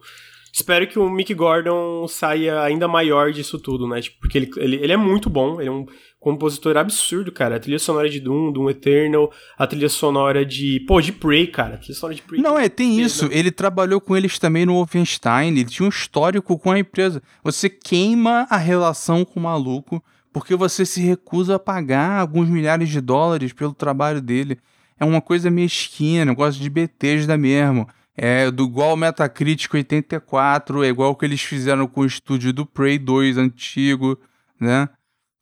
espero 0.52 0.86
que 0.86 0.98
o 0.98 1.10
Mick 1.10 1.32
Gordon 1.34 2.06
saia 2.06 2.62
ainda 2.62 2.86
maior 2.86 3.32
disso 3.32 3.58
tudo, 3.58 3.88
né? 3.88 4.00
Tipo, 4.00 4.20
porque 4.20 4.38
ele, 4.38 4.50
ele, 4.56 4.76
ele 4.76 4.92
é 4.92 4.96
muito 4.96 5.28
bom, 5.28 5.60
ele 5.60 5.68
é 5.68 5.72
um 5.72 5.86
compositor 6.20 6.76
absurdo, 6.76 7.32
cara. 7.32 7.56
A 7.56 7.60
trilha 7.60 7.80
sonora 7.80 8.08
de 8.08 8.20
Doom, 8.20 8.52
Doom 8.52 8.70
Eternal, 8.70 9.32
a 9.58 9.66
trilha 9.66 9.88
sonora 9.88 10.46
de. 10.46 10.78
Pô, 10.86 11.00
de 11.00 11.10
Prey, 11.10 11.48
cara. 11.48 11.74
A 11.74 11.78
trilha 11.78 11.94
sonora 11.94 12.14
de 12.14 12.22
Prey. 12.22 12.40
Não, 12.40 12.56
é, 12.56 12.68
tem 12.68 13.00
isso. 13.00 13.28
Ele 13.32 13.50
trabalhou 13.50 14.00
com 14.00 14.16
eles 14.16 14.38
também 14.38 14.64
no 14.64 14.74
Wolfenstein, 14.74 15.50
ele 15.50 15.64
tinha 15.64 15.84
um 15.84 15.90
histórico 15.90 16.56
com 16.56 16.70
a 16.70 16.78
empresa. 16.78 17.20
Você 17.42 17.68
queima 17.68 18.46
a 18.48 18.56
relação 18.56 19.24
com 19.24 19.40
o 19.40 19.42
maluco 19.42 20.02
porque 20.32 20.56
você 20.56 20.86
se 20.86 21.02
recusa 21.02 21.56
a 21.56 21.58
pagar 21.58 22.20
alguns 22.20 22.48
milhares 22.48 22.88
de 22.88 23.00
dólares 23.00 23.52
pelo 23.52 23.74
trabalho 23.74 24.20
dele. 24.22 24.58
É 25.02 25.04
uma 25.04 25.20
coisa 25.20 25.50
mesquinha, 25.50 26.24
negócio 26.24 26.62
de 26.62 26.70
Bethesda 26.70 27.36
mesmo. 27.36 27.88
É 28.16 28.48
do 28.52 28.62
igual 28.62 28.96
Metacritic 28.96 29.74
84, 29.74 30.84
é 30.84 30.86
igual 30.86 31.16
que 31.16 31.24
eles 31.24 31.42
fizeram 31.42 31.88
com 31.88 32.02
o 32.02 32.06
estúdio 32.06 32.52
do 32.52 32.64
Prey 32.64 33.00
2 33.00 33.36
antigo, 33.36 34.16
né? 34.60 34.88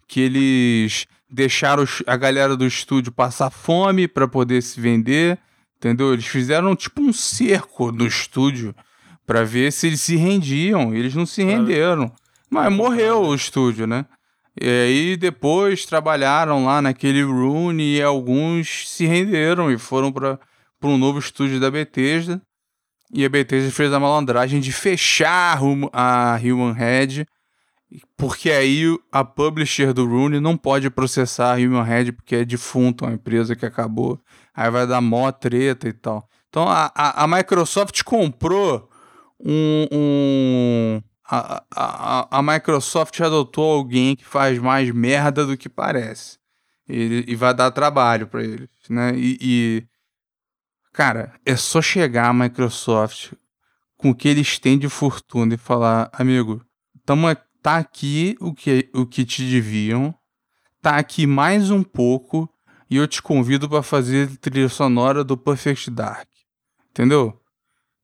Que 0.08 0.20
eles 0.20 1.06
deixaram 1.28 1.84
a 2.06 2.16
galera 2.16 2.56
do 2.56 2.66
estúdio 2.66 3.12
passar 3.12 3.50
fome 3.50 4.08
para 4.08 4.26
poder 4.26 4.62
se 4.62 4.80
vender, 4.80 5.38
entendeu? 5.76 6.14
Eles 6.14 6.26
fizeram 6.26 6.74
tipo 6.74 7.02
um 7.02 7.12
cerco 7.12 7.92
no 7.92 8.06
estúdio 8.06 8.74
para 9.26 9.44
ver 9.44 9.74
se 9.74 9.88
eles 9.88 10.00
se 10.00 10.16
rendiam. 10.16 10.94
Eles 10.94 11.14
não 11.14 11.26
se 11.26 11.44
renderam. 11.44 12.10
Mas 12.48 12.72
morreu 12.72 13.24
o 13.24 13.34
estúdio, 13.34 13.86
né? 13.86 14.06
E 14.60 14.68
aí 14.68 15.16
depois 15.16 15.86
trabalharam 15.86 16.66
lá 16.66 16.82
naquele 16.82 17.22
Rune 17.22 17.96
e 17.96 18.02
alguns 18.02 18.90
se 18.90 19.06
renderam 19.06 19.72
e 19.72 19.78
foram 19.78 20.12
para 20.12 20.38
um 20.82 20.98
novo 20.98 21.18
estúdio 21.18 21.58
da 21.58 21.70
Bethesda. 21.70 22.42
E 23.10 23.24
a 23.24 23.28
Bethesda 23.28 23.70
fez 23.70 23.90
a 23.90 23.98
malandragem 23.98 24.60
de 24.60 24.70
fechar 24.70 25.58
a 25.92 26.38
Human 26.38 26.72
Head, 26.72 27.26
porque 28.18 28.50
aí 28.50 28.84
a 29.10 29.24
publisher 29.24 29.94
do 29.94 30.06
Rune 30.06 30.38
não 30.38 30.58
pode 30.58 30.90
processar 30.90 31.54
a 31.54 31.56
Human 31.56 31.82
Head 31.82 32.12
porque 32.12 32.36
é 32.36 32.44
defunto, 32.44 33.06
uma 33.06 33.14
empresa 33.14 33.56
que 33.56 33.64
acabou. 33.64 34.20
Aí 34.54 34.70
vai 34.70 34.86
dar 34.86 35.00
mó 35.00 35.32
treta 35.32 35.88
e 35.88 35.92
tal. 35.94 36.28
Então 36.50 36.68
a, 36.68 36.92
a, 36.94 37.24
a 37.24 37.26
Microsoft 37.26 38.02
comprou 38.02 38.90
um. 39.42 39.86
um 39.90 41.02
a, 41.30 41.64
a, 41.70 42.38
a 42.38 42.42
Microsoft 42.42 43.20
adotou 43.20 43.72
alguém 43.72 44.16
que 44.16 44.24
faz 44.24 44.58
mais 44.58 44.90
merda 44.90 45.46
do 45.46 45.56
que 45.56 45.68
parece. 45.68 46.38
E, 46.88 47.24
e 47.28 47.36
vai 47.36 47.54
dar 47.54 47.70
trabalho 47.70 48.26
para 48.26 48.42
eles, 48.42 48.68
né? 48.88 49.12
E, 49.14 49.38
e 49.40 49.90
Cara, 50.92 51.32
é 51.46 51.54
só 51.54 51.80
chegar 51.80 52.28
a 52.28 52.34
Microsoft 52.34 53.32
com 53.96 54.10
o 54.10 54.14
que 54.14 54.28
eles 54.28 54.58
têm 54.58 54.78
de 54.78 54.88
fortuna 54.88 55.54
e 55.54 55.58
falar, 55.58 56.10
amigo, 56.12 56.64
tamo, 57.06 57.26
tá 57.62 57.76
aqui 57.76 58.36
o 58.40 58.52
que, 58.52 58.90
o 58.92 59.06
que 59.06 59.24
te 59.24 59.48
deviam, 59.48 60.14
tá 60.82 60.96
aqui 60.96 61.26
mais 61.26 61.70
um 61.70 61.82
pouco 61.82 62.48
e 62.90 62.96
eu 62.96 63.06
te 63.06 63.22
convido 63.22 63.68
para 63.68 63.82
fazer 63.82 64.36
trilha 64.38 64.68
sonora 64.68 65.22
do 65.22 65.36
Perfect 65.36 65.90
Dark. 65.90 66.28
Entendeu? 66.90 67.40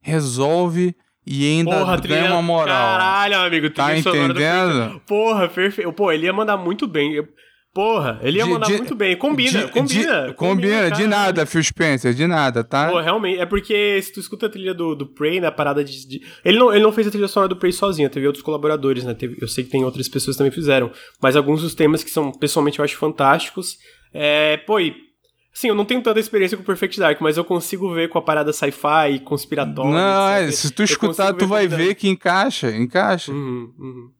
Resolve 0.01 0.95
e 1.27 1.45
ainda 1.45 1.77
Porra, 1.77 1.97
ganha 1.97 2.31
uma 2.31 2.43
moral. 2.43 2.99
Caralho, 2.99 3.39
amigo, 3.41 3.71
tá 3.71 3.99
entendendo? 3.99 5.01
Porra, 5.07 5.49
perfeito. 5.49 5.93
Pô, 5.93 6.13
ele 6.13 6.27
ia 6.27 6.33
mandar 6.33 6.57
muito 6.57 6.87
bem. 6.87 7.15
Eu... 7.15 7.27
Porra, 7.75 8.21
ele 8.23 8.39
ia 8.39 8.45
de, 8.45 8.51
mandar 8.51 8.67
de, 8.69 8.77
muito 8.77 8.95
bem. 8.95 9.17
Combina, 9.17 9.67
de, 9.67 9.73
combina, 9.73 10.33
combina. 10.33 10.35
Combina, 10.35 10.91
de 10.91 11.07
nada, 11.07 11.45
Phil 11.45 11.63
Spencer, 11.63 12.15
de 12.15 12.27
nada, 12.27 12.63
tá? 12.63 12.89
Pô, 12.91 13.01
realmente. 13.01 13.41
É 13.41 13.45
porque 13.45 14.01
se 14.01 14.13
tu 14.13 14.21
escuta 14.21 14.47
a 14.47 14.49
trilha 14.49 14.73
do, 14.73 14.95
do 14.95 15.07
Prey, 15.07 15.41
na 15.41 15.51
parada 15.51 15.85
de, 15.85 16.23
Ele, 16.45 16.59
não, 16.59 16.73
ele 16.73 16.83
não 16.83 16.93
fez 16.93 17.09
a 17.09 17.11
trilha 17.11 17.29
sonora 17.29 17.49
do 17.49 17.57
Prey 17.57 17.73
sozinho, 17.73 18.09
teve 18.09 18.27
outros 18.27 18.43
colaboradores, 18.43 19.05
né? 19.05 19.13
Teve, 19.13 19.37
eu 19.41 19.49
sei 19.49 19.65
que 19.65 19.71
tem 19.71 19.85
outras 19.85 20.09
pessoas 20.09 20.37
que 20.37 20.39
também 20.39 20.53
fizeram. 20.53 20.91
Mas 21.21 21.35
alguns 21.37 21.61
dos 21.61 21.75
temas 21.75 22.05
que 22.05 22.11
são, 22.11 22.31
pessoalmente, 22.31 22.79
eu 22.79 22.85
acho 22.85 22.97
fantásticos. 22.97 23.77
É, 24.15 24.57
pô, 24.59 24.81
e 24.81 24.95
Sim, 25.57 25.69
eu 25.69 25.75
não 25.75 25.87
tenho 25.87 26.03
tanta 26.03 26.21
experiência 26.21 26.55
com 26.55 26.63
Perfect 26.63 27.01
Dark, 27.01 27.19
mas 27.19 27.39
eu 27.39 27.45
consigo 27.45 27.91
ver 27.95 28.11
com 28.11 28.19
a 28.19 28.23
parada 28.23 28.53
sci-fi, 28.53 29.19
conspiratória. 29.25 29.91
Não, 29.91 30.29
é, 30.29 30.51
se 30.51 30.71
tu 30.71 30.83
escutar, 30.83 31.33
tu 31.33 31.47
vai 31.47 31.67
ver 31.67 31.95
que 31.95 32.11
encaixa, 32.11 32.71
encaixa. 32.77 33.33
Uhum, 33.33 33.73
uhum. 33.79 34.11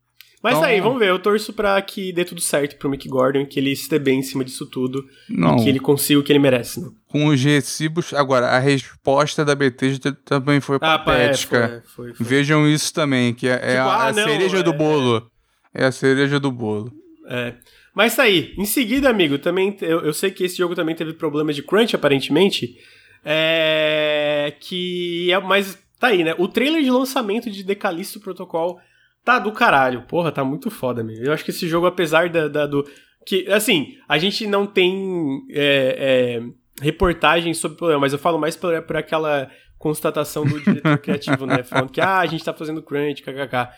Mas 0.43 0.57
então, 0.57 0.67
aí, 0.67 0.81
vamos 0.81 0.99
ver. 0.99 1.11
Eu 1.11 1.19
torço 1.19 1.53
pra 1.53 1.81
que 1.83 2.11
dê 2.11 2.25
tudo 2.25 2.41
certo 2.41 2.79
pro 2.79 2.89
Mick 2.89 3.07
Gordon, 3.07 3.45
que 3.45 3.61
ele 3.61 3.71
esteja 3.71 4.03
bem 4.03 4.21
em 4.21 4.23
cima 4.23 4.43
disso 4.43 4.65
tudo 4.65 5.05
não. 5.29 5.59
e 5.59 5.63
que 5.63 5.69
ele 5.69 5.79
consiga 5.79 6.19
o 6.19 6.23
que 6.23 6.33
ele 6.33 6.39
merece. 6.39 6.81
Né? 6.81 6.89
Com 7.07 7.27
os 7.27 7.45
recibos. 7.45 8.15
Agora, 8.15 8.47
a 8.47 8.59
resposta 8.59 9.45
da 9.45 9.55
BT 9.55 9.99
também 10.25 10.59
foi 10.59 10.77
ah, 10.81 10.99
patética. 10.99 11.57
É, 11.59 11.69
foi, 11.69 12.07
foi, 12.07 12.15
foi. 12.15 12.27
Vejam 12.27 12.67
isso 12.67 12.95
também, 12.95 13.35
que 13.35 13.47
é, 13.47 13.57
é 13.57 13.59
tipo, 13.59 13.89
a, 13.89 13.95
ah, 13.95 14.07
a 14.07 14.13
não, 14.15 14.25
cereja 14.25 14.57
é... 14.57 14.63
do 14.63 14.73
bolo. 14.73 15.31
É 15.75 15.85
a 15.85 15.93
cereja 15.93 16.41
do 16.41 16.51
bolo. 16.51 16.91
É. 17.29 17.53
Mas 17.97 18.15
tá 18.15 18.25
aí. 18.25 18.53
Em 18.59 18.67
seguida, 18.67 19.09
amigo, 19.09 19.39
também 19.39 19.75
eu, 19.81 20.01
eu 20.01 20.13
sei 20.13 20.31
que 20.31 20.45
esse 20.45 20.59
jogo 20.59 20.75
também 20.75 20.95
teve 20.95 21.15
problemas 21.15 21.57
de 21.57 21.63
crunch, 21.63 21.97
aparentemente. 21.97 22.77
É. 23.25 24.53
Que. 24.61 25.33
É, 25.33 25.41
mas 25.41 25.83
tá 25.99 26.09
aí, 26.09 26.23
né? 26.23 26.35
O 26.37 26.47
trailer 26.47 26.83
de 26.83 26.91
lançamento 26.91 27.51
de 27.51 27.65
Decalisto 27.65 28.21
Protocol 28.21 28.79
tá 29.25 29.39
do 29.39 29.51
caralho. 29.51 30.03
Porra, 30.03 30.31
tá 30.31 30.45
muito 30.45 30.71
foda 30.71 31.03
mesmo. 31.03 31.25
Eu 31.25 31.33
acho 31.33 31.43
que 31.43 31.51
esse 31.51 31.67
jogo, 31.67 31.87
apesar 31.87 32.29
da, 32.29 32.49
da 32.49 32.67
do. 32.67 32.87
Que, 33.25 33.51
assim, 33.51 33.97
a 34.07 34.19
gente 34.19 34.47
não 34.47 34.67
tem 34.67 35.43
é, 35.51 35.97
é, 35.99 36.83
reportagens 36.83 37.57
sobre 37.57 37.77
o 37.77 37.79
problema, 37.79 38.03
mas 38.03 38.13
eu 38.13 38.19
falo 38.19 38.39
mais 38.39 38.55
por, 38.55 38.83
por 38.83 38.97
aquela 38.99 39.51
constatação 39.79 40.45
do 40.45 40.61
diretor 40.61 40.99
criativo, 41.01 41.47
né? 41.47 41.63
Falando 41.63 41.91
que, 41.91 42.01
ah, 42.03 42.19
a 42.19 42.27
gente 42.27 42.45
tá 42.45 42.53
fazendo 42.53 42.83
crunch, 42.83 43.23
kkk. 43.23 43.71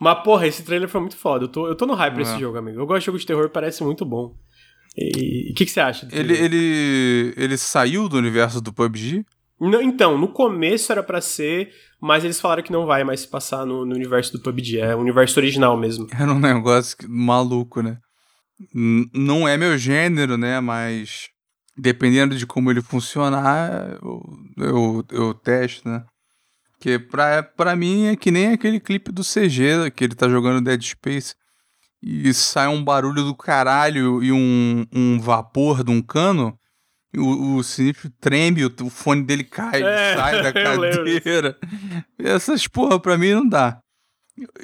Mas, 0.00 0.22
porra, 0.24 0.46
esse 0.46 0.64
trailer 0.64 0.88
foi 0.88 1.00
muito 1.00 1.16
foda. 1.16 1.44
Eu 1.44 1.48
tô, 1.48 1.68
eu 1.68 1.74
tô 1.74 1.84
no 1.84 1.92
hype 1.92 2.14
pra 2.14 2.22
esse 2.22 2.34
é. 2.34 2.38
jogo, 2.38 2.56
amigo. 2.56 2.80
Eu 2.80 2.86
gosto 2.86 3.00
de 3.00 3.06
jogo 3.06 3.18
de 3.18 3.26
terror, 3.26 3.50
parece 3.50 3.84
muito 3.84 4.02
bom. 4.04 4.34
E 4.96 5.50
o 5.50 5.54
que, 5.54 5.66
que 5.66 5.70
você 5.70 5.80
acha? 5.80 6.08
Ele, 6.10 6.32
ele, 6.32 7.34
ele 7.36 7.56
saiu 7.58 8.08
do 8.08 8.16
universo 8.16 8.62
do 8.62 8.72
PUBG? 8.72 9.26
Não, 9.60 9.82
então, 9.82 10.16
no 10.16 10.28
começo 10.28 10.90
era 10.90 11.02
para 11.02 11.20
ser, 11.20 11.70
mas 12.00 12.24
eles 12.24 12.40
falaram 12.40 12.62
que 12.62 12.72
não 12.72 12.86
vai 12.86 13.04
mais 13.04 13.20
se 13.20 13.28
passar 13.28 13.66
no, 13.66 13.84
no, 13.84 13.94
universo 13.94 14.32
do 14.32 14.40
PUBG, 14.40 14.78
é 14.78 14.96
o 14.96 15.00
universo 15.00 15.38
original 15.38 15.76
mesmo. 15.76 16.06
Era 16.18 16.32
um 16.32 16.38
negócio 16.40 16.96
maluco, 17.06 17.82
né? 17.82 17.98
não 19.14 19.48
é 19.48 19.56
meu 19.56 19.76
gênero, 19.78 20.36
né? 20.36 20.60
Mas 20.60 21.28
dependendo 21.76 22.36
de 22.36 22.46
como 22.46 22.70
ele 22.70 22.82
funcionar, 22.82 23.98
eu, 24.02 24.22
eu, 24.58 25.04
eu 25.10 25.34
testo, 25.34 25.88
né? 25.88 26.04
Porque 26.80 26.98
pra, 26.98 27.42
pra 27.42 27.76
mim 27.76 28.06
é 28.06 28.16
que 28.16 28.30
nem 28.30 28.52
aquele 28.52 28.80
clipe 28.80 29.12
do 29.12 29.20
CG 29.22 29.90
que 29.94 30.02
ele 30.02 30.14
tá 30.14 30.26
jogando 30.30 30.64
Dead 30.64 30.80
Space 30.82 31.34
e 32.02 32.32
sai 32.32 32.68
um 32.68 32.82
barulho 32.82 33.22
do 33.22 33.36
caralho 33.36 34.22
e 34.22 34.32
um, 34.32 34.86
um 34.90 35.20
vapor 35.20 35.84
de 35.84 35.90
um 35.90 36.00
cano. 36.00 36.58
O, 37.14 37.56
o 37.56 37.62
sinistro 37.62 38.08
treme, 38.18 38.64
o, 38.64 38.72
o 38.82 38.88
fone 38.88 39.22
dele 39.22 39.44
cai, 39.44 39.82
é, 39.82 40.16
sai 40.16 40.42
da 40.42 40.52
cadeira. 40.54 41.58
Essas 42.18 42.66
porra 42.66 42.98
pra 42.98 43.18
mim 43.18 43.32
não 43.32 43.46
dá. 43.46 43.78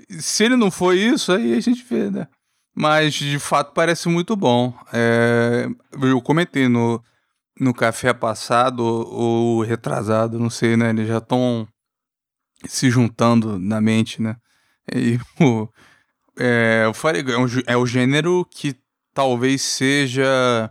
Se 0.08 0.44
ele 0.44 0.56
não 0.56 0.70
foi 0.70 0.98
isso, 0.98 1.32
aí 1.32 1.52
a 1.52 1.60
gente 1.60 1.84
vê, 1.84 2.10
né? 2.10 2.28
Mas 2.74 3.12
de 3.12 3.38
fato 3.38 3.74
parece 3.74 4.08
muito 4.08 4.34
bom. 4.34 4.72
É, 4.90 5.68
eu 6.00 6.22
comentei 6.22 6.66
no, 6.66 7.02
no 7.60 7.74
café 7.74 8.14
passado 8.14 8.80
ou 8.80 9.60
retrasado, 9.60 10.38
não 10.38 10.48
sei, 10.48 10.78
né? 10.78 10.88
Eles 10.88 11.08
já 11.08 11.18
estão 11.18 11.68
se 12.68 12.90
juntando 12.90 13.58
na 13.58 13.80
mente, 13.80 14.20
né? 14.20 14.36
E 14.94 15.18
o, 15.42 15.68
é, 16.38 16.82
eu 16.84 16.94
falei, 16.94 17.22
é, 17.22 17.72
é 17.72 17.76
o 17.76 17.86
gênero 17.86 18.46
que 18.50 18.74
talvez 19.14 19.62
seja 19.62 20.70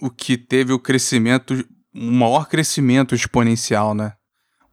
o 0.00 0.10
que 0.10 0.36
teve 0.36 0.72
o 0.72 0.78
crescimento, 0.78 1.54
o 1.94 2.00
maior 2.00 2.48
crescimento 2.48 3.14
exponencial, 3.14 3.94
né? 3.94 4.12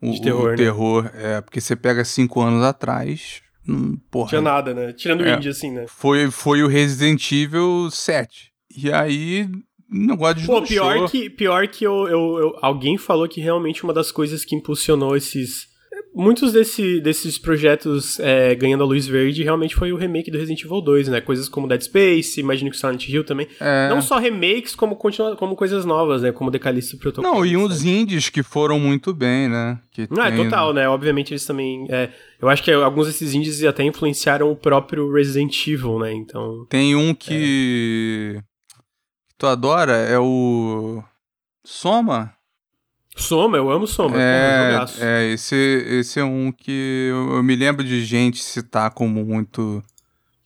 O, 0.02 0.12
de 0.12 0.22
terror, 0.22 0.46
o 0.46 0.50
né? 0.52 0.56
terror, 0.56 1.12
é, 1.16 1.42
porque 1.42 1.60
você 1.60 1.76
pega 1.76 2.06
cinco 2.06 2.42
anos 2.42 2.64
atrás, 2.64 3.42
hum, 3.68 3.98
porra. 4.12 4.30
Tinha 4.30 4.42
nada, 4.42 4.74
né? 4.74 4.94
Tirando 4.94 5.22
o 5.22 5.26
é, 5.26 5.36
indie, 5.36 5.50
assim, 5.50 5.72
né? 5.72 5.86
Foi, 5.88 6.30
foi 6.30 6.62
o 6.62 6.68
Resident 6.68 7.32
Evil 7.32 7.90
7. 7.90 8.52
E 8.78 8.92
aí, 8.92 9.50
negócio 9.90 10.36
de 10.36 10.46
Pô, 10.46 10.62
pior 10.62 11.10
que, 11.10 11.30
pior 11.30 11.68
que 11.68 11.84
eu, 11.84 12.08
eu, 12.08 12.38
eu, 12.38 12.60
alguém 12.62 12.98
falou 12.98 13.28
que 13.28 13.42
realmente 13.42 13.84
uma 13.84 13.94
das 13.94 14.12
coisas 14.12 14.46
que 14.46 14.56
impulsionou 14.56 15.16
esses 15.16 15.68
muitos 16.18 16.52
desse, 16.52 17.00
desses 17.00 17.38
projetos 17.38 18.20
é, 18.20 18.56
ganhando 18.56 18.84
a 18.84 18.88
luz 18.88 19.08
verde 19.08 19.44
realmente 19.44 19.76
foi 19.76 19.94
o 19.94 19.96
remake 19.96 20.32
do 20.32 20.38
Resident 20.38 20.64
Evil 20.64 20.82
2, 20.82 21.08
né? 21.10 21.22
Coisas 21.22 21.48
como 21.48 21.68
Dead 21.68 21.82
Space, 21.82 22.40
imagino 22.40 22.72
que 22.72 22.78
Silent 22.78 23.08
Hill 23.08 23.24
também. 23.24 23.48
É. 23.60 23.88
Não 23.90 24.02
só 24.02 24.18
remakes, 24.18 24.76
como, 24.76 24.96
continua, 24.96 25.36
como 25.36 25.56
coisas 25.56 25.86
novas, 25.86 26.24
né? 26.24 26.32
Como 26.32 26.50
Decalista 26.50 26.98
Protocol. 26.98 27.32
Não, 27.32 27.46
e 27.46 27.56
uns 27.56 27.86
indies 27.86 28.30
que 28.30 28.42
foram 28.42 28.80
muito 28.80 29.14
bem, 29.14 29.48
né? 29.48 29.80
Que 29.92 30.08
Não, 30.10 30.24
é 30.24 30.32
tem... 30.32 30.42
é 30.42 30.44
total, 30.44 30.74
né? 30.74 30.90
Obviamente 30.90 31.32
eles 31.32 31.46
também... 31.46 31.86
É, 31.90 32.10
eu 32.42 32.50
acho 32.50 32.64
que 32.64 32.72
alguns 32.72 33.08
desses 33.08 33.34
indies 33.34 33.64
até 33.64 33.84
influenciaram 33.84 34.52
o 34.52 34.56
próprio 34.56 35.12
Resident 35.14 35.68
Evil, 35.68 36.00
né? 36.00 36.14
Então... 36.14 36.66
Tem 36.70 36.96
um 36.96 37.14
que... 37.14 38.36
É. 38.38 38.40
que 38.40 38.44
tu 39.38 39.46
adora, 39.46 39.94
é 39.94 40.18
o... 40.20 41.04
Soma? 41.64 42.37
Soma, 43.18 43.58
eu 43.58 43.70
amo 43.70 43.88
Soma. 43.88 44.16
É, 44.22 44.86
é 45.00 45.26
esse, 45.32 45.56
esse 45.56 46.20
é 46.20 46.24
um 46.24 46.52
que 46.52 47.08
eu, 47.10 47.36
eu, 47.36 47.44
me 47.44 47.56
lembro 47.56 47.84
de 47.84 48.04
gente 48.06 48.42
citar 48.42 48.92
como 48.92 49.26
muito. 49.26 49.84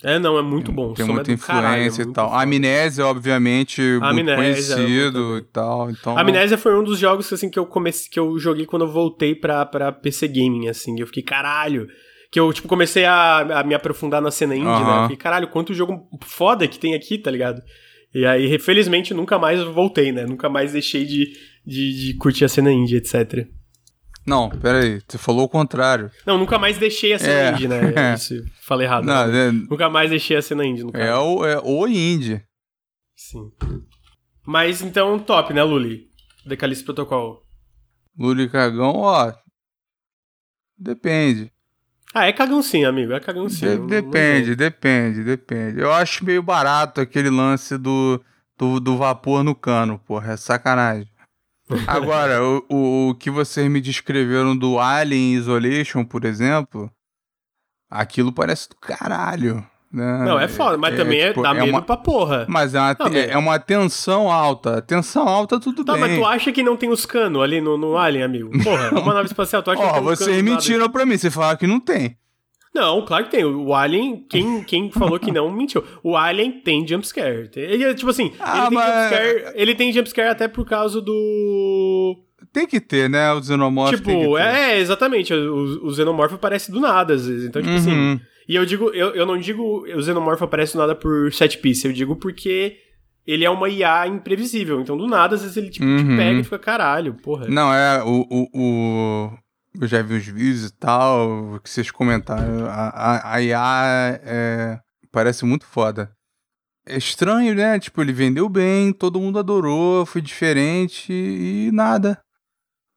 É, 0.03 0.17
não, 0.17 0.37
é 0.39 0.41
muito 0.41 0.71
bom. 0.71 0.93
Tem 0.93 1.05
Soma 1.05 1.17
muita 1.17 1.31
é 1.31 1.33
influência 1.35 1.61
caralho, 1.61 1.83
é 1.83 2.01
e 2.01 2.13
tal. 2.13 2.33
Amnésia, 2.33 3.05
obviamente, 3.05 3.81
Amnésia, 4.01 4.13
muito 4.13 4.35
conhecido 4.35 5.37
e 5.37 5.41
tal. 5.41 5.91
Então... 5.91 6.17
Amnésia 6.17 6.57
foi 6.57 6.75
um 6.75 6.83
dos 6.83 6.97
jogos 6.97 7.31
assim, 7.31 7.49
que, 7.49 7.59
eu 7.59 7.65
comecei, 7.65 8.09
que 8.09 8.19
eu 8.19 8.39
joguei 8.39 8.65
quando 8.65 8.83
eu 8.83 8.91
voltei 8.91 9.35
pra, 9.35 9.65
pra 9.65 9.91
PC 9.91 10.27
Gaming, 10.27 10.69
assim. 10.69 10.99
Eu 10.99 11.07
fiquei, 11.07 11.23
caralho. 11.23 11.87
Que 12.31 12.39
eu, 12.39 12.51
tipo, 12.53 12.67
comecei 12.67 13.03
a, 13.03 13.59
a 13.59 13.63
me 13.63 13.75
aprofundar 13.75 14.21
na 14.21 14.31
cena 14.31 14.55
indie, 14.55 14.65
né? 14.65 14.97
Eu 14.97 15.01
fiquei, 15.03 15.17
caralho, 15.17 15.49
quanto 15.49 15.73
jogo 15.73 16.07
foda 16.21 16.65
que 16.67 16.79
tem 16.79 16.95
aqui, 16.95 17.17
tá 17.17 17.29
ligado? 17.29 17.61
E 18.13 18.25
aí, 18.25 18.59
felizmente, 18.59 19.13
nunca 19.13 19.39
mais 19.39 19.61
voltei, 19.63 20.11
né? 20.11 20.25
Nunca 20.25 20.49
mais 20.49 20.73
deixei 20.73 21.05
de, 21.05 21.33
de, 21.65 22.07
de 22.07 22.13
curtir 22.15 22.45
a 22.45 22.49
cena 22.49 22.71
indie, 22.71 22.97
etc. 22.97 23.47
Não, 24.25 24.49
peraí, 24.49 25.01
você 25.07 25.17
falou 25.17 25.45
o 25.45 25.49
contrário. 25.49 26.11
Não, 26.25 26.37
nunca 26.37 26.59
mais 26.59 26.77
deixei 26.77 27.13
a 27.13 27.19
cena 27.19 27.33
é. 27.33 27.51
indie, 27.51 27.67
né? 27.67 27.93
É 27.95 28.13
isso, 28.15 28.35
falei 28.61 28.85
errado. 28.85 29.05
Não, 29.05 29.23
é... 29.23 29.51
Nunca 29.51 29.89
mais 29.89 30.09
deixei 30.09 30.37
a 30.37 30.41
cena 30.41 30.65
indie, 30.65 30.83
no 30.83 30.91
caso. 30.91 31.03
É 31.03 31.17
o, 31.17 31.45
é 31.45 31.59
o 31.63 31.87
indie. 31.87 32.43
Sim. 33.15 33.51
Mas 34.45 34.81
então, 34.81 35.17
top, 35.19 35.53
né, 35.53 35.63
Luli? 35.63 36.07
Decalice 36.45 36.83
Protocol. 36.83 37.43
Luli 38.17 38.49
Cagão, 38.49 38.97
ó. 38.97 39.33
Depende. 40.77 41.51
Ah, 42.13 42.25
é 42.25 42.33
cagão 42.33 42.61
sim, 42.61 42.83
amigo. 42.83 43.13
É 43.13 43.19
cagão 43.19 43.47
sim. 43.47 43.65
De 43.65 43.77
depende, 43.87 44.55
depende, 44.55 45.23
depende. 45.23 45.79
Eu 45.79 45.93
acho 45.93 46.25
meio 46.25 46.43
barato 46.43 46.99
aquele 46.99 47.29
lance 47.29 47.77
do, 47.77 48.21
do, 48.57 48.79
do 48.79 48.97
vapor 48.97 49.43
no 49.43 49.55
cano, 49.55 49.99
porra. 49.99 50.33
É 50.33 50.37
sacanagem. 50.37 51.07
Agora, 51.87 52.43
o, 52.43 52.65
o, 52.69 53.09
o, 53.09 53.15
que 53.15 53.29
vocês 53.29 53.69
me 53.69 53.81
descreveram 53.81 54.55
do 54.55 54.79
Alien 54.79 55.33
Isolation, 55.35 56.03
por 56.03 56.25
exemplo, 56.25 56.91
aquilo 57.89 58.31
parece 58.31 58.69
do 58.69 58.75
caralho. 58.75 59.65
Né? 59.91 60.23
Não, 60.23 60.39
é 60.39 60.47
foda, 60.47 60.77
mas 60.77 60.93
é, 60.93 60.97
também 60.97 61.19
é, 61.19 61.27
tipo, 61.29 61.41
dá 61.41 61.49
é 61.49 61.53
medo 61.53 61.69
uma, 61.69 61.81
pra 61.81 61.97
porra. 61.97 62.45
Mas 62.47 62.73
é 62.73 62.79
uma, 62.79 62.95
não, 62.97 63.07
é, 63.07 63.31
é 63.31 63.37
uma 63.37 63.59
tensão 63.59 64.31
alta. 64.31 64.81
Tensão 64.81 65.27
alta, 65.27 65.59
tudo 65.59 65.83
tá, 65.83 65.93
bem. 65.93 66.01
mas 66.01 66.17
tu 66.17 66.25
acha 66.25 66.51
que 66.51 66.63
não 66.63 66.77
tem 66.77 66.89
os 66.89 67.05
canos 67.05 67.41
ali 67.41 67.59
no, 67.59 67.77
no 67.77 67.97
Alien, 67.97 68.23
amigo? 68.23 68.63
Porra, 68.63 68.87
é 68.87 68.99
uma 68.99 69.13
nave 69.13 69.27
espacial, 69.27 69.61
tu 69.61 69.71
acha 69.71 69.81
que 69.81 69.87
não 69.87 69.93
tem 69.93 70.03
vocês 70.03 70.41
mentiram 70.41 70.89
pra 70.89 71.05
mim, 71.05 71.17
você 71.17 71.29
falaram 71.29 71.57
que 71.57 71.67
não 71.67 71.79
tem. 71.79 72.17
Não, 72.73 73.03
claro 73.05 73.25
que 73.25 73.31
tem. 73.31 73.43
O 73.43 73.73
Alien, 73.73 74.25
quem, 74.29 74.63
quem 74.63 74.91
falou 74.91 75.19
que 75.19 75.31
não, 75.31 75.51
mentiu. 75.51 75.83
O 76.01 76.15
Alien 76.15 76.61
tem 76.61 76.87
jumpscare. 76.87 77.49
Ele 77.55 77.83
é, 77.83 77.93
tipo 77.93 78.09
assim, 78.09 78.31
ah, 78.39 78.59
ele, 78.59 78.69
tem 78.69 78.77
mas... 78.77 79.03
jumpscare, 79.03 79.53
ele 79.55 79.75
tem 79.75 79.93
jumpscare 79.93 80.29
até 80.29 80.47
por 80.47 80.65
causa 80.65 81.01
do. 81.01 82.17
Tem 82.53 82.65
que 82.65 82.79
ter, 82.79 83.09
né? 83.09 83.31
O 83.33 83.43
xenomorfo. 83.43 83.97
Tipo, 83.97 84.37
é, 84.37 84.79
exatamente. 84.79 85.33
O, 85.33 85.87
o 85.87 85.93
xenomorfo 85.93 86.35
aparece 86.35 86.71
do 86.71 86.79
nada, 86.79 87.13
às 87.13 87.27
vezes. 87.27 87.47
Então, 87.47 87.61
tipo 87.61 87.75
assim, 87.75 87.91
uhum. 87.91 88.13
assim. 88.13 88.21
E 88.47 88.55
eu 88.55 88.65
digo, 88.65 88.89
eu, 88.89 89.09
eu 89.11 89.25
não 89.25 89.37
digo 89.37 89.85
o 89.85 90.01
xenomorfo 90.01 90.43
aparece 90.43 90.73
do 90.73 90.79
nada 90.79 90.95
por 90.95 91.31
set 91.31 91.57
piece, 91.59 91.87
eu 91.87 91.93
digo 91.93 92.15
porque 92.15 92.75
ele 93.25 93.45
é 93.45 93.49
uma 93.49 93.69
IA 93.69 94.07
imprevisível. 94.07 94.81
Então, 94.81 94.97
do 94.97 95.07
nada, 95.07 95.35
às 95.35 95.41
vezes 95.41 95.57
ele 95.57 95.69
tipo, 95.69 95.85
uhum. 95.85 95.97
te 95.97 96.17
pega 96.17 96.39
e 96.39 96.43
fica 96.43 96.59
caralho, 96.59 97.13
porra. 97.13 97.47
Não, 97.47 97.73
é. 97.73 98.03
O, 98.03 98.27
o, 98.29 98.49
o, 98.53 99.31
eu 99.79 99.87
já 99.87 100.01
vi 100.01 100.15
os 100.15 100.25
vídeos 100.25 100.65
e 100.65 100.73
tal, 100.73 101.59
que 101.63 101.69
vocês 101.69 101.89
comentaram. 101.91 102.65
A, 102.65 102.89
a, 102.89 103.35
a 103.35 103.41
IA 103.41 104.19
é, 104.23 104.79
parece 105.11 105.45
muito 105.45 105.65
foda. 105.65 106.11
É 106.85 106.97
estranho, 106.97 107.53
né? 107.53 107.79
Tipo, 107.79 108.01
ele 108.01 108.11
vendeu 108.11 108.49
bem, 108.49 108.91
todo 108.91 109.19
mundo 109.19 109.39
adorou, 109.39 110.05
foi 110.05 110.21
diferente 110.21 111.13
e 111.13 111.69
nada, 111.71 112.19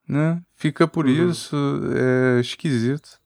né? 0.09 0.40
Fica 0.55 0.88
por 0.88 1.06
uhum. 1.06 1.30
isso, 1.30 1.56
é 1.94 2.40
esquisito. 2.40 3.20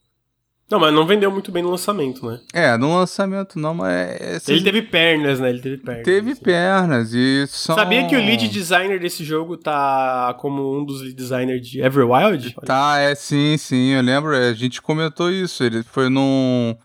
Não, 0.71 0.79
mas 0.79 0.93
não 0.93 1.07
vendeu 1.07 1.31
muito 1.31 1.51
bem 1.51 1.63
no 1.63 1.71
lançamento, 1.71 2.27
né? 2.27 2.41
É, 2.53 2.77
no 2.77 2.95
lançamento 2.95 3.59
não, 3.59 3.73
mas. 3.73 4.49
É, 4.49 4.53
Ele 4.53 4.63
teve 4.63 4.83
pernas, 4.83 5.41
né? 5.41 5.49
Ele 5.49 5.61
teve 5.61 5.79
pernas. 5.79 6.05
Teve 6.05 6.33
assim. 6.33 6.43
pernas 6.43 7.15
e 7.15 7.47
são... 7.49 7.75
Sabia 7.75 8.07
que 8.07 8.15
o 8.15 8.19
lead 8.19 8.49
designer 8.49 9.01
desse 9.01 9.25
jogo 9.25 9.57
tá 9.57 10.37
como 10.39 10.79
um 10.79 10.85
dos 10.85 11.01
lead 11.01 11.15
designers 11.15 11.67
de 11.67 11.81
Everwild? 11.81 12.55
Tá, 12.67 12.99
é 12.99 13.15
sim, 13.15 13.57
sim. 13.57 13.93
Eu 13.93 14.03
lembro, 14.03 14.37
a 14.37 14.53
gente 14.53 14.83
comentou 14.83 15.31
isso. 15.31 15.65
Ele 15.65 15.83
foi 15.83 16.11
num. 16.11 16.77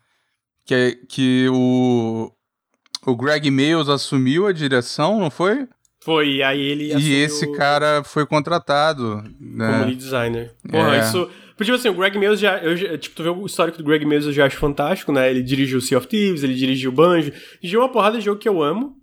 Que, 0.66 1.00
que 1.10 1.48
o. 1.52 2.32
O 3.06 3.18
Greg 3.18 3.52
Mayles 3.52 3.90
assumiu 3.90 4.48
a 4.48 4.54
direção, 4.54 5.20
não 5.20 5.30
foi? 5.30 5.68
Foi, 6.06 6.42
aí 6.42 6.62
ele 6.62 6.94
E 6.96 7.14
esse 7.16 7.52
cara 7.52 8.02
foi 8.02 8.26
contratado. 8.26 9.22
Né? 9.42 9.72
Como 9.72 9.86
lead 9.86 9.96
designer. 9.96 10.54
Porra, 10.72 10.96
é. 10.96 11.00
isso 11.02 11.30
porque, 11.56 11.66
tipo 11.66 11.76
assim, 11.76 11.90
o 11.90 11.94
Greg 11.94 12.18
Mills 12.18 12.42
já, 12.42 12.58
eu, 12.58 12.98
tipo, 12.98 13.16
tu 13.16 13.24
vê 13.24 13.30
o 13.30 13.46
histórico 13.46 13.78
do 13.78 13.84
Greg 13.84 14.06
Mills 14.06 14.28
eu 14.28 14.34
já 14.34 14.46
acho 14.46 14.58
fantástico, 14.58 15.12
né? 15.12 15.30
Ele 15.30 15.44
dirigiu 15.44 15.80
Sea 15.82 15.98
of 15.98 16.08
Thieves, 16.08 16.44
ele 16.44 16.56
dirigiu 16.56 16.92
Banjo, 16.92 17.32
dirigiu 17.62 17.82
uma 17.82 17.90
porrada 17.90 18.18
de 18.18 18.26
jogo 18.26 18.40
que 18.40 18.50
eu 18.50 18.62
amo. 18.62 18.96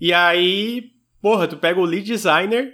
E 0.00 0.12
aí, 0.12 0.90
porra, 1.20 1.46
tu 1.46 1.56
pega 1.56 1.78
o 1.78 1.84
lead 1.84 2.06
designer 2.06 2.72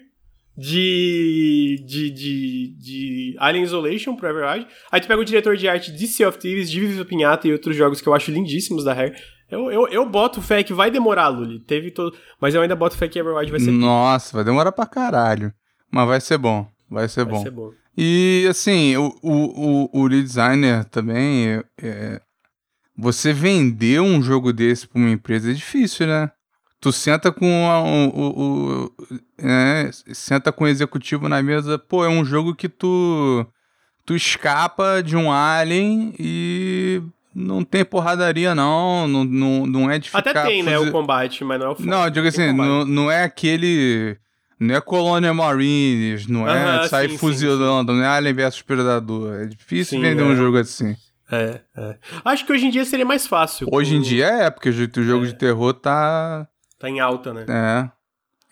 de, 0.56 1.84
de, 1.86 2.10
de, 2.10 2.76
de 2.78 3.36
Alien 3.38 3.64
Isolation 3.64 4.14
pro 4.14 4.28
Everwild. 4.28 4.66
Aí 4.90 5.00
tu 5.00 5.08
pega 5.08 5.20
o 5.20 5.24
diretor 5.24 5.56
de 5.56 5.68
arte 5.68 5.92
de 5.92 6.06
Sea 6.06 6.28
of 6.28 6.38
Thieves, 6.38 6.70
de 6.70 6.80
Viva 6.80 7.04
Pinhata 7.04 7.48
e 7.48 7.52
outros 7.52 7.74
jogos 7.74 8.00
que 8.00 8.08
eu 8.08 8.14
acho 8.14 8.30
lindíssimos 8.30 8.84
da 8.84 8.92
Rare. 8.92 9.14
Eu, 9.50 9.70
eu, 9.70 9.88
eu 9.88 10.08
boto 10.08 10.40
fé 10.40 10.62
que 10.62 10.72
vai 10.72 10.90
demorar, 10.90 11.28
Luli. 11.28 11.60
Teve 11.60 11.90
todo. 11.90 12.16
Mas 12.40 12.54
eu 12.54 12.62
ainda 12.62 12.76
boto 12.76 12.96
fé 12.96 13.08
que 13.08 13.18
Everwild 13.18 13.50
vai 13.50 13.60
ser. 13.60 13.70
Nossa, 13.70 14.36
vai 14.36 14.44
demorar 14.44 14.72
pra 14.72 14.86
caralho. 14.86 15.52
Mas 15.90 16.08
vai 16.08 16.20
ser 16.20 16.38
bom. 16.38 16.66
Vai 16.88 17.08
ser 17.08 17.24
vai 17.24 17.32
bom. 17.32 17.42
Vai 17.42 17.44
ser 17.44 17.50
bom. 17.50 17.83
E 17.96 18.46
assim, 18.48 18.96
o, 18.96 19.14
o, 19.22 19.88
o, 19.92 20.00
o 20.00 20.06
lead 20.06 20.24
designer 20.24 20.84
também. 20.86 21.48
É, 21.48 21.64
é, 21.82 22.20
você 22.96 23.32
vender 23.32 24.00
um 24.00 24.22
jogo 24.22 24.52
desse 24.52 24.86
pra 24.86 25.00
uma 25.00 25.10
empresa 25.10 25.50
é 25.50 25.54
difícil, 25.54 26.06
né? 26.06 26.30
Tu 26.80 26.92
senta 26.92 27.32
com 27.32 27.68
a, 27.68 27.82
o, 27.82 28.08
o, 28.08 28.84
o 28.84 28.94
é, 29.38 29.90
senta 30.12 30.52
com 30.52 30.64
o 30.64 30.68
executivo 30.68 31.28
na 31.28 31.42
mesa, 31.42 31.78
pô, 31.78 32.04
é 32.04 32.08
um 32.08 32.24
jogo 32.24 32.54
que 32.54 32.68
tu 32.68 33.46
tu 34.04 34.14
escapa 34.14 35.02
de 35.02 35.16
um 35.16 35.32
alien 35.32 36.14
e 36.18 37.02
não 37.34 37.64
tem 37.64 37.84
porradaria 37.84 38.54
não, 38.54 39.08
não, 39.08 39.24
não, 39.24 39.66
não 39.66 39.90
é 39.90 39.98
de 39.98 40.10
Até 40.12 40.32
tem, 40.42 40.62
né, 40.62 40.78
o 40.78 40.92
combate, 40.92 41.42
mas 41.42 41.58
não 41.58 41.68
é 41.68 41.70
o 41.70 41.76
Não, 41.80 42.10
digo 42.10 42.28
assim, 42.28 42.52
não, 42.52 42.84
não 42.84 43.10
é 43.10 43.24
aquele 43.24 44.18
não 44.58 44.74
é 44.74 44.80
Colônia 44.80 45.34
Marines, 45.34 46.26
não 46.26 46.48
é 46.48 46.88
sair 46.88 47.10
sim, 47.10 47.18
fuzilando, 47.18 47.92
sim, 47.92 47.96
sim. 47.96 48.02
não 48.02 48.04
é 48.04 48.16
Alien 48.16 48.34
vs 48.34 48.62
Predador. 48.62 49.42
É 49.42 49.46
difícil 49.46 50.00
vender 50.00 50.22
é. 50.22 50.24
um 50.24 50.36
jogo 50.36 50.58
assim. 50.58 50.96
É, 51.30 51.60
é. 51.76 51.96
Acho 52.24 52.46
que 52.46 52.52
hoje 52.52 52.66
em 52.66 52.70
dia 52.70 52.84
seria 52.84 53.04
mais 53.04 53.26
fácil. 53.26 53.66
Hoje 53.70 53.96
em 53.96 54.00
dia 54.00 54.26
é, 54.26 54.50
porque 54.50 54.68
o 54.68 55.02
jogo 55.02 55.24
é. 55.24 55.28
de 55.28 55.34
terror 55.34 55.74
tá. 55.74 56.46
Tá 56.78 56.88
em 56.88 57.00
alta, 57.00 57.32
né? 57.32 57.46
É. 57.48 57.90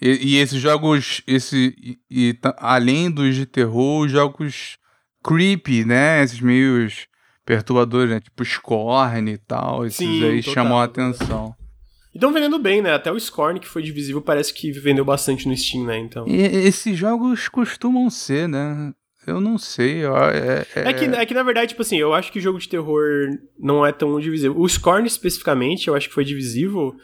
E, 0.01 0.35
e 0.35 0.37
esses 0.39 0.61
jogos, 0.61 1.23
esse, 1.27 1.74
e, 1.79 1.99
e, 2.11 2.39
além 2.57 3.11
dos 3.11 3.37
de 3.37 3.47
terror, 3.47 4.05
os 4.05 4.11
jogos 4.11 4.79
creepy, 5.23 5.85
né? 5.85 6.23
Esses 6.23 6.41
meios 6.41 7.07
perturbadores, 7.45 8.11
né? 8.11 8.20
Tipo 8.20 8.45
Scorn 8.45 9.31
e 9.31 9.39
tal. 9.39 9.87
Esses 9.87 10.01
aí 10.01 10.43
total, 10.43 10.55
chamam 10.55 10.79
a 10.81 10.85
atenção. 10.85 11.55
E 12.15 12.19
estão 12.19 12.33
vendendo 12.33 12.59
bem, 12.59 12.83
né? 12.83 12.93
Até 12.93 13.11
o 13.11 13.19
Scorn, 13.19 13.59
que 13.59 13.67
foi 13.67 13.83
divisível, 13.83 14.21
parece 14.21 14.53
que 14.53 14.71
vendeu 14.71 15.05
bastante 15.05 15.49
no 15.49 15.57
Steam, 15.57 15.85
né? 15.85 15.99
Então. 15.99 16.27
E 16.29 16.41
esses 16.43 16.97
jogos 16.97 17.49
costumam 17.49 18.11
ser, 18.11 18.49
né? 18.49 18.93
Eu 19.27 19.41
não 19.41 19.57
sei. 19.57 20.03
É, 20.05 20.67
é... 20.75 20.89
é, 20.89 20.93
que, 20.93 21.05
é 21.05 21.27
que, 21.27 21.35
na 21.35 21.43
verdade, 21.43 21.69
tipo 21.69 21.83
assim, 21.83 21.97
eu 21.97 22.13
acho 22.13 22.31
que 22.31 22.41
jogo 22.41 22.59
de 22.59 22.69
terror 22.69 23.29
não 23.59 23.87
é 23.87 23.93
tão 23.93 24.19
divisível. 24.21 24.59
O 24.59 24.69
Scorn, 24.69 25.07
especificamente, 25.07 25.89
eu 25.89 25.95
acho 25.95 26.09
que 26.09 26.15
foi 26.15 26.25
divisível. 26.25 26.95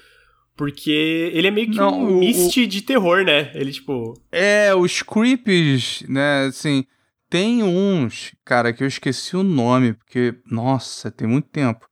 Porque 0.56 1.30
ele 1.32 1.46
é 1.46 1.50
meio 1.52 1.70
que 1.70 1.76
não, 1.76 2.02
um 2.02 2.16
o, 2.16 2.18
mist 2.18 2.66
de 2.66 2.82
terror, 2.82 3.24
né? 3.24 3.52
Ele, 3.54 3.70
tipo. 3.70 4.20
É, 4.32 4.74
os 4.74 5.02
creeps, 5.02 6.02
né? 6.08 6.46
Assim, 6.46 6.84
tem 7.30 7.62
uns, 7.62 8.34
cara, 8.44 8.72
que 8.72 8.82
eu 8.82 8.88
esqueci 8.88 9.36
o 9.36 9.44
nome, 9.44 9.92
porque, 9.92 10.34
nossa, 10.50 11.12
tem 11.12 11.28
muito 11.28 11.48
tempo. 11.48 11.86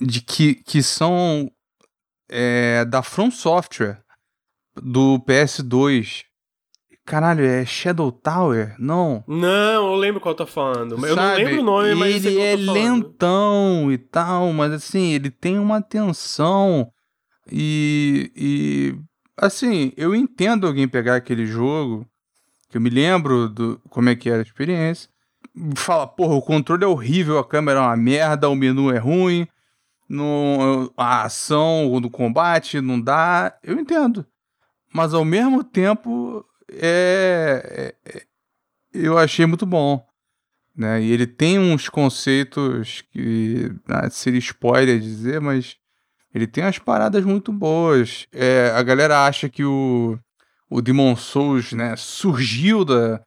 De 0.00 0.22
que, 0.22 0.54
que 0.54 0.82
são 0.82 1.52
é, 2.32 2.84
da 2.86 3.02
From 3.02 3.30
Software, 3.30 4.02
do 4.74 5.20
PS2. 5.20 6.24
Caralho, 7.04 7.44
é 7.44 7.64
Shadow 7.66 8.10
Tower? 8.10 8.74
Não. 8.78 9.22
Não, 9.26 9.92
eu 9.92 9.94
lembro 9.96 10.20
qual 10.20 10.34
tá 10.34 10.46
falando. 10.46 10.98
Sabe, 10.98 11.10
eu 11.10 11.16
não 11.16 11.34
lembro 11.34 11.60
o 11.60 11.64
nome, 11.64 11.94
mas 11.94 12.24
ele 12.24 12.40
é 12.40 12.56
lentão 12.56 13.92
e 13.92 13.98
tal, 13.98 14.52
mas 14.52 14.72
assim, 14.72 15.12
ele 15.12 15.30
tem 15.30 15.58
uma 15.58 15.82
tensão 15.82 16.90
e, 17.50 18.30
e 18.36 18.96
assim, 19.36 19.92
eu 19.96 20.14
entendo 20.14 20.66
alguém 20.66 20.86
pegar 20.86 21.16
aquele 21.16 21.44
jogo, 21.44 22.06
que 22.70 22.76
eu 22.76 22.80
me 22.80 22.88
lembro 22.88 23.48
do 23.48 23.80
como 23.90 24.08
é 24.08 24.14
que 24.14 24.30
era 24.30 24.38
a 24.38 24.42
experiência, 24.42 25.10
fala, 25.74 26.06
porra, 26.06 26.34
o 26.34 26.42
controle 26.42 26.84
é 26.84 26.86
horrível, 26.86 27.38
a 27.38 27.46
câmera 27.46 27.80
é 27.80 27.82
uma 27.82 27.96
merda, 27.96 28.48
o 28.48 28.54
menu 28.54 28.90
é 28.90 28.98
ruim, 28.98 29.46
no, 30.12 30.92
a 30.94 31.22
ação 31.22 31.98
do 31.98 32.10
combate 32.10 32.82
não 32.82 33.00
dá, 33.00 33.58
eu 33.62 33.80
entendo. 33.80 34.26
Mas 34.92 35.14
ao 35.14 35.24
mesmo 35.24 35.64
tempo, 35.64 36.44
é, 36.70 37.94
é, 38.04 38.18
é, 38.18 38.26
eu 38.92 39.16
achei 39.16 39.46
muito 39.46 39.64
bom. 39.64 40.06
Né? 40.76 41.02
E 41.02 41.10
ele 41.10 41.26
tem 41.26 41.58
uns 41.58 41.88
conceitos 41.88 43.02
que 43.10 43.72
ah, 43.88 44.10
seria 44.10 44.38
spoiler 44.38 45.00
dizer, 45.00 45.40
mas 45.40 45.76
ele 46.34 46.46
tem 46.46 46.62
umas 46.62 46.78
paradas 46.78 47.24
muito 47.24 47.50
boas. 47.50 48.26
É, 48.32 48.70
a 48.74 48.82
galera 48.82 49.24
acha 49.24 49.48
que 49.48 49.64
o, 49.64 50.18
o 50.68 50.82
Demon 50.82 51.16
Souls 51.16 51.72
né, 51.72 51.96
surgiu 51.96 52.84
da, 52.84 53.22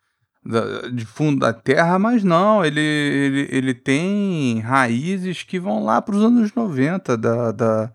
de 0.94 1.06
fundo 1.06 1.40
da 1.40 1.52
terra, 1.52 1.98
mas 1.98 2.24
não, 2.24 2.64
ele, 2.64 2.80
ele, 2.80 3.48
ele 3.50 3.74
tem 3.74 4.60
raízes 4.60 5.42
que 5.42 5.60
vão 5.60 5.84
lá 5.84 6.02
para 6.02 6.16
os 6.16 6.24
anos 6.24 6.54
90 6.54 7.18
da, 7.18 7.52
da, 7.52 7.92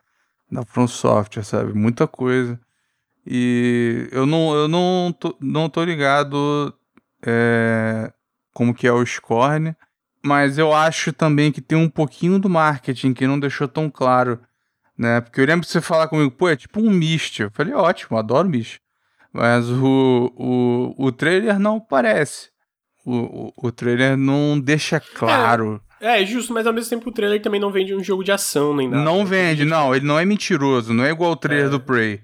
da 0.51 0.64
From 0.64 0.89
Software, 0.89 1.44
sabe? 1.44 1.72
Muita 1.72 2.09
coisa. 2.09 2.59
E 3.24 4.09
eu 4.10 4.27
não, 4.27 4.52
eu 4.55 4.66
não, 4.66 5.14
tô, 5.18 5.36
não 5.40 5.68
tô 5.68 5.85
ligado 5.85 6.74
é, 7.24 8.12
como 8.52 8.74
que 8.74 8.86
é 8.86 8.93
o 8.93 9.05
Scorn, 9.06 9.77
mas 10.24 10.59
eu 10.59 10.74
acho 10.74 11.12
também 11.12 11.52
que 11.52 11.60
tem 11.60 11.78
um 11.78 11.89
pouquinho 11.89 12.39
do 12.39 12.51
marketing 12.51 13.14
que 13.14 13.27
não 13.28 13.39
deixou 13.39 13.68
tão 13.68 13.89
claro, 13.89 14.40
né? 14.98 15.20
Porque 15.20 15.40
eu 15.40 15.47
lembro 15.47 15.64
de 15.64 15.70
você 15.70 15.81
falar 15.81 16.09
comigo, 16.09 16.32
pô, 16.32 16.48
é 16.48 16.56
tipo 16.56 16.81
um 16.81 16.90
Myst. 16.90 17.39
Eu 17.39 17.51
falei, 17.52 17.74
ótimo, 17.74 18.18
adoro 18.18 18.48
Myst. 18.48 18.81
Mas 19.32 19.69
o, 19.70 20.32
o, 20.36 21.07
o 21.07 21.12
trailer 21.12 21.59
não 21.59 21.78
parece. 21.78 22.48
O, 23.05 23.15
o, 23.16 23.52
o 23.69 23.73
trailer 23.73 24.16
não 24.16 24.59
deixa 24.59 25.01
claro. 25.01 25.81
É, 26.01 26.23
é, 26.23 26.27
justo, 26.27 26.52
mas 26.52 26.66
ao 26.66 26.73
mesmo 26.73 26.90
tempo 26.90 27.11
o 27.11 27.12
trailer 27.12 27.40
também 27.40 27.61
não 27.61 27.70
vende 27.70 27.94
um 27.94 28.02
jogo 28.02 28.24
de 28.24 28.32
ação 28.32 28.74
nem 28.74 28.89
nada. 28.89 29.05
Não 29.05 29.24
vende, 29.24 29.65
não. 29.65 29.94
Ele 29.94 30.07
não 30.07 30.19
é 30.19 30.24
mentiroso. 30.24 30.93
Não 30.93 31.05
é 31.05 31.11
igual 31.11 31.32
o 31.32 31.36
trailer 31.36 31.66
é. 31.66 31.70
do 31.70 31.81
Prey. 31.81 32.20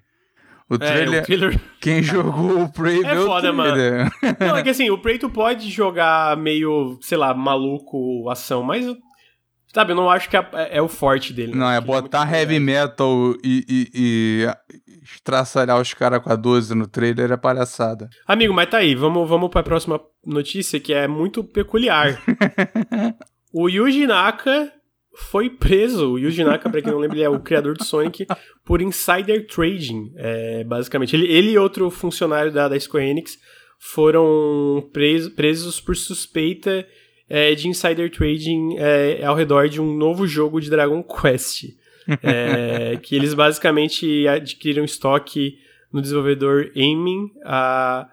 O 0.68 0.76
trailer, 0.76 1.20
é, 1.20 1.22
o 1.22 1.24
trailer... 1.24 1.60
Quem 1.80 2.02
jogou 2.02 2.62
o 2.62 2.72
Prey 2.72 3.04
é 3.04 3.14
viu 3.14 3.26
foda, 3.26 3.52
o 3.52 3.56
trailer. 3.56 4.10
mano. 4.22 4.36
Não, 4.40 4.56
é 4.56 4.62
que 4.64 4.70
assim, 4.70 4.90
o 4.90 4.98
Prey 4.98 5.18
tu 5.18 5.30
pode 5.30 5.70
jogar 5.70 6.36
meio, 6.36 6.98
sei 7.00 7.16
lá, 7.16 7.32
maluco 7.32 8.28
ação, 8.28 8.64
mas 8.64 8.84
Sabe, 9.76 9.92
eu 9.92 9.96
não 9.96 10.08
acho 10.08 10.30
que 10.30 10.36
é, 10.38 10.46
é 10.70 10.80
o 10.80 10.88
forte 10.88 11.34
dele. 11.34 11.54
Não, 11.54 11.70
é 11.70 11.78
botar 11.82 12.32
é 12.32 12.38
heavy 12.40 12.58
metal 12.58 13.34
e, 13.44 13.62
e, 13.68 13.90
e 13.94 14.46
estraçalhar 15.14 15.80
os 15.80 15.94
caras 15.94 16.22
com 16.22 16.30
a 16.30 16.36
12 16.36 16.74
no 16.74 16.86
trailer 16.86 17.30
é 17.30 17.36
palhaçada. 17.36 18.08
Amigo, 18.26 18.52
mas 18.52 18.68
tá 18.68 18.78
aí, 18.78 18.94
vamos, 18.94 19.28
vamos 19.28 19.50
pra 19.50 19.62
próxima 19.62 20.00
notícia 20.24 20.80
que 20.80 20.92
é 20.92 21.06
muito 21.06 21.44
peculiar. 21.44 22.20
o 23.52 23.68
Yuji 23.68 24.06
Naka 24.06 24.72
foi 25.16 25.48
preso. 25.48 26.12
O 26.12 26.18
Yuji 26.18 26.44
Naka, 26.44 26.68
pra 26.68 26.82
quem 26.82 26.92
não 26.92 26.98
lembra, 26.98 27.16
ele 27.16 27.24
é 27.24 27.28
o 27.28 27.40
criador 27.40 27.76
do 27.76 27.84
Sonic, 27.84 28.26
por 28.64 28.82
insider 28.82 29.46
trading. 29.46 30.12
É, 30.16 30.64
basicamente, 30.64 31.14
ele, 31.14 31.26
ele 31.26 31.52
e 31.52 31.58
outro 31.58 31.90
funcionário 31.90 32.52
da, 32.52 32.68
da 32.68 32.78
Square 32.78 33.06
Enix 33.06 33.38
foram 33.78 34.88
preso, 34.92 35.30
presos 35.32 35.80
por 35.80 35.96
suspeita 35.96 36.86
é, 37.28 37.54
de 37.54 37.68
insider 37.68 38.10
trading 38.10 38.76
é, 38.78 39.24
ao 39.24 39.34
redor 39.34 39.68
de 39.68 39.80
um 39.80 39.96
novo 39.96 40.26
jogo 40.26 40.60
de 40.60 40.70
Dragon 40.70 41.02
Quest. 41.02 41.64
é, 42.22 42.96
que 42.96 43.14
eles 43.14 43.34
basicamente 43.34 44.26
adquiriram 44.28 44.84
estoque 44.84 45.58
no 45.92 46.00
desenvolvedor 46.00 46.70
Aiming, 46.76 47.30
a, 47.44 48.08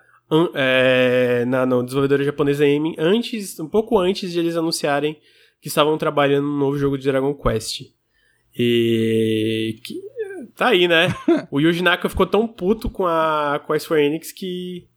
é, 0.54 1.46
na 1.46 1.66
no 1.66 1.84
desenvolvedora 1.84 2.24
japonesa 2.24 2.64
Aiming, 2.64 2.96
antes, 2.98 3.60
um 3.60 3.68
pouco 3.68 3.98
antes 4.00 4.32
de 4.32 4.40
eles 4.40 4.56
anunciarem 4.56 5.18
que 5.62 5.68
estavam 5.68 5.98
trabalhando 5.98 6.48
no 6.48 6.58
novo 6.58 6.78
jogo 6.78 6.98
de 6.98 7.06
Dragon 7.06 7.34
Quest. 7.34 7.82
E 8.56 9.80
que, 9.84 10.02
tá 10.56 10.68
aí, 10.68 10.88
né? 10.88 11.08
o 11.50 11.60
Yuji 11.60 11.82
Naka 11.82 12.10
ficou 12.10 12.26
tão 12.26 12.48
puto 12.48 12.90
com 12.90 13.06
a, 13.06 13.62
com 13.66 13.74
a 13.74 13.80
Square 13.80 14.04
Enix 14.04 14.32
que 14.32 14.88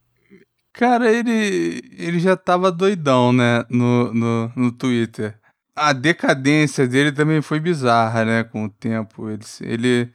Cara, 0.77 1.11
ele, 1.11 1.81
ele 1.97 2.19
já 2.19 2.37
tava 2.37 2.71
doidão, 2.71 3.33
né, 3.33 3.65
no, 3.67 4.13
no, 4.13 4.51
no 4.55 4.71
Twitter. 4.71 5.35
A 5.77 5.93
decadência 5.93 6.87
dele 6.87 7.11
também 7.11 7.41
foi 7.41 7.59
bizarra, 7.59 8.25
né? 8.25 8.43
Com 8.43 8.65
o 8.65 8.69
tempo. 8.69 9.29
Ele, 9.29 9.43
ele. 9.61 10.11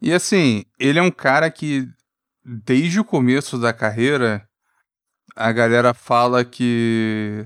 E 0.00 0.12
assim, 0.12 0.64
ele 0.78 0.98
é 0.98 1.02
um 1.02 1.10
cara 1.10 1.50
que, 1.50 1.88
desde 2.44 3.00
o 3.00 3.04
começo 3.04 3.58
da 3.58 3.72
carreira, 3.72 4.46
a 5.34 5.50
galera 5.50 5.92
fala 5.92 6.44
que. 6.44 7.44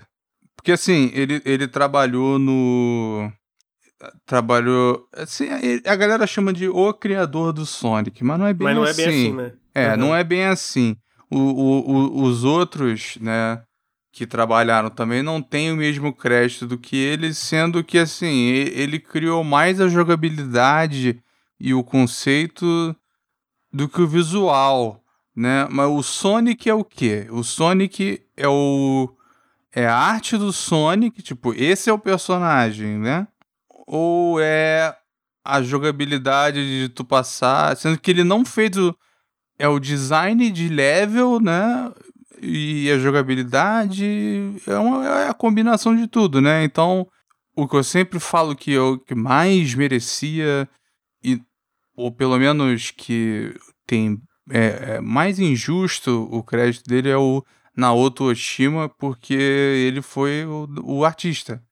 Porque 0.55 0.73
assim, 0.73 1.11
ele, 1.15 1.41
ele 1.45 1.67
trabalhou 1.67 2.39
no. 2.39 3.33
Trabalhou. 4.27 5.09
Assim, 5.15 5.49
a 5.87 5.97
galera 5.97 6.27
chama 6.27 6.53
de 6.53 6.69
o 6.69 6.93
criador 6.93 7.53
do 7.53 7.65
Sonic, 7.65 8.23
mas 8.23 8.39
não 8.39 8.47
é 8.47 8.53
bem 8.53 8.65
mas 8.67 8.77
não 8.77 8.83
assim. 8.85 9.03
É 9.03 9.07
bem 9.07 9.15
assim, 9.15 9.33
né? 9.33 9.53
É, 9.75 9.91
uhum. 9.91 9.97
não 9.97 10.15
é 10.15 10.23
bem 10.23 10.45
assim. 10.45 10.97
O, 11.31 11.39
o, 11.39 11.91
o, 11.91 12.23
os 12.25 12.45
outros, 12.45 13.17
né? 13.21 13.63
Que 14.19 14.27
trabalharam 14.27 14.91
também 14.91 15.23
não 15.23 15.41
tem 15.41 15.71
o 15.71 15.77
mesmo 15.77 16.13
crédito 16.13 16.67
do 16.67 16.77
que 16.77 16.97
ele, 16.97 17.33
sendo 17.33 17.85
que 17.85 17.97
assim, 17.97 18.47
ele 18.49 18.99
criou 18.99 19.45
mais 19.45 19.81
a 19.81 19.87
jogabilidade 19.87 21.23
e 21.61 21.73
o 21.73 21.85
conceito 21.85 22.97
do 23.73 23.89
que 23.89 24.03
o 24.03 24.09
visual, 24.09 25.05
né? 25.37 25.69
Mas 25.71 25.89
o 25.89 26.03
Sonic 26.03 26.69
é 26.69 26.75
o 26.75 26.83
quê? 26.83 27.29
O 27.31 27.45
Sonic 27.45 28.21
é 28.37 28.49
o 28.49 29.09
é 29.73 29.87
a 29.87 29.97
arte 29.97 30.37
do 30.37 30.53
Sonic, 30.53 31.23
tipo, 31.23 31.55
esse 31.55 31.89
é 31.89 31.93
o 31.93 31.99
personagem, 31.99 32.99
né? 32.99 33.29
Ou 33.87 34.41
é 34.41 34.97
a 35.45 35.63
jogabilidade 35.63 36.89
de 36.89 36.89
tu 36.89 37.05
passar, 37.05 37.77
sendo 37.77 38.01
que 38.01 38.11
ele 38.11 38.25
não 38.25 38.45
fez 38.45 38.77
o 38.77 38.93
é 39.57 39.69
o 39.69 39.79
design 39.79 40.51
de 40.51 40.69
level, 40.69 41.39
né? 41.41 41.93
E 42.41 42.91
a 42.91 42.99
jogabilidade 42.99 44.05
é, 44.67 44.77
uma, 44.77 45.07
é 45.07 45.29
a 45.29 45.35
combinação 45.35 45.97
de 45.97 46.07
tudo, 46.07 46.41
né? 46.41 46.65
Então, 46.65 47.07
o 47.57 47.67
que 47.67 47.77
eu 47.77 47.85
sempre 47.85 48.21
falo 48.21 48.55
que 48.55 48.73
eu 48.73 48.99
que 48.99 49.15
mais 49.15 49.75
merecia, 49.75 50.69
e, 51.23 51.41
ou 51.97 52.13
pelo 52.13 52.39
menos 52.39 52.91
que 52.91 53.55
tem 53.87 54.21
é, 54.51 54.97
é 54.97 55.01
mais 55.01 55.39
injusto 55.39 56.29
o 56.31 56.43
crédito 56.43 56.89
dele 56.89 57.11
é 57.11 57.17
o 57.17 57.45
Naoto 57.77 58.25
Oshima, 58.25 58.89
porque 58.89 59.35
ele 59.35 60.03
foi 60.03 60.45
o, 60.45 60.69
o 60.83 61.05
artista. 61.05 61.63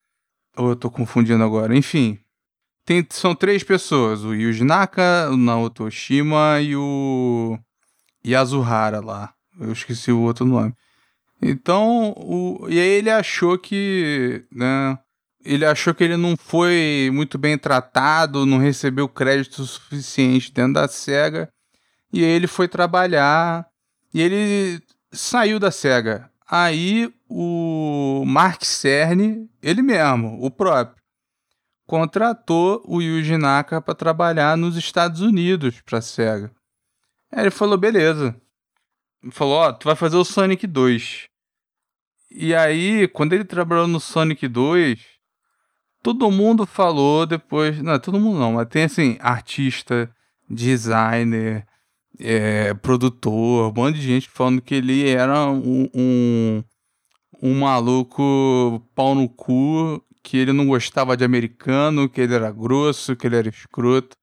Ou 0.57 0.71
eu 0.71 0.77
tô 0.77 0.91
confundindo 0.91 1.43
agora? 1.43 1.77
Enfim, 1.77 2.19
tem, 2.85 3.05
são 3.11 3.35
três 3.35 3.63
pessoas: 3.65 4.23
o 4.25 4.35
Yuji 4.35 4.65
Naka, 4.65 5.29
o 5.31 5.37
Naoto 5.37 5.85
Oshima 5.85 6.61
e 6.61 6.77
o 6.77 7.59
Yasuhara 8.25 9.01
lá. 9.01 9.36
Eu 9.61 9.73
esqueci 9.73 10.13
o 10.13 10.21
outro 10.21 10.45
nome. 10.45 10.75
Então, 11.41 12.13
o, 12.17 12.67
e 12.69 12.79
aí 12.79 12.89
ele 12.89 13.11
achou 13.11 13.59
que, 13.59 14.45
né, 14.51 14.99
ele 15.45 15.65
achou 15.65 15.95
que 15.95 16.03
ele 16.03 16.17
não 16.17 16.37
foi 16.37 17.11
muito 17.13 17.39
bem 17.39 17.57
tratado, 17.59 18.47
não 18.47 18.59
recebeu 18.59 19.09
crédito 19.09 19.65
suficiente 19.65 20.53
dentro 20.53 20.75
da 20.75 20.89
SEGA, 20.89 21.49
e 22.13 22.25
aí 22.25 22.31
ele 22.31 22.47
foi 22.47 22.69
trabalhar, 22.69 23.67
e 24.13 24.21
ele 24.21 24.81
saiu 25.13 25.59
da 25.59 25.71
SEGA. 25.71 26.31
Aí 26.49 27.13
o 27.29 28.25
Mark 28.27 28.65
Cerny, 28.65 29.49
ele 29.63 29.83
mesmo, 29.83 30.39
o 30.41 30.51
próprio, 30.51 30.97
contratou 31.87 32.83
o 32.87 33.01
Yuji 33.01 33.37
Naka 33.37 33.81
para 33.81 33.95
trabalhar 33.95 34.57
nos 34.57 34.77
Estados 34.77 35.21
Unidos 35.21 35.81
para 35.81 35.99
a 35.99 36.03
SEGA. 36.03 36.51
Aí 37.33 37.43
ele 37.43 37.51
falou: 37.51 37.77
beleza, 37.77 38.35
falou: 39.31 39.55
Ó, 39.55 39.69
oh, 39.69 39.73
tu 39.73 39.85
vai 39.85 39.97
fazer 39.97 40.17
o 40.17 40.25
Sonic 40.25 40.67
2. 40.67 41.29
E 42.31 42.55
aí, 42.55 43.09
quando 43.09 43.33
ele 43.33 43.45
trabalhou 43.45 43.87
no 43.87 44.01
Sonic 44.01 44.47
2, 44.49 45.01
todo 46.03 46.31
mundo 46.31 46.67
falou 46.67 47.27
depois. 47.27 47.81
Não, 47.83 47.99
todo 47.99 48.21
mundo 48.21 48.39
não, 48.39 48.53
mas 48.53 48.69
tem 48.69 48.85
assim: 48.85 49.17
artista, 49.21 50.11
designer, 50.49 51.67
é, 52.19 52.75
produtor, 52.75 53.71
um 53.71 53.75
monte 53.75 53.97
de 53.97 54.07
gente 54.07 54.29
falando 54.29 54.63
que 54.63 54.75
ele 54.75 55.09
era 55.09 55.47
um, 55.51 55.89
um, 55.95 56.65
um 57.43 57.61
maluco 57.61 58.83
pau 58.95 59.15
no 59.15 59.29
cu, 59.29 60.03
que 60.23 60.37
ele 60.37 60.53
não 60.53 60.67
gostava 60.67 61.17
de 61.17 61.25
americano, 61.25 62.09
que 62.09 62.21
ele 62.21 62.35
era 62.35 62.51
grosso, 62.51 63.17
que 63.17 63.27
ele 63.27 63.37
era 63.37 63.49
escroto, 63.49 64.17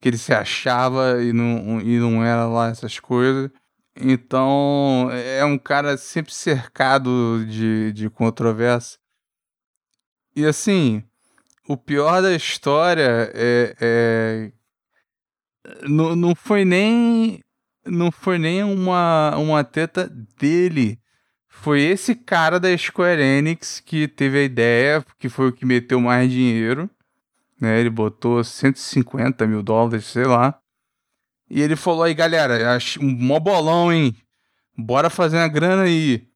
que 0.00 0.08
ele 0.08 0.18
se 0.18 0.32
achava 0.32 1.22
e 1.22 1.32
não, 1.32 1.80
e 1.80 1.98
não 1.98 2.24
era 2.24 2.46
lá 2.46 2.68
essas 2.68 3.00
coisas. 3.00 3.50
Então, 3.98 5.08
é 5.10 5.44
um 5.44 5.58
cara 5.58 5.96
sempre 5.96 6.32
cercado 6.32 7.44
de, 7.46 7.92
de 7.92 8.10
controvérsia. 8.10 8.98
E 10.34 10.44
assim, 10.44 11.02
o 11.66 11.76
pior 11.76 12.20
da 12.20 12.34
história 12.34 13.30
é, 13.34 13.74
é 13.80 14.52
não, 15.88 16.14
não 16.14 16.34
foi 16.34 16.64
nem 16.64 17.40
não 17.86 18.10
foi 18.10 18.38
nem 18.38 18.62
uma, 18.62 19.36
uma 19.36 19.64
teta 19.64 20.08
dele. 20.38 20.98
Foi 21.48 21.80
esse 21.80 22.14
cara 22.14 22.60
da 22.60 22.76
Square 22.76 23.22
Enix 23.22 23.80
que 23.80 24.06
teve 24.08 24.38
a 24.38 24.42
ideia, 24.42 25.04
que 25.18 25.28
foi 25.28 25.48
o 25.48 25.52
que 25.52 25.64
meteu 25.64 26.00
mais 26.00 26.30
dinheiro. 26.30 26.90
Né? 27.60 27.80
Ele 27.80 27.90
botou 27.90 28.42
150 28.44 29.46
mil 29.46 29.62
dólares, 29.62 30.04
sei 30.06 30.24
lá. 30.24 30.60
E 31.48 31.60
ele 31.60 31.76
falou 31.76 32.02
aí, 32.02 32.14
galera, 32.14 32.78
um 33.00 33.10
mó 33.10 33.38
bolão, 33.38 33.92
hein? 33.92 34.14
Bora 34.76 35.08
fazer 35.08 35.38
uma 35.38 35.48
grana 35.48 35.82
aí. 35.82 36.26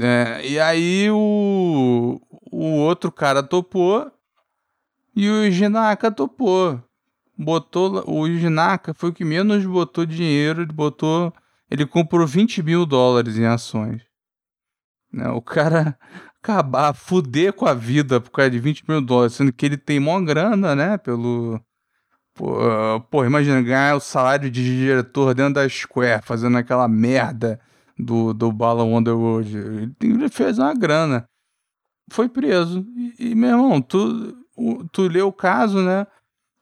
É, 0.00 0.46
e 0.46 0.58
aí 0.58 1.10
o, 1.10 2.20
o 2.50 2.64
outro 2.76 3.10
cara 3.10 3.42
topou 3.42 4.10
e 5.14 5.28
o 5.28 5.50
Jinaka 5.50 6.10
topou. 6.10 6.82
Botou, 7.36 8.04
o 8.08 8.28
Jinaka 8.28 8.92
foi 8.94 9.10
o 9.10 9.12
que 9.12 9.24
menos 9.24 9.64
botou 9.64 10.04
dinheiro, 10.04 10.62
ele 10.62 10.72
botou, 10.72 11.32
ele 11.70 11.86
comprou 11.86 12.26
20 12.26 12.62
mil 12.62 12.84
dólares 12.84 13.38
em 13.38 13.46
ações. 13.46 14.02
Né, 15.12 15.28
o 15.30 15.42
cara 15.42 15.98
acabar, 16.42 16.94
fuder 16.94 17.52
com 17.52 17.66
a 17.66 17.74
vida 17.74 18.20
por 18.20 18.30
causa 18.30 18.50
de 18.50 18.58
20 18.58 18.84
mil 18.88 19.00
dólares, 19.00 19.34
sendo 19.34 19.52
que 19.52 19.66
ele 19.66 19.76
tem 19.76 19.98
mó 19.98 20.20
grana, 20.20 20.74
né, 20.76 20.98
pelo, 20.98 21.60
Pô, 22.34 23.00
pô, 23.10 23.24
imagina 23.24 23.60
ganhar 23.60 23.96
o 23.96 24.00
salário 24.00 24.50
de 24.50 24.62
diretor 24.62 25.34
dentro 25.34 25.54
da 25.54 25.68
Square, 25.68 26.22
fazendo 26.24 26.56
aquela 26.56 26.88
merda 26.88 27.60
do, 27.98 28.32
do 28.32 28.50
Bala 28.50 28.82
Wonderworld. 28.82 29.56
Ele, 29.56 29.94
ele 30.00 30.28
fez 30.28 30.58
uma 30.58 30.74
grana. 30.74 31.24
Foi 32.10 32.28
preso. 32.28 32.86
E, 32.96 33.30
e 33.30 33.34
meu 33.34 33.50
irmão, 33.50 33.80
tu, 33.80 34.36
tu 34.92 35.02
leu 35.02 35.28
o 35.28 35.32
caso, 35.32 35.82
né? 35.82 36.06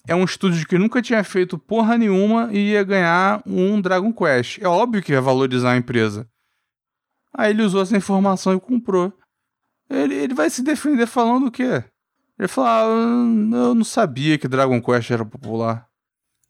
É 0.07 0.15
um 0.15 0.25
estúdio 0.25 0.67
que 0.67 0.79
nunca 0.79 1.03
tinha 1.03 1.23
feito 1.23 1.59
porra 1.59 1.99
nenhuma 1.99 2.49
e 2.53 2.71
ia 2.71 2.83
ganhar 2.83 3.43
um 3.47 3.81
Dragon 3.81 4.13
Quest. 4.13 4.59
É 4.59 4.67
óbvio 4.67 5.03
que 5.03 5.13
ia 5.13 5.21
valorizar 5.21 5.73
a 5.73 5.77
empresa. 5.77 6.27
Aí 7.35 7.51
ele 7.51 7.63
usou 7.63 7.83
essa 7.83 7.97
informação 7.97 8.55
e 8.55 8.61
comprou. 8.61 9.13
Ele, 9.91 10.15
ele 10.15 10.35
vai 10.35 10.49
se 10.49 10.63
defender 10.63 11.07
falando 11.07 11.47
o 11.47 11.51
quê? 11.51 11.85
Ele 12.39 12.49
falou, 12.49 12.71
ah, 12.71 12.85
eu 13.57 13.75
não 13.75 13.85
sabia 13.85 14.39
que 14.39 14.47
Dragon 14.47 14.81
Quest 14.81 15.11
era 15.11 15.25
popular. 15.25 15.89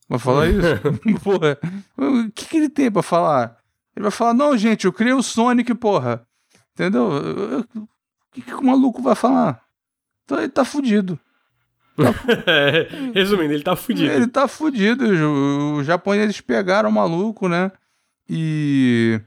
Vai 0.09 0.19
falar 0.19 0.49
isso? 0.49 0.61
porra, 1.25 1.59
o 1.97 2.31
que, 2.33 2.47
que 2.47 2.57
ele 2.57 2.69
tem 2.69 2.91
pra 2.91 3.03
falar? 3.03 3.57
Ele 3.97 4.03
vai 4.03 4.11
falar, 4.11 4.35
não, 4.35 4.57
gente, 4.57 4.85
eu 4.85 4.93
criei 4.93 5.15
o 5.15 5.23
Sonic, 5.23 5.75
porra. 5.75 6.27
Entendeu? 6.75 7.09
O 7.75 7.85
que, 8.31 8.43
que 8.43 8.55
o 8.55 8.63
maluco 8.63 9.03
vai 9.03 9.15
falar? 9.15 9.61
Então 10.25 10.39
ele 10.39 10.51
tá 10.51 10.65
fudido. 10.65 11.19
Tá... 11.97 12.15
Resumindo, 13.15 13.53
ele 13.55 13.65
tá 13.65 13.75
fudido. 13.75 14.13
Ele 14.13 14.27
tá 14.29 14.47
fudido. 14.47 15.05
Os 15.77 15.87
japoneses 15.87 16.41
pegaram 16.41 16.91
o 16.91 16.93
maluco, 16.93 17.49
né? 17.49 17.73
E 18.29 19.21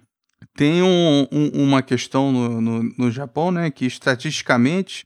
tem 0.55 0.81
um, 0.81 1.27
um, 1.31 1.63
uma 1.63 1.81
questão 1.81 2.31
no, 2.31 2.61
no, 2.61 2.83
no 2.97 3.11
Japão, 3.11 3.51
né? 3.51 3.69
Que 3.69 3.85
estatisticamente 3.85 5.05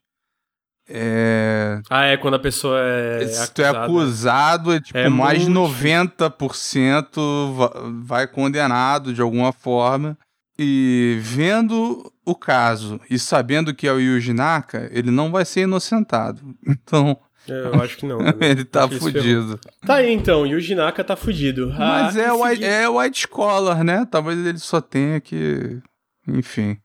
é... 0.87 1.81
Ah, 1.89 2.05
é 2.05 2.15
quando 2.15 2.35
a 2.35 2.39
pessoa 2.39 2.79
é. 2.79 3.25
Se 3.27 3.51
tu 3.51 3.63
é 3.63 3.69
acusado, 3.69 4.71
é 4.71 4.79
tipo, 4.79 4.97
é 4.97 5.09
mais 5.09 5.43
de 5.43 5.51
90% 5.51 8.01
vai 8.03 8.27
condenado 8.27 9.13
de 9.13 9.21
alguma 9.21 9.51
forma. 9.51 10.17
E 10.57 11.17
vendo 11.21 12.09
o 12.25 12.33
caso 12.33 13.01
e 13.09 13.19
sabendo 13.19 13.73
que 13.73 13.87
é 13.87 13.91
o 13.91 13.99
Yuji 13.99 14.31
Naka, 14.31 14.87
ele 14.91 15.11
não 15.11 15.29
vai 15.31 15.43
ser 15.43 15.61
inocentado. 15.61 16.41
Então. 16.67 17.17
É, 17.47 17.67
eu 17.67 17.81
acho 17.81 17.97
que 17.97 18.07
não. 18.07 18.19
ele 18.41 18.65
tá 18.65 18.87
fudido. 18.87 19.59
Tá 19.85 19.95
aí 19.95 20.11
então, 20.11 20.47
Yuji 20.47 20.73
Naka 20.73 21.03
tá 21.03 21.15
fudido. 21.15 21.71
Mas 21.77 22.17
ah, 22.17 22.21
é, 22.21 22.31
white, 22.31 22.63
é 22.63 22.89
white 22.89 23.27
collar, 23.27 23.83
né? 23.83 24.07
Talvez 24.09 24.43
ele 24.45 24.57
só 24.57 24.81
tenha 24.81 25.19
que. 25.19 25.79
Enfim 26.27 26.77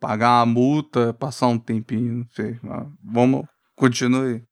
pagar 0.00 0.38
uma 0.38 0.46
multa, 0.46 1.14
passar 1.14 1.48
um 1.48 1.58
tempinho, 1.58 2.14
não 2.14 2.26
sei. 2.30 2.56
Vamos, 3.04 3.44
continue. 3.74 4.42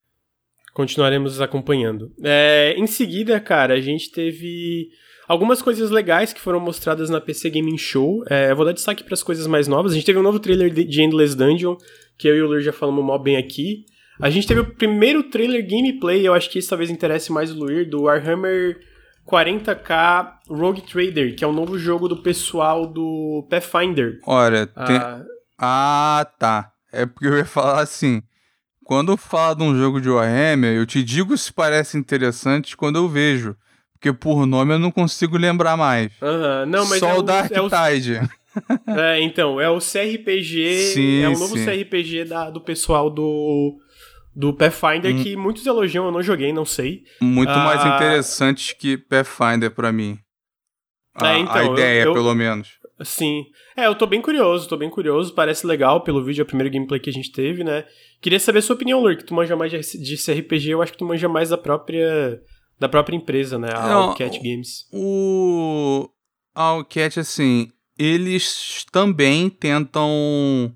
Continuaremos 0.72 1.40
acompanhando. 1.40 2.12
É, 2.22 2.74
em 2.76 2.86
seguida, 2.86 3.38
cara, 3.38 3.74
a 3.74 3.80
gente 3.80 4.10
teve 4.10 4.88
algumas 5.28 5.62
coisas 5.62 5.90
legais 5.90 6.32
que 6.32 6.40
foram 6.40 6.58
mostradas 6.58 7.08
na 7.08 7.20
PC 7.20 7.50
Gaming 7.50 7.78
Show. 7.78 8.24
É, 8.28 8.50
eu 8.50 8.56
vou 8.56 8.64
dar 8.64 8.72
destaque 8.72 9.04
para 9.04 9.14
as 9.14 9.22
coisas 9.22 9.46
mais 9.46 9.68
novas. 9.68 9.92
A 9.92 9.94
gente 9.94 10.06
teve 10.06 10.18
um 10.18 10.22
novo 10.22 10.40
trailer 10.40 10.70
de 10.70 11.02
Endless 11.02 11.36
Dungeon, 11.36 11.76
que 12.18 12.26
eu 12.26 12.36
e 12.36 12.42
o 12.42 12.48
Lur 12.48 12.60
já 12.60 12.72
falamos 12.72 13.04
mó 13.04 13.16
bem 13.16 13.36
aqui. 13.36 13.84
A 14.20 14.30
gente 14.30 14.46
teve 14.46 14.60
o 14.60 14.74
primeiro 14.74 15.24
trailer 15.24 15.66
gameplay, 15.66 16.26
eu 16.26 16.34
acho 16.34 16.48
que 16.48 16.58
isso 16.58 16.68
talvez 16.68 16.90
interesse 16.90 17.32
mais 17.32 17.50
o 17.50 17.58
Luir, 17.58 17.88
do 17.88 18.02
Warhammer 18.02 18.78
40k 19.26 20.34
Rogue 20.48 20.82
Trader, 20.82 21.34
que 21.34 21.44
é 21.44 21.46
um 21.46 21.52
novo 21.52 21.78
jogo 21.78 22.08
do 22.08 22.22
pessoal 22.22 22.86
do 22.86 23.46
Pathfinder. 23.50 24.20
Olha, 24.26 24.66
tem... 24.66 24.96
ah, 24.96 25.24
ah 25.64 26.26
tá. 26.38 26.72
É 26.92 27.06
porque 27.06 27.26
eu 27.26 27.36
ia 27.36 27.44
falar 27.44 27.80
assim. 27.80 28.22
Quando 28.84 29.16
fala 29.16 29.56
de 29.56 29.62
um 29.62 29.76
jogo 29.76 30.00
de 30.00 30.10
Warhammer, 30.10 30.76
eu 30.76 30.84
te 30.84 31.02
digo 31.02 31.36
se 31.38 31.52
parece 31.52 31.96
interessante 31.96 32.76
quando 32.76 32.96
eu 32.96 33.08
vejo. 33.08 33.56
Porque 33.94 34.12
por 34.12 34.44
nome 34.44 34.74
eu 34.74 34.78
não 34.78 34.90
consigo 34.90 35.38
lembrar 35.38 35.76
mais. 35.76 36.12
Uhum. 36.20 36.66
Não, 36.66 36.86
mas 36.86 36.98
Só 36.98 37.08
é 37.08 37.14
o 37.14 37.22
Dark 37.22 37.50
é 37.50 37.60
o... 37.62 37.70
Tide. 37.70 38.20
é, 38.86 39.20
então, 39.22 39.58
é 39.58 39.70
o 39.70 39.78
CRPG. 39.78 40.92
Sim, 40.92 41.22
é 41.22 41.28
o 41.28 41.38
novo 41.38 41.56
sim. 41.56 41.64
CRPG 41.64 42.26
da, 42.26 42.50
do 42.50 42.60
pessoal 42.60 43.08
do, 43.08 43.78
do 44.36 44.52
Pathfinder 44.52 45.14
hum. 45.14 45.22
que 45.22 45.36
muitos 45.36 45.64
elogiam, 45.64 46.04
eu 46.04 46.12
não 46.12 46.22
joguei, 46.22 46.52
não 46.52 46.66
sei. 46.66 47.04
Muito 47.20 47.50
ah, 47.50 47.64
mais 47.64 47.80
interessante 47.80 48.76
que 48.76 48.98
Pathfinder 48.98 49.70
para 49.70 49.90
mim. 49.90 50.18
A, 51.14 51.28
é, 51.28 51.38
então, 51.38 51.54
a 51.54 51.64
ideia, 51.64 52.02
eu, 52.02 52.08
eu, 52.08 52.12
pelo 52.12 52.34
menos. 52.34 52.68
Sim. 53.02 53.46
É, 53.76 53.86
eu 53.86 53.94
tô 53.94 54.06
bem 54.06 54.22
curioso, 54.22 54.68
tô 54.68 54.76
bem 54.76 54.88
curioso. 54.88 55.34
Parece 55.34 55.66
legal 55.66 56.02
pelo 56.02 56.24
vídeo, 56.24 56.42
é 56.42 56.44
o 56.44 56.46
primeiro 56.46 56.72
gameplay 56.72 57.00
que 57.00 57.10
a 57.10 57.12
gente 57.12 57.32
teve, 57.32 57.64
né? 57.64 57.84
Queria 58.20 58.38
saber 58.38 58.62
sua 58.62 58.76
opinião, 58.76 59.00
Lurk. 59.00 59.24
Tu 59.24 59.34
manja 59.34 59.56
mais 59.56 59.72
de, 59.72 60.16
CRPG, 60.16 60.70
eu 60.70 60.82
acho 60.82 60.92
que 60.92 60.98
tu 60.98 61.04
manja 61.04 61.28
mais 61.28 61.48
da 61.48 61.58
própria 61.58 62.40
da 62.78 62.88
própria 62.88 63.16
empresa, 63.16 63.58
né? 63.58 63.68
A 63.72 63.88
Não, 63.88 64.14
Cat 64.14 64.38
Games. 64.38 64.86
O 64.92 66.08
a 66.54 66.84
Cat, 66.88 67.18
assim, 67.18 67.68
eles 67.98 68.84
também 68.92 69.50
tentam 69.50 70.72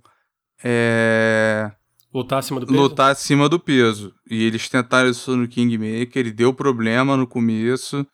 é... 0.63 1.71
lutar 2.13 2.41
acima 2.41 2.61
do 2.61 2.67
peso. 2.67 2.79
Lutar 2.81 3.13
acima 3.13 3.49
do 3.49 3.61
peso. 3.61 4.13
E 4.29 4.45
eles 4.45 4.69
tentaram 4.69 5.09
isso 5.09 5.37
no 5.37 5.47
Kingmaker, 5.47 6.17
ele 6.17 6.33
deu 6.33 6.53
problema 6.53 7.17
no 7.17 7.27
começo. 7.27 8.07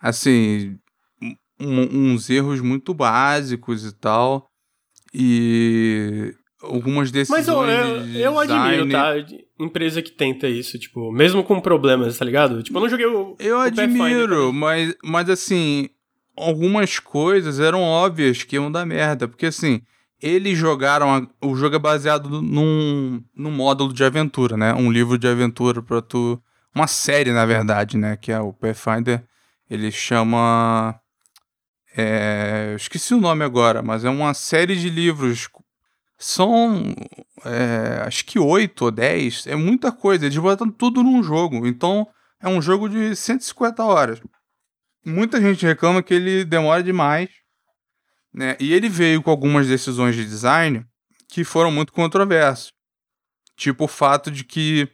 Assim, 0.00 0.78
um, 1.60 2.12
uns 2.12 2.30
erros 2.30 2.60
muito 2.60 2.94
básicos 2.94 3.84
e 3.84 3.92
tal. 3.92 4.48
E 5.12 6.34
algumas 6.62 7.10
decisões. 7.10 7.46
Mas 7.46 7.48
eu, 7.48 7.64
eu, 7.64 8.06
eu 8.14 8.38
admiro, 8.38 8.88
tá? 8.88 9.14
Empresa 9.58 10.02
que 10.02 10.10
tenta 10.10 10.48
isso, 10.48 10.78
tipo, 10.78 11.10
mesmo 11.12 11.42
com 11.42 11.60
problemas, 11.60 12.18
tá 12.18 12.24
ligado? 12.24 12.62
Tipo, 12.62 12.78
eu 12.78 12.82
não 12.82 12.88
joguei 12.88 13.06
o. 13.06 13.36
Eu 13.38 13.58
o 13.58 13.60
admiro, 13.60 14.52
mas, 14.52 14.94
mas 15.02 15.30
assim, 15.30 15.88
algumas 16.36 16.98
coisas 16.98 17.60
eram 17.60 17.82
óbvias 17.82 18.42
que 18.42 18.56
iam 18.56 18.70
dar 18.70 18.86
merda. 18.86 19.26
Porque 19.26 19.46
assim, 19.46 19.82
eles 20.20 20.58
jogaram. 20.58 21.14
A, 21.14 21.46
o 21.46 21.54
jogo 21.56 21.76
é 21.76 21.78
baseado 21.78 22.42
num, 22.42 23.22
num 23.34 23.50
módulo 23.50 23.92
de 23.92 24.04
aventura, 24.04 24.56
né? 24.56 24.74
Um 24.74 24.90
livro 24.90 25.18
de 25.18 25.28
aventura 25.28 25.82
pra 25.82 26.00
tu. 26.00 26.40
Uma 26.74 26.86
série, 26.86 27.32
na 27.32 27.44
verdade, 27.46 27.96
né? 27.96 28.16
Que 28.16 28.30
é 28.30 28.40
o 28.40 28.52
Pathfinder. 28.52 29.24
Ele 29.70 29.90
chama. 29.90 30.98
É, 31.96 32.74
esqueci 32.76 33.14
o 33.14 33.20
nome 33.20 33.44
agora, 33.44 33.82
mas 33.82 34.04
é 34.04 34.10
uma 34.10 34.34
série 34.34 34.76
de 34.76 34.88
livros 34.88 35.48
são 36.18 36.94
é, 37.44 38.02
acho 38.04 38.24
que 38.24 38.38
8 38.38 38.84
ou 38.84 38.90
10, 38.90 39.46
é 39.46 39.54
muita 39.54 39.92
coisa, 39.92 40.26
eles 40.26 40.36
botam 40.36 40.68
tudo 40.68 41.02
num 41.02 41.22
jogo, 41.22 41.64
então 41.66 42.08
é 42.40 42.48
um 42.48 42.60
jogo 42.60 42.88
de 42.88 43.14
150 43.14 43.84
horas. 43.84 44.20
Muita 45.04 45.40
gente 45.40 45.64
reclama 45.64 46.02
que 46.02 46.12
ele 46.12 46.44
demora 46.44 46.82
demais, 46.82 47.30
né? 48.34 48.56
E 48.58 48.72
ele 48.72 48.88
veio 48.88 49.22
com 49.22 49.30
algumas 49.30 49.68
decisões 49.68 50.16
de 50.16 50.24
design 50.24 50.84
que 51.28 51.44
foram 51.44 51.70
muito 51.70 51.92
controversas. 51.92 52.72
Tipo 53.56 53.84
o 53.84 53.88
fato 53.88 54.30
de 54.30 54.44
que 54.44 54.88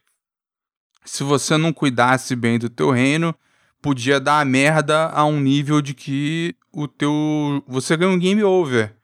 se 1.04 1.22
você 1.22 1.56
não 1.56 1.72
cuidasse 1.72 2.36
bem 2.36 2.58
do 2.58 2.70
teu 2.70 2.90
reino, 2.90 3.34
podia 3.82 4.20
dar 4.20 4.44
merda 4.46 5.08
a 5.08 5.24
um 5.24 5.40
nível 5.40 5.82
de 5.82 5.94
que 5.94 6.54
o 6.74 6.88
teu 6.88 7.62
você 7.66 7.96
ganha 7.96 8.10
um 8.10 8.18
game 8.18 8.42
over. 8.42 8.94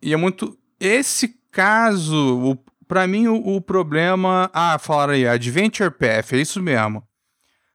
E 0.00 0.12
é 0.12 0.16
muito 0.16 0.58
esse 0.80 1.40
caso, 1.50 2.58
para 2.88 3.06
mim 3.06 3.28
o, 3.28 3.56
o, 3.56 3.60
problema. 3.60 4.50
Ah, 4.52 4.78
falaram 4.78 5.12
aí, 5.12 5.26
Adventure 5.26 5.90
Path, 5.90 6.32
é 6.32 6.38
isso 6.38 6.60
mesmo. 6.60 7.06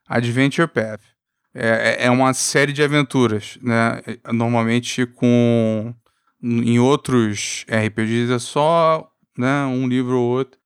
Adventure 0.08 0.68
Path. 0.68 1.02
É, 1.54 2.04
é, 2.04 2.06
é 2.06 2.12
uma 2.12 2.34
série 2.34 2.74
de 2.74 2.84
aventuras, 2.84 3.58
né? 3.62 4.02
Normalmente 4.32 5.06
com. 5.06 5.94
Em 6.42 6.78
outros 6.78 7.66
RPGs 7.68 8.32
é 8.32 8.38
só 8.38 9.12
né, 9.36 9.66
um 9.66 9.88
livro 9.88 10.20
ou 10.20 10.30
outro. 10.30 10.60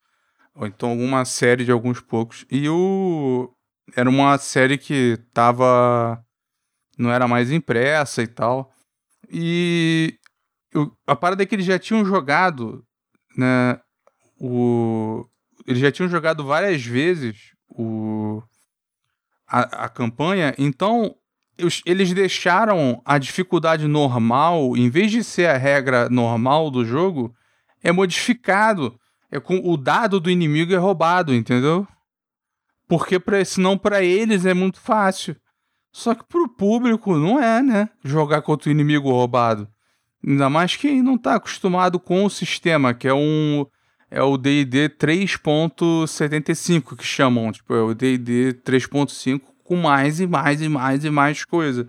Ou 0.53 0.67
então 0.67 0.89
alguma 0.89 1.23
série 1.23 1.63
de 1.63 1.71
alguns 1.71 2.01
poucos. 2.01 2.45
E 2.51 2.67
o. 2.67 3.49
Era 3.95 4.09
uma 4.09 4.37
série 4.37 4.77
que 4.77 5.17
tava. 5.33 6.21
Não 7.01 7.11
era 7.11 7.27
mais 7.27 7.51
impressa 7.51 8.21
e 8.21 8.27
tal. 8.27 8.71
E. 9.29 10.17
Eu, 10.73 10.95
a 11.05 11.15
parada 11.15 11.43
é 11.43 11.45
que 11.45 11.53
eles 11.53 11.65
já 11.65 11.77
tinham 11.77 12.05
jogado 12.05 12.85
né, 13.37 13.79
o, 14.39 15.25
eles 15.65 15.79
já 15.79 15.91
tinham 15.91 16.09
jogado 16.09 16.43
várias 16.43 16.83
vezes 16.83 17.51
o, 17.69 18.41
a, 19.47 19.85
a 19.85 19.89
campanha, 19.89 20.53
então 20.57 21.15
eles 21.85 22.11
deixaram 22.13 23.01
a 23.05 23.19
dificuldade 23.19 23.87
normal, 23.87 24.75
em 24.75 24.89
vez 24.89 25.11
de 25.11 25.23
ser 25.23 25.47
a 25.47 25.57
regra 25.57 26.09
normal 26.09 26.71
do 26.71 26.83
jogo, 26.83 27.35
é 27.83 27.91
modificado. 27.91 28.97
É 29.29 29.39
com 29.39 29.61
o 29.63 29.77
dado 29.77 30.19
do 30.19 30.29
inimigo 30.29 30.73
é 30.73 30.77
roubado, 30.77 31.33
entendeu? 31.33 31.87
Porque 32.87 33.19
pra, 33.19 33.45
senão 33.45 33.77
para 33.77 34.03
eles 34.03 34.45
é 34.45 34.53
muito 34.53 34.79
fácil. 34.79 35.35
Só 35.91 36.15
que 36.15 36.23
pro 36.23 36.47
público 36.47 37.17
não 37.17 37.41
é, 37.41 37.61
né? 37.61 37.89
Jogar 38.03 38.41
contra 38.41 38.69
o 38.69 38.71
inimigo 38.71 39.09
roubado. 39.09 39.67
Ainda 40.25 40.49
mais 40.49 40.75
quem 40.75 41.01
não 41.01 41.15
está 41.15 41.35
acostumado 41.35 41.99
com 41.99 42.23
o 42.23 42.29
sistema, 42.29 42.93
que 42.93 43.07
é 43.07 43.13
um 43.13 43.65
é 44.09 44.21
o 44.21 44.37
D&D 44.37 44.89
3.75 44.89 46.97
que 46.97 47.05
chamam, 47.05 47.51
tipo, 47.51 47.73
é 47.73 47.81
o 47.81 47.93
D&D 47.93 48.59
3.5 48.65 49.41
com 49.63 49.77
mais 49.77 50.19
e 50.19 50.27
mais 50.27 50.61
e 50.61 50.67
mais 50.67 51.05
e 51.05 51.09
mais 51.09 51.45
coisa. 51.45 51.87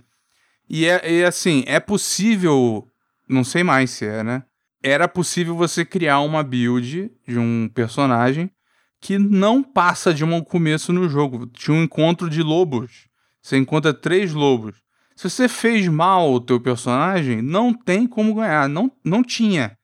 E 0.71 0.87
é, 0.87 1.21
é 1.21 1.25
assim, 1.25 1.65
é 1.67 1.81
possível, 1.81 2.87
não 3.29 3.43
sei 3.43 3.65
mais 3.65 3.91
se 3.91 4.07
é, 4.07 4.23
né? 4.23 4.45
Era 4.81 5.09
possível 5.09 5.57
você 5.57 5.85
criar 5.85 6.21
uma 6.21 6.45
build 6.45 7.11
de 7.27 7.39
um 7.39 7.69
personagem 7.75 8.49
que 9.01 9.19
não 9.19 9.65
passa 9.65 10.15
de 10.15 10.25
um 10.25 10.41
começo 10.41 10.93
no 10.93 11.09
jogo. 11.09 11.49
Tinha 11.49 11.77
um 11.77 11.83
encontro 11.83 12.31
de 12.31 12.41
lobos. 12.41 13.09
Você 13.43 13.57
encontra 13.57 13.93
três 13.93 14.33
lobos. 14.33 14.77
Se 15.17 15.29
você 15.29 15.49
fez 15.49 15.89
mal 15.89 16.33
o 16.33 16.41
teu 16.41 16.61
personagem, 16.61 17.43
não 17.43 17.75
tem 17.75 18.07
como 18.07 18.35
ganhar. 18.35 18.69
Não, 18.69 18.91
não 19.05 19.23
tinha. 19.23 19.77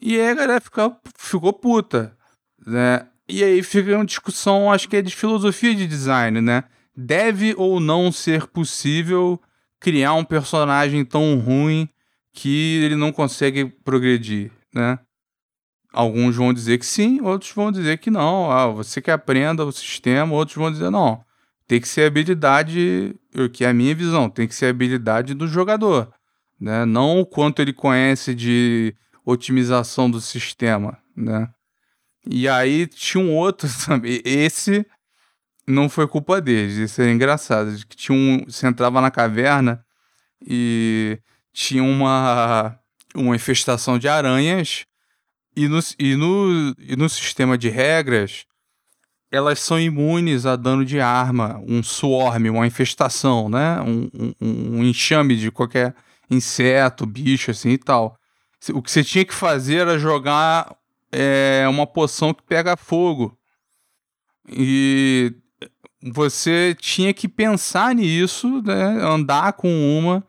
E 0.00 0.18
aí 0.18 0.30
a 0.30 0.34
galera 0.34 0.60
fica, 0.60 0.96
ficou 1.18 1.52
puta. 1.52 2.16
Né? 2.64 3.06
E 3.28 3.42
aí 3.42 3.62
fica 3.62 3.96
uma 3.96 4.04
discussão, 4.04 4.72
acho 4.72 4.88
que 4.88 4.96
é 4.96 5.02
de 5.02 5.14
filosofia 5.14 5.74
de 5.74 5.86
design, 5.86 6.40
né? 6.40 6.64
Deve 6.96 7.54
ou 7.56 7.80
não 7.80 8.12
ser 8.12 8.46
possível 8.46 9.40
criar 9.80 10.14
um 10.14 10.24
personagem 10.24 11.04
tão 11.04 11.38
ruim 11.38 11.88
que 12.32 12.80
ele 12.84 12.94
não 12.94 13.12
consegue 13.12 13.66
progredir, 13.66 14.52
né? 14.72 14.98
Alguns 15.92 16.36
vão 16.36 16.52
dizer 16.52 16.78
que 16.78 16.86
sim, 16.86 17.20
outros 17.20 17.50
vão 17.52 17.72
dizer 17.72 17.98
que 17.98 18.10
não. 18.10 18.50
Ah, 18.50 18.68
você 18.68 19.00
que 19.00 19.10
aprenda 19.10 19.64
o 19.64 19.72
sistema, 19.72 20.34
outros 20.34 20.56
vão 20.56 20.70
dizer 20.70 20.90
não 20.90 21.25
tem 21.66 21.80
que 21.80 21.88
ser 21.88 22.06
habilidade, 22.06 23.14
que 23.52 23.64
é 23.64 23.68
a 23.68 23.74
minha 23.74 23.94
visão, 23.94 24.30
tem 24.30 24.46
que 24.46 24.54
ser 24.54 24.66
habilidade 24.66 25.34
do 25.34 25.48
jogador, 25.48 26.12
né? 26.60 26.84
Não 26.84 27.20
o 27.20 27.26
quanto 27.26 27.60
ele 27.60 27.72
conhece 27.72 28.34
de 28.34 28.94
otimização 29.24 30.10
do 30.10 30.20
sistema, 30.20 30.98
né? 31.16 31.48
E 32.28 32.48
aí 32.48 32.86
tinha 32.86 33.22
um 33.22 33.34
outro 33.34 33.68
também, 33.84 34.20
esse 34.24 34.86
não 35.66 35.88
foi 35.88 36.06
culpa 36.06 36.40
deles, 36.40 36.76
isso 36.76 37.02
é 37.02 37.10
engraçado, 37.10 37.76
que 37.86 37.96
tinha 37.96 38.16
um, 38.16 38.44
você 38.44 38.66
entrava 38.66 39.00
na 39.00 39.10
caverna 39.10 39.84
e 40.46 41.18
tinha 41.52 41.82
uma 41.82 42.78
uma 43.14 43.34
infestação 43.34 43.98
de 43.98 44.08
aranhas 44.08 44.84
e 45.56 45.66
no, 45.68 45.80
e 45.98 46.14
no, 46.14 46.74
e 46.78 46.96
no 46.96 47.08
sistema 47.08 47.56
de 47.56 47.70
regras 47.70 48.44
elas 49.30 49.58
são 49.60 49.78
imunes 49.80 50.46
a 50.46 50.56
dano 50.56 50.84
de 50.84 51.00
arma, 51.00 51.60
um 51.66 51.82
swarm, 51.82 52.48
uma 52.48 52.66
infestação, 52.66 53.48
né? 53.48 53.80
Um, 53.80 54.08
um, 54.40 54.78
um, 54.78 54.84
enxame 54.84 55.36
de 55.36 55.50
qualquer 55.50 55.94
inseto, 56.30 57.04
bicho 57.04 57.50
assim 57.50 57.70
e 57.70 57.78
tal. 57.78 58.16
O 58.72 58.82
que 58.82 58.90
você 58.90 59.04
tinha 59.04 59.24
que 59.24 59.34
fazer 59.34 59.76
era 59.76 59.98
jogar 59.98 60.74
é, 61.12 61.66
uma 61.68 61.86
poção 61.86 62.32
que 62.32 62.42
pega 62.42 62.76
fogo. 62.76 63.36
E 64.48 65.34
você 66.02 66.76
tinha 66.78 67.12
que 67.12 67.28
pensar 67.28 67.94
nisso, 67.94 68.62
né? 68.62 68.84
Andar 69.02 69.54
com 69.54 69.68
uma 69.98 70.24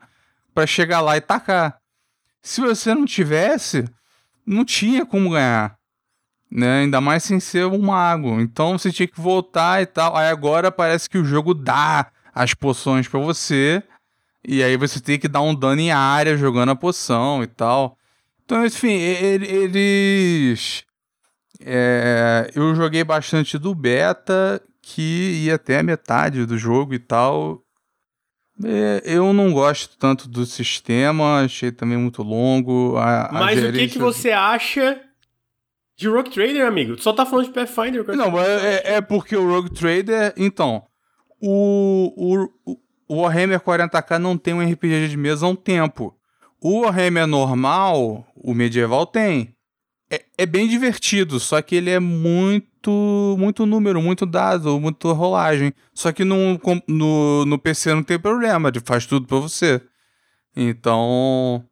para 0.52 0.66
chegar 0.66 1.00
lá 1.00 1.16
e 1.16 1.20
tacar. 1.20 1.78
Se 2.42 2.60
você 2.60 2.94
não 2.94 3.04
tivesse, 3.04 3.84
não 4.44 4.64
tinha 4.64 5.06
como 5.06 5.30
ganhar. 5.30 5.77
Né? 6.50 6.80
Ainda 6.82 7.00
mais 7.00 7.22
sem 7.24 7.40
ser 7.40 7.66
um 7.66 7.78
mago. 7.78 8.40
Então 8.40 8.78
você 8.78 8.90
tinha 8.90 9.06
que 9.06 9.20
voltar 9.20 9.82
e 9.82 9.86
tal. 9.86 10.16
Aí 10.16 10.28
agora 10.28 10.70
parece 10.70 11.08
que 11.08 11.18
o 11.18 11.24
jogo 11.24 11.54
dá 11.54 12.10
as 12.34 12.54
poções 12.54 13.06
para 13.06 13.20
você. 13.20 13.82
E 14.46 14.62
aí 14.62 14.76
você 14.76 15.00
tem 15.00 15.18
que 15.18 15.28
dar 15.28 15.42
um 15.42 15.54
dano 15.54 15.80
em 15.80 15.90
área 15.90 16.36
jogando 16.36 16.70
a 16.70 16.76
poção 16.76 17.42
e 17.42 17.46
tal. 17.46 17.98
Então, 18.44 18.64
enfim, 18.64 18.92
eles. 18.92 20.84
É, 21.60 22.50
eu 22.54 22.74
joguei 22.74 23.04
bastante 23.04 23.58
do 23.58 23.74
beta, 23.74 24.62
que 24.80 25.42
ia 25.44 25.56
até 25.56 25.80
a 25.80 25.82
metade 25.82 26.46
do 26.46 26.56
jogo 26.56 26.94
e 26.94 26.98
tal. 26.98 27.62
É, 28.64 29.02
eu 29.04 29.32
não 29.32 29.52
gosto 29.52 29.96
tanto 29.98 30.28
do 30.28 30.46
sistema, 30.46 31.42
achei 31.44 31.70
também 31.70 31.98
muito 31.98 32.22
longo. 32.22 32.96
A, 32.96 33.28
Mas 33.32 33.62
o 33.62 33.72
que, 33.72 33.88
que 33.88 33.98
você 33.98 34.30
acha 34.30 35.00
de 35.98 36.08
Rogue 36.08 36.30
Trader, 36.30 36.64
amigo? 36.64 36.94
Tu 36.94 37.02
só 37.02 37.12
tá 37.12 37.26
falando 37.26 37.46
de 37.46 37.52
Pathfinder. 37.52 38.06
Não, 38.16 38.40
é, 38.40 38.94
é 38.94 39.00
porque 39.00 39.36
o 39.36 39.46
Rogue 39.46 39.70
Trader. 39.70 40.32
Então, 40.36 40.84
o, 41.40 42.48
o, 42.64 42.78
o 43.08 43.22
Warhammer 43.22 43.58
40k 43.58 44.16
não 44.16 44.38
tem 44.38 44.54
um 44.54 44.64
RPG 44.64 45.08
de 45.08 45.16
mesa 45.16 45.44
há 45.44 45.48
um 45.48 45.56
tempo. 45.56 46.16
O 46.60 46.82
Warhammer 46.82 47.26
normal, 47.26 48.24
o 48.36 48.54
medieval 48.54 49.06
tem. 49.06 49.52
É, 50.08 50.24
é, 50.38 50.46
bem 50.46 50.68
divertido, 50.68 51.38
só 51.38 51.60
que 51.60 51.74
ele 51.74 51.90
é 51.90 51.98
muito 51.98 53.36
muito 53.36 53.66
número, 53.66 54.00
muito 54.00 54.24
dado, 54.24 54.78
muito 54.80 55.12
rolagem. 55.12 55.74
Só 55.92 56.12
que 56.12 56.24
no, 56.24 56.60
no, 56.86 57.44
no 57.44 57.58
PC 57.58 57.92
não 57.92 58.04
tem 58.04 58.18
problema, 58.18 58.72
faz 58.84 59.04
tudo 59.04 59.26
para 59.26 59.38
você. 59.38 59.82
Então. 60.56 61.64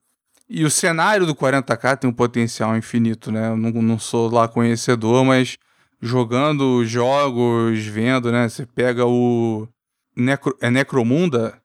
E 0.48 0.64
o 0.64 0.70
cenário 0.70 1.26
do 1.26 1.34
40k 1.34 1.96
tem 1.96 2.08
um 2.08 2.12
potencial 2.12 2.76
infinito, 2.76 3.32
né? 3.32 3.48
Eu 3.48 3.56
não, 3.56 3.70
não 3.82 3.98
sou 3.98 4.30
lá 4.30 4.46
conhecedor, 4.46 5.24
mas 5.24 5.58
jogando 6.00 6.84
jogos, 6.84 7.84
vendo, 7.84 8.30
né? 8.30 8.48
Você 8.48 8.64
pega 8.64 9.04
o. 9.04 9.68
Necro, 10.16 10.56
é 10.60 10.70
Necromunda? 10.70 11.60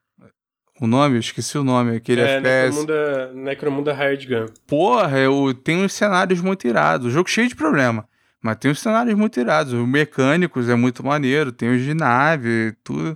O 0.80 0.88
nome? 0.88 1.16
Eu 1.16 1.20
esqueci 1.20 1.58
o 1.60 1.64
nome, 1.64 1.96
aquele 1.96 2.22
é, 2.22 2.38
FPS. 2.38 2.80
Necromunda, 2.80 3.32
Necromunda 3.34 3.94
Hired 3.94 4.28
Gun. 4.28 4.46
Porra, 4.66 5.20
eu, 5.20 5.54
tem 5.54 5.78
uns 5.78 5.94
cenários 5.94 6.42
muito 6.42 6.68
irados. 6.68 7.08
O 7.08 7.12
jogo 7.12 7.30
cheio 7.30 7.48
de 7.48 7.56
problema. 7.56 8.08
Mas 8.42 8.58
tem 8.58 8.72
uns 8.72 8.80
cenários 8.80 9.16
muito 9.16 9.40
irados. 9.40 9.74
Os 9.74 9.88
mecânicos 9.88 10.68
é 10.68 10.76
muito 10.76 11.06
maneiro, 11.06 11.52
tem 11.52 11.70
os 11.70 11.84
de 11.84 11.94
nave, 11.94 12.74
tudo. 12.84 13.16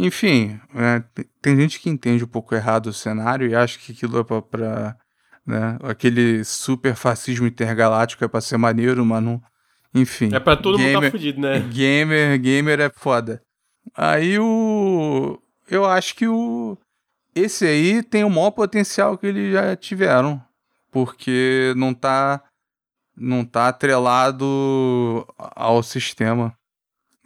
Enfim, 0.00 0.60
é, 0.76 1.02
tem 1.42 1.56
gente 1.56 1.80
que 1.80 1.90
entende 1.90 2.22
um 2.22 2.28
pouco 2.28 2.54
errado 2.54 2.86
o 2.86 2.92
cenário 2.92 3.48
e 3.48 3.54
acha 3.56 3.76
que 3.80 3.90
aquilo 3.90 4.20
é 4.20 4.22
pra. 4.22 4.40
pra 4.40 4.96
né, 5.44 5.76
aquele 5.82 6.44
super 6.44 6.94
fascismo 6.94 7.48
intergaláctico 7.48 8.24
é 8.24 8.28
pra 8.28 8.40
ser 8.40 8.56
maneiro, 8.58 9.04
mas 9.04 9.20
não. 9.20 9.42
Enfim. 9.92 10.32
É 10.32 10.38
pra 10.38 10.56
todo 10.56 10.78
gamer, 10.78 10.94
mundo 10.94 11.04
tá 11.04 11.10
fudido, 11.10 11.40
né? 11.40 11.58
Gamer, 11.72 12.38
gamer 12.38 12.78
é 12.78 12.90
foda. 12.90 13.42
Aí 13.96 14.38
o. 14.38 15.42
Eu 15.68 15.84
acho 15.84 16.14
que 16.14 16.28
o. 16.28 16.78
Esse 17.34 17.66
aí 17.66 18.00
tem 18.00 18.22
o 18.22 18.30
maior 18.30 18.52
potencial 18.52 19.18
que 19.18 19.26
eles 19.26 19.52
já 19.52 19.74
tiveram. 19.74 20.40
Porque 20.92 21.74
não 21.76 21.92
tá. 21.92 22.40
Não 23.16 23.44
tá 23.44 23.66
atrelado 23.66 25.26
ao 25.36 25.82
sistema. 25.82 26.54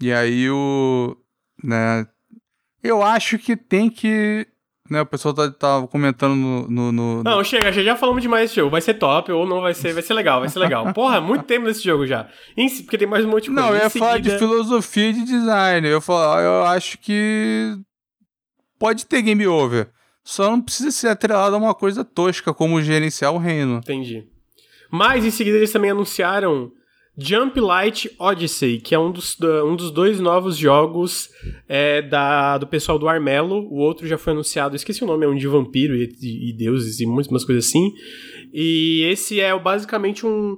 E 0.00 0.10
aí 0.10 0.48
o. 0.48 1.18
Né, 1.62 2.06
eu 2.82 3.02
acho 3.02 3.38
que 3.38 3.56
tem 3.56 3.88
que. 3.88 4.46
Né, 4.90 5.00
o 5.00 5.06
pessoal 5.06 5.32
tá, 5.32 5.50
tá 5.50 5.86
comentando 5.86 6.34
no, 6.34 6.68
no, 6.68 6.92
no, 6.92 7.22
Não, 7.22 7.42
chega, 7.42 7.72
já 7.72 7.96
falamos 7.96 8.20
demais 8.20 8.50
desse 8.50 8.56
jogo. 8.56 8.70
Vai 8.70 8.80
ser 8.80 8.94
top 8.94 9.30
ou 9.32 9.46
não 9.46 9.60
vai 9.60 9.72
ser, 9.72 9.94
vai 9.94 10.02
ser 10.02 10.12
legal, 10.12 10.40
vai 10.40 10.48
ser 10.48 10.58
legal. 10.58 10.90
Porra, 10.92 11.20
muito 11.20 11.44
tempo 11.44 11.66
nesse 11.66 11.82
jogo 11.82 12.06
já. 12.06 12.28
Porque 12.82 12.98
tem 12.98 13.08
mais 13.08 13.24
um 13.24 13.28
monte 13.28 13.44
de 13.44 13.50
coisa. 13.50 13.62
Não, 13.62 13.68
eu 13.70 13.76
ia 13.76 13.88
seguida... 13.88 14.04
falar 14.04 14.18
de 14.18 14.38
filosofia 14.38 15.12
de 15.12 15.24
design. 15.24 15.88
Eu, 15.88 16.00
falar, 16.00 16.42
eu 16.42 16.64
acho 16.64 16.98
que 16.98 17.74
pode 18.78 19.06
ter 19.06 19.22
game 19.22 19.46
over. 19.46 19.88
Só 20.24 20.50
não 20.50 20.60
precisa 20.60 20.90
ser 20.90 21.08
atrelado 21.08 21.54
a 21.54 21.58
uma 21.58 21.74
coisa 21.74 22.04
tosca, 22.04 22.52
como 22.52 22.82
gerenciar 22.82 23.32
o 23.32 23.38
reino. 23.38 23.78
Entendi. 23.78 24.28
Mas 24.90 25.24
em 25.24 25.30
seguida 25.30 25.56
eles 25.56 25.72
também 25.72 25.90
anunciaram 25.90 26.70
Jump 27.16 27.60
Light 27.60 28.10
Odyssey, 28.18 28.80
que 28.80 28.94
é 28.94 28.98
um 28.98 29.12
dos, 29.12 29.36
um 29.40 29.76
dos 29.76 29.90
dois 29.90 30.18
novos 30.18 30.56
jogos 30.56 31.28
é, 31.68 32.00
da, 32.00 32.56
do 32.56 32.66
pessoal 32.66 32.98
do 32.98 33.08
Armelo. 33.08 33.68
O 33.70 33.76
outro 33.76 34.06
já 34.06 34.16
foi 34.16 34.32
anunciado, 34.32 34.74
esqueci 34.74 35.04
o 35.04 35.06
nome, 35.06 35.26
é 35.26 35.28
um 35.28 35.36
de 35.36 35.46
vampiro 35.46 35.94
e, 35.94 36.10
e, 36.22 36.50
e 36.50 36.52
deuses 36.54 37.00
e 37.00 37.06
muitas 37.06 37.44
coisas 37.44 37.66
assim. 37.66 37.92
E 38.52 39.02
esse 39.10 39.40
é 39.40 39.56
basicamente 39.58 40.26
um, 40.26 40.56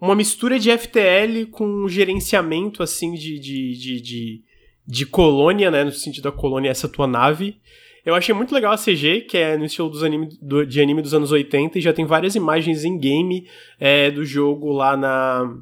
uma 0.00 0.16
mistura 0.16 0.58
de 0.58 0.76
FTL 0.76 1.46
com 1.50 1.88
gerenciamento 1.88 2.82
assim 2.82 3.14
de, 3.14 3.38
de, 3.38 3.78
de, 3.78 4.00
de, 4.00 4.42
de 4.84 5.06
colônia, 5.06 5.70
né? 5.70 5.84
No 5.84 5.92
sentido 5.92 6.24
da 6.24 6.32
colônia, 6.32 6.70
essa 6.70 6.88
tua 6.88 7.06
nave. 7.06 7.56
Eu 8.04 8.16
achei 8.16 8.34
muito 8.34 8.52
legal 8.52 8.72
a 8.72 8.76
CG, 8.76 9.20
que 9.20 9.38
é 9.38 9.56
no 9.56 9.64
estilo 9.64 9.88
dos 9.88 10.02
anime, 10.02 10.28
do, 10.42 10.66
de 10.66 10.80
anime 10.80 11.02
dos 11.02 11.14
anos 11.14 11.30
80, 11.30 11.78
e 11.78 11.80
já 11.80 11.92
tem 11.92 12.04
várias 12.04 12.34
imagens 12.34 12.84
em 12.84 12.98
game 12.98 13.46
é, 13.78 14.10
do 14.10 14.24
jogo 14.24 14.72
lá 14.72 14.96
na. 14.96 15.56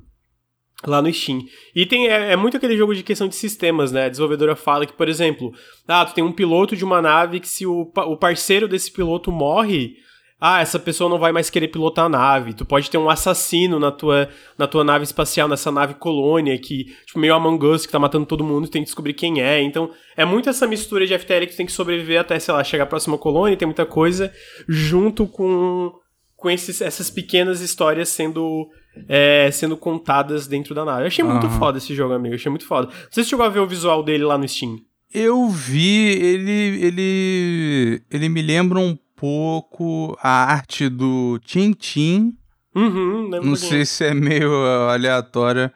Lá 0.87 1.03
no 1.03 1.13
Steam. 1.13 1.41
E 1.75 1.85
tem, 1.85 2.09
é, 2.09 2.33
é, 2.33 2.37
muito 2.37 2.57
aquele 2.57 2.77
jogo 2.77 2.95
de 2.95 3.03
questão 3.03 3.29
de 3.29 3.35
sistemas, 3.35 3.93
né? 3.93 4.07
A 4.07 4.09
desenvolvedora 4.09 4.57
fala 4.57 4.87
que, 4.87 4.95
por 4.95 5.09
exemplo, 5.09 5.53
ah, 5.87 6.07
tu 6.07 6.15
tem 6.15 6.25
um 6.25 6.33
piloto 6.33 6.75
de 6.75 6.85
uma 6.85 7.03
nave 7.03 7.39
que 7.39 7.49
se 7.49 7.67
o, 7.67 7.91
o 7.95 8.17
parceiro 8.17 8.67
desse 8.67 8.91
piloto 8.91 9.31
morre, 9.31 9.97
ah, 10.41 10.63
essa 10.63 10.79
pessoa 10.79 11.11
não 11.11 11.19
vai 11.19 11.33
mais 11.33 11.51
querer 11.51 11.69
pilotar 11.69 12.07
a 12.07 12.09
nave. 12.09 12.55
Tu 12.55 12.65
pode 12.65 12.91
ter 12.91 12.97
um 12.97 13.11
assassino 13.11 13.79
na 13.79 13.93
tua, 13.93 14.31
na 14.57 14.67
tua 14.67 14.83
nave 14.83 15.05
espacial, 15.05 15.47
nessa 15.47 15.71
nave 15.71 15.95
colônia, 15.95 16.59
que, 16.59 16.85
tipo, 17.05 17.19
meio 17.19 17.35
Among 17.35 17.63
Us, 17.67 17.85
que 17.85 17.93
tá 17.93 17.99
matando 17.99 18.25
todo 18.25 18.43
mundo 18.43 18.67
e 18.67 18.71
tem 18.71 18.81
que 18.81 18.87
descobrir 18.87 19.13
quem 19.13 19.43
é. 19.43 19.61
Então, 19.61 19.91
é 20.17 20.25
muito 20.25 20.49
essa 20.49 20.67
mistura 20.67 21.07
de 21.07 21.17
FTL 21.19 21.45
que 21.45 21.53
tu 21.53 21.57
tem 21.59 21.67
que 21.67 21.73
sobreviver 21.73 22.19
até, 22.19 22.39
sei 22.39 22.55
lá, 22.55 22.65
chegar 22.65 22.85
à 22.85 22.87
próxima 22.87 23.19
colônia, 23.19 23.55
tem 23.55 23.67
muita 23.67 23.85
coisa, 23.85 24.33
junto 24.67 25.27
com, 25.27 25.93
com 26.35 26.51
esses, 26.51 26.81
essas 26.81 27.11
pequenas 27.11 27.61
histórias 27.61 28.09
sendo, 28.09 28.67
é, 29.09 29.51
sendo 29.53 29.77
contadas 29.77 30.47
dentro 30.47 30.75
da 30.75 30.85
nave. 30.85 31.03
Eu 31.03 31.07
achei 31.07 31.25
muito 31.25 31.49
foda 31.51 31.79
esse 31.79 31.95
jogo, 31.95 32.15
amigo. 32.15 32.35
Eu 32.35 32.39
achei 32.39 32.51
muito 32.51 32.67
foda. 32.67 32.91
Se 33.11 33.25
chegou 33.25 33.45
a 33.45 33.49
ver 33.49 33.61
o 33.61 33.67
visual 33.67 34.03
dele 34.03 34.25
lá 34.25 34.37
no 34.37 34.49
Steam. 34.49 34.79
Eu 35.13 35.49
vi, 35.49 36.07
ele, 36.07 36.85
ele, 36.85 38.03
ele 38.11 38.29
me 38.29 38.41
lembra 38.43 38.79
um 38.79 38.97
pouco 39.17 40.17
a 40.23 40.45
arte 40.45 40.89
do 40.89 41.39
Tintin. 41.45 42.33
Uhum, 42.75 43.29
não 43.43 43.57
sei 43.57 43.85
se 43.85 44.05
é 44.05 44.15
meio 44.15 44.53
aleatória. 44.89 45.73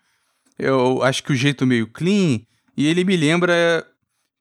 Eu 0.57 1.03
acho 1.03 1.23
que 1.25 1.33
o 1.33 1.37
jeito 1.37 1.67
meio 1.67 1.89
clean. 1.89 2.41
E 2.77 2.87
ele 2.87 3.05
me 3.05 3.17
lembra. 3.17 3.85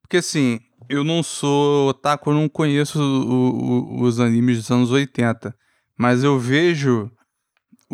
Porque 0.02 0.18
assim, 0.18 0.60
eu 0.88 1.02
não 1.02 1.22
sou 1.22 1.88
otaku, 1.88 2.30
eu 2.30 2.34
não 2.34 2.48
conheço 2.48 3.00
o, 3.00 4.00
o, 4.00 4.02
os 4.02 4.20
animes 4.20 4.58
dos 4.58 4.70
anos 4.70 4.90
80. 4.92 5.54
Mas 5.98 6.22
eu 6.22 6.38
vejo 6.38 7.10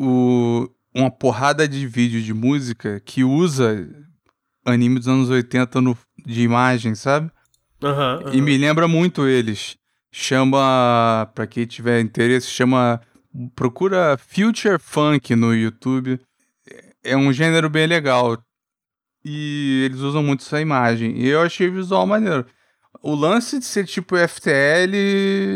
o, 0.01 0.70
uma 0.94 1.10
porrada 1.10 1.68
de 1.68 1.86
vídeo 1.86 2.22
de 2.22 2.32
música 2.32 3.01
que 3.01 3.22
usa 3.22 3.89
anime 4.64 4.98
dos 4.98 5.09
anos 5.09 5.28
80 5.28 5.81
no, 5.81 5.97
de 6.24 6.43
imagem, 6.43 6.94
sabe? 6.94 7.31
Uhum, 7.82 8.27
uhum. 8.27 8.35
E 8.35 8.40
me 8.40 8.56
lembra 8.56 8.86
muito 8.89 9.27
eles 9.27 9.78
chama, 10.10 11.31
para 11.35 11.47
quem 11.47 11.66
tiver 11.66 12.01
interesse, 12.01 12.48
chama 12.48 13.01
procura 13.55 14.18
Future 14.18 14.78
Funk 14.78 15.35
no 15.36 15.55
YouTube. 15.55 16.20
É 17.02 17.16
um 17.16 17.32
gênero 17.32 17.70
bem 17.70 17.86
legal. 17.86 18.39
E 19.24 19.82
eles 19.85 20.01
usam 20.01 20.22
muito 20.22 20.44
essa 20.44 20.60
imagem. 20.60 21.16
E 21.16 21.28
eu 21.28 21.43
achei 21.43 21.68
visual 21.70 22.06
maneiro. 22.06 22.47
O 23.02 23.14
lance 23.14 23.59
de 23.59 23.64
ser 23.64 23.86
tipo 23.86 24.16
FTL, 24.16 24.94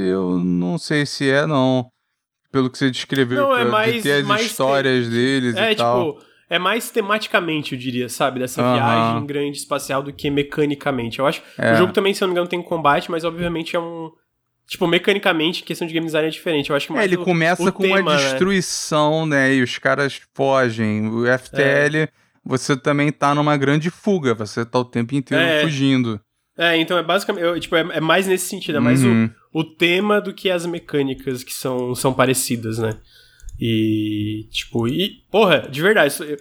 eu 0.09 0.39
não 0.39 0.79
sei 0.79 1.05
se 1.05 1.29
é, 1.29 1.47
não. 1.47 1.91
Pelo 2.55 2.71
que 2.71 2.79
você 2.79 2.89
descreveu, 2.89 3.49
não, 3.49 3.57
é 3.57 3.65
mais, 3.65 3.95
de 3.95 4.03
ter 4.03 4.13
as 4.13 4.25
mais 4.25 4.47
histórias 4.47 5.09
deles 5.09 5.57
é, 5.57 5.73
e 5.73 5.75
tipo, 5.75 5.83
tal. 5.83 6.19
É 6.49 6.57
mais 6.57 6.89
tematicamente, 6.89 7.73
eu 7.73 7.79
diria, 7.79 8.09
sabe? 8.09 8.39
Dessa 8.39 8.63
viagem 8.63 9.27
grande 9.27 9.59
espacial 9.59 10.05
do 10.05 10.13
que 10.13 10.31
mecanicamente. 10.31 11.19
Eu 11.19 11.27
acho. 11.27 11.43
É. 11.59 11.73
O 11.73 11.77
jogo 11.77 11.93
também, 11.93 12.15
se 12.15 12.23
eu 12.23 12.29
não 12.29 12.33
me 12.33 12.39
engano, 12.39 12.49
tem 12.49 12.63
combate, 12.63 13.11
mas 13.11 13.25
obviamente 13.25 13.75
é 13.75 13.81
um 13.81 14.13
Tipo, 14.67 14.87
mecanicamente, 14.87 15.63
questão 15.63 15.87
de 15.87 15.93
game 15.93 16.07
design 16.07 16.29
é 16.29 16.31
diferente. 16.31 16.71
Eu 16.71 16.77
acho 16.77 16.87
que 16.87 16.97
É, 16.97 17.05
ele 17.05 17.17
o, 17.17 17.25
começa 17.25 17.63
o 17.63 17.73
com 17.73 17.83
tema, 17.83 18.01
uma 18.01 18.17
né? 18.17 18.23
destruição, 18.23 19.27
né? 19.27 19.49
né? 19.49 19.55
E 19.57 19.63
os 19.63 19.77
caras 19.79 20.23
fogem. 20.33 21.09
O 21.09 21.25
FTL, 21.39 21.97
é. 21.97 22.09
você 22.45 22.77
também 22.77 23.13
tá 23.13 23.35
numa 23.35 23.57
grande 23.57 23.91
fuga. 23.91 24.33
Você 24.33 24.65
tá 24.65 24.79
o 24.79 24.85
tempo 24.85 25.15
inteiro 25.15 25.43
é. 25.43 25.61
fugindo. 25.61 26.21
É, 26.57 26.77
então 26.79 26.97
é 26.97 27.03
basicamente. 27.03 27.45
Eu, 27.45 27.61
tipo, 27.61 27.77
é, 27.77 27.81
é, 27.81 28.01
mais 28.01 28.27
nesse 28.27 28.47
sentido. 28.47 28.79
É 28.79 28.81
mais 28.81 29.05
uhum. 29.05 29.27
o, 29.27 29.31
o 29.55 29.63
tema 29.63 30.21
do 30.21 30.35
que 30.35 30.51
as 30.51 30.67
mecânicas 30.67 31.45
que 31.45 31.55
são, 31.55 31.95
são 31.95 32.13
parecidas, 32.13 32.79
né? 32.79 32.99
E. 33.59 34.49
Tipo, 34.51 34.89
e. 34.89 35.23
Porra, 35.31 35.69
de 35.71 35.81
verdade. 35.81 36.13
Eu, 36.21 36.37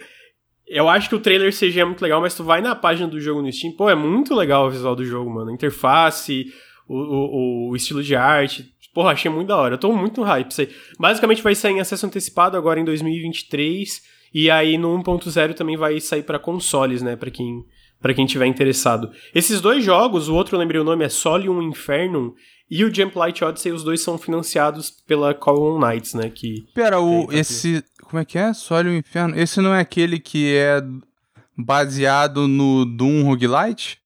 eu 0.66 0.88
acho 0.88 1.08
que 1.08 1.14
o 1.14 1.20
trailer 1.20 1.56
CG 1.56 1.78
é 1.78 1.84
muito 1.84 2.02
legal, 2.02 2.20
mas 2.20 2.34
tu 2.34 2.42
vai 2.42 2.60
na 2.60 2.74
página 2.74 3.06
do 3.06 3.20
jogo 3.20 3.40
no 3.40 3.52
Steam, 3.52 3.72
pô, 3.76 3.88
é 3.88 3.94
muito 3.94 4.34
legal 4.34 4.66
o 4.66 4.70
visual 4.70 4.96
do 4.96 5.04
jogo, 5.04 5.30
mano. 5.30 5.50
A 5.50 5.54
interface 5.54 6.52
o, 6.88 6.96
o, 6.96 7.70
o, 7.70 7.76
estilo 7.76 8.02
de 8.02 8.16
arte. 8.16 8.74
Porra, 8.92 9.12
achei 9.12 9.30
muito 9.30 9.48
da 9.48 9.56
hora. 9.56 9.74
Eu 9.74 9.78
tô 9.78 9.92
muito 9.92 10.20
no 10.20 10.26
hype. 10.26 10.68
Basicamente 10.98 11.42
vai 11.42 11.54
sair 11.54 11.74
em 11.74 11.80
acesso 11.80 12.06
antecipado 12.06 12.56
agora 12.56 12.80
em 12.80 12.84
2023 12.84 14.02
E 14.32 14.50
aí 14.50 14.76
no 14.76 14.96
1.0 15.02 15.54
também 15.54 15.76
vai 15.76 16.00
sair 16.00 16.22
para 16.24 16.38
consoles, 16.38 17.00
né, 17.02 17.14
para 17.14 17.30
quem 17.30 17.64
para 18.04 18.12
quem 18.12 18.26
tiver 18.26 18.44
interessado. 18.44 19.10
Esses 19.34 19.62
dois 19.62 19.82
jogos, 19.82 20.28
o 20.28 20.34
outro 20.34 20.54
eu 20.54 20.60
lembrei 20.60 20.78
o 20.78 20.84
nome 20.84 21.06
é 21.06 21.08
Solium 21.08 21.62
Infernum 21.62 22.34
e 22.70 22.84
o 22.84 22.94
Jump 22.94 23.16
Light 23.16 23.42
Odyssey, 23.42 23.72
os 23.72 23.82
dois 23.82 24.02
são 24.02 24.18
financiados 24.18 24.90
pela 24.90 25.32
Column 25.32 25.82
Knights, 25.82 26.12
né, 26.12 26.28
que 26.28 26.66
Pera, 26.74 27.00
o 27.00 27.32
esse 27.32 27.82
como 28.02 28.20
é 28.20 28.24
que 28.26 28.36
é? 28.36 28.52
Solium 28.52 28.98
Inferno. 28.98 29.34
Esse 29.34 29.58
não 29.62 29.74
é 29.74 29.80
aquele 29.80 30.20
que 30.20 30.54
é 30.54 30.82
baseado 31.56 32.46
no 32.46 32.84
Doom 32.84 33.22
Roguelite? 33.22 33.98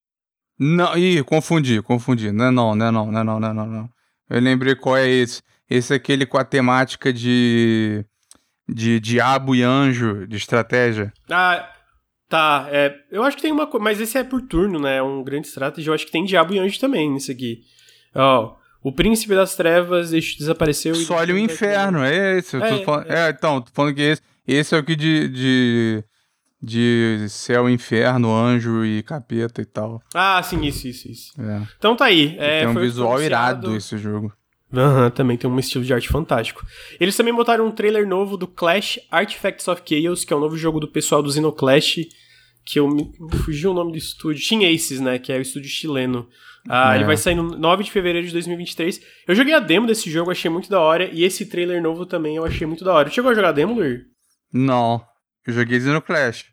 Não, 0.57 0.97
ih, 0.97 1.25
confundi, 1.25 1.83
confundi. 1.83 2.31
Não 2.31 2.45
é 2.45 2.51
não, 2.53 2.77
não 2.77 2.87
é 2.87 2.91
não, 2.93 3.11
não 3.11 3.21
é 3.21 3.25
não, 3.25 3.41
não 3.41 3.49
é 3.49 3.53
não, 3.53 3.67
não. 3.67 3.91
Eu 4.31 4.41
lembrei 4.41 4.77
qual 4.77 4.97
é 4.97 5.09
esse. 5.09 5.43
Esse 5.69 5.93
é 5.93 5.97
aquele 5.97 6.25
com 6.25 6.39
a 6.39 6.45
temática 6.45 7.13
de 7.13 8.05
de 8.69 9.01
diabo 9.01 9.57
e 9.57 9.65
anjo 9.65 10.25
de 10.29 10.37
estratégia. 10.37 11.13
Ah, 11.29 11.69
tá. 12.29 12.69
É, 12.71 12.95
eu 13.11 13.23
acho 13.23 13.37
que 13.37 13.43
tem 13.43 13.53
uma 13.53 13.67
coisa. 13.67 13.83
Mas 13.83 14.01
esse 14.01 14.19
é 14.19 14.25
por 14.25 14.43
turno, 14.43 14.79
né? 14.79 14.97
É 14.97 15.03
um 15.03 15.23
grande 15.23 15.49
estratégia. 15.49 15.91
Eu 15.91 15.95
acho 15.95 16.07
que 16.07 16.13
tem 16.13 16.25
diabo 16.25 16.55
e 16.55 16.59
anjo 16.59 16.79
também 16.79 17.11
nisso 17.11 17.31
aqui. 17.31 17.63
Ó. 18.15 18.57
O 18.83 18.93
príncipe 18.93 19.35
das 19.35 19.57
trevas 19.57 20.11
desapareceu. 20.11 20.95
Só 20.95 21.17
olha 21.17 21.35
o 21.35 21.39
inferno, 21.39 22.03
é 22.03 22.39
esse. 22.39 22.57
É, 22.57 22.85
falando, 22.85 23.11
é. 23.11 23.27
é, 23.27 23.31
então, 23.31 23.61
tô 23.61 23.71
falando 23.73 23.95
que 23.95 24.03
esse, 24.03 24.23
esse 24.47 24.75
é 24.75 24.79
o 24.79 24.85
que 24.85 24.95
de, 24.95 25.29
de, 25.29 26.05
de 26.63 27.27
céu, 27.29 27.69
inferno, 27.69 28.33
anjo 28.33 28.85
e 28.85 29.03
capeta 29.03 29.61
e 29.61 29.65
tal. 29.65 30.01
Ah, 30.15 30.41
sim, 30.45 30.65
isso, 30.65 30.87
isso, 30.87 31.11
isso. 31.11 31.43
É. 31.43 31.63
Então 31.77 31.97
tá 31.97 32.05
aí. 32.05 32.37
É, 32.39 32.61
tem 32.61 32.69
um 32.69 32.75
visual 32.75 33.21
irado 33.21 33.75
esse 33.75 33.99
jogo. 33.99 34.33
Aham, 34.73 35.05
uhum, 35.05 35.11
também 35.11 35.37
tem 35.37 35.49
um 35.49 35.59
estilo 35.59 35.85
de 35.85 35.95
arte 35.95 36.09
fantástico. 36.09 36.65
Eles 37.01 37.17
também 37.17 37.35
botaram 37.35 37.67
um 37.67 37.71
trailer 37.71 38.07
novo 38.07 38.37
do 38.37 38.47
Clash 38.47 38.99
Artifacts 39.11 39.67
of 39.67 39.83
Chaos, 39.85 40.25
que 40.25 40.33
é 40.33 40.37
o 40.37 40.39
um 40.39 40.43
novo 40.43 40.59
jogo 40.59 40.79
do 40.79 40.89
pessoal 40.89 41.23
do 41.23 41.33
Xenoclash, 41.33 42.07
que 42.67 42.79
eu 42.79 42.87
me 42.87 43.11
fugi 43.45 43.67
o 43.67 43.73
nome 43.73 43.93
do 43.93 43.99
estúdio. 43.99 44.47
Team 44.47 44.61
Aces, 44.63 45.01
né? 45.01 45.19
Que 45.19 45.33
é 45.33 45.39
o 45.39 45.41
estúdio 45.41 45.71
chileno. 45.71 46.29
Ah, 46.69 46.93
é. 46.93 46.99
Ele 46.99 47.05
vai 47.05 47.17
sair 47.17 47.35
no 47.35 47.57
9 47.57 47.85
de 47.85 47.91
fevereiro 47.91 48.27
de 48.27 48.33
2023. 48.35 49.01
Eu 49.27 49.35
joguei 49.35 49.55
a 49.55 49.61
demo 49.61 49.87
desse 49.87 50.11
jogo, 50.11 50.31
achei 50.31 50.51
muito 50.51 50.69
da 50.69 50.79
hora. 50.79 51.09
E 51.11 51.25
esse 51.25 51.47
trailer 51.47 51.83
novo 51.83 52.05
também 52.05 52.37
eu 52.37 52.45
achei 52.45 52.67
muito 52.67 52.85
da 52.85 52.93
hora. 52.93 53.09
Chegou 53.09 53.31
a 53.31 53.35
jogar 53.35 53.49
a 53.49 53.53
demo, 53.53 53.75
Luir? 53.75 54.05
Não. 54.53 55.03
Eu 55.47 55.55
joguei 55.55 55.81
Xenoclash. 55.81 56.45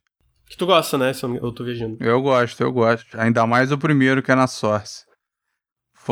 Que 0.50 0.56
tu 0.56 0.66
gosta, 0.66 0.98
né? 0.98 1.12
Eu 1.42 1.52
tô 1.52 1.66
viajando. 1.66 1.98
Eu 2.00 2.22
gosto, 2.22 2.62
eu 2.62 2.72
gosto. 2.72 3.20
Ainda 3.20 3.46
mais 3.46 3.74
o 3.74 3.78
primeiro, 3.78 4.24
que 4.24 4.32
é 4.32 4.36
na 4.36 4.48
Source. 4.48 5.04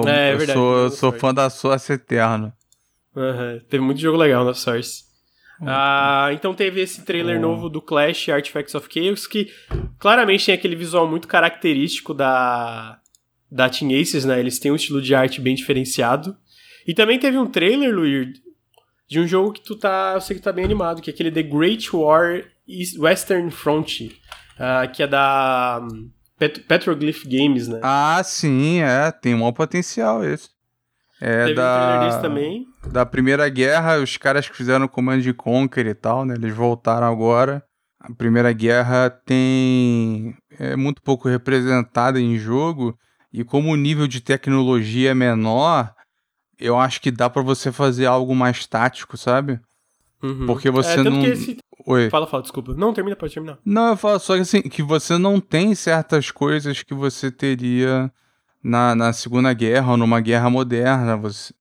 É, 0.07 0.31
é 0.31 0.35
verdade. 0.35 0.57
Eu 0.57 0.89
sou, 0.89 0.89
sou 0.89 1.11
fã 1.11 1.33
da 1.33 1.49
Source 1.49 1.91
eterno. 1.91 2.51
Uhum. 3.15 3.61
Teve 3.69 3.83
muito 3.83 4.01
jogo 4.01 4.17
legal 4.17 4.43
na 4.43 4.53
Source. 4.53 5.03
Ah, 5.61 6.29
então 6.33 6.53
teve 6.53 6.81
esse 6.81 7.05
trailer 7.05 7.39
novo 7.39 7.69
do 7.69 7.81
Clash 7.81 8.29
Artifacts 8.29 8.75
of 8.75 8.87
Chaos, 8.91 9.27
que 9.27 9.49
claramente 9.97 10.45
tem 10.45 10.55
aquele 10.55 10.75
visual 10.75 11.07
muito 11.07 11.27
característico 11.27 12.13
da, 12.13 12.99
da 13.49 13.69
Team 13.69 13.91
Aces, 13.91 14.25
né? 14.25 14.39
Eles 14.39 14.59
têm 14.59 14.71
um 14.71 14.75
estilo 14.75 15.01
de 15.01 15.15
arte 15.15 15.39
bem 15.39 15.55
diferenciado. 15.55 16.35
E 16.85 16.93
também 16.93 17.17
teve 17.17 17.37
um 17.37 17.45
trailer, 17.45 17.95
Luir, 17.95 18.33
de 19.07 19.19
um 19.19 19.27
jogo 19.27 19.53
que 19.53 19.61
tu 19.61 19.75
tá. 19.75 20.13
Eu 20.15 20.21
sei 20.21 20.35
que 20.35 20.41
tá 20.41 20.51
bem 20.51 20.65
animado, 20.65 21.01
que 21.01 21.09
é 21.09 21.13
aquele 21.13 21.31
The 21.31 21.43
Great 21.43 21.95
War 21.95 22.43
Western 22.97 23.49
Front, 23.51 24.01
uh, 24.01 24.91
que 24.91 25.03
é 25.03 25.07
da 25.07 25.79
um, 25.81 26.09
Pet 26.37 26.61
Petroglyph 26.61 27.23
Games, 27.25 27.67
né? 27.67 27.79
Ah, 27.83 28.21
sim, 28.23 28.81
é. 28.81 29.11
Tem 29.11 29.35
um 29.35 29.39
bom 29.39 29.53
potencial 29.53 30.23
esse. 30.23 30.49
É 31.21 31.45
Teve 31.45 31.55
da, 31.55 32.17
um 32.17 32.21
também. 32.21 32.65
Da 32.91 33.05
Primeira 33.05 33.47
Guerra, 33.47 33.99
os 33.99 34.17
caras 34.17 34.49
que 34.49 34.57
fizeram 34.57 34.87
Command 34.87 35.21
Conquer 35.37 35.85
e 35.85 35.93
tal, 35.93 36.25
né? 36.25 36.33
Eles 36.35 36.53
voltaram 36.53 37.07
agora. 37.07 37.63
A 37.99 38.13
Primeira 38.13 38.51
Guerra 38.51 39.09
tem. 39.09 40.35
é 40.59 40.75
muito 40.75 41.01
pouco 41.01 41.29
representada 41.29 42.19
em 42.19 42.37
jogo. 42.37 42.97
E 43.31 43.43
como 43.43 43.71
o 43.71 43.77
nível 43.77 44.07
de 44.07 44.19
tecnologia 44.19 45.11
é 45.11 45.13
menor, 45.13 45.93
eu 46.59 46.77
acho 46.77 47.01
que 47.01 47.09
dá 47.09 47.29
para 47.29 47.41
você 47.41 47.71
fazer 47.71 48.05
algo 48.05 48.35
mais 48.35 48.67
tático, 48.67 49.17
sabe? 49.17 49.59
Uhum. 50.23 50.45
Porque 50.45 50.71
você 50.71 51.01
é, 51.01 51.03
não. 51.03 51.25
Esse... 51.25 51.57
Oi. 51.85 52.09
Fala, 52.09 52.25
fala, 52.25 52.41
desculpa. 52.41 52.73
Não, 52.73 52.93
termina, 52.93 53.15
pode 53.15 53.33
terminar. 53.33 53.57
Não, 53.65 53.89
eu 53.89 53.97
falo 53.97 54.17
só 54.19 54.35
que 54.35 54.41
assim, 54.41 54.61
que 54.61 54.81
você 54.81 55.17
não 55.17 55.39
tem 55.39 55.75
certas 55.75 56.31
coisas 56.31 56.81
que 56.81 56.93
você 56.93 57.29
teria 57.29 58.09
na, 58.63 58.95
na 58.95 59.11
Segunda 59.11 59.51
Guerra 59.53 59.91
ou 59.91 59.97
numa 59.97 60.21
guerra 60.21 60.49
moderna. 60.49 61.17
Você... 61.17 61.53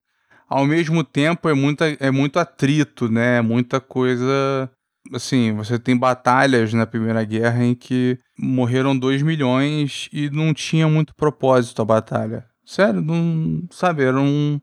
Ao 0.48 0.64
mesmo 0.64 1.02
tempo, 1.02 1.48
é, 1.48 1.54
muita, 1.54 1.86
é 1.98 2.10
muito 2.10 2.38
atrito, 2.38 3.10
né? 3.10 3.38
É 3.38 3.42
muita 3.42 3.80
coisa. 3.80 4.70
Assim, 5.12 5.52
você 5.54 5.76
tem 5.76 5.96
batalhas 5.96 6.72
na 6.72 6.86
Primeira 6.86 7.24
Guerra 7.24 7.64
em 7.64 7.74
que 7.74 8.16
morreram 8.38 8.96
2 8.96 9.22
milhões 9.22 10.08
e 10.12 10.30
não 10.30 10.54
tinha 10.54 10.86
muito 10.86 11.12
propósito 11.16 11.82
a 11.82 11.84
batalha. 11.84 12.46
Sério, 12.64 13.00
não. 13.00 13.64
Sabe, 13.70 14.04
era 14.04 14.20
um, 14.20 14.60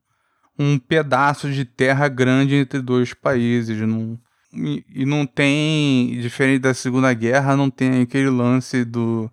um 0.59 0.77
pedaço 0.77 1.49
de 1.49 1.63
terra 1.63 2.07
grande 2.09 2.55
entre 2.55 2.81
dois 2.81 3.13
países. 3.13 3.79
Não, 3.79 4.19
e, 4.53 4.83
e 4.93 5.05
não 5.05 5.25
tem. 5.25 6.19
Diferente 6.19 6.59
da 6.59 6.73
Segunda 6.73 7.13
Guerra, 7.13 7.55
não 7.55 7.69
tem 7.69 8.01
aquele 8.01 8.29
lance 8.29 8.83
do 8.83 9.31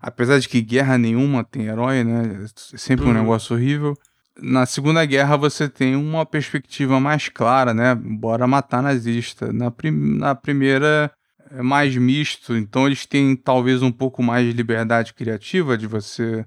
apesar 0.00 0.38
de 0.38 0.48
que 0.48 0.60
guerra 0.62 0.96
nenhuma 0.96 1.44
tem 1.44 1.66
herói, 1.66 2.02
né? 2.02 2.44
É 2.72 2.78
sempre 2.78 3.04
uhum. 3.04 3.10
um 3.10 3.14
negócio 3.14 3.54
horrível. 3.54 3.96
Na 4.40 4.64
Segunda 4.64 5.04
Guerra 5.04 5.36
você 5.36 5.68
tem 5.68 5.94
uma 5.94 6.24
perspectiva 6.24 6.98
mais 6.98 7.28
clara, 7.28 7.74
né? 7.74 7.94
Bora 7.94 8.46
matar 8.46 8.82
nazista. 8.82 9.52
Na, 9.52 9.70
prim 9.70 9.90
na 9.90 10.34
primeira 10.34 11.12
é 11.50 11.62
mais 11.62 11.94
misto, 11.96 12.56
então 12.56 12.86
eles 12.86 13.04
têm 13.04 13.36
talvez 13.36 13.82
um 13.82 13.90
pouco 13.90 14.22
mais 14.22 14.46
de 14.46 14.52
liberdade 14.52 15.12
criativa 15.12 15.76
de 15.76 15.86
você 15.86 16.46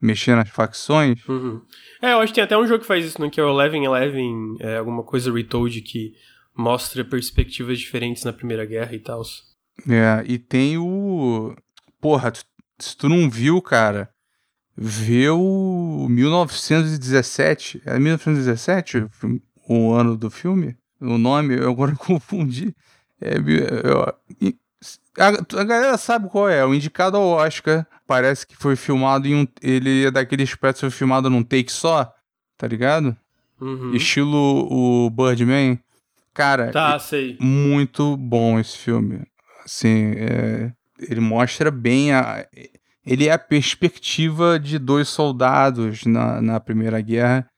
mexer 0.00 0.34
nas 0.36 0.48
facções. 0.48 1.26
Uhum. 1.28 1.62
É, 2.02 2.12
eu 2.12 2.18
acho 2.18 2.32
que 2.32 2.34
tem 2.34 2.44
até 2.44 2.56
um 2.56 2.66
jogo 2.66 2.80
que 2.80 2.86
faz 2.86 3.04
isso, 3.04 3.20
né? 3.20 3.30
Que 3.30 3.40
é 3.40 3.44
o 3.44 3.50
Eleven 3.50 3.84
Eleven, 3.84 4.56
é, 4.60 4.76
alguma 4.76 5.02
coisa 5.02 5.32
Retold 5.32 5.80
que 5.82 6.12
mostra 6.56 7.04
perspectivas 7.04 7.78
diferentes 7.78 8.24
na 8.24 8.32
Primeira 8.32 8.64
Guerra 8.64 8.94
e 8.94 8.98
tal. 8.98 9.22
É, 9.88 10.24
e 10.26 10.38
tem 10.38 10.78
o. 10.78 11.54
Porra, 12.00 12.30
tu 12.30 12.44
se 12.78 12.96
tu 12.96 13.08
não 13.08 13.30
viu, 13.30 13.60
cara, 13.62 14.10
vê 14.76 15.28
o 15.28 16.06
1917. 16.08 17.82
É 17.84 17.98
1917 17.98 19.06
o 19.68 19.92
ano 19.92 20.16
do 20.16 20.30
filme? 20.30 20.76
O 21.00 21.18
nome, 21.18 21.56
eu 21.56 21.70
agora 21.70 21.94
confundi. 21.96 22.74
É, 23.20 23.36
eu, 23.36 24.54
a, 25.18 25.28
a, 25.28 25.64
galera 25.64 25.96
sabe 25.96 26.28
qual 26.28 26.48
é, 26.48 26.64
o 26.64 26.74
indicado 26.74 27.16
ao 27.16 27.28
Oscar. 27.28 27.86
Parece 28.06 28.46
que 28.46 28.56
foi 28.56 28.76
filmado 28.76 29.26
em 29.26 29.34
um. 29.34 29.46
Ele 29.62 30.06
é 30.06 30.10
daquele 30.10 30.46
que 30.46 30.56
foi 30.56 30.90
filmado 30.90 31.30
num 31.30 31.42
take 31.42 31.72
só, 31.72 32.12
tá 32.56 32.66
ligado? 32.66 33.16
Uhum. 33.60 33.94
Estilo 33.94 34.68
o 34.70 35.10
Birdman. 35.10 35.78
Cara, 36.34 36.70
tá, 36.70 36.98
sei. 36.98 37.36
muito 37.40 38.16
bom 38.16 38.58
esse 38.58 38.76
filme. 38.76 39.22
Assim, 39.64 40.12
é, 40.16 40.72
ele 40.98 41.20
mostra 41.20 41.70
bem 41.70 42.12
a. 42.12 42.46
Ele 43.06 43.28
é 43.28 43.32
a 43.32 43.38
perspectiva 43.38 44.58
de 44.58 44.78
dois 44.78 45.08
soldados 45.08 46.04
na, 46.04 46.42
na 46.42 46.60
Primeira 46.60 47.00
Guerra. 47.00 47.48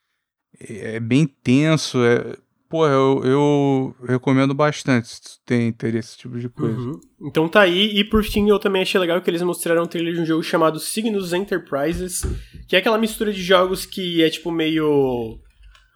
É, 0.61 0.97
é 0.97 1.01
bem 1.01 1.27
tenso. 1.27 2.05
É, 2.05 2.37
pô, 2.77 2.87
eu, 2.87 3.23
eu 3.25 3.97
recomendo 4.07 4.53
bastante 4.53 5.09
se 5.09 5.23
tu 5.23 5.31
tem 5.47 5.69
interesse 5.69 5.97
nesse 5.97 6.19
tipo 6.19 6.39
de 6.39 6.49
coisa. 6.49 6.79
Uhum. 6.79 7.01
Então 7.23 7.49
tá 7.49 7.63
aí. 7.63 7.99
E 7.99 8.05
por 8.05 8.23
fim, 8.23 8.49
eu 8.51 8.59
também 8.59 8.83
achei 8.83 9.01
legal 9.01 9.21
que 9.23 9.31
eles 9.31 9.41
mostraram 9.41 9.85
um 9.85 9.87
trailer 9.87 10.15
de 10.15 10.21
um 10.21 10.27
jogo 10.27 10.43
chamado 10.43 10.79
Signos 10.79 11.33
Enterprises, 11.33 12.23
que 12.69 12.77
é 12.77 12.79
aquela 12.79 12.99
mistura 12.99 13.33
de 13.33 13.43
jogos 13.43 13.87
que 13.87 14.23
é 14.23 14.29
tipo 14.29 14.53
meio 14.53 15.39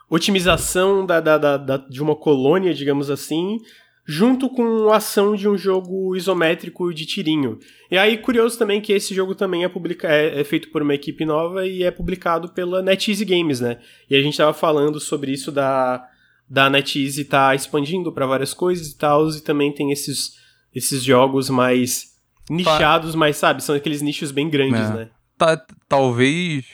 otimização 0.09 1.05
da, 1.05 1.20
da, 1.20 1.36
da, 1.36 1.57
da 1.59 1.77
de 1.77 2.02
uma 2.02 2.16
colônia, 2.16 2.73
digamos 2.73 3.11
assim, 3.11 3.59
junto 4.07 4.48
com 4.48 4.90
a 4.90 4.97
ação 4.97 5.36
de 5.36 5.47
um 5.47 5.57
jogo 5.57 6.16
isométrico 6.16 6.93
de 6.94 7.05
tirinho. 7.05 7.59
E 7.90 7.98
aí, 7.98 8.16
curioso 8.16 8.59
também 8.59 8.81
que 8.81 8.93
esse 8.93 9.15
jogo 9.15 9.35
também 9.35 9.65
é, 9.65 9.69
publica 9.69 10.09
é, 10.09 10.40
é 10.40 10.44
feito 10.44 10.70
por 10.70 10.82
uma 10.82 10.94
equipe 10.94 11.24
nova 11.27 11.66
e 11.66 11.82
é 11.82 11.90
publicado 11.90 12.48
pela 12.48 12.82
NetEase 12.82 13.24
Games, 13.24 13.61
né? 13.61 13.78
E 14.09 14.16
a 14.16 14.23
gente 14.23 14.36
tava 14.36 14.55
falando 14.55 14.98
sobre 14.98 15.31
isso 15.31 15.52
da, 15.52 16.09
da 16.51 16.69
NetEase 16.69 17.25
tá 17.25 17.55
expandindo 17.55 18.11
para 18.11 18.27
várias 18.27 18.53
coisas 18.53 18.89
e 18.89 18.99
tal, 18.99 19.31
e 19.31 19.41
também 19.41 19.73
tem 19.73 19.93
esses, 19.93 20.37
esses 20.75 21.05
jogos 21.05 21.49
mais 21.49 22.17
nichados, 22.51 23.15
mas 23.15 23.37
sabe, 23.37 23.63
são 23.63 23.77
aqueles 23.77 24.03
nichos 24.03 24.33
bem 24.33 24.51
grandes, 24.51 24.91
é. 24.91 24.93
né? 24.93 25.11
Tá, 25.39 25.65
talvez 25.89 26.67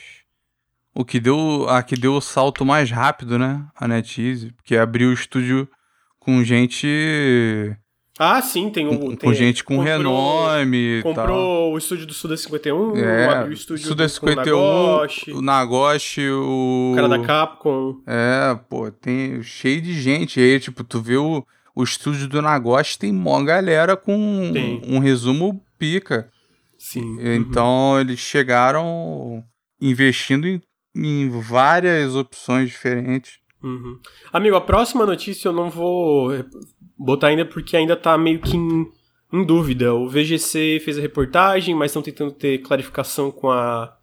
o 0.95 1.05
que 1.05 1.19
deu 1.19 1.69
a 1.69 1.83
que 1.83 1.95
deu 1.95 2.15
o 2.15 2.21
salto 2.21 2.65
mais 2.65 2.89
rápido, 2.89 3.37
né? 3.37 3.67
A 3.75 3.87
NetEase, 3.87 4.51
porque 4.53 4.75
abriu 4.75 5.09
o 5.09 5.13
estúdio 5.13 5.69
com 6.19 6.43
gente. 6.43 6.87
Ah, 8.19 8.41
sim, 8.41 8.69
tem 8.69 8.87
um. 8.87 8.97
Com, 8.97 9.15
tem, 9.15 9.33
gente 9.33 9.63
com 9.63 9.77
comprou, 9.77 9.97
renome. 9.97 11.01
Comprou 11.03 11.73
o 11.73 11.77
estúdio 11.77 12.07
do 12.07 12.13
Suda 12.13 12.35
51, 12.35 12.97
é, 12.97 13.25
abriu 13.25 13.51
o 13.51 13.53
estúdio 13.53 13.87
Suda 13.87 14.09
51, 14.09 14.57
o 14.57 14.61
Nagoshi, 14.61 15.31
o 15.31 15.41
Nagoshi, 15.41 16.29
o. 16.29 16.93
cara 16.95 17.07
da 17.07 17.19
Capcom. 17.19 18.01
É, 18.07 18.57
pô, 18.69 18.89
tem 18.91 19.41
cheio 19.43 19.81
de 19.81 19.93
gente 19.93 20.39
aí, 20.39 20.59
tipo, 20.59 20.83
tu 20.83 20.99
vê 20.99 21.17
o, 21.17 21.45
o 21.75 21.83
estúdio 21.83 22.27
do 22.27 22.41
Nagoshi 22.41 22.97
tem 22.97 23.13
mó 23.13 23.41
galera 23.43 23.95
com 23.95 24.51
tem. 24.51 24.81
um 24.87 24.97
resumo 24.97 25.63
pica. 25.77 26.29
Sim. 26.77 27.17
Então 27.19 27.91
uhum. 27.91 27.99
eles 27.99 28.19
chegaram 28.19 29.43
investindo 29.79 30.47
em, 30.47 30.61
em 30.95 31.29
várias 31.29 32.15
opções 32.15 32.69
diferentes. 32.69 33.39
Uhum. 33.63 33.99
Amigo, 34.31 34.55
a 34.55 34.61
próxima 34.61 35.05
notícia 35.05 35.49
eu 35.49 35.53
não 35.53 35.69
vou 35.69 36.31
botar 36.97 37.27
ainda 37.27 37.45
porque 37.45 37.77
ainda 37.77 37.95
tá 37.95 38.17
meio 38.17 38.39
que 38.39 38.55
em, 38.55 38.87
em 39.31 39.45
dúvida. 39.45 39.93
O 39.93 40.07
VGC 40.07 40.81
fez 40.83 40.97
a 40.97 41.01
reportagem, 41.01 41.75
mas 41.75 41.91
estão 41.91 42.01
tentando 42.01 42.31
ter 42.31 42.59
clarificação 42.59 43.31
com 43.31 43.49
a. 43.49 43.95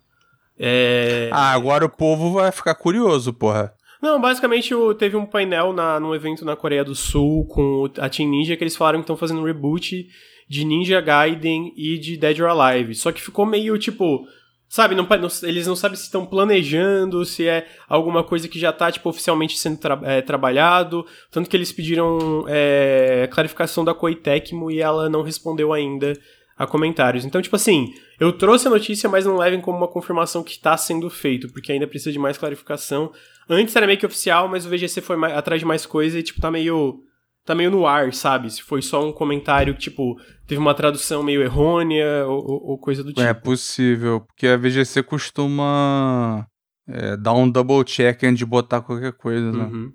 É... 0.58 1.28
Ah, 1.32 1.52
agora 1.52 1.84
o 1.84 1.90
povo 1.90 2.32
vai 2.32 2.52
ficar 2.52 2.74
curioso, 2.74 3.32
porra. 3.32 3.74
Não, 4.00 4.20
basicamente 4.20 4.74
teve 4.98 5.16
um 5.16 5.24
painel 5.24 5.72
na, 5.72 5.98
num 5.98 6.14
evento 6.14 6.44
na 6.44 6.54
Coreia 6.54 6.84
do 6.84 6.94
Sul 6.94 7.46
com 7.46 7.90
a 7.98 8.08
Team 8.08 8.28
Ninja 8.28 8.54
que 8.54 8.62
eles 8.62 8.76
falaram 8.76 8.98
que 8.98 9.04
estão 9.04 9.16
fazendo 9.16 9.40
um 9.40 9.44
reboot 9.44 10.06
de 10.46 10.64
Ninja 10.64 11.00
Gaiden 11.00 11.72
e 11.74 11.98
de 11.98 12.16
Dead 12.16 12.38
or 12.40 12.50
Alive. 12.50 12.94
Só 12.94 13.10
que 13.10 13.22
ficou 13.22 13.46
meio 13.46 13.78
tipo. 13.78 14.26
Sabe, 14.74 14.96
não, 14.96 15.06
não, 15.06 15.28
eles 15.44 15.68
não 15.68 15.76
sabem 15.76 15.96
se 15.96 16.02
estão 16.02 16.26
planejando, 16.26 17.24
se 17.24 17.46
é 17.46 17.64
alguma 17.88 18.24
coisa 18.24 18.48
que 18.48 18.58
já 18.58 18.70
está 18.70 18.90
tipo, 18.90 19.08
oficialmente 19.08 19.56
sendo 19.56 19.78
tra 19.78 20.00
é, 20.02 20.20
trabalhado. 20.20 21.06
Tanto 21.30 21.48
que 21.48 21.56
eles 21.56 21.70
pediram 21.70 22.44
é, 22.48 23.28
clarificação 23.30 23.84
da 23.84 23.94
Koei 23.94 24.16
Tecmo 24.16 24.72
e 24.72 24.80
ela 24.80 25.08
não 25.08 25.22
respondeu 25.22 25.72
ainda 25.72 26.18
a 26.58 26.66
comentários. 26.66 27.24
Então, 27.24 27.40
tipo 27.40 27.54
assim, 27.54 27.94
eu 28.18 28.32
trouxe 28.32 28.66
a 28.66 28.70
notícia, 28.70 29.08
mas 29.08 29.24
não 29.24 29.36
levem 29.36 29.60
como 29.60 29.78
uma 29.78 29.86
confirmação 29.86 30.42
que 30.42 30.50
está 30.50 30.76
sendo 30.76 31.08
feito, 31.08 31.48
porque 31.52 31.70
ainda 31.70 31.86
precisa 31.86 32.10
de 32.10 32.18
mais 32.18 32.36
clarificação. 32.36 33.12
Antes 33.48 33.76
era 33.76 33.86
meio 33.86 33.96
que 34.00 34.06
oficial, 34.06 34.48
mas 34.48 34.66
o 34.66 34.68
VGC 34.68 35.00
foi 35.00 35.16
atrás 35.34 35.60
de 35.60 35.66
mais 35.66 35.86
coisa 35.86 36.18
e, 36.18 36.22
tipo, 36.24 36.40
tá 36.40 36.50
meio 36.50 37.00
tá 37.44 37.54
meio 37.54 37.70
no 37.70 37.86
ar, 37.86 38.12
sabe? 38.12 38.50
Se 38.50 38.62
foi 38.62 38.80
só 38.82 39.06
um 39.06 39.12
comentário 39.12 39.74
que, 39.74 39.82
tipo, 39.82 40.18
teve 40.46 40.60
uma 40.60 40.74
tradução 40.74 41.22
meio 41.22 41.42
errônea 41.42 42.26
ou, 42.26 42.70
ou 42.70 42.78
coisa 42.78 43.02
do 43.02 43.10
é 43.10 43.12
tipo. 43.12 43.22
É 43.22 43.34
possível, 43.34 44.20
porque 44.20 44.46
a 44.46 44.56
VGC 44.56 45.02
costuma 45.02 46.46
é, 46.88 47.16
dar 47.16 47.32
um 47.32 47.48
double 47.48 47.84
check 47.84 48.22
antes 48.24 48.38
de 48.38 48.46
botar 48.46 48.80
qualquer 48.80 49.12
coisa, 49.12 49.50
né? 49.50 49.64
Uhum. 49.64 49.92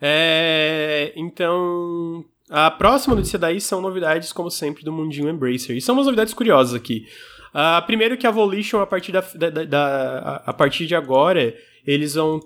É, 0.00 1.12
então, 1.16 2.24
a 2.50 2.70
próxima 2.70 3.14
notícia 3.14 3.38
daí 3.38 3.60
são 3.60 3.80
novidades, 3.80 4.32
como 4.32 4.50
sempre, 4.50 4.84
do 4.84 4.92
mundinho 4.92 5.30
Embracer. 5.30 5.76
E 5.76 5.80
são 5.80 5.94
umas 5.94 6.06
novidades 6.06 6.34
curiosas 6.34 6.74
aqui. 6.74 7.06
Uh, 7.54 7.84
primeiro 7.86 8.16
que 8.16 8.26
a 8.26 8.30
Volition, 8.30 8.80
a 8.80 8.86
partir, 8.86 9.12
da, 9.12 9.20
da, 9.20 9.64
da, 9.64 10.42
a 10.44 10.52
partir 10.52 10.86
de 10.86 10.94
agora, 10.94 11.54
eles 11.86 12.14
vão 12.14 12.40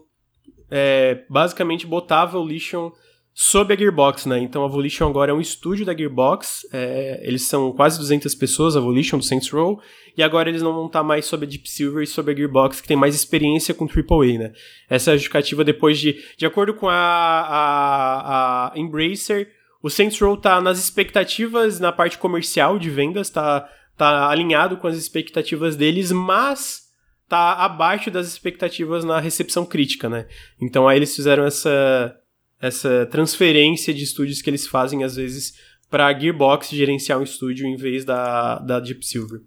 é, 0.71 1.25
basicamente 1.29 1.87
botar 1.87 2.23
a 2.23 2.27
Volition 2.27 2.93
sob 3.41 3.73
a 3.73 3.77
Gearbox, 3.77 4.27
né? 4.27 4.41
Então 4.41 4.65
a 4.65 4.67
Volition 4.67 5.09
agora 5.09 5.31
é 5.31 5.35
um 5.35 5.41
estúdio 5.41 5.87
da 5.87 5.97
Gearbox, 5.97 6.67
é, 6.73 7.21
eles 7.23 7.43
são 7.43 7.71
quase 7.71 7.97
200 7.97 8.35
pessoas, 8.35 8.77
a 8.77 8.81
Volition 8.81 9.17
do 9.17 9.23
Saints 9.25 9.49
Row, 9.49 9.81
e 10.17 10.25
agora 10.25 10.49
eles 10.49 10.61
não 10.61 10.73
vão 10.73 10.87
estar 10.87 11.05
mais 11.05 11.25
sob 11.25 11.47
a 11.47 11.49
Deep 11.49 11.71
Silver 11.71 12.03
e 12.03 12.07
sob 12.09 12.33
a 12.33 12.35
Gearbox, 12.35 12.81
que 12.81 12.89
tem 12.89 12.97
mais 12.97 13.15
experiência 13.15 13.73
com 13.73 13.85
AAA, 13.85 14.39
né? 14.39 14.53
Essa 14.91 15.11
é 15.11 15.15
a 15.15 15.17
justificativa 15.17 15.63
depois 15.63 16.01
de... 16.01 16.21
De 16.37 16.47
acordo 16.47 16.75
com 16.75 16.89
a, 16.89 16.97
a, 16.97 18.73
a 18.73 18.77
Embracer, 18.77 19.53
o 19.81 19.89
Saints 19.89 20.21
Row 20.21 20.37
tá 20.37 20.61
nas 20.61 20.81
expectativas 20.81 21.79
na 21.79 21.93
parte 21.93 22.19
comercial 22.19 22.77
de 22.77 22.91
vendas, 22.91 23.31
tá, 23.31 23.69
tá 23.97 24.29
alinhado 24.29 24.79
com 24.79 24.89
as 24.89 24.97
expectativas 24.97 25.77
deles, 25.77 26.11
mas 26.11 26.89
tá 27.29 27.53
abaixo 27.53 28.11
das 28.11 28.27
expectativas 28.27 29.05
na 29.05 29.21
recepção 29.21 29.65
crítica, 29.65 30.09
né? 30.09 30.27
Então 30.61 30.89
aí 30.89 30.99
eles 30.99 31.15
fizeram 31.15 31.45
essa 31.45 32.19
essa 32.61 33.07
transferência 33.07 33.93
de 33.95 34.05
estúdios 34.05 34.43
que 34.43 34.51
eles 34.51 34.67
fazem 34.67 35.05
às 35.05 35.17
vezes 35.17 35.55
para 35.91 36.07
a 36.07 36.19
Gearbox 36.19 36.71
gerenciar 36.71 37.19
um 37.19 37.23
estúdio 37.23 37.67
em 37.67 37.77
vez 37.77 38.05
da, 38.05 38.59
da 38.59 38.81
Deep 38.81 39.05
Silver. 39.05 39.41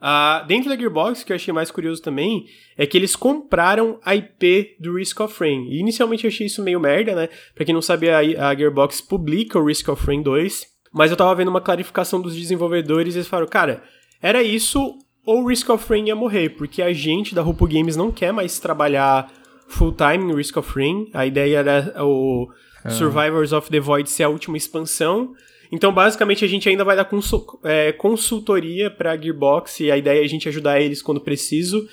Uh, 0.00 0.46
dentro 0.46 0.70
da 0.70 0.76
Gearbox, 0.76 1.20
o 1.20 1.26
que 1.26 1.32
eu 1.32 1.36
achei 1.36 1.52
mais 1.52 1.70
curioso 1.70 2.00
também 2.00 2.46
é 2.76 2.86
que 2.86 2.96
eles 2.96 3.14
compraram 3.14 4.00
a 4.02 4.16
IP 4.16 4.76
do 4.80 4.94
Risk 4.94 5.20
of 5.20 5.38
Rain. 5.38 5.66
E 5.68 5.78
inicialmente 5.78 6.24
eu 6.24 6.28
achei 6.28 6.46
isso 6.46 6.62
meio 6.62 6.80
merda, 6.80 7.14
né? 7.14 7.28
Pra 7.54 7.66
quem 7.66 7.74
não 7.74 7.82
sabe, 7.82 8.08
a, 8.08 8.18
a 8.48 8.54
Gearbox 8.54 9.02
publica 9.02 9.58
o 9.58 9.64
Risk 9.66 9.88
of 9.88 10.06
Rain 10.06 10.22
2. 10.22 10.66
Mas 10.92 11.10
eu 11.10 11.16
tava 11.16 11.34
vendo 11.34 11.48
uma 11.48 11.60
clarificação 11.60 12.20
dos 12.20 12.34
desenvolvedores 12.34 13.14
e 13.14 13.18
eles 13.18 13.28
falaram, 13.28 13.48
cara, 13.48 13.82
era 14.22 14.42
isso 14.42 14.98
ou 15.24 15.42
o 15.42 15.46
Risk 15.46 15.68
of 15.68 15.86
Rain 15.88 16.06
ia 16.06 16.16
morrer, 16.16 16.50
porque 16.50 16.80
a 16.80 16.92
gente 16.92 17.34
da 17.34 17.42
Rupo 17.42 17.66
Games 17.66 17.94
não 17.94 18.10
quer 18.10 18.32
mais 18.32 18.58
trabalhar 18.58 19.30
full-time 19.70 20.30
em 20.30 20.34
Risk 20.34 20.56
of 20.56 20.72
Rain. 20.74 21.10
A 21.14 21.26
ideia 21.26 21.58
era 21.58 22.04
o 22.04 22.48
é. 22.84 22.90
Survivors 22.90 23.52
of 23.52 23.70
the 23.70 23.80
Void 23.80 24.10
ser 24.10 24.24
a 24.24 24.28
última 24.28 24.56
expansão. 24.56 25.32
Então, 25.72 25.92
basicamente, 25.92 26.44
a 26.44 26.48
gente 26.48 26.68
ainda 26.68 26.84
vai 26.84 26.96
dar 26.96 27.04
consul 27.04 27.60
é, 27.62 27.92
consultoria 27.92 28.90
para 28.90 29.12
a 29.12 29.16
Gearbox 29.16 29.80
e 29.80 29.90
a 29.90 29.96
ideia 29.96 30.20
é 30.20 30.24
a 30.24 30.28
gente 30.28 30.48
ajudar 30.48 30.80
eles 30.80 31.00
quando 31.00 31.20
preciso. 31.20 31.86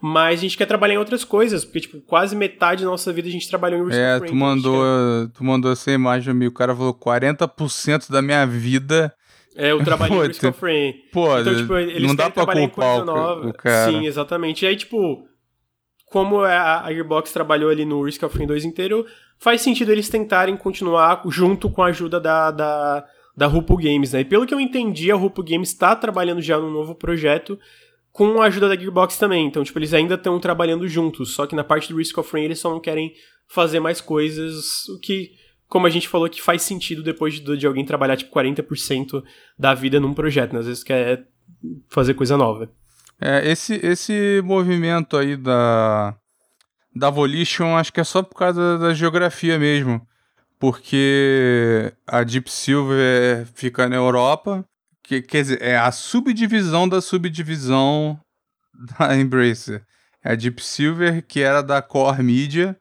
Mas 0.00 0.40
a 0.40 0.42
gente 0.42 0.56
quer 0.56 0.66
trabalhar 0.66 0.94
em 0.94 0.98
outras 0.98 1.24
coisas, 1.24 1.64
porque, 1.64 1.80
tipo, 1.80 2.00
quase 2.02 2.36
metade 2.36 2.84
da 2.84 2.90
nossa 2.90 3.10
vida 3.12 3.26
a 3.26 3.30
gente 3.30 3.48
trabalhou 3.48 3.80
em 3.80 3.84
Risk 3.86 3.98
é, 3.98 4.16
of 4.16 4.20
Rain. 4.20 4.30
Tu 4.30 4.36
mandou, 4.36 4.82
quer... 4.82 5.32
tu 5.32 5.44
mandou 5.44 5.72
essa 5.72 5.90
imagem, 5.90 6.30
amigo. 6.30 6.50
O 6.50 6.54
cara 6.54 6.76
falou 6.76 6.92
40% 6.92 8.10
da 8.10 8.20
minha 8.20 8.46
vida 8.46 9.14
é, 9.56 9.72
o 9.72 9.82
trabalho 9.84 10.14
em 10.14 10.26
Risk 10.28 10.44
of 10.44 10.60
Rain. 10.60 10.94
Pô, 11.12 11.38
então, 11.38 11.56
tipo, 11.56 11.76
eles 11.76 12.06
não 12.06 12.14
dá 12.14 12.28
pra 12.28 12.44
culpar 12.46 13.04
nova. 13.04 13.48
o 13.48 13.52
cara. 13.52 13.90
Sim, 13.90 14.06
exatamente. 14.06 14.64
E 14.64 14.68
aí, 14.68 14.76
tipo, 14.76 15.26
como 16.14 16.46
é 16.46 16.56
a 16.56 16.86
Gearbox 16.92 17.32
trabalhou 17.32 17.68
ali 17.68 17.84
no 17.84 18.00
Risk 18.00 18.22
of 18.22 18.38
Rain 18.38 18.46
2 18.46 18.64
inteiro, 18.64 19.04
faz 19.36 19.62
sentido 19.62 19.90
eles 19.90 20.08
tentarem 20.08 20.56
continuar 20.56 21.20
junto 21.28 21.68
com 21.68 21.82
a 21.82 21.86
ajuda 21.86 22.20
da, 22.20 22.52
da, 22.52 23.04
da 23.36 23.46
Rupo 23.48 23.76
Games, 23.76 24.12
né? 24.12 24.20
E 24.20 24.24
pelo 24.24 24.46
que 24.46 24.54
eu 24.54 24.60
entendi, 24.60 25.10
a 25.10 25.16
Rupo 25.16 25.42
Games 25.42 25.70
está 25.70 25.96
trabalhando 25.96 26.40
já 26.40 26.56
num 26.56 26.70
novo 26.70 26.94
projeto 26.94 27.58
com 28.12 28.40
a 28.40 28.44
ajuda 28.44 28.68
da 28.68 28.76
Gearbox 28.76 29.18
também. 29.18 29.44
Então, 29.44 29.64
tipo, 29.64 29.76
eles 29.76 29.92
ainda 29.92 30.14
estão 30.14 30.38
trabalhando 30.38 30.86
juntos, 30.86 31.34
só 31.34 31.48
que 31.48 31.56
na 31.56 31.64
parte 31.64 31.92
do 31.92 31.98
Risk 31.98 32.16
of 32.16 32.32
Rain 32.32 32.44
eles 32.44 32.60
só 32.60 32.70
não 32.70 32.78
querem 32.78 33.12
fazer 33.48 33.80
mais 33.80 34.00
coisas, 34.00 34.88
o 34.90 35.00
que, 35.00 35.32
como 35.66 35.84
a 35.88 35.90
gente 35.90 36.08
falou, 36.08 36.30
que 36.30 36.40
faz 36.40 36.62
sentido 36.62 37.02
depois 37.02 37.40
de, 37.40 37.56
de 37.56 37.66
alguém 37.66 37.84
trabalhar, 37.84 38.16
tipo, 38.16 38.32
40% 38.32 39.20
da 39.58 39.74
vida 39.74 39.98
num 39.98 40.14
projeto, 40.14 40.52
né? 40.52 40.60
Às 40.60 40.66
vezes 40.66 40.84
quer 40.84 41.26
fazer 41.88 42.14
coisa 42.14 42.36
nova. 42.36 42.70
É, 43.26 43.50
esse, 43.50 43.80
esse 43.82 44.42
movimento 44.44 45.16
aí 45.16 45.34
da, 45.34 46.14
da 46.94 47.08
Volition 47.08 47.74
acho 47.74 47.90
que 47.90 47.98
é 47.98 48.04
só 48.04 48.22
por 48.22 48.34
causa 48.34 48.60
da, 48.60 48.88
da 48.88 48.94
geografia 48.94 49.58
mesmo. 49.58 50.06
Porque 50.58 51.90
a 52.06 52.22
Deep 52.22 52.50
Silver 52.50 53.46
fica 53.54 53.88
na 53.88 53.96
Europa, 53.96 54.62
que, 55.02 55.22
quer 55.22 55.40
dizer, 55.40 55.62
é 55.62 55.74
a 55.74 55.90
subdivisão 55.90 56.86
da 56.86 57.00
subdivisão 57.00 58.20
da 58.98 59.16
Embracer. 59.16 59.82
É 60.22 60.32
a 60.32 60.34
Deep 60.34 60.62
Silver, 60.62 61.24
que 61.26 61.40
era 61.40 61.62
da 61.62 61.80
Core 61.80 62.22
Media, 62.22 62.78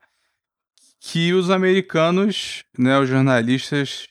que 1.00 1.34
os 1.34 1.50
americanos, 1.50 2.66
né, 2.78 3.00
os 3.00 3.08
jornalistas, 3.08 4.10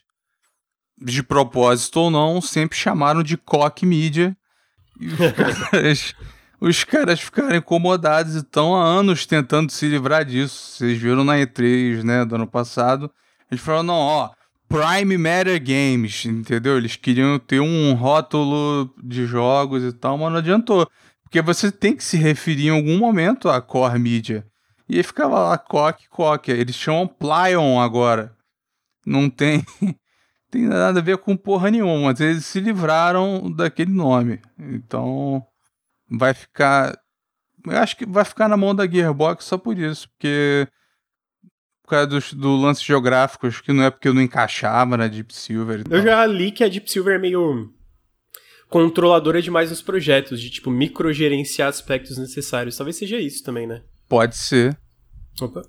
de 0.99 1.23
propósito 1.23 2.01
ou 2.01 2.11
não, 2.11 2.41
sempre 2.41 2.79
chamaram 2.79 3.23
de 3.23 3.37
Koch 3.37 3.85
Media, 3.85 4.35
e 5.03 5.09
os 5.09 5.33
caras, 5.33 6.15
os 6.61 6.85
caras 6.85 7.21
ficaram 7.21 7.57
incomodados 7.57 8.37
e 8.37 8.39
estão 8.39 8.77
há 8.77 8.85
anos 8.85 9.27
tentando 9.27 9.73
se 9.73 9.87
livrar 9.89 10.25
disso. 10.25 10.77
Vocês 10.77 10.97
viram 10.97 11.25
na 11.25 11.37
E3, 11.39 12.05
né, 12.05 12.25
do 12.25 12.37
ano 12.37 12.47
passado. 12.47 13.11
Eles 13.51 13.63
falaram, 13.63 13.83
não, 13.85 13.95
ó, 13.95 14.31
Prime 14.69 15.19
Matter 15.19 15.61
Games, 15.61 16.25
entendeu? 16.25 16.79
Eles 16.79 16.97
queriam 16.97 17.39
ter 17.39 17.61
um 17.61 17.95
rótulo 17.95 18.95
de 19.03 19.27
jogos 19.27 19.83
e 19.83 19.93
tal, 19.93 20.17
mas 20.17 20.31
não 20.31 20.39
adiantou. 20.39 20.89
Porque 21.25 21.43
você 21.43 21.73
tem 21.73 21.97
que 21.97 22.05
se 22.05 22.17
referir 22.17 22.69
em 22.69 22.71
algum 22.71 22.99
momento 22.99 23.49
à 23.49 23.61
Core 23.61 23.99
Media. 23.99 24.47
E 24.89 24.97
aí 24.97 25.03
ficava 25.03 25.39
lá, 25.41 25.59
Coque, 25.59 26.09
Coque. 26.09 26.51
Eles 26.53 26.77
chamam 26.77 27.07
Plyon 27.07 27.81
agora. 27.81 28.37
Não 29.05 29.29
tem 29.29 29.65
tem 30.53 30.67
nada 30.67 31.01
a 31.01 31.03
ver 31.03 31.17
com 31.17 31.35
porra 31.35 31.71
nenhuma, 31.71 32.13
mas 32.13 32.21
eles 32.21 32.45
se 32.45 32.61
livraram 32.61 33.51
daquele 33.51 33.91
nome. 33.91 34.39
Então 34.59 35.43
vai 36.09 36.35
ficar. 36.35 36.95
Eu 37.67 37.79
acho 37.79 37.97
que 37.97 38.05
vai 38.05 38.25
ficar 38.25 38.49
na 38.49 38.57
mão 38.57 38.75
da 38.75 38.87
Gearbox 38.87 39.47
só 39.47 39.57
por 39.57 39.77
isso, 39.79 40.09
porque. 40.11 40.69
Por 41.83 41.89
causa 41.89 42.07
do, 42.07 42.21
do 42.37 42.57
lance 42.57 42.85
geográfico, 42.85 43.47
acho 43.47 43.63
que 43.63 43.73
não 43.73 43.83
é 43.83 43.91
porque 43.91 44.09
eu 44.09 44.15
não 44.15 44.23
encaixava 44.23 44.97
na 44.97 45.09
Deep 45.09 45.35
Silver. 45.35 45.83
eu 45.91 46.03
já 46.03 46.25
li 46.27 46.53
que 46.53 46.63
a 46.63 46.69
Deep 46.69 46.91
Silver 46.91 47.17
é 47.17 47.19
meio 47.19 47.71
controladora 48.69 49.43
demais 49.43 49.71
nos 49.71 49.83
projetos, 49.83 50.41
de 50.41 50.49
tipo 50.49 50.71
microgerenciar 50.71 51.69
aspectos 51.69 52.19
necessários. 52.19 52.77
Talvez 52.77 52.97
seja 52.97 53.19
isso 53.19 53.43
também, 53.43 53.67
né? 53.67 53.83
Pode 54.09 54.37
ser. 54.37 54.79
Opa. 55.41 55.63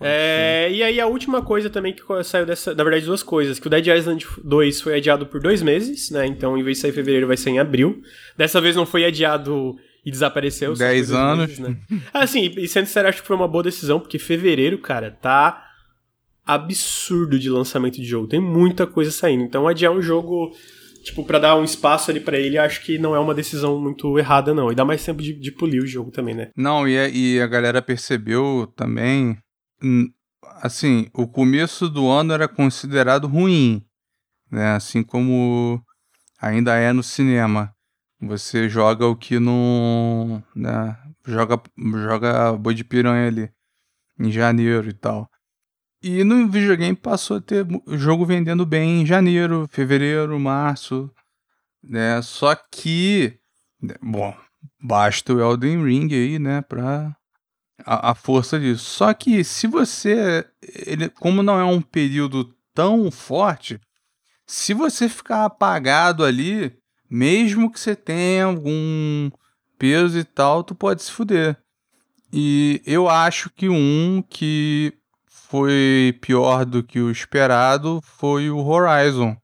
É, 0.00 0.68
e 0.72 0.82
aí 0.82 0.98
a 0.98 1.06
última 1.06 1.42
coisa 1.42 1.68
também 1.68 1.92
que 1.92 2.02
saiu 2.24 2.46
dessa, 2.46 2.74
na 2.74 2.82
verdade 2.82 3.04
duas 3.04 3.22
coisas, 3.22 3.58
que 3.58 3.66
o 3.66 3.70
Dead 3.70 3.86
Island 3.86 4.26
2 4.42 4.80
foi 4.80 4.96
adiado 4.96 5.26
por 5.26 5.40
dois 5.40 5.62
meses, 5.62 6.10
né? 6.10 6.26
Então 6.26 6.56
em 6.56 6.62
vez 6.62 6.78
de 6.78 6.82
sair 6.82 6.90
em 6.90 6.94
fevereiro 6.94 7.26
vai 7.26 7.36
ser 7.36 7.50
em 7.50 7.58
abril. 7.58 8.00
Dessa 8.36 8.60
vez 8.60 8.74
não 8.74 8.86
foi 8.86 9.04
adiado 9.04 9.76
e 10.04 10.10
desapareceu. 10.10 10.74
Dez 10.74 11.12
anos. 11.12 11.46
Meses, 11.46 11.58
né? 11.58 11.76
assim, 12.14 12.52
e 12.56 12.66
sendo 12.66 12.86
sincero, 12.86 13.08
acho 13.08 13.20
que 13.20 13.26
foi 13.26 13.36
uma 13.36 13.48
boa 13.48 13.64
decisão, 13.64 14.00
porque 14.00 14.18
fevereiro, 14.18 14.78
cara, 14.78 15.10
tá 15.10 15.66
absurdo 16.46 17.38
de 17.38 17.48
lançamento 17.48 17.96
de 17.96 18.04
jogo. 18.04 18.26
Tem 18.26 18.40
muita 18.40 18.86
coisa 18.86 19.10
saindo. 19.10 19.44
Então 19.44 19.68
adiar 19.68 19.92
um 19.92 20.02
jogo, 20.02 20.50
tipo, 21.04 21.24
para 21.24 21.38
dar 21.38 21.56
um 21.56 21.64
espaço 21.64 22.10
ali 22.10 22.20
para 22.20 22.38
ele, 22.38 22.58
acho 22.58 22.82
que 22.82 22.98
não 22.98 23.14
é 23.14 23.20
uma 23.20 23.34
decisão 23.34 23.78
muito 23.78 24.18
errada, 24.18 24.54
não. 24.54 24.72
E 24.72 24.74
dá 24.74 24.84
mais 24.84 25.04
tempo 25.04 25.22
de, 25.22 25.32
de 25.32 25.52
polir 25.52 25.82
o 25.82 25.86
jogo 25.86 26.10
também, 26.10 26.34
né? 26.34 26.48
Não, 26.56 26.88
e 26.88 26.98
a, 26.98 27.08
e 27.08 27.40
a 27.40 27.46
galera 27.46 27.82
percebeu 27.82 28.66
também. 28.74 29.36
Assim, 30.62 31.08
o 31.14 31.26
começo 31.26 31.88
do 31.88 32.08
ano 32.08 32.32
era 32.32 32.48
considerado 32.48 33.26
ruim, 33.26 33.84
né? 34.50 34.74
Assim 34.74 35.02
como 35.02 35.82
ainda 36.40 36.76
é 36.76 36.92
no 36.92 37.02
cinema. 37.02 37.74
Você 38.20 38.68
joga 38.68 39.06
o 39.06 39.16
que 39.16 39.38
não. 39.38 40.42
Né? 40.54 40.96
Joga, 41.26 41.60
joga 41.78 42.52
boi 42.52 42.74
de 42.74 42.84
piranha 42.84 43.28
ali. 43.28 43.50
Em 44.18 44.30
janeiro 44.30 44.88
e 44.88 44.92
tal. 44.92 45.30
E 46.02 46.24
no 46.24 46.48
videogame 46.48 46.96
passou 46.96 47.38
a 47.38 47.40
ter 47.40 47.66
jogo 47.88 48.24
vendendo 48.24 48.64
bem 48.64 49.02
em 49.02 49.06
janeiro, 49.06 49.66
fevereiro, 49.70 50.38
março. 50.38 51.10
Né? 51.82 52.20
Só 52.22 52.54
que. 52.54 53.38
Né, 53.82 53.94
bom, 54.02 54.36
basta 54.82 55.32
o 55.32 55.40
Elden 55.40 55.82
Ring 55.84 56.12
aí, 56.12 56.38
né? 56.38 56.60
Pra. 56.62 57.16
A, 57.84 58.10
a 58.10 58.14
força 58.14 58.58
disso. 58.58 58.84
Só 58.84 59.12
que 59.14 59.42
se 59.44 59.66
você. 59.66 60.46
Ele, 60.86 61.08
como 61.08 61.42
não 61.42 61.58
é 61.58 61.64
um 61.64 61.80
período 61.80 62.54
tão 62.74 63.10
forte, 63.10 63.80
se 64.46 64.74
você 64.74 65.08
ficar 65.08 65.44
apagado 65.44 66.24
ali, 66.24 66.76
mesmo 67.08 67.70
que 67.70 67.78
você 67.78 67.94
tenha 67.94 68.46
algum 68.46 69.30
peso 69.78 70.18
e 70.18 70.24
tal, 70.24 70.62
tu 70.62 70.74
pode 70.74 71.02
se 71.02 71.10
fuder. 71.10 71.56
E 72.32 72.80
eu 72.86 73.08
acho 73.08 73.50
que 73.50 73.68
um 73.68 74.22
que 74.28 74.92
foi 75.26 76.16
pior 76.20 76.64
do 76.64 76.82
que 76.82 77.00
o 77.00 77.10
esperado 77.10 78.00
foi 78.02 78.50
o 78.50 78.64
Horizon. 78.64 79.36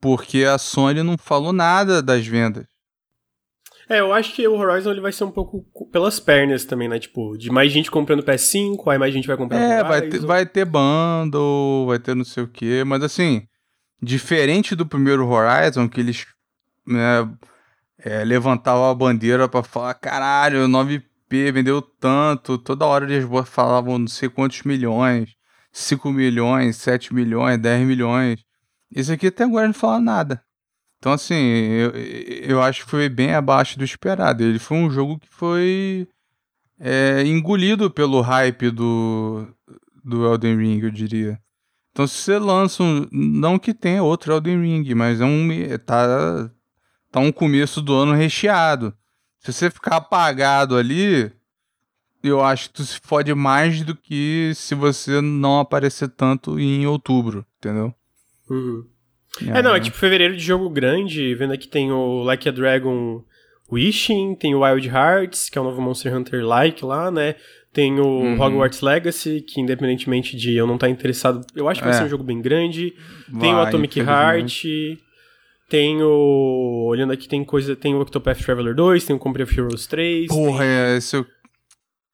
Porque 0.00 0.44
a 0.44 0.58
Sony 0.58 1.02
não 1.02 1.16
falou 1.18 1.52
nada 1.52 2.02
das 2.02 2.26
vendas. 2.26 2.66
É, 3.88 4.00
eu 4.00 4.12
acho 4.12 4.34
que 4.34 4.46
o 4.48 4.56
Horizon 4.56 4.90
ele 4.90 5.00
vai 5.00 5.12
ser 5.12 5.24
um 5.24 5.30
pouco 5.30 5.64
pelas 5.90 6.18
pernas 6.18 6.64
também, 6.64 6.88
né? 6.88 6.98
Tipo, 6.98 7.36
de 7.36 7.50
mais 7.50 7.70
gente 7.70 7.90
comprando 7.90 8.22
PS5, 8.22 8.90
aí 8.90 8.98
mais 8.98 9.12
gente 9.12 9.26
vai 9.26 9.36
comprar 9.36 9.58
É, 9.58 9.84
vai 9.84 10.02
ter, 10.02 10.18
vai 10.20 10.46
ter 10.46 10.64
bundle, 10.64 11.86
vai 11.86 11.98
ter 11.98 12.14
não 12.14 12.24
sei 12.24 12.44
o 12.44 12.48
quê, 12.48 12.82
mas 12.84 13.02
assim, 13.02 13.46
Diferente 14.04 14.74
do 14.74 14.84
primeiro 14.84 15.26
Horizon, 15.26 15.88
que 15.88 15.98
eles 15.98 16.26
né, 16.86 17.26
é, 17.98 18.22
levantavam 18.22 18.90
a 18.90 18.94
bandeira 18.94 19.48
para 19.48 19.62
falar: 19.62 19.94
caralho, 19.94 20.68
9P 20.68 21.52
vendeu 21.52 21.80
tanto. 21.80 22.58
Toda 22.58 22.84
hora 22.84 23.06
eles 23.06 23.26
falavam 23.46 23.98
não 23.98 24.06
sei 24.06 24.28
quantos 24.28 24.62
milhões, 24.62 25.30
5 25.72 26.12
milhões, 26.12 26.76
7 26.76 27.14
milhões, 27.14 27.58
10 27.58 27.86
milhões. 27.86 28.44
Isso 28.94 29.10
aqui 29.10 29.28
até 29.28 29.44
agora 29.44 29.66
não 29.66 29.74
fala 29.74 29.98
nada. 29.98 30.42
Então, 31.04 31.12
assim, 31.12 31.34
eu, 31.34 31.90
eu 32.48 32.62
acho 32.62 32.82
que 32.82 32.90
foi 32.90 33.10
bem 33.10 33.34
abaixo 33.34 33.76
do 33.76 33.84
esperado. 33.84 34.42
Ele 34.42 34.58
foi 34.58 34.78
um 34.78 34.88
jogo 34.88 35.18
que 35.18 35.28
foi 35.28 36.08
é, 36.80 37.22
engolido 37.26 37.90
pelo 37.90 38.22
hype 38.22 38.70
do, 38.70 39.46
do 40.02 40.24
Elden 40.24 40.56
Ring, 40.56 40.80
eu 40.80 40.90
diria. 40.90 41.38
Então, 41.92 42.06
se 42.06 42.16
você 42.16 42.38
lança 42.38 42.82
um. 42.82 43.06
Não 43.12 43.58
que 43.58 43.74
tenha 43.74 44.02
outro 44.02 44.32
Elden 44.32 44.62
Ring, 44.62 44.94
mas 44.94 45.20
é 45.20 45.26
um. 45.26 45.46
Tá, 45.84 46.50
tá 47.12 47.20
um 47.20 47.30
começo 47.30 47.82
do 47.82 47.92
ano 47.92 48.14
recheado. 48.14 48.96
Se 49.40 49.52
você 49.52 49.68
ficar 49.68 49.96
apagado 49.96 50.74
ali, 50.74 51.30
eu 52.22 52.42
acho 52.42 52.70
que 52.70 52.76
tu 52.76 52.82
se 52.86 52.98
fode 52.98 53.34
mais 53.34 53.82
do 53.82 53.94
que 53.94 54.52
se 54.54 54.74
você 54.74 55.20
não 55.20 55.60
aparecer 55.60 56.08
tanto 56.08 56.58
em 56.58 56.86
outubro, 56.86 57.44
entendeu? 57.58 57.94
Uhum. 58.48 58.93
É, 59.42 59.62
não, 59.62 59.74
é 59.74 59.80
tipo 59.80 59.96
fevereiro 59.96 60.36
de 60.36 60.42
jogo 60.42 60.68
grande, 60.70 61.34
vendo 61.34 61.52
aqui 61.52 61.66
tem 61.66 61.90
o 61.90 62.22
Like 62.22 62.48
a 62.48 62.52
Dragon 62.52 63.22
Wishing, 63.70 64.34
tem 64.34 64.54
o 64.54 64.60
Wild 64.60 64.88
Hearts, 64.88 65.48
que 65.48 65.58
é 65.58 65.60
o 65.60 65.64
novo 65.64 65.80
Monster 65.80 66.14
Hunter 66.14 66.44
Like 66.44 66.84
lá, 66.84 67.10
né? 67.10 67.34
Tem 67.72 67.98
o 67.98 68.04
uhum. 68.04 68.40
Hogwarts 68.40 68.80
Legacy, 68.80 69.40
que 69.40 69.60
independentemente 69.60 70.36
de 70.36 70.54
eu 70.54 70.66
não 70.66 70.76
estar 70.76 70.86
tá 70.86 70.90
interessado, 70.90 71.44
eu 71.56 71.68
acho 71.68 71.80
que 71.80 71.86
vai 71.86 71.94
é. 71.94 71.98
ser 71.98 72.04
um 72.04 72.08
jogo 72.08 72.22
bem 72.22 72.40
grande. 72.40 72.94
Vai, 73.28 73.40
tem 73.40 73.54
o 73.54 73.58
Atomic 73.58 73.98
Heart. 73.98 74.64
Tem 75.68 76.00
o. 76.00 76.86
Olhando 76.86 77.12
aqui, 77.12 77.26
tem 77.26 77.42
coisa. 77.42 77.74
Tem 77.74 77.94
o 77.94 78.00
Octopath 78.00 78.38
Traveler 78.38 78.76
2, 78.76 79.04
tem 79.04 79.16
o 79.16 79.18
Company 79.18 79.42
of 79.42 79.58
Heroes 79.58 79.86
3. 79.88 80.28
Porra, 80.28 80.58
tem... 80.58 80.68
é 80.68 80.96
esse 80.96 81.16
eu. 81.16 81.26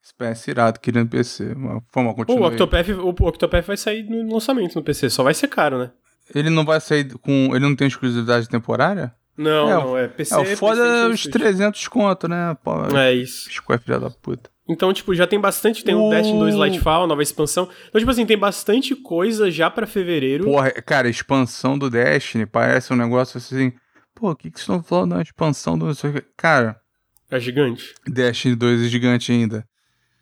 Espécie 0.02 0.50
irado 0.50 0.80
querendo 0.80 1.10
PC. 1.10 1.52
Uma 1.52 1.82
forma 1.92 2.10
O 2.10 2.46
Octopath, 2.46 2.88
o 2.88 3.08
Octopath 3.08 3.66
vai 3.66 3.76
sair 3.76 4.02
no 4.04 4.32
lançamento 4.32 4.74
no 4.74 4.82
PC, 4.82 5.10
só 5.10 5.22
vai 5.22 5.34
ser 5.34 5.48
caro, 5.48 5.78
né? 5.78 5.90
Ele 6.34 6.50
não 6.50 6.64
vai 6.64 6.80
sair 6.80 7.12
com. 7.18 7.50
Ele 7.54 7.60
não 7.60 7.76
tem 7.76 7.88
exclusividade 7.88 8.48
temporária? 8.48 9.14
Não, 9.36 9.68
é, 9.68 9.72
não, 9.72 9.98
é 9.98 10.08
PC. 10.08 10.34
É, 10.34 10.38
o 10.38 10.56
foda 10.56 10.82
é 10.82 11.06
os 11.06 11.22
300 11.22 11.88
conto, 11.88 12.28
né? 12.28 12.56
Pô, 12.62 12.84
é 12.96 13.14
isso. 13.14 13.50
Square 13.50 13.82
filha 13.82 13.98
da 13.98 14.10
puta. 14.10 14.50
Então, 14.68 14.92
tipo, 14.92 15.14
já 15.14 15.26
tem 15.26 15.40
bastante. 15.40 15.82
Tem 15.82 15.94
o 15.94 16.06
uh... 16.06 16.10
Destiny 16.10 16.38
2 16.38 16.54
Lightfall, 16.54 17.06
nova 17.06 17.22
expansão. 17.22 17.68
Então, 17.88 17.98
tipo 17.98 18.10
assim, 18.10 18.26
tem 18.26 18.38
bastante 18.38 18.94
coisa 18.94 19.50
já 19.50 19.70
para 19.70 19.86
fevereiro. 19.86 20.44
Porra, 20.44 20.70
cara, 20.70 21.08
expansão 21.08 21.78
do 21.78 21.90
Destiny 21.90 22.46
parece 22.46 22.92
um 22.92 22.96
negócio 22.96 23.38
assim. 23.38 23.72
Pô, 24.14 24.30
o 24.30 24.36
que, 24.36 24.50
que 24.50 24.58
vocês 24.58 24.68
estão 24.68 24.82
falando 24.82 25.14
da 25.14 25.22
expansão 25.22 25.78
do. 25.78 25.90
Cara. 26.36 26.78
É 27.30 27.40
gigante. 27.40 27.94
Destiny 28.06 28.54
2 28.54 28.82
é 28.82 28.88
gigante 28.88 29.32
ainda. 29.32 29.64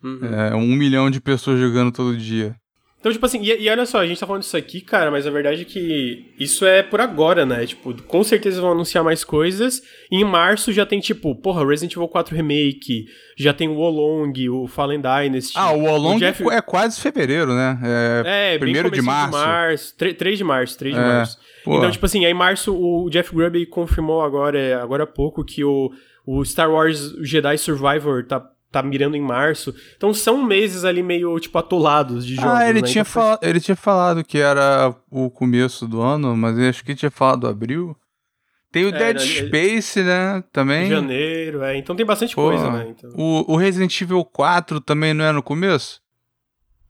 Uhum. 0.03 0.33
É 0.33 0.55
um 0.55 0.69
milhão 0.69 1.11
de 1.11 1.21
pessoas 1.21 1.59
jogando 1.59 1.91
todo 1.91 2.17
dia. 2.17 2.55
Então, 3.01 3.13
tipo 3.13 3.25
assim, 3.25 3.41
e, 3.43 3.63
e, 3.63 3.71
olha 3.71 3.87
só, 3.87 4.01
a 4.01 4.07
gente 4.07 4.19
tá 4.19 4.27
falando 4.27 4.43
disso 4.43 4.57
aqui, 4.57 4.81
cara, 4.81 5.09
mas 5.09 5.25
a 5.25 5.31
verdade 5.31 5.63
é 5.63 5.65
que 5.65 6.33
isso 6.37 6.67
é 6.67 6.83
por 6.83 7.01
agora, 7.01 7.47
né? 7.47 7.65
Tipo, 7.65 7.95
com 8.03 8.25
certeza 8.25 8.61
vão 8.61 8.73
anunciar 8.73 9.05
mais 9.05 9.23
coisas. 9.23 9.81
E 10.11 10.17
em 10.17 10.25
março 10.25 10.73
já 10.73 10.85
tem, 10.85 10.99
tipo, 10.99 11.33
porra, 11.37 11.65
Resident 11.65 11.93
Evil 11.93 12.09
4 12.09 12.35
Remake, 12.35 13.07
já 13.37 13.53
tem 13.53 13.69
o 13.69 13.77
Wolong, 13.77 14.49
o 14.49 14.67
Fallen 14.67 15.01
Dynasty. 15.01 15.53
Ah, 15.55 15.71
o 15.71 15.83
Wolong 15.83 16.19
Jeff... 16.19 16.43
é 16.51 16.61
quase 16.61 17.01
fevereiro, 17.01 17.55
né? 17.55 17.79
É, 18.27 18.55
é 18.55 18.59
primeiro 18.59 18.91
de 18.91 19.01
março. 19.01 19.39
de 19.39 19.45
março. 19.45 19.97
3 19.97 20.39
de 20.39 20.45
março, 20.45 20.79
3 20.79 20.95
de 20.95 21.01
é, 21.01 21.05
março. 21.05 21.39
Então, 21.63 21.91
tipo 21.93 22.05
assim, 22.05 22.25
aí 22.25 22.33
em 22.33 22.35
março 22.35 22.75
o 22.75 23.09
Jeff 23.11 23.33
Grubb 23.33 23.65
confirmou 23.67 24.23
agora, 24.23 24.83
agora 24.83 25.05
há 25.05 25.07
pouco 25.07 25.45
que 25.45 25.63
o, 25.63 25.93
o 26.27 26.45
Star 26.45 26.71
Wars 26.71 27.13
Jedi 27.21 27.59
Survivor 27.59 28.25
tá 28.27 28.45
tá 28.71 28.83
mirando 28.83 29.17
em 29.17 29.21
março. 29.21 29.75
Então 29.97 30.13
são 30.13 30.43
meses 30.45 30.85
ali 30.85 31.03
meio, 31.03 31.39
tipo, 31.41 31.59
atolados 31.59 32.25
de 32.27 32.35
jogos. 32.35 32.51
Ah, 32.51 32.69
ele, 32.69 32.83
né? 32.83 32.89
tinha, 32.89 33.03
então, 33.03 33.13
fal... 33.13 33.39
ele 33.43 33.61
tinha 33.61 33.77
falado 33.77 34.25
que 34.25 34.39
era 34.39 34.95
o 35.11 35.31
começo 35.31 35.87
do 35.87 36.01
ano, 36.01 36.37
mas 36.37 36.59
acho 36.59 36.85
que 36.85 36.95
tinha 36.95 37.11
falado 37.11 37.47
abril. 37.47 37.97
Tem 38.71 38.85
o 38.85 38.95
é, 38.95 39.15
Dead 39.15 39.21
Space, 39.21 40.03
né? 40.03 40.45
Também. 40.53 40.91
Janeiro, 40.91 41.63
é. 41.63 41.77
Então 41.79 41.97
tem 41.97 42.05
bastante 42.05 42.35
Pô, 42.35 42.49
coisa, 42.49 42.71
né? 42.71 42.89
Então... 42.91 43.11
O, 43.17 43.55
o 43.55 43.57
Resident 43.57 43.99
Evil 44.01 44.25
4 44.25 44.81
também 44.81 45.15
não 45.15 45.25
é 45.25 45.33
no 45.33 45.43
começo? 45.43 46.01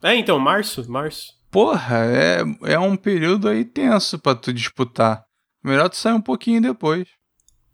É, 0.03 0.15
então, 0.17 0.39
março, 0.39 0.91
março. 0.91 1.39
Porra, 1.51 1.99
é, 2.05 2.43
é 2.65 2.79
um 2.79 2.97
período 2.97 3.49
aí 3.49 3.65
tenso 3.65 4.19
pra 4.19 4.35
tu 4.35 4.53
disputar. 4.53 5.25
Melhor 5.63 5.89
tu 5.89 5.97
sair 5.97 6.13
um 6.13 6.21
pouquinho 6.21 6.61
depois. 6.61 7.09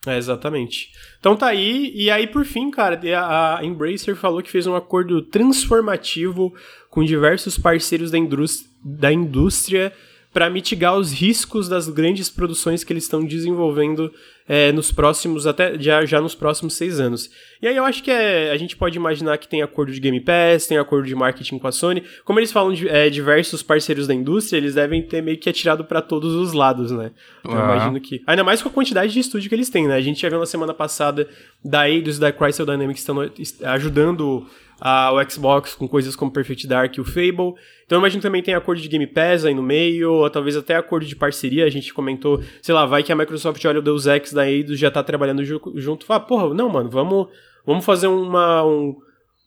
É, 0.07 0.19
exatamente. 0.19 0.91
Então 1.19 1.37
tá 1.37 1.47
aí, 1.47 1.93
e 1.95 2.11
aí 2.11 2.27
por 2.27 2.45
fim, 2.45 2.71
cara, 2.71 3.01
a 3.19 3.65
Embracer 3.65 4.15
falou 4.15 4.43
que 4.43 4.51
fez 4.51 4.67
um 4.67 4.75
acordo 4.75 5.23
transformativo 5.23 6.55
com 6.91 7.03
diversos 7.03 7.57
parceiros 7.57 8.11
da, 8.11 8.19
indústria, 8.19 8.71
da 8.85 9.13
indústria 9.13 9.93
para 10.35 10.51
mitigar 10.51 10.99
os 10.99 11.13
riscos 11.13 11.69
das 11.69 11.89
grandes 11.89 12.29
produções 12.29 12.83
que 12.83 12.93
eles 12.93 13.05
estão 13.05 13.25
desenvolvendo 13.25 14.13
é, 14.49 14.73
nos 14.73 14.91
próximos, 14.91 15.47
até 15.47 15.79
já, 15.79 16.05
já 16.05 16.21
nos 16.21 16.35
próximos 16.35 16.75
seis 16.75 16.99
anos. 16.99 17.31
E 17.63 17.69
aí 17.69 17.77
eu 17.77 17.85
acho 17.85 18.03
que 18.03 18.11
é, 18.11 18.51
a 18.51 18.57
gente 18.57 18.77
pode 18.77 18.97
imaginar 18.97 19.39
que 19.39 19.47
tem 19.47 19.63
acordo 19.63 19.93
de 19.93 20.01
Game 20.01 20.21
Pass, 20.21 20.67
tem 20.67 20.77
acordo 20.77 21.07
de 21.07 21.15
marketing 21.15 21.59
com 21.59 21.69
a 21.69 21.73
Sony. 21.73 22.03
Como 22.25 22.41
eles 22.41 22.51
falam 22.51 22.75
de 22.75 22.89
é, 22.89 23.09
diversos 23.09 23.63
parceiros 23.63 24.09
da 24.09 24.13
indústria, 24.13 24.59
eles 24.59 24.75
devem 24.75 25.01
ter 25.03 25.23
meio 25.23 25.39
que 25.39 25.49
atirado 25.49 25.85
para 25.85 26.03
todos 26.03 26.35
os 26.35 26.53
lados, 26.53 26.91
né? 26.91 27.13
Então 27.39 27.57
eu 27.57 27.65
imagino 27.65 28.01
que. 28.01 28.21
Ainda 28.27 28.43
mais 28.43 28.61
com 28.61 28.69
a 28.69 28.73
quantidade 28.73 29.13
de 29.13 29.21
estúdio 29.21 29.49
que 29.49 29.55
eles 29.55 29.71
têm, 29.71 29.87
né? 29.87 29.95
A 29.95 30.01
gente 30.01 30.21
já 30.21 30.29
viu 30.29 30.41
na 30.41 30.47
semana 30.47 30.75
passada 30.75 31.29
da 31.65 31.89
Eidos 31.89 32.17
e 32.17 32.21
da 32.21 32.33
Crystal 32.33 32.67
Dynamics 32.67 33.01
estão 33.01 33.17
ajudando 33.63 34.47
o 34.81 35.31
Xbox 35.31 35.75
com 35.75 35.87
coisas 35.89 36.17
como 36.17 36.31
Perfect 36.31 36.67
Dark 36.67 36.97
e 36.97 37.01
o 37.01 37.05
Fable. 37.05 37.55
Então 37.85 37.97
eu 37.97 37.99
imagino 37.99 38.21
que 38.21 38.27
também 38.27 38.43
tem 38.43 38.55
acordo 38.55 38.81
de 38.81 38.89
Game 38.89 39.07
Pass 39.07 39.45
aí 39.45 39.55
no 39.55 39.63
meio, 39.63 40.13
ou 40.13 40.31
talvez 40.31 40.57
até 40.57 40.75
acordo 40.77 41.07
de 41.07 41.17
parceria. 41.17 41.65
A 41.65 41.71
gente 41.71 41.93
comentou, 41.93 42.43
sei 42.61 42.75
lá, 42.75 42.85
vai 42.87 43.03
que 43.03 43.13
a 43.13 43.17
Microsoft 43.17 43.65
olha 43.65 43.79
o 43.79 43.83
Deus 43.83 44.07
Ex 44.07 44.33
da 44.33 44.49
Eidos 44.51 44.79
já 44.79 44.91
tá 44.91 45.03
trabalhando 45.03 45.45
junto. 45.45 46.07
Fala, 46.07 46.21
porra, 46.21 46.53
não, 46.55 46.69
mano, 46.69 46.91
vamos, 46.91 47.29
vamos 47.65 47.85
fazer 47.85 48.07
uma, 48.07 48.65
um, 48.65 48.97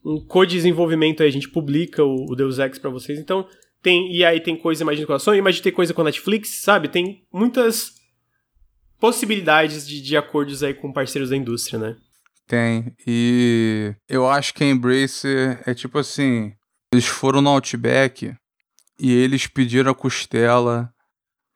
um 0.06 0.20
co-desenvolvimento 0.26 1.22
aí. 1.22 1.30
A 1.30 1.32
gente 1.32 1.49
publica 1.49 2.04
o, 2.04 2.32
o 2.32 2.36
Deus 2.36 2.60
Ex 2.60 2.80
pra 2.80 2.90
vocês. 2.90 3.20
Então 3.20 3.45
tem, 3.82 4.14
e 4.14 4.24
aí 4.24 4.40
tem 4.40 4.56
coisa, 4.56 4.84
imagina 4.84 5.08
com 5.08 5.14
a 5.14 5.20
Sony, 5.20 5.38
imagina 5.38 5.64
ter 5.64 5.72
coisa 5.72 5.94
com 5.94 6.02
a 6.02 6.06
Netflix, 6.06 6.62
sabe? 6.62 6.88
Tem 6.88 7.24
muitas 7.32 7.94
possibilidades 8.99 9.88
de, 9.88 10.02
de 10.02 10.18
acordos 10.18 10.64
aí 10.64 10.74
com 10.74 10.91
parceiros 10.91 11.30
da 11.30 11.38
indústria, 11.38 11.80
né? 11.80 11.95
Tem. 12.48 12.95
E 13.06 13.94
eu 14.07 14.30
acho 14.30 14.53
que 14.53 14.64
a 14.64 14.68
Embracer 14.68 15.61
é 15.65 15.74
tipo 15.74 15.99
assim: 15.99 16.53
eles 16.94 17.06
foram 17.06 17.41
no 17.41 17.49
Outback, 17.49 18.34
e 18.99 19.11
eles 19.11 19.45
pediram 19.48 19.91
a 19.91 19.95
costela, 19.95 20.90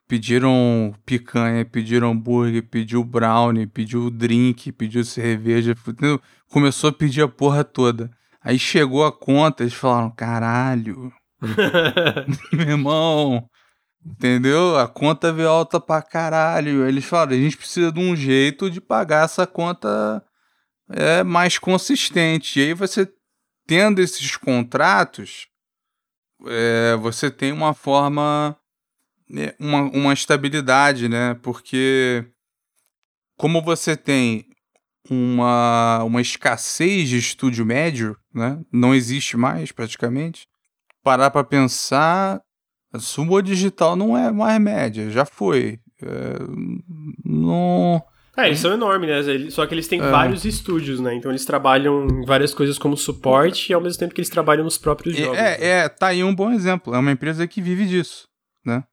pediram 0.08 0.94
picanha, 1.06 1.64
pediram 1.64 2.12
hambúrguer, 2.12 2.68
pediu 2.70 3.04
brownie, 3.04 3.66
pediu 3.66 4.10
drink, 4.10 4.72
pediu 4.74 5.06
cerveja, 5.06 5.72
entendeu? 5.72 6.22
começou 6.50 6.90
a 6.90 6.94
pedir 6.94 7.22
a 7.22 7.28
porra 7.28 7.64
toda. 7.64 8.12
Aí 8.44 8.60
chegou 8.60 9.06
a 9.06 9.12
conta, 9.12 9.64
eles 9.64 9.74
falaram: 9.74 10.12
caralho, 10.12 11.14
meu 12.52 12.68
irmão, 12.68 13.50
entendeu? 14.06 14.78
A 14.78 14.90
conta 14.90 15.32
veio 15.32 15.48
alta 15.48 15.80
pra 15.80 16.02
caralho. 16.02 16.84
Aí 16.84 16.90
eles 16.90 17.06
falaram: 17.06 17.32
a 17.32 17.40
gente 17.40 17.56
precisa 17.56 17.92
de 17.94 18.00
um 18.00 18.14
jeito 18.14 18.70
de 18.70 18.82
pagar 18.82 19.24
essa 19.24 19.48
conta 19.48 20.22
é, 20.94 21.24
mais 21.24 21.58
consistente. 21.58 22.60
E 22.60 22.64
aí 22.64 22.74
você 22.74 23.08
tendo 23.66 24.00
esses 24.00 24.36
contratos, 24.36 25.48
é, 26.46 26.96
você 26.98 27.30
tem 27.30 27.52
uma 27.52 27.74
forma, 27.74 28.58
né, 29.30 29.54
uma, 29.60 29.82
uma 29.84 30.14
estabilidade, 30.14 31.08
né? 31.08 31.36
Porque 31.42 32.26
como 33.38 33.62
você 33.62 33.96
tem 33.96 34.46
uma, 35.10 36.04
uma 36.04 36.22
escassez 36.22 37.10
de 37.10 37.18
estúdio 37.18 37.66
médio, 37.66 38.18
né? 38.34 38.60
Não 38.72 38.94
existe 38.94 39.38
mais 39.38 39.72
praticamente. 39.72 40.48
Parar 41.04 41.32
para 41.32 41.44
pensar, 41.44 42.42
a 42.94 43.00
Sumo 43.00 43.42
Digital 43.42 43.96
não 43.96 44.18
é 44.18 44.32
mais 44.32 44.60
média, 44.62 45.10
já 45.10 45.26
foi. 45.26 45.80
É, 46.02 46.36
não 47.24 48.04
é, 48.38 48.48
eles 48.48 48.60
são 48.60 48.74
enormes, 48.74 49.10
né? 49.10 49.50
Só 49.50 49.66
que 49.66 49.74
eles 49.74 49.88
têm 49.88 50.00
é. 50.02 50.10
vários 50.10 50.46
estúdios, 50.46 51.00
né? 51.02 51.14
Então 51.14 51.32
eles 51.32 51.44
trabalham 51.44 52.08
em 52.08 52.26
várias 52.26 52.54
coisas 52.54 52.78
como 52.78 52.96
suporte 52.96 53.72
e 53.72 53.74
ao 53.74 53.82
mesmo 53.82 54.00
tempo 54.00 54.14
que 54.14 54.22
eles 54.22 54.30
trabalham 54.30 54.64
nos 54.64 54.78
próprios 54.78 55.18
jogos. 55.18 55.38
É, 55.38 55.58
né? 55.58 55.66
é, 55.66 55.90
tá 55.90 56.08
aí 56.08 56.24
um 56.24 56.34
bom 56.34 56.52
exemplo. 56.52 56.96
É 56.96 57.00
uma 57.00 57.12
empresa 57.12 57.46
que 57.46 57.62
vive 57.62 57.86
disso, 57.86 58.30
né? 58.66 58.84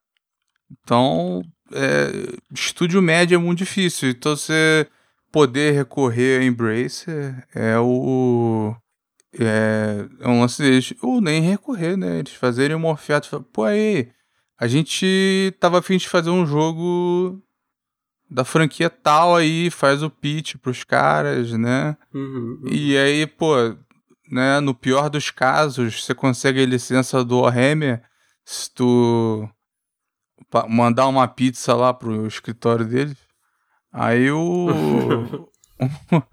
Então, 0.82 1.42
é, 1.72 2.10
estúdio 2.52 3.00
médio 3.00 3.36
é 3.36 3.38
muito 3.38 3.58
difícil. 3.58 4.10
Então 4.10 4.34
você 4.34 4.88
poder 5.30 5.72
recorrer 5.72 6.40
a 6.40 6.44
Embrace 6.44 7.06
é 7.54 7.78
o. 7.78 8.74
É, 9.38 10.04
é 10.20 10.28
um 10.28 10.40
lance 10.40 10.60
deles. 10.60 10.92
Ou 11.00 11.20
nem 11.20 11.40
recorrer, 11.40 11.96
né? 11.96 12.18
Eles 12.18 12.32
fazerem 12.32 12.76
uma 12.76 12.90
oferta. 12.90 13.40
Pô, 13.52 13.62
aí, 13.62 14.08
a 14.58 14.66
gente 14.66 15.54
tava 15.60 15.78
afim 15.78 15.96
de 15.96 16.08
fazer 16.08 16.30
um 16.30 16.44
jogo 16.44 17.40
da 18.30 18.44
franquia 18.44 18.90
tal 18.90 19.36
aí, 19.36 19.70
faz 19.70 20.02
o 20.02 20.10
pitch 20.10 20.56
pros 20.56 20.84
caras, 20.84 21.52
né? 21.52 21.96
Uhum, 22.12 22.60
uhum. 22.62 22.68
E 22.70 22.96
aí, 22.96 23.26
pô, 23.26 23.54
né, 24.30 24.60
no 24.60 24.74
pior 24.74 25.08
dos 25.08 25.30
casos, 25.30 26.04
você 26.04 26.14
consegue 26.14 26.62
a 26.62 26.66
licença 26.66 27.24
do 27.24 27.40
Warhammer 27.40 28.02
se 28.44 28.72
tu 28.72 29.48
mandar 30.68 31.06
uma 31.06 31.26
pizza 31.26 31.74
lá 31.74 31.92
pro 31.92 32.26
escritório 32.26 32.86
deles. 32.86 33.18
Aí 33.92 34.30
o. 34.30 35.50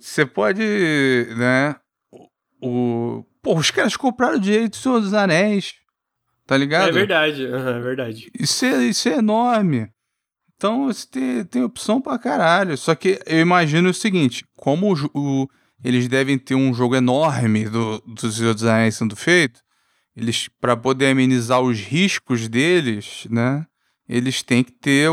Você 0.00 0.24
pode, 0.24 0.62
né? 1.36 1.76
O. 2.60 3.24
Pô, 3.42 3.56
os 3.56 3.70
caras 3.70 3.96
compraram 3.96 4.36
o 4.36 4.40
direito 4.40 4.72
do 4.72 4.76
Senhor 4.76 5.00
dos 5.00 5.12
Anéis. 5.12 5.74
Tá 6.46 6.56
ligado? 6.56 6.88
É 6.88 6.92
verdade, 6.92 7.44
uhum, 7.46 7.68
é 7.68 7.80
verdade. 7.80 8.30
Isso 8.38 8.64
é, 8.64 8.84
isso 8.84 9.08
é 9.08 9.18
enorme. 9.18 9.90
Então 10.62 10.84
você 10.84 11.04
tem, 11.08 11.44
tem 11.44 11.64
opção 11.64 12.00
pra 12.00 12.16
caralho. 12.16 12.78
Só 12.78 12.94
que 12.94 13.20
eu 13.26 13.40
imagino 13.40 13.90
o 13.90 13.94
seguinte: 13.94 14.46
como 14.56 14.94
o, 14.94 15.10
o, 15.12 15.48
eles 15.82 16.06
devem 16.06 16.38
ter 16.38 16.54
um 16.54 16.72
jogo 16.72 16.94
enorme 16.94 17.68
do, 17.68 17.98
dos 18.06 18.62
Anéis 18.62 18.94
sendo 18.94 19.16
feito, 19.16 19.60
eles, 20.16 20.46
para 20.60 20.76
poder 20.76 21.08
amenizar 21.08 21.60
os 21.60 21.80
riscos 21.80 22.46
deles, 22.46 23.26
né? 23.28 23.66
Eles 24.08 24.40
têm 24.44 24.62
que 24.62 24.70
ter 24.70 25.10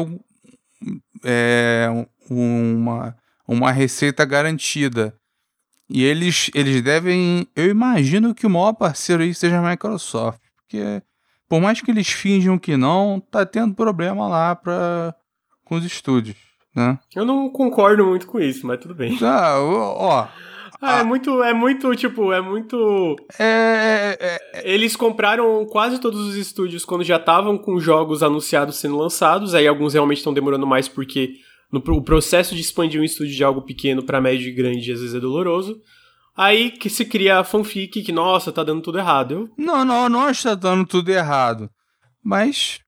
é, 1.24 1.88
uma, 2.30 3.18
uma 3.48 3.72
receita 3.72 4.24
garantida. 4.26 5.16
E 5.90 6.04
eles, 6.04 6.52
eles 6.54 6.80
devem. 6.84 7.48
Eu 7.56 7.72
imagino 7.72 8.36
que 8.36 8.46
o 8.46 8.50
maior 8.52 8.74
parceiro 8.74 9.24
aí 9.24 9.34
seja 9.34 9.58
a 9.58 9.68
Microsoft. 9.68 10.42
Porque, 10.58 11.02
por 11.48 11.60
mais 11.60 11.82
que 11.82 11.90
eles 11.90 12.10
finjam 12.10 12.60
que 12.60 12.78
não, 12.78 13.20
tá 13.20 13.48
tendo 13.48 13.74
problema 13.74 14.28
lá 14.28 14.56
pra, 14.56 15.16
com 15.70 15.76
os 15.76 15.86
estúdios, 15.86 16.36
né? 16.76 16.98
Eu 17.16 17.24
não 17.24 17.48
concordo 17.48 18.04
muito 18.04 18.26
com 18.26 18.40
isso, 18.40 18.66
mas 18.66 18.80
tudo 18.80 18.96
bem. 18.96 19.18
Ah, 19.22 19.56
ó. 19.60 20.28
Ah, 20.82 21.00
é 21.00 21.04
muito, 21.04 21.44
é 21.44 21.54
muito, 21.54 21.94
tipo, 21.94 22.32
é 22.32 22.40
muito. 22.40 23.18
É, 23.38 24.18
é, 24.18 24.40
é, 24.54 24.74
Eles 24.74 24.96
compraram 24.96 25.66
quase 25.66 26.00
todos 26.00 26.22
os 26.22 26.36
estúdios 26.38 26.86
quando 26.86 27.04
já 27.04 27.18
estavam 27.18 27.58
com 27.58 27.82
jogos 27.82 28.24
anunciados 28.24 28.78
sendo 28.78 28.98
lançados. 28.98 29.54
Aí 29.54 29.68
alguns 29.68 29.94
realmente 29.94 30.20
estão 30.20 30.34
demorando 30.34 30.66
mais 30.66 30.88
porque 30.88 31.34
no, 31.70 31.80
o 31.80 32.02
processo 32.02 32.56
de 32.56 32.62
expandir 32.62 33.02
um 33.02 33.04
estúdio 33.04 33.36
de 33.36 33.44
algo 33.44 33.62
pequeno 33.62 34.02
para 34.04 34.22
médio 34.22 34.48
e 34.48 34.54
grande 34.54 34.90
às 34.94 35.02
vezes 35.02 35.14
é 35.14 35.20
doloroso. 35.20 35.82
Aí 36.34 36.72
que 36.72 36.90
se 36.90 37.04
cria 37.04 37.40
a 37.40 37.44
fanfic 37.44 38.02
que, 38.02 38.14
nossa, 38.14 38.50
tá 38.50 38.64
dando 38.64 38.82
tudo 38.82 39.00
errado. 39.00 39.34
Eu... 39.34 39.50
Não, 39.58 39.84
não, 39.84 40.08
não 40.08 40.22
acho 40.22 40.44
que 40.44 40.48
tá 40.48 40.56
dando 40.56 40.86
tudo 40.86 41.10
errado. 41.10 41.70
Mas 42.24 42.80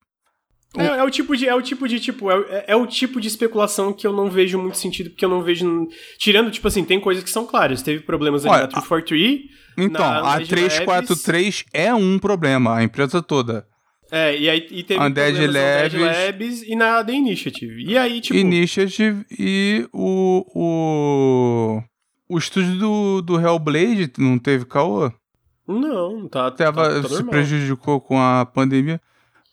é, 0.78 0.86
é, 0.86 1.04
o 1.04 1.10
tipo 1.10 1.36
de. 1.36 1.48
É 1.48 1.54
o 1.54 1.62
tipo 1.62 1.88
de, 1.88 2.00
tipo, 2.00 2.32
é, 2.32 2.66
é, 2.68 2.76
o 2.76 2.88
tipo 2.88 3.20
de 3.20 3.28
especulação 3.28 3.92
que 3.92 4.08
eu 4.08 4.14
não 4.14 4.30
vejo 4.30 4.58
muito 4.58 4.78
sentido, 4.78 5.10
porque 5.10 5.26
eu 5.26 5.30
não 5.30 5.42
vejo. 5.42 5.88
Tirando, 6.18 6.50
tipo 6.50 6.68
assim, 6.68 6.84
tem 6.84 7.00
coisas 7.00 7.24
que 7.24 7.30
são 7.30 7.46
claras. 7.46 7.82
Teve 7.82 8.04
problemas 8.04 8.46
ali 8.46 8.54
Olha, 8.54 8.64
na 8.64 8.82
343. 8.82 9.62
Então, 9.78 10.02
na, 10.02 10.36
a 10.36 10.46
343 10.46 11.66
é 11.74 11.94
um 11.94 12.18
problema, 12.18 12.76
a 12.76 12.84
empresa 12.84 13.22
toda. 13.22 13.66
É, 14.12 14.38
e 14.38 14.50
aí 14.50 14.68
e 14.72 14.84
teve 14.84 15.02
Undead 15.02 15.48
Labs, 15.48 15.94
Undead 15.94 15.98
Labs 15.98 16.64
e 16.64 16.76
na 16.76 17.04
The 17.04 17.14
Initiative. 17.14 17.84
E 17.86 17.98
aí, 17.98 18.22
tipo. 18.22 18.38
Initiative 18.38 19.26
e 19.38 19.88
o. 19.92 20.46
O, 20.54 21.84
o 22.30 22.38
estúdio 22.38 22.78
do, 22.78 23.22
do 23.22 23.40
Hellblade 23.40 24.12
não 24.18 24.40
teve 24.40 24.66
caô? 24.66 25.12
Não, 25.68 26.28
tá. 26.30 26.50
Tava, 26.52 27.02
tá, 27.02 27.08
tá 27.08 27.16
se 27.16 27.24
prejudicou 27.24 28.00
com 28.00 28.18
a 28.18 28.46
pandemia. 28.46 29.02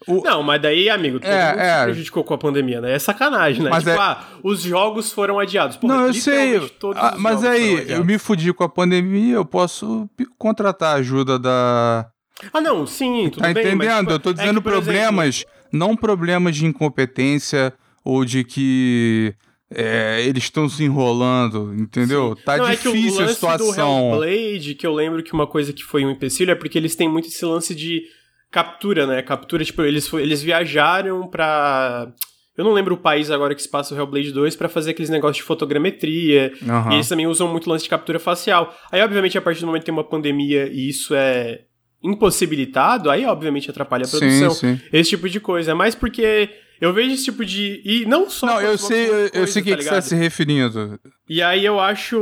O... 0.06 0.22
Não, 0.22 0.42
mas 0.42 0.62
daí, 0.62 0.88
amigo, 0.88 1.18
todo 1.18 1.28
é, 1.28 1.50
mundo 1.50 1.60
é. 1.60 1.78
se 1.78 1.84
prejudicou 1.84 2.24
com 2.24 2.34
a 2.34 2.38
pandemia, 2.38 2.80
né? 2.80 2.94
É 2.94 2.98
sacanagem, 2.98 3.62
né? 3.62 3.70
Mas 3.70 3.82
tipo, 3.82 3.96
é... 3.96 3.98
ah, 3.98 4.24
os 4.44 4.62
jogos 4.62 5.10
foram 5.10 5.40
adiados. 5.40 5.76
Porra, 5.76 5.96
não, 5.96 6.06
eu 6.06 6.14
sei. 6.14 6.56
Ah, 6.94 7.16
mas 7.18 7.44
aí, 7.44 7.90
eu 7.90 8.04
me 8.04 8.16
fudi 8.16 8.52
com 8.52 8.62
a 8.62 8.68
pandemia, 8.68 9.34
eu 9.34 9.44
posso 9.44 10.08
contratar 10.38 10.94
a 10.94 10.98
ajuda 10.98 11.38
da. 11.38 12.08
Ah, 12.52 12.60
não, 12.60 12.86
sim, 12.86 13.28
tudo 13.28 13.42
tá 13.42 13.52
bem. 13.52 13.64
entendendo? 13.66 13.78
Mas, 13.78 13.98
tipo, 13.98 14.12
eu 14.12 14.18
tô 14.20 14.30
é 14.30 14.32
dizendo 14.34 14.62
que, 14.62 14.70
problemas, 14.70 15.36
exemplo... 15.36 15.52
não 15.72 15.96
problemas 15.96 16.54
de 16.54 16.64
incompetência 16.64 17.74
ou 18.04 18.24
de 18.24 18.44
que 18.44 19.34
é, 19.74 20.22
eles 20.24 20.44
estão 20.44 20.68
se 20.68 20.84
enrolando, 20.84 21.74
entendeu? 21.74 22.36
Sim. 22.36 22.42
Tá 22.44 22.56
não, 22.56 22.70
difícil 22.70 23.20
é 23.20 23.24
a 23.24 23.28
situação. 23.28 24.12
Do 24.12 24.24
Hellblade, 24.24 24.74
que 24.76 24.86
eu 24.86 24.94
lembro 24.94 25.22
que 25.22 25.32
uma 25.32 25.46
coisa 25.46 25.72
que 25.72 25.82
foi 25.82 26.04
um 26.04 26.10
empecilho 26.10 26.52
é 26.52 26.54
porque 26.54 26.78
eles 26.78 26.94
têm 26.94 27.08
muito 27.08 27.28
esse 27.28 27.44
lance 27.44 27.74
de 27.74 28.02
captura, 28.50 29.06
né? 29.06 29.22
Captura, 29.22 29.64
tipo, 29.64 29.82
eles, 29.82 30.12
eles 30.12 30.42
viajaram 30.42 31.26
pra. 31.28 32.12
Eu 32.56 32.64
não 32.64 32.72
lembro 32.72 32.94
o 32.94 32.98
país 32.98 33.30
agora 33.30 33.54
que 33.54 33.62
se 33.62 33.68
passa 33.68 33.94
o 33.94 33.96
Hellblade 33.96 34.32
2 34.32 34.56
para 34.56 34.68
fazer 34.68 34.90
aqueles 34.90 35.10
negócios 35.10 35.36
de 35.36 35.42
fotogrametria. 35.44 36.52
Uhum. 36.60 36.90
E 36.90 36.94
eles 36.94 37.08
também 37.08 37.26
usam 37.26 37.46
muito 37.46 37.70
lance 37.70 37.84
de 37.84 37.90
captura 37.90 38.18
facial. 38.18 38.74
Aí, 38.90 39.00
obviamente, 39.00 39.38
a 39.38 39.40
partir 39.40 39.60
do 39.60 39.66
momento 39.66 39.82
que 39.82 39.86
tem 39.86 39.94
uma 39.94 40.02
pandemia 40.02 40.66
e 40.66 40.88
isso 40.88 41.14
é 41.14 41.60
impossibilitado, 42.02 43.10
aí, 43.10 43.24
obviamente, 43.24 43.70
atrapalha 43.70 44.04
a 44.04 44.08
produção. 44.08 44.50
Sim, 44.50 44.76
sim. 44.76 44.80
Esse 44.92 45.10
tipo 45.10 45.28
de 45.28 45.38
coisa. 45.38 45.72
Mas 45.72 45.94
porque 45.94 46.50
eu 46.80 46.92
vejo 46.92 47.12
esse 47.12 47.24
tipo 47.24 47.44
de. 47.44 47.82
E 47.84 48.04
não 48.06 48.30
só. 48.30 48.46
Não, 48.46 48.60
eu 48.60 48.78
sei, 48.78 49.06
coisa, 49.06 49.30
eu 49.34 49.46
sei 49.46 49.62
o 49.62 49.64
que, 49.64 49.70
tá 49.72 49.76
que 49.76 49.82
você 49.84 49.90
tá 49.90 50.00
se 50.00 50.14
referindo. 50.14 50.98
E 51.28 51.42
aí 51.42 51.64
eu 51.64 51.80
acho. 51.80 52.16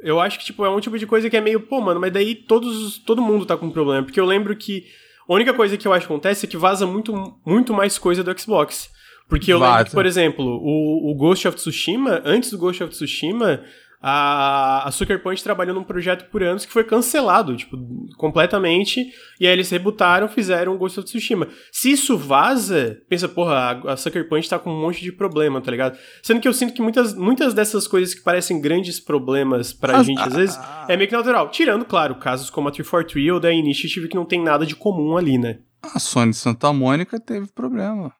Eu 0.00 0.20
acho 0.20 0.38
que, 0.38 0.44
tipo, 0.44 0.64
é 0.64 0.70
um 0.70 0.80
tipo 0.80 0.98
de 0.98 1.06
coisa 1.06 1.30
que 1.30 1.36
é 1.36 1.40
meio, 1.40 1.60
pô, 1.60 1.80
mano, 1.80 1.98
mas 1.98 2.12
daí 2.12 2.34
todos, 2.34 2.98
todo 2.98 3.22
mundo 3.22 3.46
tá 3.46 3.56
com 3.56 3.66
um 3.66 3.70
problema. 3.70 4.04
Porque 4.04 4.20
eu 4.20 4.26
lembro 4.26 4.54
que 4.54 4.84
a 5.28 5.34
única 5.34 5.52
coisa 5.52 5.76
que 5.76 5.86
eu 5.86 5.92
acho 5.92 6.06
que 6.06 6.12
acontece 6.12 6.46
é 6.46 6.48
que 6.48 6.56
vaza 6.56 6.86
muito, 6.86 7.38
muito 7.44 7.74
mais 7.74 7.98
coisa 7.98 8.24
do 8.24 8.40
Xbox. 8.40 8.90
Porque 9.28 9.52
eu 9.52 9.58
vaza. 9.58 9.72
lembro 9.72 9.90
que, 9.90 9.94
por 9.94 10.06
exemplo, 10.06 10.44
o, 10.44 11.10
o 11.10 11.14
Ghost 11.14 11.46
of 11.46 11.56
Tsushima, 11.56 12.22
antes 12.24 12.50
do 12.50 12.56
Ghost 12.56 12.82
of 12.82 12.92
Tsushima, 12.92 13.62
a, 14.00 14.86
a 14.86 14.90
Sucker 14.90 15.22
Punch 15.22 15.42
trabalhou 15.42 15.74
num 15.74 15.82
projeto 15.82 16.30
por 16.30 16.42
anos 16.42 16.64
que 16.64 16.72
foi 16.72 16.84
cancelado, 16.84 17.56
tipo, 17.56 17.76
completamente. 18.16 19.06
E 19.40 19.46
aí 19.46 19.52
eles 19.52 19.70
rebutaram, 19.70 20.28
fizeram 20.28 20.74
o 20.74 20.78
Ghost 20.78 21.00
of 21.00 21.08
Tsushima. 21.08 21.48
Se 21.72 21.90
isso 21.90 22.16
vaza, 22.16 22.98
pensa, 23.08 23.28
porra, 23.28 23.82
a, 23.84 23.92
a 23.92 23.96
Sucker 23.96 24.28
Punch 24.28 24.48
tá 24.48 24.58
com 24.58 24.70
um 24.70 24.80
monte 24.80 25.02
de 25.02 25.10
problema, 25.10 25.60
tá 25.60 25.70
ligado? 25.70 25.98
Sendo 26.22 26.40
que 26.40 26.48
eu 26.48 26.52
sinto 26.52 26.72
que 26.72 26.82
muitas, 26.82 27.14
muitas 27.14 27.54
dessas 27.54 27.88
coisas 27.88 28.14
que 28.14 28.22
parecem 28.22 28.60
grandes 28.60 29.00
problemas 29.00 29.72
pra 29.72 30.02
gente, 30.02 30.20
às 30.20 30.34
vezes, 30.34 30.58
é 30.88 30.96
meio 30.96 31.08
que 31.08 31.16
natural. 31.16 31.50
Tirando, 31.50 31.84
claro, 31.84 32.14
casos 32.16 32.50
como 32.50 32.68
a 32.68 32.72
343 32.72 33.32
ou 33.32 33.40
da 33.40 33.52
Initiative 33.52 34.08
que 34.08 34.16
não 34.16 34.24
tem 34.24 34.42
nada 34.42 34.64
de 34.64 34.76
comum 34.76 35.16
ali, 35.16 35.38
né? 35.38 35.58
A 35.82 35.98
Sony 35.98 36.34
Santa 36.34 36.72
Mônica 36.72 37.20
teve 37.20 37.46
problema. 37.48 38.12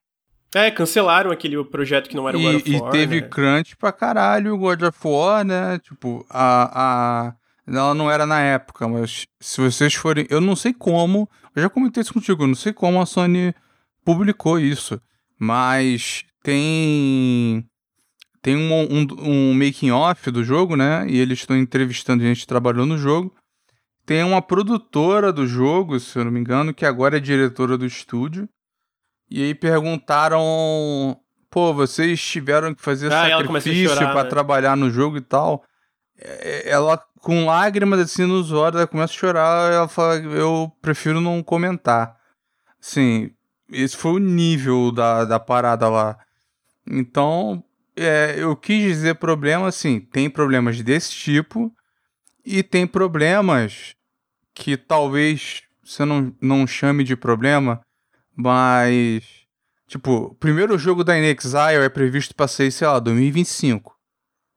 É, 0.55 0.71
cancelaram 0.71 1.31
aquele 1.31 1.63
projeto 1.65 2.09
que 2.09 2.17
não 2.17 2.29
era 2.29 2.39
o 2.39 2.41
God 2.41 2.57
of 2.57 2.77
War. 2.79 2.89
E 2.89 2.93
teve 2.93 3.21
né? 3.21 3.29
crunch 3.29 3.77
pra 3.77 3.93
caralho 3.93 4.55
o 4.55 4.59
God 4.59 4.83
of 4.83 4.99
War, 5.05 5.45
né? 5.45 5.79
Tipo, 5.79 6.25
a, 6.31 7.29
a 7.29 7.35
ela 7.77 7.95
não 7.95 8.11
era 8.11 8.25
na 8.25 8.41
época, 8.41 8.89
mas 8.89 9.27
se 9.39 9.61
vocês 9.61 9.95
forem. 9.95 10.27
Eu 10.31 10.41
não 10.41 10.57
sei 10.57 10.73
como. 10.73 11.29
Eu 11.55 11.63
já 11.63 11.69
comentei 11.69 12.01
isso 12.01 12.15
contigo, 12.15 12.45
eu 12.45 12.49
não 12.49 12.55
sei 12.55 12.73
como 12.73 13.01
a 13.01 13.07
Sony 13.07 13.55
publicou 14.05 14.59
isso. 14.59 15.01
Mas 15.39 16.25
tem. 16.43 17.65
Tem 18.41 18.57
um, 18.57 18.73
um, 18.73 19.07
um 19.19 19.55
making 19.55 19.91
off 19.91 20.31
do 20.31 20.43
jogo, 20.43 20.77
né? 20.77 21.07
E 21.09 21.19
eles 21.19 21.41
estão 21.41 21.57
entrevistando 21.57 22.23
gente 22.23 22.41
que 22.41 22.47
trabalhou 22.47 22.87
no 22.87 22.97
jogo. 22.97 23.35
Tem 24.07 24.25
uma 24.25 24.41
produtora 24.41 25.31
do 25.31 25.47
jogo, 25.47 26.01
se 26.01 26.19
eu 26.19 26.25
não 26.25 26.33
me 26.33 26.41
engano, 26.41 26.73
que 26.73 26.87
agora 26.87 27.19
é 27.19 27.21
diretora 27.21 27.77
do 27.77 27.85
estúdio. 27.85 28.49
E 29.31 29.43
aí 29.43 29.55
perguntaram: 29.55 30.41
pô, 31.51 31.75
vocês 31.75 32.21
tiveram 32.21 32.75
que 32.75 32.83
fazer 32.83 33.13
ah, 33.13 33.29
sacrifício 33.29 33.95
para 33.95 34.25
né? 34.25 34.31
trabalhar 34.31 34.77
no 34.77 34.91
jogo 34.91 35.17
e 35.17 35.21
tal. 35.21 35.65
É, 36.19 36.71
ela, 36.71 36.99
com 37.21 37.47
lágrimas 37.47 38.01
assim 38.01 38.27
nos 38.27 38.53
olhos, 38.53 38.77
ela 38.77 38.87
começa 38.87 39.13
a 39.13 39.17
chorar. 39.17 39.73
Ela 39.73 39.89
fala: 39.89 40.17
eu 40.17 40.73
prefiro 40.81 41.21
não 41.21 41.43
comentar. 41.43 42.17
Assim, 42.81 43.31
esse 43.71 43.97
foi 43.97 44.13
o 44.13 44.19
nível 44.19 44.91
da, 44.91 45.25
da 45.25 45.39
parada 45.39 45.89
lá. 45.89 46.19
Então, 46.87 47.63
é, 47.95 48.35
eu 48.39 48.57
quis 48.57 48.83
dizer 48.83 49.17
problema, 49.17 49.69
assim, 49.69 50.01
tem 50.01 50.31
problemas 50.31 50.81
desse 50.81 51.11
tipo 51.13 51.73
e 52.45 52.63
tem 52.63 52.87
problemas 52.87 53.95
que 54.55 54.77
talvez 54.77 55.63
você 55.85 56.05
não, 56.05 56.35
não 56.41 56.67
chame 56.67 57.05
de 57.05 57.15
problema, 57.15 57.81
mas. 58.39 59.25
Tipo, 59.89 60.13
o 60.13 60.35
primeiro 60.35 60.79
jogo 60.79 61.03
da 61.03 61.19
Inexile 61.19 61.83
é 61.83 61.89
previsto 61.89 62.35
para 62.35 62.47
sair, 62.47 62.71
sei 62.71 62.87
lá, 62.87 63.01
2025. 63.01 63.97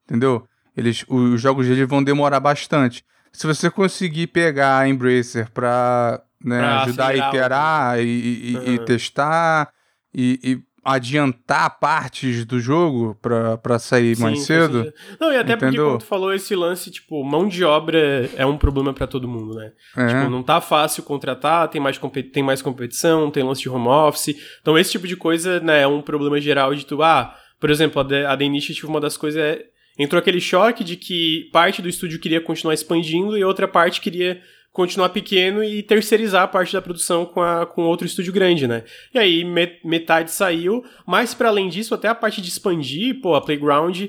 Entendeu? 0.05 0.47
Eles, 0.75 1.03
os 1.07 1.41
jogos 1.41 1.65
deles 1.67 1.87
vão 1.87 2.03
demorar 2.03 2.39
bastante. 2.39 3.03
Se 3.31 3.47
você 3.47 3.71
conseguir 3.71 4.27
pegar 4.27 4.79
a 4.79 4.89
Embracer 4.89 5.49
pra, 5.51 6.21
né, 6.43 6.59
pra 6.59 6.81
ajudar 6.83 7.07
a 7.07 7.15
iterar 7.15 7.99
e, 7.99 8.51
e, 8.51 8.57
uhum. 8.57 8.73
e, 8.73 8.85
testar 8.85 9.71
e, 10.13 10.39
e 10.43 10.63
adiantar 10.83 11.79
partes 11.79 12.43
do 12.43 12.59
jogo 12.59 13.15
pra, 13.21 13.57
pra 13.57 13.77
sair 13.77 14.15
Sim, 14.15 14.23
mais 14.23 14.41
cedo. 14.45 14.91
Não, 15.19 15.31
e 15.31 15.37
até 15.37 15.53
entendeu? 15.53 15.57
porque, 15.57 15.77
como 15.77 15.97
tu 15.99 16.05
falou, 16.05 16.33
esse 16.33 16.55
lance, 16.55 16.89
tipo, 16.89 17.23
mão 17.23 17.47
de 17.47 17.63
obra 17.63 18.29
é 18.35 18.45
um 18.45 18.57
problema 18.57 18.91
para 18.93 19.05
todo 19.05 19.27
mundo, 19.27 19.53
né? 19.55 19.71
É. 19.95 20.07
Tipo, 20.07 20.29
não 20.29 20.41
tá 20.41 20.59
fácil 20.59 21.03
contratar, 21.03 21.67
tem 21.67 21.79
mais, 21.79 21.99
tem 22.33 22.41
mais 22.41 22.61
competição, 22.61 23.29
tem 23.29 23.43
lance 23.43 23.61
de 23.61 23.69
home 23.69 23.87
office. 23.87 24.35
Então, 24.61 24.77
esse 24.77 24.91
tipo 24.91 25.07
de 25.07 25.15
coisa, 25.15 25.59
né, 25.59 25.81
é 25.81 25.87
um 25.87 26.01
problema 26.01 26.41
geral 26.41 26.73
de 26.73 26.85
tu, 26.85 27.01
ah, 27.03 27.35
por 27.59 27.69
exemplo, 27.69 28.01
a 28.01 28.05
The, 28.05 28.25
a 28.25 28.35
The 28.35 28.43
Initiative, 28.43 28.87
uma 28.87 28.99
das 28.99 29.15
coisas 29.15 29.41
é. 29.41 29.65
Entrou 29.99 30.19
aquele 30.19 30.39
choque 30.39 30.85
de 30.85 30.95
que 30.95 31.49
parte 31.51 31.81
do 31.81 31.89
estúdio 31.89 32.17
queria 32.17 32.41
continuar 32.41 32.73
expandindo 32.73 33.37
e 33.37 33.43
outra 33.43 33.67
parte 33.67 33.99
queria 33.99 34.41
continuar 34.71 35.09
pequeno 35.09 35.63
e 35.63 35.83
terceirizar 35.83 36.43
a 36.43 36.47
parte 36.47 36.73
da 36.73 36.81
produção 36.81 37.25
com, 37.25 37.41
a, 37.41 37.65
com 37.65 37.83
outro 37.83 38.07
estúdio 38.07 38.31
grande, 38.31 38.67
né? 38.67 38.83
E 39.13 39.19
aí 39.19 39.43
metade 39.83 40.31
saiu, 40.31 40.83
mas 41.05 41.33
para 41.33 41.49
além 41.49 41.67
disso, 41.67 41.93
até 41.93 42.07
a 42.07 42.15
parte 42.15 42.41
de 42.41 42.47
expandir, 42.47 43.21
pô, 43.21 43.35
a 43.35 43.41
Playground 43.41 44.05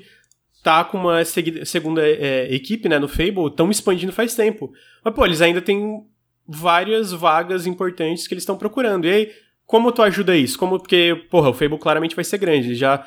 tá 0.63 0.85
com 0.85 0.97
uma 0.97 1.25
segunda 1.25 2.07
é, 2.07 2.55
equipe, 2.55 2.89
né, 2.89 2.99
no 2.99 3.09
Fable, 3.09 3.49
estão 3.49 3.71
expandindo 3.71 4.13
faz 4.13 4.35
tempo. 4.35 4.73
Mas, 5.05 5.13
pô, 5.13 5.27
eles 5.27 5.43
ainda 5.43 5.61
têm 5.61 6.07
várias 6.47 7.13
vagas 7.13 7.67
importantes 7.67 8.29
que 8.29 8.35
eles 8.35 8.43
estão 8.43 8.57
procurando. 8.57 9.07
E 9.07 9.11
aí, 9.11 9.33
como 9.67 9.91
tu 9.91 10.03
ajuda 10.03 10.37
isso? 10.37 10.59
Como 10.59 10.79
porque, 10.79 11.27
porra, 11.31 11.49
o 11.49 11.55
Fable 11.55 11.79
claramente 11.79 12.15
vai 12.15 12.25
ser 12.25 12.39
grande. 12.39 12.75
Já 12.75 13.07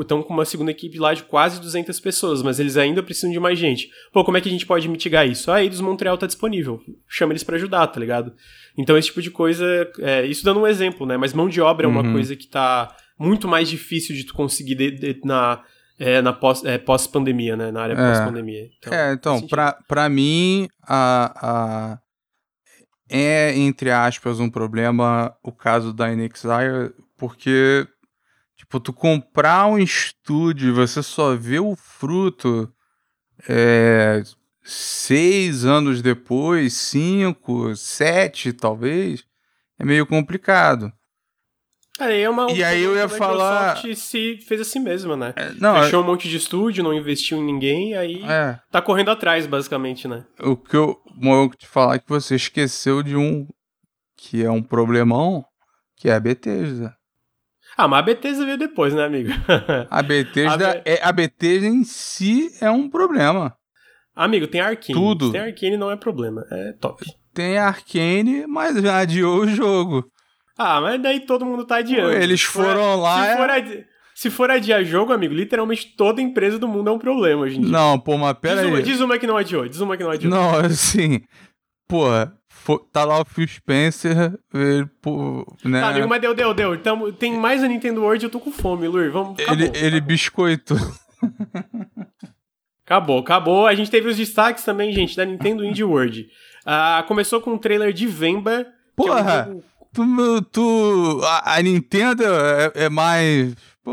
estão 0.00 0.22
com 0.22 0.32
uma 0.32 0.44
segunda 0.44 0.70
equipe 0.70 0.98
lá 0.98 1.12
de 1.12 1.24
quase 1.24 1.60
200 1.60 1.98
pessoas, 1.98 2.42
mas 2.42 2.60
eles 2.60 2.76
ainda 2.76 3.02
precisam 3.02 3.32
de 3.32 3.40
mais 3.40 3.58
gente. 3.58 3.88
Pô, 4.12 4.24
como 4.24 4.36
é 4.36 4.40
que 4.40 4.48
a 4.48 4.52
gente 4.52 4.66
pode 4.66 4.88
mitigar 4.88 5.26
isso? 5.28 5.50
Ah, 5.50 5.56
a 5.56 5.62
Eidos 5.62 5.80
Montreal 5.80 6.16
tá 6.16 6.26
disponível. 6.26 6.80
Chama 7.08 7.32
eles 7.32 7.42
para 7.42 7.56
ajudar, 7.56 7.86
tá 7.88 7.98
ligado? 7.98 8.32
Então 8.78 8.96
esse 8.96 9.08
tipo 9.08 9.20
de 9.20 9.30
coisa, 9.30 9.66
é, 9.98 10.24
isso 10.26 10.44
dando 10.44 10.60
um 10.60 10.66
exemplo, 10.66 11.06
né? 11.06 11.16
Mas 11.16 11.34
mão 11.34 11.48
de 11.48 11.60
obra 11.60 11.88
uhum. 11.88 11.94
é 11.94 11.98
uma 11.98 12.06
uhum. 12.06 12.14
coisa 12.14 12.36
que 12.36 12.46
tá 12.46 12.94
muito 13.18 13.48
mais 13.48 13.68
difícil 13.68 14.14
de 14.14 14.24
tu 14.24 14.32
conseguir 14.32 14.76
de, 14.76 14.90
de, 14.92 15.20
na 15.24 15.62
é, 16.00 16.22
na 16.22 16.32
pós, 16.32 16.64
é, 16.64 16.78
pós-pandemia, 16.78 17.54
né? 17.56 17.70
Na 17.70 17.82
área 17.82 17.92
é. 17.92 17.96
pós-pandemia. 17.96 18.70
Então, 18.78 18.92
é, 18.92 19.12
então, 19.12 19.46
pra, 19.46 19.76
pra 19.86 20.08
mim, 20.08 20.66
a, 20.82 21.32
a, 21.36 21.98
é, 23.10 23.52
entre 23.56 23.90
aspas, 23.90 24.38
um 24.38 24.48
problema 24.48 25.36
o 25.42 25.50
caso 25.50 25.92
da 25.92 26.12
Inexire, 26.12 26.94
porque, 27.16 27.86
tipo, 28.56 28.78
tu 28.78 28.92
comprar 28.92 29.66
um 29.66 29.78
estúdio 29.78 30.68
e 30.68 30.72
você 30.72 31.02
só 31.02 31.34
vê 31.34 31.58
o 31.58 31.74
fruto 31.74 32.72
é, 33.48 34.22
seis 34.62 35.64
anos 35.64 36.00
depois, 36.00 36.74
cinco, 36.74 37.74
sete, 37.74 38.52
talvez, 38.52 39.24
é 39.78 39.84
meio 39.84 40.06
complicado. 40.06 40.92
Cara, 42.00 42.16
é 42.16 42.30
uma, 42.30 42.50
e 42.50 42.64
aí 42.64 42.82
eu 42.82 42.96
ia 42.96 43.10
falar. 43.10 43.72
A 43.72 43.74
Microsoft 43.74 43.94
se 43.98 44.38
fez 44.38 44.62
assim 44.62 44.80
mesmo, 44.80 45.18
né? 45.18 45.34
É, 45.36 45.52
não, 45.60 45.82
Fechou 45.82 46.00
é... 46.00 46.02
um 46.02 46.06
monte 46.06 46.30
de 46.30 46.36
estúdio, 46.38 46.82
não 46.82 46.94
investiu 46.94 47.36
em 47.36 47.44
ninguém, 47.44 47.94
aí 47.94 48.22
é. 48.24 48.58
tá 48.70 48.80
correndo 48.80 49.10
atrás, 49.10 49.46
basicamente, 49.46 50.08
né? 50.08 50.24
O 50.40 50.56
que 50.56 50.74
eu 50.74 50.98
vou 51.20 51.50
te 51.50 51.66
falar 51.66 51.96
é 51.96 51.98
que 51.98 52.08
você 52.08 52.36
esqueceu 52.36 53.02
de 53.02 53.14
um 53.14 53.46
que 54.16 54.42
é 54.42 54.50
um 54.50 54.62
problemão, 54.62 55.44
que 55.94 56.08
é 56.08 56.14
a 56.14 56.20
Bethesda. 56.20 56.96
Ah, 57.76 57.86
mas 57.86 57.98
a 57.98 58.02
Bethesda 58.02 58.46
veio 58.46 58.56
depois, 58.56 58.94
né, 58.94 59.04
amigo? 59.04 59.28
a 59.90 60.02
Bethesda, 60.02 60.70
a, 60.70 60.74
Be... 60.76 60.82
é, 60.86 61.04
a 61.04 61.12
Bethesda 61.12 61.66
em 61.66 61.84
si 61.84 62.48
é 62.62 62.70
um 62.70 62.88
problema. 62.88 63.54
Amigo, 64.16 64.46
tem 64.46 64.62
Arkane. 64.62 64.98
Tudo. 64.98 65.32
Tem 65.32 65.42
Arkane 65.42 65.76
não 65.76 65.90
é 65.90 65.96
problema, 65.96 66.46
é 66.50 66.72
top. 66.80 67.04
Tem 67.34 67.58
Arkane, 67.58 68.46
mas 68.46 68.80
já 68.80 69.00
adiou 69.00 69.40
o 69.40 69.48
jogo. 69.48 70.10
Ah, 70.62 70.78
mas 70.78 71.00
daí 71.00 71.20
todo 71.20 71.46
mundo 71.46 71.64
tá 71.64 71.76
adiando. 71.76 72.12
Eles 72.12 72.42
foram 72.42 73.00
lá. 73.00 73.30
Se 73.30 73.36
for, 73.38 73.50
adi... 73.50 73.86
se 74.14 74.30
for 74.30 74.50
adiar 74.50 74.84
jogo, 74.84 75.10
amigo, 75.10 75.32
literalmente 75.32 75.96
toda 75.96 76.20
empresa 76.20 76.58
do 76.58 76.68
mundo 76.68 76.90
é 76.90 76.92
um 76.92 76.98
problema, 76.98 77.48
gente. 77.48 77.66
Não, 77.66 77.98
pô, 77.98 78.18
mas 78.18 78.34
pera 78.34 78.60
diz 78.60 78.66
uma, 78.66 78.76
aí. 78.76 78.82
Diz 78.82 79.00
uma 79.00 79.18
que 79.18 79.26
não 79.26 79.38
adiou, 79.38 79.66
diz 79.66 79.80
uma 79.80 79.96
que 79.96 80.04
não 80.04 80.10
adiou. 80.10 80.30
Não, 80.30 80.56
assim. 80.60 81.22
Porra, 81.88 82.34
tá 82.92 83.06
lá 83.06 83.22
o 83.22 83.24
Phil 83.24 83.48
Spencer, 83.48 84.38
ele, 84.52 84.84
pô, 85.00 85.46
né? 85.64 85.80
Tá, 85.80 85.88
amigo, 85.88 86.06
mas 86.06 86.20
deu, 86.20 86.34
deu, 86.34 86.52
deu. 86.52 86.74
Então, 86.74 87.10
tem 87.10 87.32
mais 87.32 87.64
a 87.64 87.66
Nintendo 87.66 88.02
World, 88.02 88.24
eu 88.24 88.30
tô 88.30 88.38
com 88.38 88.52
fome, 88.52 88.86
Lur. 88.86 89.10
Vamos, 89.10 89.40
acabou, 89.40 89.54
ele, 89.54 89.78
ele 89.78 89.96
acabou. 89.96 90.08
biscoito. 90.08 90.74
acabou, 92.84 93.18
acabou. 93.20 93.66
A 93.66 93.74
gente 93.74 93.90
teve 93.90 94.10
os 94.10 94.16
destaques 94.18 94.62
também, 94.62 94.92
gente, 94.92 95.16
da 95.16 95.24
Nintendo 95.24 95.64
Indie 95.64 95.84
World. 95.84 96.28
Uh, 96.66 97.02
começou 97.08 97.40
com 97.40 97.54
um 97.54 97.58
trailer 97.58 97.94
de 97.94 98.06
Vemba. 98.06 98.66
Porra! 98.94 99.48
É 99.48 99.50
um 99.50 99.62
tu, 99.92 100.42
tu 100.52 101.20
a, 101.24 101.56
a 101.56 101.62
Nintendo 101.62 102.22
é, 102.24 102.84
é, 102.84 102.88
mais. 102.88 103.54
Pô. 103.82 103.92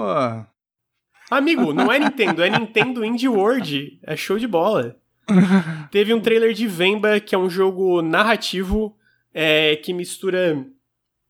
Amigo, 1.30 1.74
não 1.74 1.92
é 1.92 2.00
Nintendo, 2.00 2.44
é 2.44 2.50
Nintendo 2.50 3.04
Indie 3.04 3.28
World. 3.28 4.00
É 4.04 4.16
show 4.16 4.38
de 4.40 4.48
bola. 4.48 4.96
Teve 5.92 6.14
um 6.14 6.22
trailer 6.22 6.54
de 6.54 6.68
Vemba, 6.68 7.20
que 7.20 7.36
é 7.36 7.38
um 7.38 7.50
jogo 7.50 8.02
narrativo 8.02 8.96
é, 9.34 9.76
que 9.76 9.94
mistura 9.94 10.66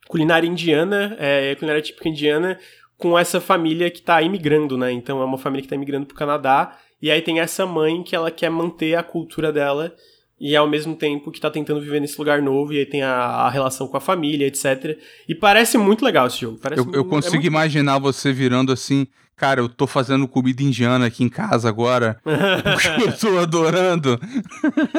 culinária 0.07 0.47
indiana, 0.47 1.15
é, 1.19 1.55
culinária 1.55 1.81
típica 1.81 2.07
indiana, 2.07 2.59
com 2.97 3.17
essa 3.17 3.41
família 3.41 3.91
que 3.91 4.01
tá 4.01 4.21
imigrando, 4.21 4.77
né? 4.77 4.91
Então 4.91 5.21
é 5.21 5.25
uma 5.25 5.37
família 5.37 5.63
que 5.63 5.67
tá 5.69 5.75
imigrando 5.75 6.05
pro 6.05 6.15
Canadá. 6.15 6.77
E 7.01 7.11
aí 7.11 7.21
tem 7.21 7.39
essa 7.39 7.65
mãe 7.65 8.01
que 8.03 8.15
ela 8.15 8.31
quer 8.31 8.49
manter 8.49 8.95
a 8.95 9.03
cultura 9.03 9.51
dela 9.51 9.93
e 10.39 10.55
ao 10.55 10.67
mesmo 10.67 10.95
tempo 10.95 11.31
que 11.31 11.39
tá 11.39 11.49
tentando 11.49 11.81
viver 11.81 11.99
nesse 11.99 12.17
lugar 12.17 12.41
novo, 12.41 12.71
e 12.71 12.79
aí 12.79 12.85
tem 12.85 13.01
a, 13.01 13.13
a 13.13 13.49
relação 13.49 13.87
com 13.87 13.97
a 13.97 14.01
família, 14.01 14.45
etc. 14.45 14.97
E 15.27 15.33
parece 15.33 15.77
muito 15.77 16.05
legal 16.05 16.27
esse 16.27 16.41
jogo. 16.41 16.59
Parece 16.61 16.81
eu, 16.81 16.93
eu 16.93 17.05
consigo 17.05 17.35
é 17.35 17.39
muito... 17.39 17.47
imaginar 17.47 17.97
você 17.97 18.31
virando 18.31 18.71
assim, 18.71 19.07
cara, 19.35 19.61
eu 19.61 19.67
tô 19.67 19.87
fazendo 19.87 20.27
comida 20.27 20.61
indiana 20.61 21.07
aqui 21.07 21.23
em 21.23 21.29
casa 21.29 21.67
agora, 21.67 22.19
porque 22.23 23.03
eu 23.03 23.17
tô 23.17 23.39
adorando. 23.39 24.19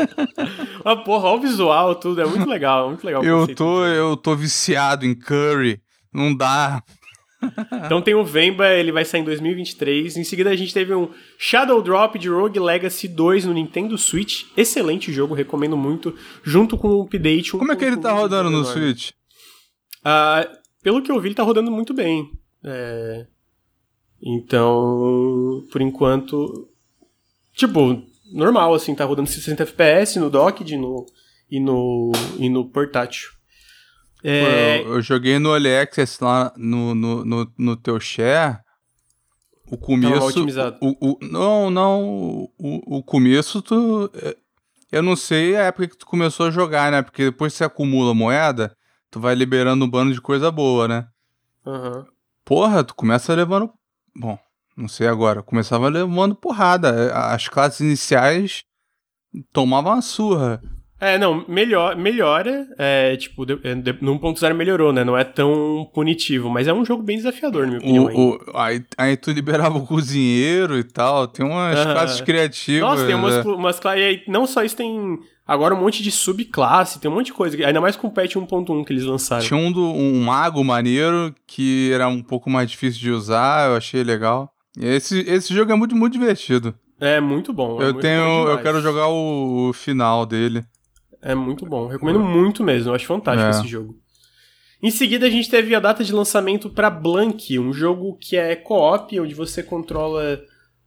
ah, 0.85 0.97
porra, 0.97 1.29
olha 1.29 1.39
o 1.39 1.43
visual, 1.43 1.95
tudo, 1.95 2.21
é 2.21 2.27
muito 2.27 2.49
legal, 2.49 2.87
é 2.87 2.89
muito 2.89 3.05
legal. 3.05 3.23
eu 3.23 3.55
tô, 3.55 3.85
eu 3.85 4.17
tô 4.17 4.35
viciado 4.35 5.07
em 5.07 5.15
curry, 5.15 5.81
não 6.13 6.35
dá. 6.35 6.83
então 7.85 8.03
tem 8.03 8.15
o 8.15 8.25
Vemba, 8.25 8.69
ele 8.75 8.91
vai 8.91 9.05
sair 9.05 9.21
em 9.21 9.25
2023. 9.25 10.17
Em 10.17 10.25
seguida 10.25 10.51
a 10.51 10.57
gente 10.57 10.75
teve 10.75 10.95
um 10.95 11.11
Shadow 11.39 11.81
Drop 11.81 12.19
de 12.19 12.29
Rogue 12.29 12.59
Legacy 12.59 13.09
2 13.09 13.45
no 13.45 13.55
Nintendo 13.55 13.97
Switch. 13.97 14.45
Excelente 14.57 15.13
jogo, 15.13 15.35
recomendo 15.35 15.77
muito. 15.77 16.15
Junto 16.43 16.77
com 16.77 16.89
o 16.89 17.03
update. 17.03 17.53
Como 17.53 17.73
é 17.73 17.77
que 17.77 17.85
ele 17.85 17.97
tá 17.97 18.13
rodando 18.13 18.51
no 18.51 18.65
Switch? 18.65 19.11
Uh, 20.01 20.59
pelo 20.83 21.03
que 21.03 21.11
eu 21.11 21.21
vi, 21.21 21.29
ele 21.29 21.35
tá 21.35 21.43
rodando 21.43 21.71
muito 21.71 21.95
bem. 21.95 22.31
É... 22.65 23.27
Então, 24.23 25.65
por 25.71 25.81
enquanto. 25.81 26.69
Tipo, 27.55 28.03
normal, 28.33 28.75
assim, 28.75 28.95
tá 28.95 29.05
rodando 29.05 29.29
60 29.29 29.63
FPS 29.63 30.19
no 30.19 30.31
docked 30.31 30.77
no, 30.77 31.07
e, 31.51 31.61
no, 31.61 32.13
e 32.39 32.49
no 32.49 32.69
portátil. 32.69 33.38
É... 34.23 34.81
Eu, 34.81 34.95
eu, 34.95 35.03
joguei 35.03 35.39
no 35.39 35.53
Alexis 35.53 36.19
lá 36.19 36.53
no, 36.57 36.95
no, 36.95 37.25
no, 37.25 37.53
no 37.57 37.77
teu 37.77 38.01
share. 38.01 38.59
O 39.71 39.77
começo. 39.77 40.45
O, 40.81 41.13
o, 41.13 41.19
não, 41.23 41.71
não. 41.71 42.49
O, 42.59 42.99
o 42.99 43.03
começo 43.03 43.63
tu. 43.63 44.11
É, 44.15 44.37
Eu 44.91 45.03
não 45.03 45.15
sei 45.15 45.57
a 45.57 45.65
época 45.65 45.89
que 45.89 45.97
tu 45.97 46.07
começou 46.07 46.47
a 46.47 46.51
jogar, 46.51 46.91
né? 46.91 47.03
Porque 47.03 47.25
depois 47.25 47.53
você 47.53 47.65
acumula 47.65 48.15
moeda, 48.15 48.75
tu 49.11 49.21
vai 49.21 49.35
liberando 49.35 49.85
um 49.85 49.91
bando 49.91 50.13
de 50.13 50.21
coisa 50.21 50.51
boa, 50.51 50.89
né? 50.89 51.07
Uhum. 51.65 52.05
Porra, 52.45 52.83
tu 52.83 52.95
começa 52.95 53.35
levando. 53.35 53.71
Bom, 54.17 54.39
não 54.77 54.89
sei 54.89 55.07
agora. 55.07 55.43
Começava 55.43 55.89
levando 55.89 56.35
porrada. 56.35 57.13
As 57.15 57.47
classes 57.47 57.81
iniciais 57.81 58.65
tomavam 59.53 59.93
uma 59.93 60.03
surra. 60.03 60.63
É, 61.01 61.17
não, 61.17 61.45
melhor, 61.47 61.97
melhora. 61.97 62.67
É, 62.77 63.17
tipo, 63.17 63.47
de, 63.47 63.57
de, 63.57 63.97
no 64.01 64.19
1.0 64.19 64.55
melhorou, 64.55 64.93
né? 64.93 65.05
Não 65.05 65.17
é 65.17 65.23
tão 65.23 65.89
punitivo, 65.95 66.51
mas 66.51 66.67
é 66.67 66.73
um 66.73 66.85
jogo 66.85 67.03
bem 67.03 67.17
desafiador, 67.17 67.67
na 67.67 67.79
minha 67.79 67.79
opinião. 67.79 68.05
O, 68.07 68.35
o, 68.35 68.57
aí, 68.57 68.85
aí 68.97 69.17
tu 69.17 69.31
liberava 69.31 69.79
o 69.79 69.87
cozinheiro 69.87 70.77
e 70.77 70.83
tal. 70.83 71.29
Tem 71.29 71.47
umas 71.47 71.81
classes 71.85 72.21
criativas. 72.21 72.89
Nossa, 72.89 73.07
tem 73.07 73.15
umas, 73.15 73.35
é. 73.35 73.49
umas 73.49 73.79
classes. 73.79 74.23
Não 74.27 74.47
só 74.47 74.65
isso, 74.65 74.77
tem 74.77 75.19
agora 75.47 75.73
um 75.73 75.81
monte 75.81 76.03
de 76.03 76.11
subclasse, 76.11 76.99
tem 76.99 77.09
um 77.11 77.15
monte 77.15 77.27
de 77.27 77.33
coisa. 77.33 77.57
Ainda 77.65 77.81
mais 77.81 77.95
com 77.95 78.09
o 78.09 78.11
patch 78.11 78.35
1.1 78.35 78.85
que 78.85 78.93
eles 78.93 79.05
lançaram. 79.05 79.45
Tinha 79.45 79.59
um, 79.59 79.71
do, 79.71 79.83
um 79.83 80.21
mago 80.21 80.65
maneiro 80.65 81.33
que 81.47 81.93
era 81.93 82.09
um 82.09 82.23
pouco 82.23 82.51
mais 82.51 82.69
difícil 82.69 83.01
de 83.01 83.11
usar, 83.13 83.71
eu 83.71 83.77
achei 83.77 84.03
legal. 84.03 84.53
Esse, 84.77 85.21
esse 85.21 85.55
jogo 85.55 85.71
é 85.71 85.75
muito, 85.77 85.95
muito 85.95 86.13
divertido. 86.13 86.75
É 87.01 87.21
muito 87.21 87.53
bom. 87.53 87.81
É 87.81 87.85
eu 87.85 87.93
muito 87.93 88.01
tenho. 88.01 88.25
bom 88.25 88.49
eu 88.49 88.59
quero 88.59 88.81
jogar 88.81 89.07
o, 89.07 89.69
o 89.69 89.73
final 89.73 90.27
dele. 90.27 90.65
É 91.21 91.35
muito 91.35 91.67
bom. 91.67 91.87
Recomendo 91.87 92.21
muito 92.21 92.63
mesmo. 92.63 92.91
Eu 92.91 92.95
acho 92.95 93.07
fantástico 93.07 93.47
é. 93.47 93.51
esse 93.51 93.69
jogo. 93.69 93.99
Em 94.81 94.91
seguida, 94.91 95.27
a 95.27 95.31
gente 95.31 95.51
teve 95.51 95.75
a 95.75 95.81
data 95.81 96.05
de 96.05 96.13
lançamento 96.13 96.71
para 96.71 96.89
Blank, 96.89 97.59
um 97.59 97.73
jogo 97.73 98.17
que 98.17 98.37
é 98.37 98.55
co-op, 98.55 99.19
onde 99.19 99.35
você 99.35 99.63
controla. 99.63 100.41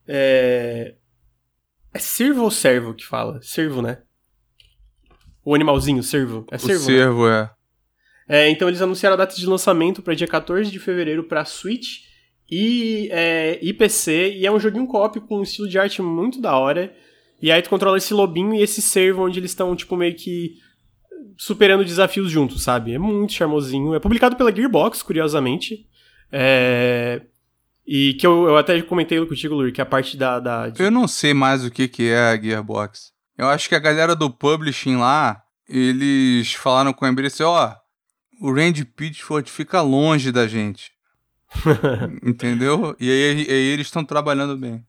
É... 0.07 0.95
é 1.93 1.99
servo 1.99 2.43
ou 2.43 2.51
servo 2.51 2.93
que 2.93 3.05
fala? 3.05 3.41
Servo, 3.41 3.81
né? 3.81 3.99
O 5.43 5.53
animalzinho, 5.53 6.01
servo. 6.01 6.45
É 6.49 6.57
servo. 6.57 6.81
O 6.81 6.85
servo, 6.85 7.29
né? 7.29 7.49
é. 8.29 8.45
é. 8.45 8.49
Então, 8.49 8.69
eles 8.69 8.81
anunciaram 8.81 9.15
a 9.15 9.17
data 9.17 9.35
de 9.35 9.45
lançamento 9.45 10.01
para 10.01 10.13
dia 10.13 10.27
14 10.27 10.71
de 10.71 10.79
fevereiro 10.79 11.25
para 11.25 11.43
Switch 11.43 12.05
e, 12.49 13.09
é, 13.11 13.59
e 13.61 13.73
PC. 13.73 14.35
E 14.35 14.45
é 14.45 14.51
um 14.51 14.59
joguinho 14.59 14.87
co-op 14.87 15.19
com 15.21 15.39
um 15.39 15.43
estilo 15.43 15.67
de 15.67 15.77
arte 15.77 16.01
muito 16.01 16.39
da 16.39 16.55
hora. 16.55 16.95
E 17.41 17.51
aí 17.51 17.61
tu 17.61 17.69
controla 17.69 17.97
esse 17.97 18.13
lobinho 18.13 18.53
e 18.53 18.61
esse 18.61 18.81
servo 18.81 19.25
onde 19.25 19.39
eles 19.39 19.51
estão, 19.51 19.75
tipo, 19.75 19.97
meio 19.97 20.15
que 20.15 20.57
superando 21.37 21.83
desafios 21.83 22.29
juntos, 22.29 22.61
sabe? 22.61 22.93
É 22.93 22.99
muito 22.99 23.33
charmosinho. 23.33 23.95
É 23.95 23.99
publicado 23.99 24.35
pela 24.35 24.55
Gearbox, 24.55 25.01
curiosamente. 25.01 25.87
É... 26.31 27.23
E 27.85 28.13
que 28.13 28.27
eu, 28.27 28.45
eu 28.45 28.57
até 28.57 28.79
comentei 28.83 29.23
contigo, 29.25 29.55
Lur, 29.55 29.71
que 29.71 29.81
a 29.81 29.85
parte 29.85 30.15
da, 30.15 30.39
da. 30.39 30.71
Eu 30.77 30.91
não 30.91 31.07
sei 31.07 31.33
mais 31.33 31.65
o 31.65 31.71
que, 31.71 31.87
que 31.87 32.09
é 32.09 32.29
a 32.29 32.39
Gearbox. 32.39 33.11
Eu 33.37 33.47
acho 33.47 33.67
que 33.67 33.75
a 33.75 33.79
galera 33.79 34.15
do 34.15 34.29
publishing 34.29 34.97
lá, 34.97 35.41
eles 35.67 36.53
falaram 36.53 36.93
com 36.93 37.05
a 37.05 37.09
Embracer, 37.09 37.45
ó, 37.45 37.73
oh, 38.39 38.47
o 38.47 38.53
Randy 38.53 38.85
Pitchford 38.85 39.49
fica 39.49 39.81
longe 39.81 40.31
da 40.31 40.47
gente. 40.47 40.91
Entendeu? 42.23 42.95
E 42.99 43.09
aí, 43.09 43.47
aí 43.49 43.67
eles 43.73 43.87
estão 43.87 44.05
trabalhando 44.05 44.55
bem. 44.55 44.85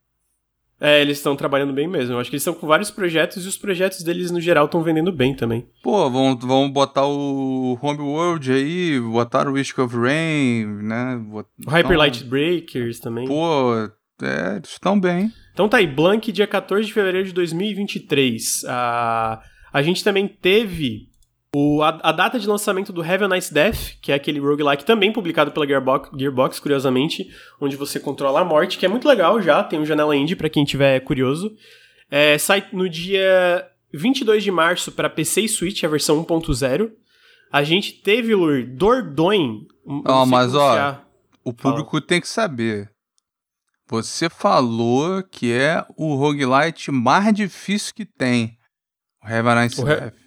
É, 0.85 1.01
eles 1.01 1.19
estão 1.19 1.37
trabalhando 1.37 1.73
bem 1.73 1.87
mesmo. 1.87 2.15
Eu 2.15 2.19
acho 2.19 2.29
que 2.29 2.35
eles 2.35 2.43
estão 2.43 2.55
com 2.55 2.67
vários 2.67 2.91
projetos 2.91 3.45
e 3.45 3.49
os 3.49 3.57
projetos 3.57 4.03
deles, 4.03 4.33
no 4.33 4.41
geral, 4.41 4.65
estão 4.65 4.83
vendendo 4.83 5.13
bem 5.13 5.33
também. 5.33 5.65
Pô, 5.81 6.11
vão, 6.11 6.37
vão 6.37 6.69
botar 6.69 7.07
o 7.07 7.79
Homeworld 7.81 8.51
aí, 8.51 8.99
botar 8.99 9.47
o 9.47 9.53
Risk 9.53 9.79
of 9.79 9.97
Rain, 9.97 10.67
né? 10.83 11.17
Bot... 11.25 11.49
Hyper 11.69 11.97
Light 11.97 12.25
Breakers 12.25 12.99
também. 12.99 13.29
Pô, 13.29 13.77
é, 14.21 14.57
eles 14.57 14.71
estão 14.71 14.99
bem. 14.99 15.31
Então 15.53 15.69
tá 15.69 15.77
aí, 15.77 15.87
Blank, 15.87 16.33
dia 16.33 16.49
14 16.49 16.85
de 16.85 16.93
fevereiro 16.93 17.29
de 17.29 17.33
2023. 17.33 18.65
Ah, 18.67 19.41
a 19.73 19.83
gente 19.83 20.03
também 20.03 20.27
teve 20.27 21.12
o, 21.55 21.83
a, 21.83 22.01
a, 22.03 22.13
data 22.13 22.39
de 22.39 22.49
lançamento 22.49 22.93
do 22.93 23.05
Heaven 23.05 23.29
Nice 23.29 23.53
Death, 23.53 23.99
que 24.01 24.11
é 24.11 24.15
aquele 24.15 24.41
roguelike 24.41 24.87
também 24.87 25.13
publicado 25.13 25.53
pela 25.53 25.67
Gearbox, 25.67 26.11
Gearbox, 26.19 26.59
curiosamente, 26.59 27.31
onde 27.61 27.77
você 27.77 28.01
controla 28.01 28.41
a 28.41 28.45
morte, 28.45 28.79
que 28.79 28.87
é 28.87 28.89
muito 28.89 29.07
legal 29.07 29.41
já, 29.43 29.63
tem 29.63 29.79
um 29.79 29.85
janela 29.85 30.17
indie 30.17 30.35
para 30.35 30.49
quem 30.49 30.65
tiver 30.65 31.01
curioso. 31.01 31.55
É, 32.11 32.39
sai 32.39 32.67
no 32.73 32.89
dia 32.89 33.69
22 33.93 34.43
de 34.43 34.51
março 34.51 34.91
para 34.93 35.11
PC 35.11 35.43
e 35.43 35.49
Switch, 35.49 35.85
a 35.85 35.89
versão 35.89 36.25
1.0. 36.25 36.91
A 37.53 37.63
gente 37.63 37.93
teve, 37.93 38.35
Lur, 38.35 38.65
Dordogne. 38.67 39.67
Ó, 40.07 40.23
oh, 40.23 40.27
mas 40.27 40.55
ó, 40.55 41.05
o 41.45 41.53
público 41.53 41.91
Fala. 41.91 42.03
tem 42.03 42.21
que 42.21 42.29
saber. 42.29 42.91
Você 43.89 44.31
falou 44.31 45.23
que 45.23 45.53
é 45.53 45.85
o 45.99 46.15
roguelite 46.15 46.91
mais 46.91 47.35
difícil 47.35 47.93
que 47.95 48.07
tem. 48.07 48.57
O 49.23 49.29
Heaven 49.29 49.55
Nice 49.57 49.85
Death. 49.85 50.22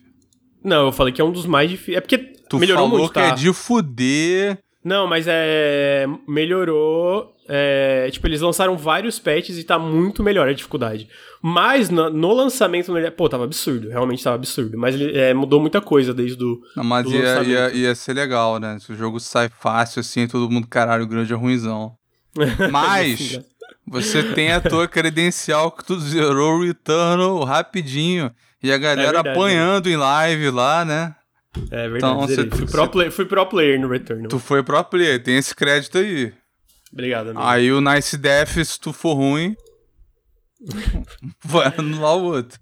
Não, 0.66 0.88
eu 0.88 0.92
falei 0.92 1.14
que 1.14 1.22
é 1.22 1.24
um 1.24 1.32
dos 1.32 1.46
mais 1.46 1.70
difíceis. 1.70 1.98
É 1.98 2.02
porque 2.02 2.18
tu 2.18 2.58
melhorou 2.58 2.86
falou 2.86 3.00
muito, 3.00 3.14
tá? 3.14 3.22
que 3.22 3.28
é 3.28 3.36
de 3.36 3.54
fuder. 3.54 4.58
Não, 4.84 5.08
mas 5.08 5.26
é. 5.28 6.06
Melhorou. 6.28 7.34
É, 7.48 8.10
tipo, 8.12 8.26
eles 8.26 8.42
lançaram 8.42 8.76
vários 8.76 9.20
patches 9.20 9.60
e 9.60 9.64
tá 9.64 9.78
muito 9.78 10.24
melhor 10.24 10.50
a 10.50 10.54
dificuldade. 10.54 11.08
Mas 11.42 11.92
no, 11.92 12.10
no 12.10 12.34
lançamento, 12.34 12.92
pô, 13.16 13.30
tava 13.30 13.44
absurdo. 13.44 13.90
Realmente 13.90 14.24
tava 14.24 14.36
absurdo. 14.36 14.76
Mas 14.78 14.96
ele 14.96 15.16
é, 15.16 15.32
mudou 15.34 15.60
muita 15.62 15.80
coisa 15.80 16.12
desde. 16.12 16.44
Não, 16.76 16.84
mas 16.84 17.04
do 17.04 17.12
ia, 17.12 17.44
ia, 17.44 17.72
ia, 17.72 17.96
ser 17.96 18.14
legal, 18.14 18.60
né? 18.60 18.80
Se 18.80 18.92
o 18.92 18.96
jogo 18.96 19.20
sai 19.20 19.50
fácil 19.50 20.00
assim, 20.00 20.28
todo 20.28 20.50
mundo, 20.50 20.68
caralho, 20.68 21.06
grande 21.08 21.32
é 21.32 21.36
ruimzão. 21.36 21.96
Mas. 22.72 23.40
você 23.88 24.24
tem 24.34 24.52
a 24.52 24.60
tua 24.60 24.88
credencial 24.88 25.72
que 25.72 25.86
tu 25.86 26.00
zerou 26.00 26.58
o 26.58 26.64
Returnal 26.64 27.44
rapidinho. 27.44 28.32
E 28.66 28.72
a 28.72 28.78
galera 28.80 29.02
é 29.02 29.14
verdade, 29.14 29.30
apanhando 29.30 29.86
né? 29.86 29.92
em 29.92 29.96
live 29.96 30.50
lá, 30.50 30.84
né? 30.84 31.16
É 31.70 31.88
verdade. 31.88 31.98
Então, 31.98 32.20
você, 32.22 32.50
fui, 32.50 32.66
pro 32.66 32.90
play, 32.90 33.12
fui 33.12 33.26
pro 33.26 33.46
player 33.46 33.80
no 33.80 33.88
Return. 33.88 34.28
Tu 34.28 34.40
foi 34.40 34.64
pro 34.64 34.84
player, 34.84 35.22
tem 35.22 35.38
esse 35.38 35.54
crédito 35.54 36.00
aí. 36.00 36.34
Obrigado, 36.92 37.30
amigo. 37.30 37.44
Aí 37.44 37.72
o 37.72 37.80
Nice 37.80 38.18
Death, 38.18 38.64
se 38.66 38.80
tu 38.80 38.92
for 38.92 39.14
ruim, 39.14 39.56
vai 41.46 41.72
anular 41.78 42.18
o 42.18 42.24
outro. 42.24 42.60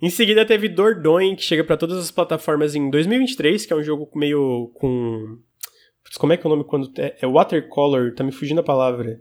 Em 0.00 0.08
seguida 0.08 0.46
teve 0.46 0.70
Dordogne, 0.70 1.36
que 1.36 1.42
chega 1.42 1.62
para 1.62 1.76
todas 1.76 1.98
as 1.98 2.10
plataformas 2.10 2.74
em 2.74 2.88
2023, 2.88 3.66
que 3.66 3.72
é 3.74 3.76
um 3.76 3.84
jogo 3.84 4.10
meio 4.14 4.70
com... 4.74 5.38
Como 6.18 6.32
é 6.32 6.38
que 6.38 6.46
é 6.46 6.48
o 6.48 6.50
nome 6.50 6.64
quando... 6.64 6.90
É, 6.98 7.16
é 7.20 7.26
watercolor, 7.26 8.14
tá 8.14 8.24
me 8.24 8.32
fugindo 8.32 8.60
a 8.60 8.64
palavra. 8.64 9.20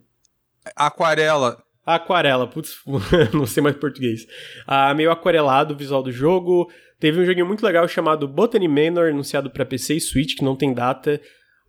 Aquarela. 0.75 1.64
Aquarela, 1.85 2.47
putz, 2.47 2.79
não 3.33 3.45
sei 3.45 3.61
mais 3.61 3.75
português. 3.75 4.25
Ah, 4.65 4.93
meio 4.93 5.11
aquarelado 5.11 5.73
o 5.73 5.77
visual 5.77 6.01
do 6.01 6.11
jogo. 6.11 6.69
Teve 6.99 7.19
um 7.19 7.25
joguinho 7.25 7.45
muito 7.45 7.63
legal 7.65 7.87
chamado 7.87 8.27
Botany 8.27 8.67
Manor, 8.67 9.09
anunciado 9.09 9.49
para 9.49 9.65
PC 9.65 9.95
e 9.95 10.01
Switch, 10.01 10.35
que 10.35 10.43
não 10.43 10.55
tem 10.55 10.73
data. 10.73 11.21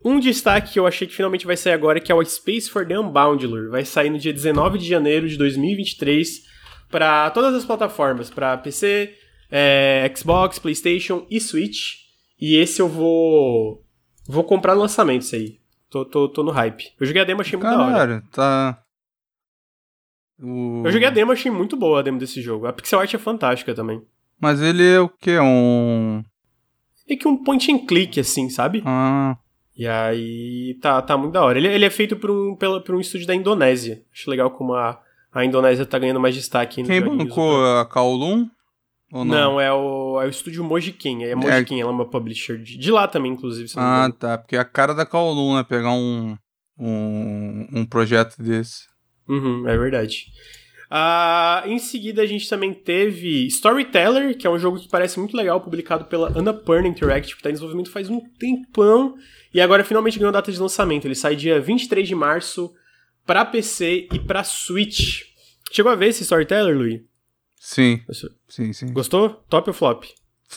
Um 0.03 0.19
destaque 0.19 0.73
que 0.73 0.79
eu 0.79 0.87
achei 0.87 1.07
que 1.07 1.13
finalmente 1.13 1.45
vai 1.45 1.57
sair 1.57 1.73
agora, 1.73 1.99
que 1.99 2.11
é 2.11 2.15
o 2.15 2.23
Space 2.23 2.69
for 2.69 2.87
the 2.87 2.97
Unbounded. 2.97 3.67
Vai 3.69 3.83
sair 3.85 4.09
no 4.09 4.17
dia 4.17 4.33
19 4.33 4.77
de 4.77 4.87
janeiro 4.87 5.27
de 5.27 5.37
2023 5.37 6.43
para 6.89 7.29
todas 7.31 7.53
as 7.53 7.65
plataformas, 7.65 8.29
para 8.29 8.57
PC, 8.57 9.13
é, 9.51 10.11
Xbox, 10.15 10.57
PlayStation 10.59 11.25
e 11.29 11.39
Switch. 11.39 11.95
E 12.39 12.55
esse 12.55 12.81
eu 12.81 12.87
vou 12.87 13.83
vou 14.27 14.43
comprar 14.43 14.75
no 14.75 14.81
lançamento 14.81 15.21
isso 15.23 15.35
aí. 15.35 15.57
Tô, 15.89 16.05
tô, 16.05 16.29
tô 16.29 16.43
no 16.43 16.51
hype. 16.51 16.85
Eu 16.99 17.05
joguei 17.05 17.21
a 17.21 17.25
demo, 17.25 17.41
achei 17.41 17.57
muito 17.57 17.69
Cara, 17.69 17.91
da 17.91 17.97
hora. 17.99 18.23
tá 18.31 18.83
o... 20.41 20.83
Eu 20.85 20.91
joguei 20.91 21.07
a 21.07 21.11
demo, 21.11 21.31
achei 21.31 21.51
muito 21.51 21.75
boa 21.75 21.99
a 21.99 22.01
demo 22.01 22.19
desse 22.19 22.41
jogo. 22.41 22.67
A 22.67 22.73
pixel 22.73 22.99
art 22.99 23.13
é 23.13 23.17
fantástica 23.17 23.73
também. 23.73 24.01
Mas 24.39 24.61
ele 24.61 24.87
é 24.87 24.99
o 24.99 25.09
que? 25.09 25.39
Um. 25.39 26.23
É 27.09 27.15
que 27.15 27.27
um 27.27 27.43
point 27.43 27.71
and 27.71 27.85
click, 27.85 28.19
assim, 28.19 28.49
sabe? 28.49 28.83
Ah. 28.85 29.37
E 29.75 29.87
aí 29.87 30.77
tá, 30.81 31.01
tá 31.01 31.17
muito 31.17 31.33
da 31.33 31.43
hora. 31.43 31.57
Ele, 31.57 31.67
ele 31.67 31.85
é 31.85 31.89
feito 31.89 32.15
por 32.15 32.31
um, 32.31 32.55
pela, 32.55 32.81
por 32.83 32.95
um 32.95 32.99
estúdio 32.99 33.27
da 33.27 33.35
Indonésia. 33.35 34.03
Acho 34.11 34.29
legal 34.29 34.51
como 34.51 34.73
a, 34.73 34.99
a 35.31 35.45
Indonésia 35.45 35.85
tá 35.85 35.99
ganhando 35.99 36.19
mais 36.19 36.35
destaque. 36.35 36.83
Quem 36.83 37.01
bancou 37.01 37.63
a 37.79 37.85
Kowloon? 37.85 38.47
Não? 39.11 39.23
não? 39.23 39.61
é 39.61 39.71
o, 39.71 40.19
é 40.21 40.25
o 40.25 40.29
estúdio 40.29 40.63
Mojiken. 40.63 41.25
É 41.25 41.35
Mojiken, 41.35 41.77
é... 41.77 41.81
ela 41.81 41.91
é 41.91 41.93
uma 41.93 42.09
publisher 42.09 42.57
de, 42.57 42.77
de 42.77 42.91
lá 42.91 43.07
também, 43.07 43.31
inclusive. 43.31 43.71
Ah, 43.75 44.09
tá. 44.17 44.37
Porque 44.37 44.55
é 44.55 44.59
a 44.59 44.65
cara 44.65 44.93
da 44.93 45.05
Kowloon, 45.05 45.55
né? 45.55 45.63
Pegar 45.63 45.91
um, 45.91 46.35
um, 46.77 47.67
um 47.71 47.85
projeto 47.85 48.41
desse. 48.41 48.86
Uhum, 49.27 49.67
é 49.67 49.77
verdade. 49.77 50.27
Uh, 50.89 51.67
em 51.67 51.79
seguida, 51.79 52.21
a 52.21 52.25
gente 52.25 52.47
também 52.49 52.73
teve 52.73 53.45
Storyteller, 53.47 54.37
que 54.37 54.47
é 54.47 54.49
um 54.49 54.57
jogo 54.57 54.79
que 54.79 54.87
parece 54.87 55.19
muito 55.19 55.35
legal, 55.35 55.59
publicado 55.59 56.05
pela 56.05 56.29
Annapurna 56.37 56.87
Interactive, 56.87 57.33
que 57.33 57.39
está 57.39 57.49
em 57.49 57.53
desenvolvimento 57.53 57.91
faz 57.91 58.09
um 58.09 58.21
tempão, 58.39 59.15
e 59.53 59.59
agora 59.59 59.83
finalmente 59.83 60.17
ganhou 60.17 60.31
data 60.31 60.51
de 60.51 60.59
lançamento. 60.59 61.05
Ele 61.05 61.15
sai 61.15 61.35
dia 61.35 61.59
23 61.59 62.07
de 62.07 62.15
março 62.15 62.73
para 63.25 63.43
PC 63.43 64.07
e 64.13 64.19
para 64.19 64.43
Switch. 64.43 65.23
Chegou 65.71 65.91
a 65.91 65.95
ver 65.95 66.07
esse 66.07 66.23
Storyteller, 66.23 66.75
Luiz? 66.75 67.01
Sim. 67.59 68.01
Sim, 68.47 68.71
sim. 68.71 68.93
Gostou? 68.93 69.29
Top 69.49 69.69
ou 69.69 69.73
flop? 69.73 70.05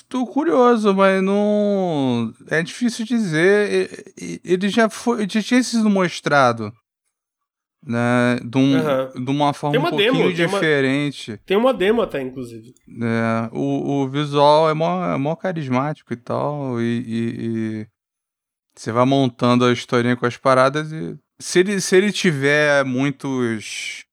Tô 0.08 0.24
curioso, 0.24 0.94
mas 0.94 1.20
não. 1.20 2.32
É 2.48 2.62
difícil 2.62 3.04
dizer. 3.04 4.14
Ele 4.44 4.68
já 4.68 4.88
foi. 4.88 5.28
Já 5.28 5.42
tinha 5.42 5.62
sido 5.64 5.90
mostrado 5.90 6.72
né? 7.84 8.38
De, 8.44 8.58
um, 8.58 8.74
uhum. 8.74 9.24
de 9.24 9.30
uma 9.30 9.52
forma 9.52 9.78
uma 9.78 9.88
um 9.88 9.90
pouquinho 9.90 10.12
demo, 10.12 10.32
diferente. 10.32 11.24
Tem 11.24 11.32
uma, 11.32 11.46
tem 11.46 11.56
uma, 11.56 11.74
demo 11.74 12.02
até, 12.02 12.20
inclusive. 12.20 12.74
É, 12.88 13.48
o, 13.52 14.02
o 14.02 14.08
visual 14.08 14.68
é 14.68 14.74
mó, 14.74 15.04
é 15.04 15.16
mó 15.16 15.34
carismático 15.34 16.12
e 16.12 16.16
tal, 16.16 16.80
e, 16.80 16.84
e, 16.84 17.34
e, 17.38 17.86
você 18.74 18.92
vai 18.92 19.04
montando 19.04 19.64
a 19.64 19.72
historinha 19.72 20.16
com 20.16 20.26
as 20.26 20.36
paradas 20.36 20.92
e 20.92 21.18
se 21.38 21.60
ele, 21.60 21.80
se 21.80 21.96
ele 21.96 22.12
tiver 22.12 22.84
muitos 22.84 24.04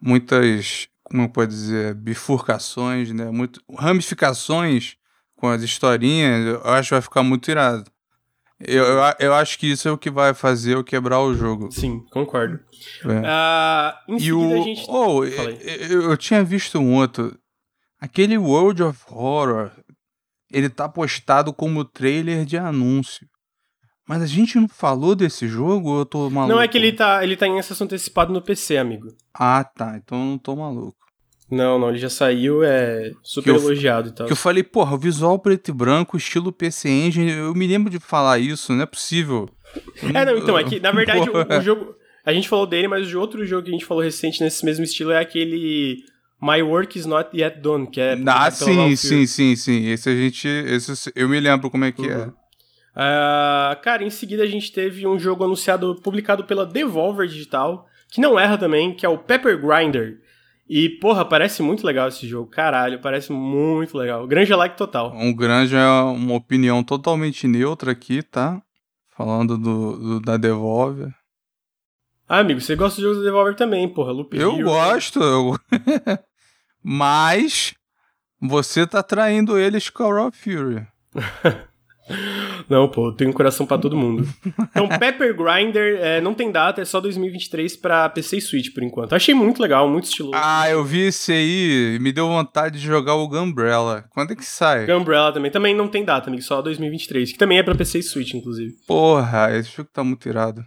muitas, 0.00 0.88
como 1.02 1.28
pode 1.30 1.50
dizer, 1.50 1.94
bifurcações, 1.94 3.10
né? 3.12 3.30
Muito, 3.30 3.60
ramificações 3.76 4.96
com 5.36 5.48
as 5.48 5.62
historinhas, 5.62 6.46
eu 6.46 6.70
acho 6.70 6.88
que 6.88 6.94
vai 6.94 7.02
ficar 7.02 7.22
muito 7.22 7.50
irado. 7.50 7.90
Eu, 8.60 8.84
eu, 8.84 9.14
eu, 9.20 9.34
acho 9.34 9.56
que 9.58 9.70
isso 9.70 9.88
é 9.88 9.92
o 9.92 9.98
que 9.98 10.10
vai 10.10 10.34
fazer 10.34 10.74
eu 10.74 10.82
quebrar 10.82 11.20
o 11.20 11.34
jogo. 11.34 11.70
Sim, 11.70 12.04
concordo. 12.10 12.58
É. 13.04 14.10
Uh, 14.10 14.18
e 14.18 14.32
o... 14.32 14.62
gente... 14.64 14.84
Oh, 14.88 15.24
eu, 15.24 16.10
eu, 16.10 16.16
tinha 16.16 16.42
visto 16.42 16.78
um 16.78 16.94
outro. 16.94 17.38
Aquele 18.00 18.36
World 18.36 18.82
of 18.82 19.00
Horror, 19.08 19.70
ele 20.50 20.68
tá 20.68 20.88
postado 20.88 21.52
como 21.52 21.84
trailer 21.84 22.44
de 22.44 22.58
anúncio. 22.58 23.28
Mas 24.08 24.22
a 24.22 24.26
gente 24.26 24.58
não 24.58 24.66
falou 24.66 25.14
desse 25.14 25.46
jogo 25.46 26.00
eu 26.00 26.06
tô 26.06 26.30
maluco? 26.30 26.54
Não, 26.54 26.62
é 26.62 26.66
que 26.66 26.78
ele 26.78 26.92
tá, 26.92 27.22
ele 27.22 27.36
tá 27.36 27.46
em 27.46 27.58
acesso 27.58 27.84
antecipado 27.84 28.32
no 28.32 28.40
PC, 28.40 28.78
amigo. 28.78 29.14
Ah, 29.34 29.62
tá. 29.62 29.96
Então 29.96 30.18
eu 30.18 30.24
não 30.24 30.38
tô 30.38 30.56
maluco. 30.56 30.96
Não, 31.50 31.78
não, 31.78 31.88
ele 31.88 31.98
já 31.98 32.10
saiu, 32.10 32.62
é 32.62 33.12
super 33.22 33.50
eu, 33.50 33.56
elogiado 33.56 34.10
e 34.10 34.12
tal. 34.12 34.26
Que 34.26 34.32
eu 34.32 34.36
falei, 34.36 34.62
porra, 34.62 34.94
o 34.94 34.98
visual 34.98 35.38
preto 35.38 35.70
e 35.70 35.72
branco, 35.72 36.16
estilo 36.16 36.52
PC 36.52 36.88
Engine, 36.90 37.30
eu 37.30 37.54
me 37.54 37.66
lembro 37.66 37.90
de 37.90 37.98
falar 37.98 38.38
isso, 38.38 38.72
não 38.74 38.82
é 38.82 38.86
possível. 38.86 39.48
É, 40.14 40.24
não, 40.24 40.36
então, 40.36 40.58
é 40.58 40.64
que, 40.64 40.78
na 40.78 40.92
verdade, 40.92 41.28
o, 41.30 41.58
o, 41.58 41.60
jogo. 41.62 41.94
A 42.24 42.32
gente 42.32 42.48
falou 42.48 42.66
dele, 42.66 42.86
mas 42.86 43.12
o 43.12 43.18
outro 43.18 43.46
jogo 43.46 43.62
que 43.62 43.70
a 43.70 43.72
gente 43.72 43.86
falou 43.86 44.02
recente 44.02 44.42
nesse 44.42 44.62
mesmo 44.64 44.84
estilo 44.84 45.12
é 45.12 45.18
aquele 45.18 46.04
My 46.40 46.62
Work 46.62 46.98
is 46.98 47.06
Not 47.06 47.30
Yet 47.34 47.60
Done, 47.60 47.90
que 47.90 48.00
é. 48.00 48.16
Ah, 48.26 48.50
sim, 48.50 48.94
sim, 48.94 49.26
sim, 49.26 49.56
sim. 49.56 49.86
Esse 49.88 50.10
a 50.10 50.14
gente. 50.14 50.46
Esse, 50.46 51.12
eu 51.16 51.28
me 51.28 51.40
lembro 51.40 51.70
como 51.70 51.84
é 51.84 51.92
que 51.92 52.06
é. 52.06 52.16
uhum. 52.16 52.22
é. 52.22 52.48
Uh, 52.98 53.80
cara, 53.80 54.04
em 54.04 54.10
seguida 54.10 54.42
a 54.42 54.46
gente 54.46 54.72
teve 54.72 55.06
um 55.06 55.18
jogo 55.18 55.44
anunciado, 55.44 55.94
publicado 56.02 56.44
pela 56.44 56.66
Devolver 56.66 57.26
Digital, 57.26 57.86
que 58.10 58.20
não 58.20 58.38
erra 58.38 58.58
também, 58.58 58.92
que 58.92 59.06
é 59.06 59.08
o 59.08 59.16
Pepper 59.16 59.60
Grinder. 59.60 60.20
E, 60.68 60.88
porra, 60.88 61.24
parece 61.24 61.62
muito 61.62 61.86
legal 61.86 62.08
esse 62.08 62.28
jogo. 62.28 62.50
Caralho, 62.50 63.00
parece 63.00 63.32
muito 63.32 63.96
legal. 63.96 64.26
Granja 64.26 64.54
like 64.54 64.76
total. 64.76 65.12
Um 65.14 65.34
Granja 65.34 65.78
é 65.78 65.88
uma 65.88 66.34
opinião 66.34 66.84
totalmente 66.84 67.48
neutra 67.48 67.92
aqui, 67.92 68.22
tá? 68.22 68.60
Falando 69.16 69.56
do, 69.56 69.96
do 69.96 70.20
da 70.20 70.36
Devolver. 70.36 71.14
Ah, 72.28 72.40
amigo, 72.40 72.60
você 72.60 72.76
gosta 72.76 72.96
de 72.96 73.02
jogos 73.02 73.18
da 73.18 73.24
Devolver 73.24 73.56
também, 73.56 73.88
porra. 73.88 74.12
Loop 74.12 74.36
eu 74.36 74.56
Hero, 74.56 74.64
gosto. 74.64 75.22
Eu... 75.22 75.58
Mas 76.84 77.74
você 78.40 78.86
tá 78.86 79.02
traindo 79.02 79.58
eles 79.58 79.88
com 79.88 80.04
a 80.04 80.14
Raw 80.14 80.30
Fury. 80.30 80.86
Não, 82.68 82.88
pô, 82.88 83.08
eu 83.08 83.12
tenho 83.12 83.30
um 83.30 83.32
coração 83.32 83.66
para 83.66 83.78
todo 83.78 83.96
mundo. 83.96 84.26
Então, 84.70 84.88
Pepper 84.98 85.34
Grinder 85.34 85.98
é, 86.00 86.20
não 86.20 86.34
tem 86.34 86.52
data, 86.52 86.80
é 86.80 86.84
só 86.84 87.00
2023 87.00 87.76
pra 87.76 88.08
PC 88.08 88.36
e 88.36 88.40
Switch 88.40 88.72
por 88.72 88.82
enquanto. 88.82 89.14
Achei 89.14 89.34
muito 89.34 89.60
legal, 89.60 89.88
muito 89.88 90.04
estiloso. 90.04 90.36
Ah, 90.36 90.70
eu 90.70 90.84
vi 90.84 91.06
esse 91.06 91.32
aí 91.32 91.98
me 92.00 92.12
deu 92.12 92.28
vontade 92.28 92.78
de 92.78 92.86
jogar 92.86 93.14
o 93.14 93.26
Gunbrella. 93.26 94.04
Quando 94.10 94.32
é 94.32 94.36
que 94.36 94.44
sai? 94.44 94.86
Gunbrella 94.86 95.32
também. 95.32 95.50
Também 95.50 95.74
não 95.74 95.88
tem 95.88 96.04
data, 96.04 96.28
amigo, 96.28 96.42
só 96.42 96.62
2023. 96.62 97.32
Que 97.32 97.38
também 97.38 97.58
é 97.58 97.62
pra 97.62 97.74
PC 97.74 97.98
e 97.98 98.02
Switch, 98.02 98.34
inclusive. 98.34 98.72
Porra, 98.86 99.56
esse 99.56 99.74
jogo 99.76 99.88
tá 99.92 100.04
muito 100.04 100.28
irado. 100.28 100.62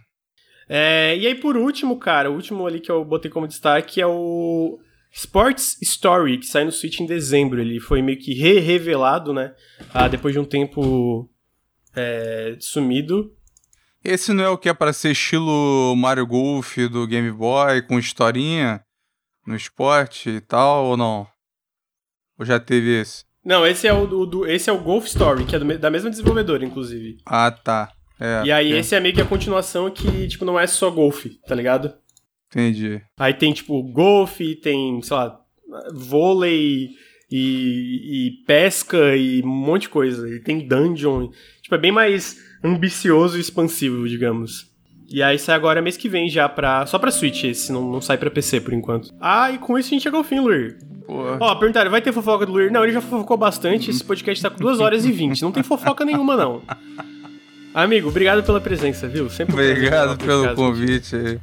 É, 0.68 1.16
e 1.16 1.26
aí, 1.26 1.34
por 1.34 1.56
último, 1.56 1.98
cara, 1.98 2.30
o 2.30 2.34
último 2.34 2.66
ali 2.66 2.80
que 2.80 2.90
eu 2.90 3.04
botei 3.04 3.30
como 3.30 3.48
destaque 3.48 4.00
é 4.00 4.06
o 4.06 4.78
Sports 5.12 5.78
Story, 5.82 6.38
que 6.38 6.46
sai 6.46 6.64
no 6.64 6.72
Switch 6.72 7.00
em 7.00 7.06
dezembro. 7.06 7.60
Ele 7.60 7.78
foi 7.78 8.02
meio 8.02 8.18
que 8.18 8.34
re-revelado, 8.34 9.32
né? 9.32 9.52
Ah, 9.92 10.08
depois 10.08 10.34
de 10.34 10.40
um 10.40 10.44
tempo 10.44 11.28
é, 11.94 12.56
sumido. 12.60 13.32
Esse 14.04 14.32
não 14.32 14.42
é 14.42 14.48
o 14.48 14.58
que 14.58 14.68
é 14.68 14.74
para 14.74 14.92
ser 14.92 15.12
estilo 15.12 15.94
Mario 15.96 16.26
Golf 16.26 16.76
do 16.90 17.06
Game 17.06 17.30
Boy, 17.30 17.82
com 17.82 17.98
historinha 17.98 18.84
no 19.46 19.54
esporte 19.54 20.30
e 20.30 20.40
tal, 20.40 20.86
ou 20.86 20.96
não? 20.96 21.26
Ou 22.38 22.44
já 22.44 22.58
teve 22.58 23.00
esse? 23.00 23.24
Não, 23.44 23.66
esse 23.66 23.86
é 23.86 23.92
o 23.92 24.06
do, 24.06 24.26
do 24.26 24.46
esse 24.46 24.70
é 24.70 24.72
o 24.72 24.80
Golf 24.80 25.06
Story, 25.06 25.44
que 25.44 25.56
é 25.56 25.58
do, 25.58 25.78
da 25.78 25.90
mesma 25.90 26.10
desenvolvedora, 26.10 26.64
inclusive. 26.64 27.18
Ah, 27.26 27.50
tá. 27.50 27.92
É, 28.20 28.44
e 28.44 28.52
aí 28.52 28.72
é. 28.72 28.78
esse 28.78 28.94
é 28.94 29.00
meio 29.00 29.14
que 29.14 29.20
a 29.20 29.26
continuação 29.26 29.90
que, 29.90 30.28
tipo, 30.28 30.44
não 30.44 30.58
é 30.58 30.66
só 30.66 30.90
golfe, 30.90 31.40
tá 31.46 31.54
ligado? 31.54 31.92
Entendi. 32.48 33.02
Aí 33.18 33.34
tem, 33.34 33.52
tipo, 33.52 33.82
golfe, 33.82 34.54
tem, 34.56 35.00
sei 35.02 35.16
lá, 35.16 35.40
vôlei 35.92 36.90
e, 37.32 38.26
e 38.26 38.30
pesca 38.46 39.16
e 39.16 39.42
um 39.42 39.48
monte 39.48 39.82
de 39.82 39.88
coisa. 39.88 40.28
E 40.28 40.38
tem 40.38 40.68
dungeon. 40.68 41.30
Tipo, 41.62 41.74
é 41.74 41.78
bem 41.78 41.90
mais 41.90 42.36
ambicioso 42.62 43.38
e 43.38 43.40
expansivo, 43.40 44.06
digamos. 44.06 44.70
E 45.08 45.22
aí 45.22 45.38
sai 45.38 45.56
agora 45.56 45.80
mês 45.80 45.96
que 45.96 46.10
vem 46.10 46.28
já 46.28 46.46
pra. 46.48 46.84
Só 46.84 46.98
pra 46.98 47.10
Switch 47.10 47.44
esse, 47.44 47.72
não, 47.72 47.90
não 47.90 48.00
sai 48.02 48.18
pra 48.18 48.30
PC 48.30 48.60
por 48.60 48.74
enquanto. 48.74 49.12
Ah, 49.18 49.50
e 49.50 49.58
com 49.58 49.78
isso 49.78 49.88
a 49.88 49.92
gente 49.92 50.02
chegou 50.02 50.18
ao 50.18 50.24
fim, 50.24 50.40
Luir. 50.40 50.76
Ó, 51.08 51.54
perguntaram, 51.56 51.90
vai 51.90 52.00
ter 52.00 52.12
fofoca 52.12 52.46
do 52.46 52.52
Luir? 52.52 52.70
Não, 52.70 52.84
ele 52.84 52.92
já 52.92 53.00
fofocou 53.00 53.36
bastante, 53.36 53.90
esse 53.90 54.04
podcast 54.04 54.42
tá 54.42 54.48
com 54.48 54.58
2 54.58 54.80
horas 54.80 55.04
e 55.04 55.12
20. 55.12 55.42
Não 55.42 55.52
tem 55.52 55.62
fofoca 55.62 56.04
nenhuma, 56.04 56.36
não. 56.36 56.62
Amigo, 57.74 58.08
obrigado 58.08 58.42
pela 58.42 58.60
presença, 58.60 59.08
viu? 59.08 59.28
Sempre 59.30 59.54
Obrigado 59.54 60.18
pelo 60.18 60.54
convite 60.54 61.16
aí. 61.16 61.40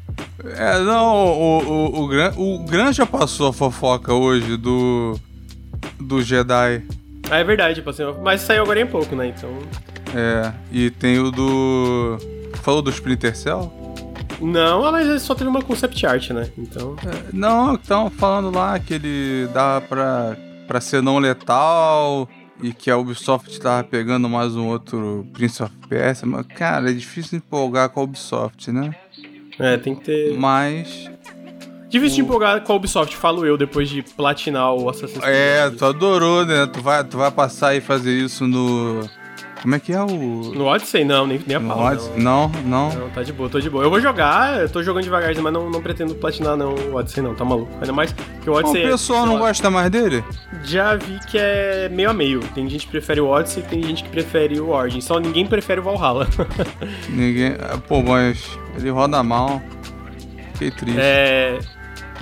É, 0.56 0.80
não, 0.80 1.28
o, 1.28 1.60
o, 1.60 2.04
o, 2.04 2.08
Gran, 2.08 2.34
o 2.38 2.60
Gran 2.66 2.94
já 2.94 3.06
passou 3.06 3.48
a 3.48 3.54
fofoca 3.54 4.14
hoje 4.14 4.56
do. 4.56 5.20
Do 6.00 6.22
Jedi. 6.22 6.84
Ah, 7.30 7.38
é 7.38 7.44
verdade, 7.44 7.82
passei, 7.82 8.06
mas 8.24 8.42
saiu 8.42 8.64
agora 8.64 8.80
em 8.82 8.88
pouco, 8.88 9.16
né? 9.16 9.28
Então. 9.28 9.50
É, 10.16 10.52
e 10.72 10.90
tem 10.90 11.20
o 11.20 11.32
do. 11.32 12.18
Falou 12.64 12.82
do 12.82 12.90
Splinter 12.90 13.36
Cell? 13.36 13.72
Não, 14.42 14.92
mas 14.92 15.22
só 15.22 15.36
teve 15.36 15.50
uma 15.50 15.62
concept 15.62 16.06
art, 16.06 16.30
né? 16.32 16.50
Então. 16.58 16.96
É, 17.06 17.30
não, 17.34 17.76
estão 17.76 18.10
falando 18.10 18.56
lá 18.56 18.80
que 18.80 18.94
ele 18.94 19.48
dá 19.54 19.82
pra, 19.82 20.38
pra 20.68 20.82
ser 20.82 21.02
não 21.02 21.20
letal 21.20 22.28
e 22.62 22.74
que 22.74 22.90
a 22.90 22.98
Ubisoft 22.98 23.60
tava 23.60 23.84
pegando 23.84 24.30
mais 24.30 24.56
um 24.56 24.68
outro 24.68 25.28
Prince 25.34 25.62
of 25.62 25.74
Persia. 25.88 26.28
Mas, 26.28 26.46
cara, 26.48 26.90
é 26.90 26.94
difícil 26.94 27.38
empolgar 27.38 27.90
com 27.90 28.00
a 28.00 28.04
Ubisoft, 28.04 28.72
né? 28.72 28.96
É, 29.60 29.78
tem 29.78 29.94
que 29.94 30.06
ter. 30.06 30.38
Mas. 30.38 31.10
Difícil 31.90 32.18
de 32.18 32.22
empolgar 32.22 32.62
com 32.62 32.74
a 32.74 32.76
Ubisoft, 32.76 33.16
falo 33.18 33.46
eu, 33.46 33.58
depois 33.58 33.90
de 33.90 34.02
platinar 34.04 34.74
o 34.74 34.90
Assassin's 34.90 35.20
Creed. 35.20 35.36
É, 35.36 35.70
tu 35.72 35.86
adorou, 35.86 36.46
né? 36.46 36.68
Tu 36.68 36.82
vai, 36.82 37.04
tu 37.04 37.18
vai 37.18 37.32
passar 37.32 37.76
e 37.76 37.82
fazer 37.82 38.12
isso 38.12 38.48
no 38.48 39.02
como 39.62 39.76
é 39.76 39.80
que 39.80 39.92
é 39.92 40.02
o. 40.02 40.08
No 40.08 40.66
Odyssey, 40.66 41.04
não, 41.04 41.28
nem, 41.28 41.40
nem 41.46 41.58
a 41.58 41.60
pau. 41.60 41.80
Odyssey, 41.80 42.14
não. 42.18 42.50
não. 42.66 42.94
Não, 42.94 43.10
tá 43.10 43.24
de 43.24 43.34
boa, 43.34 43.50
tô 43.50 43.60
de 43.60 43.70
boa. 43.70 43.84
Eu 43.84 43.90
vou 43.90 44.00
jogar, 44.00 44.62
eu 44.62 44.70
tô 44.70 44.82
jogando 44.82 45.04
devagarzinho, 45.04 45.44
mas 45.44 45.52
não, 45.52 45.70
não 45.70 45.82
pretendo 45.82 46.16
platinar 46.16 46.56
não 46.56 46.74
o 46.74 46.96
Odyssey, 46.96 47.22
não, 47.22 47.36
tá 47.36 47.44
maluco. 47.44 47.72
Ainda 47.82 47.92
mais 47.92 48.14
que 48.14 48.50
o 48.50 48.54
Odyssey. 48.54 48.86
O 48.86 48.90
pessoal 48.90 49.26
é, 49.26 49.28
não 49.28 49.38
gosta 49.38 49.70
mais 49.70 49.90
dele? 49.92 50.24
Já 50.64 50.96
vi 50.96 51.20
que 51.28 51.38
é 51.38 51.90
meio 51.90 52.10
a 52.10 52.14
meio. 52.14 52.40
Tem 52.56 52.70
gente 52.70 52.86
que 52.86 52.92
prefere 52.92 53.20
o 53.20 53.28
Odyssey 53.28 53.64
tem 53.64 53.84
gente 53.84 54.04
que 54.04 54.10
prefere 54.10 54.60
o 54.60 54.70
Origin. 54.70 55.02
Só 55.02 55.20
ninguém 55.20 55.46
prefere 55.46 55.82
o 55.82 55.84
Valhalla. 55.84 56.28
ninguém. 57.10 57.54
Pô, 57.88 58.02
mas 58.02 58.58
ele 58.78 58.90
roda 58.90 59.22
mal. 59.22 59.62
Fiquei 60.54 60.72
triste. 60.72 61.00
É. 61.00 61.60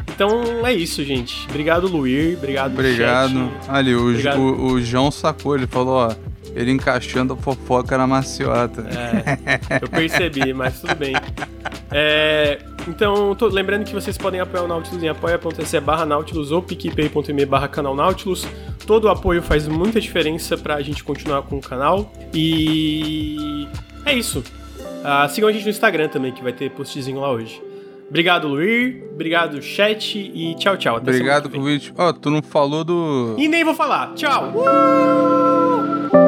Então 0.08 0.66
é 0.66 0.74
isso, 0.74 1.04
gente. 1.04 1.48
Obrigado, 1.50 1.88
Luir. 1.88 2.38
Obrigado, 2.38 2.74
Obrigado. 2.74 3.34
Chat. 3.34 3.70
Ali, 3.70 3.96
o, 3.96 4.10
Obrigado. 4.10 4.40
O, 4.40 4.74
o 4.74 4.82
João 4.82 5.12
sacou, 5.12 5.56
ele 5.56 5.68
falou, 5.68 5.96
ó 5.96 6.16
ele 6.58 6.72
encaixando 6.72 7.34
a 7.34 7.38
fofoca 7.38 7.96
na 7.98 8.08
maciota. 8.08 8.82
É, 8.82 9.80
eu 9.80 9.88
percebi, 9.88 10.52
mas 10.56 10.82
tudo 10.82 10.96
bem. 10.96 11.14
É, 11.92 12.60
então, 12.88 13.36
tô, 13.36 13.48
lembrando 13.48 13.86
que 13.86 13.94
vocês 13.94 14.18
podem 14.18 14.40
apoiar 14.40 14.64
o 14.64 14.68
Nautilus 14.68 15.04
em 15.04 15.08
apoia.se 15.08 15.80
barra 15.80 16.04
Nautilus 16.04 16.52
ou 16.52 16.64
picpay.me 16.64 17.46
barra 17.46 17.68
canal 17.68 17.96
Nautilus. 17.96 18.48
Todo 18.88 19.06
o 19.06 19.10
apoio 19.10 19.44
faz 19.44 19.68
muita 19.68 20.02
diferença 20.02 20.58
pra 20.58 20.82
gente 20.82 21.04
continuar 21.04 21.44
com 21.44 21.58
o 21.58 21.62
canal. 21.62 22.12
E 22.34 23.68
é 24.04 24.14
isso. 24.16 24.44
Uh, 24.80 25.30
sigam 25.30 25.48
a 25.48 25.52
gente 25.52 25.66
no 25.66 25.70
Instagram 25.70 26.08
também, 26.08 26.32
que 26.32 26.42
vai 26.42 26.54
ter 26.54 26.72
postzinho 26.72 27.20
lá 27.20 27.32
hoje. 27.32 27.62
Obrigado, 28.10 28.48
Luir. 28.48 29.04
Obrigado, 29.14 29.62
chat. 29.62 30.18
E 30.18 30.56
tchau, 30.56 30.78
tchau. 30.78 30.96
Até 30.98 31.12
Obrigado, 31.12 31.50
convite. 31.50 31.94
Ó, 31.98 32.10
oh, 32.10 32.14
tu 32.14 32.30
não 32.30 32.42
falou 32.42 32.84
do. 32.84 33.36
E 33.38 33.48
nem 33.48 33.64
vou 33.64 33.74
falar. 33.74 34.14
Tchau. 34.14 34.54
Uh! 34.56 36.27